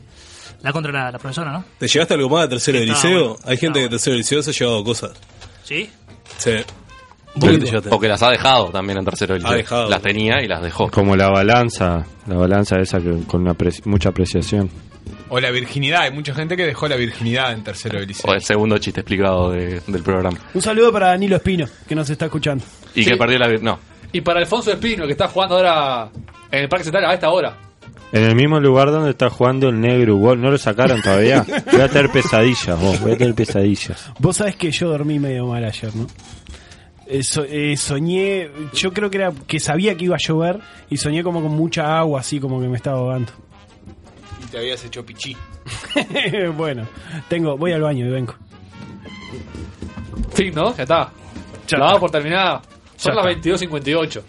la 0.61 0.71
contra 0.73 0.91
la, 0.91 1.11
la 1.11 1.19
profesora, 1.19 1.51
¿no? 1.51 1.63
¿Te 1.77 1.87
llegaste 1.87 2.13
algo 2.13 2.29
más 2.29 2.43
de 2.43 2.47
tercero 2.49 2.79
de 2.79 2.85
Está 2.85 2.95
liceo? 2.95 3.19
bueno, 3.29 3.39
Hay 3.45 3.57
gente 3.57 3.79
que 3.79 3.83
de 3.83 3.89
tercero 3.89 4.11
de 4.13 4.17
liceo 4.19 4.41
se 4.43 4.49
ha 4.51 4.53
llevado 4.53 4.83
cosas. 4.83 5.11
¿Sí? 5.63 5.89
Sí. 6.37 6.51
O 7.89 7.99
que 7.99 8.07
las 8.07 8.23
ha 8.23 8.29
dejado 8.29 8.69
también 8.71 8.97
en 8.99 9.05
tercero 9.05 9.33
del 9.33 9.45
Ha 9.45 9.49
liceo. 9.49 9.57
dejado. 9.57 9.89
Las 9.89 10.01
tenía 10.01 10.41
y 10.41 10.47
las 10.47 10.61
dejó. 10.61 10.89
Como 10.89 11.15
la 11.17 11.29
balanza, 11.29 12.05
la 12.27 12.35
balanza 12.37 12.77
esa 12.79 12.99
que 12.99 13.11
con 13.27 13.41
una 13.41 13.55
mucha 13.85 14.09
apreciación. 14.09 14.69
O 15.29 15.39
la 15.39 15.51
virginidad. 15.51 16.03
Hay 16.03 16.11
mucha 16.11 16.33
gente 16.33 16.55
que 16.55 16.65
dejó 16.65 16.87
la 16.87 16.95
virginidad 16.95 17.51
en 17.51 17.63
tercero 17.63 17.99
de 17.99 18.05
liceo. 18.05 18.31
O 18.31 18.33
el 18.33 18.41
segundo 18.41 18.77
chiste 18.77 19.01
explicado 19.01 19.51
de- 19.51 19.81
del 19.85 20.01
programa. 20.01 20.37
Un 20.53 20.61
saludo 20.61 20.91
para 20.93 21.07
Danilo 21.07 21.35
Espino, 21.35 21.65
que 21.87 21.93
nos 21.95 22.09
está 22.09 22.25
escuchando. 22.25 22.63
Y 22.93 23.03
que 23.03 23.17
perdió 23.17 23.37
la... 23.39 23.47
vir- 23.49 23.61
No. 23.61 23.79
Y 24.13 24.21
para 24.21 24.39
Alfonso 24.39 24.71
Espino, 24.71 25.05
que 25.05 25.11
está 25.11 25.27
jugando 25.27 25.57
ahora 25.57 26.09
en 26.51 26.59
el 26.63 26.69
Parque 26.69 26.85
Central 26.85 27.03
a 27.05 27.13
esta 27.15 27.29
hora. 27.29 27.57
En 28.11 28.23
el 28.23 28.35
mismo 28.35 28.59
lugar 28.59 28.91
donde 28.91 29.09
está 29.11 29.29
jugando 29.29 29.67
el 29.69 29.79
negro 29.81 30.17
¿no 30.35 30.51
lo 30.51 30.57
sacaron 30.57 31.01
todavía? 31.01 31.45
Voy 31.71 31.81
a 31.81 31.89
tener 31.89 32.09
pesadillas, 32.11 32.79
vos, 32.79 32.99
voy 33.01 33.11
a 33.13 33.17
tener 33.17 33.35
pesadillas. 33.35 34.11
Vos 34.19 34.37
sabés 34.37 34.55
que 34.55 34.71
yo 34.71 34.89
dormí 34.89 35.19
medio 35.19 35.47
mal 35.47 35.63
ayer, 35.65 35.93
¿no? 35.95 36.07
Eh, 37.07 37.23
so- 37.23 37.43
eh, 37.43 37.75
soñé, 37.77 38.49
yo 38.73 38.93
creo 38.93 39.09
que 39.09 39.17
era 39.17 39.31
que 39.47 39.59
sabía 39.59 39.95
que 39.95 40.05
iba 40.05 40.15
a 40.15 40.19
llover 40.19 40.59
y 40.89 40.97
soñé 40.97 41.23
como 41.23 41.41
con 41.41 41.51
mucha 41.51 41.97
agua, 41.99 42.21
así 42.21 42.39
como 42.39 42.59
que 42.61 42.67
me 42.67 42.77
estaba 42.77 42.97
ahogando. 42.99 43.31
Y 44.43 44.47
te 44.49 44.57
habías 44.59 44.83
hecho 44.85 45.05
pichí. 45.05 45.35
bueno, 46.57 46.87
tengo, 47.27 47.57
voy 47.57 47.73
al 47.73 47.81
baño 47.81 48.05
y 48.07 48.09
vengo. 48.09 48.33
Fin, 50.33 50.53
¿no? 50.55 50.75
Ya 50.75 50.83
está. 50.83 51.11
Ya 51.67 51.77
damos 51.77 51.87
está. 51.93 51.99
por 51.99 52.11
terminada. 52.11 52.61
Son 53.05 53.15
Ya 53.15 53.21
las 53.23 53.35
está. 53.35 53.49
22.58. 53.49 54.21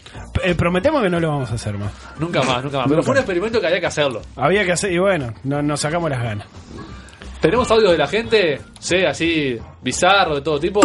Eh, 0.44 0.54
prometemos 0.54 1.02
que 1.02 1.10
no 1.10 1.20
lo 1.20 1.28
vamos 1.28 1.50
a 1.50 1.54
hacer 1.54 1.76
más. 1.78 1.92
Nunca 2.18 2.42
más, 2.42 2.62
nunca 2.64 2.78
más. 2.78 2.86
Pero 2.88 3.02
fue 3.02 3.12
un 3.12 3.18
experimento 3.18 3.60
que 3.60 3.66
había 3.66 3.80
que 3.80 3.86
hacerlo. 3.86 4.22
Había 4.36 4.64
que 4.64 4.72
hacer, 4.72 4.92
y 4.92 4.98
bueno, 4.98 5.32
no- 5.44 5.62
nos 5.62 5.80
sacamos 5.80 6.08
las 6.10 6.22
ganas. 6.22 6.46
¿Tenemos 7.40 7.70
audio 7.70 7.90
de 7.92 7.98
la 7.98 8.06
gente? 8.06 8.60
Sí, 8.78 8.96
así, 9.04 9.58
bizarro, 9.82 10.36
de 10.36 10.40
todo 10.42 10.58
tipo. 10.60 10.80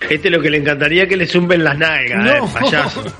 Este 0.00 0.28
es 0.28 0.34
lo 0.34 0.40
que 0.40 0.48
le 0.50 0.58
encantaría 0.58 1.08
que 1.08 1.16
le 1.16 1.26
zumben 1.26 1.64
las 1.64 1.76
nalgas, 1.76 2.24
No. 2.24 2.46
eh, 2.46 2.50
payaso. 2.52 3.02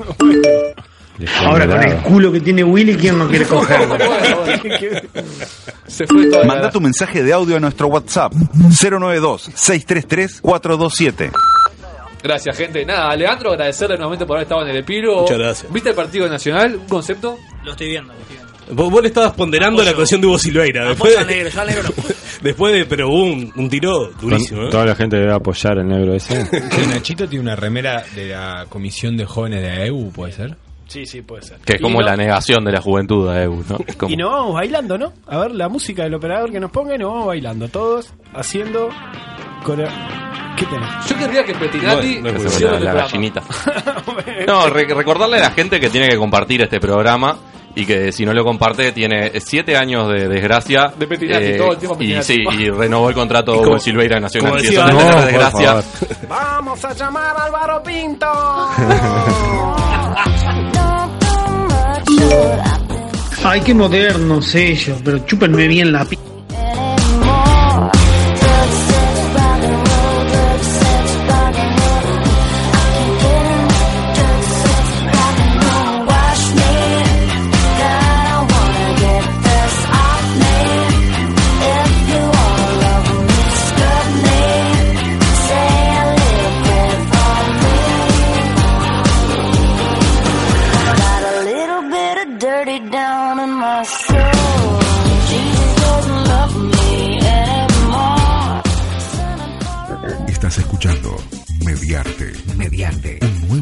Ahora 1.45 1.67
con 1.67 1.83
el 1.83 1.97
culo 1.97 2.31
que 2.31 2.39
tiene 2.41 2.63
Willy, 2.63 2.95
¿quién 2.97 3.19
no 3.19 3.27
quiere 3.27 3.45
cogerlo? 3.45 3.99
Se 5.89 6.07
fue 6.07 6.27
toda 6.31 6.45
Manda 6.45 6.71
tu 6.71 6.81
mensaje 6.81 7.25
de 7.25 7.33
audio 7.33 7.57
a 7.57 7.61
nuestro 7.61 7.89
WhatsApp 7.89 8.33
092-633-427. 8.33 11.33
Gracias, 12.23 12.57
gente. 12.57 12.85
Nada, 12.85 13.15
Leandro, 13.17 13.53
agradecerle 13.53 13.97
nuevamente 13.97 14.27
por 14.27 14.37
haber 14.37 14.45
estado 14.45 14.63
en 14.63 14.69
el 14.69 14.77
Epiro. 14.79 15.21
Muchas 15.23 15.39
gracias. 15.39 15.73
¿Viste 15.73 15.91
el 15.91 15.95
partido 15.95 16.29
nacional? 16.29 16.77
¿Un 16.77 16.89
concepto? 16.89 17.39
Lo 17.65 17.73
estoy 17.73 17.89
viendo. 17.89 18.13
lo 18.13 18.21
estoy 18.21 18.37
viendo. 18.37 18.49
Vos, 18.71 18.91
vos 18.91 19.01
le 19.03 19.09
estabas 19.09 19.33
ponderando 19.33 19.83
la 19.83 19.91
actuación 19.91 20.21
de 20.21 20.27
Hugo 20.27 20.39
Silveira. 20.39 20.91
Apoyo 20.91 20.91
Después 20.91 21.17
al 21.17 21.27
de, 21.27 21.35
negro, 21.35 21.51
yo 21.51 21.61
al 21.61 21.67
negro 21.69 21.83
no. 21.85 22.15
después 22.43 22.73
de, 22.75 22.85
pero 22.85 23.09
hubo 23.09 23.25
un, 23.25 23.53
un 23.57 23.71
tiro 23.71 24.11
durísimo. 24.21 24.65
¿eh? 24.65 24.69
Toda 24.71 24.85
la 24.85 24.95
gente 24.95 25.17
debe 25.17 25.33
apoyar 25.33 25.79
al 25.79 25.89
negro 25.89 26.15
ese. 26.15 26.45
Nachito 26.89 27.27
tiene 27.29 27.43
una 27.43 27.57
remera 27.57 28.05
de 28.15 28.29
la 28.29 28.67
Comisión 28.69 29.17
de 29.17 29.25
Jóvenes 29.25 29.63
de 29.63 29.71
AEU, 29.71 30.11
¿puede 30.13 30.33
ser? 30.33 30.57
Sí, 30.89 31.07
sí, 31.07 31.23
puede 31.23 31.43
ser. 31.43 31.59
Que 31.59 31.75
es 31.75 31.81
como 31.83 32.01
Y 32.01 32.05
no- 32.05 32.11
la 32.11 32.17
negación 32.17 32.65
de 32.65 32.73
la 32.73 32.81
juventud 32.81 33.31
de 33.33 33.43
EU, 33.45 33.63
¿no? 33.69 33.79
Como- 33.99 34.11
Y 34.13 34.17
nos 34.17 34.33
vamos 34.33 34.55
bailando, 34.55 34.99
¿no? 34.99 35.13
A 35.27 35.39
ver, 35.39 35.53
la 35.53 35.69
música 35.69 36.03
del 36.03 36.15
operador 36.15 36.51
que 36.51 36.59
nos 36.59 36.71
ponga 36.71 36.95
y 36.95 36.99
nos 36.99 37.11
vamos 37.13 37.27
bailando. 37.27 37.69
Todos 37.69 38.13
haciendo... 38.35 38.89
core- 39.65 39.87
¿Qué 40.57 40.65
tenés? 40.67 40.89
Yo 41.09 41.17
querría 41.17 41.45
que 41.45 41.55
Petinati 41.55 42.17
No, 42.21 42.33
no, 42.33 42.71
la, 42.71 42.81
la 42.81 42.93
gallinita. 42.95 43.43
No, 44.47 44.69
re- 44.71 44.87
recordarle 44.93 45.37
a 45.37 45.41
la 45.43 45.51
gente 45.51 45.79
que 45.79 45.89
tiene 45.91 46.09
que 46.09 46.17
compartir 46.17 46.63
este 46.63 46.81
programa 46.81 47.37
y 47.77 47.85
que 47.87 48.11
si 48.11 48.25
no 48.25 48.33
lo 48.33 48.43
comparte 48.45 48.91
tiene 48.93 49.39
siete 49.41 49.77
años 49.77 50.09
de 50.09 50.27
desgracia. 50.27 50.93
De 50.99 51.07
Petinati, 51.07 51.57
todo 51.57 51.73
el 51.73 51.79
tiempo 51.79 51.97
Y 52.03 52.21
sí, 52.25 52.43
y 52.59 52.71
renovó 52.71 53.09
el 53.11 53.15
contrato 53.15 53.53
Y 53.55 53.59
como- 53.59 53.71
con 53.73 53.81
Silveira 53.81 54.19
Nacional. 54.19 54.53
como 54.53 54.63
eso 54.65 54.85
no 54.89 54.93
No, 55.01 55.11
por 55.13 55.25
desgracia. 55.27 55.75
Vamos 56.29 56.85
a 56.85 56.93
llamar 56.95 57.37
a 57.37 57.45
Álvaro 57.45 57.83
Pinto. 57.85 58.27
Ay, 63.45 63.61
qué 63.63 63.73
modernos 63.73 64.55
ellos, 64.55 64.99
pero 65.05 65.19
chúpenme 65.25 65.69
bien 65.69 65.93
la 65.93 66.05
p. 66.05 66.19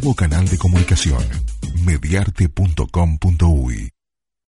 nuevo 0.07 0.15
canal 0.15 0.47
de 0.47 0.57
comunicación. 0.57 1.19
Mediarte.com.uy 1.85 3.96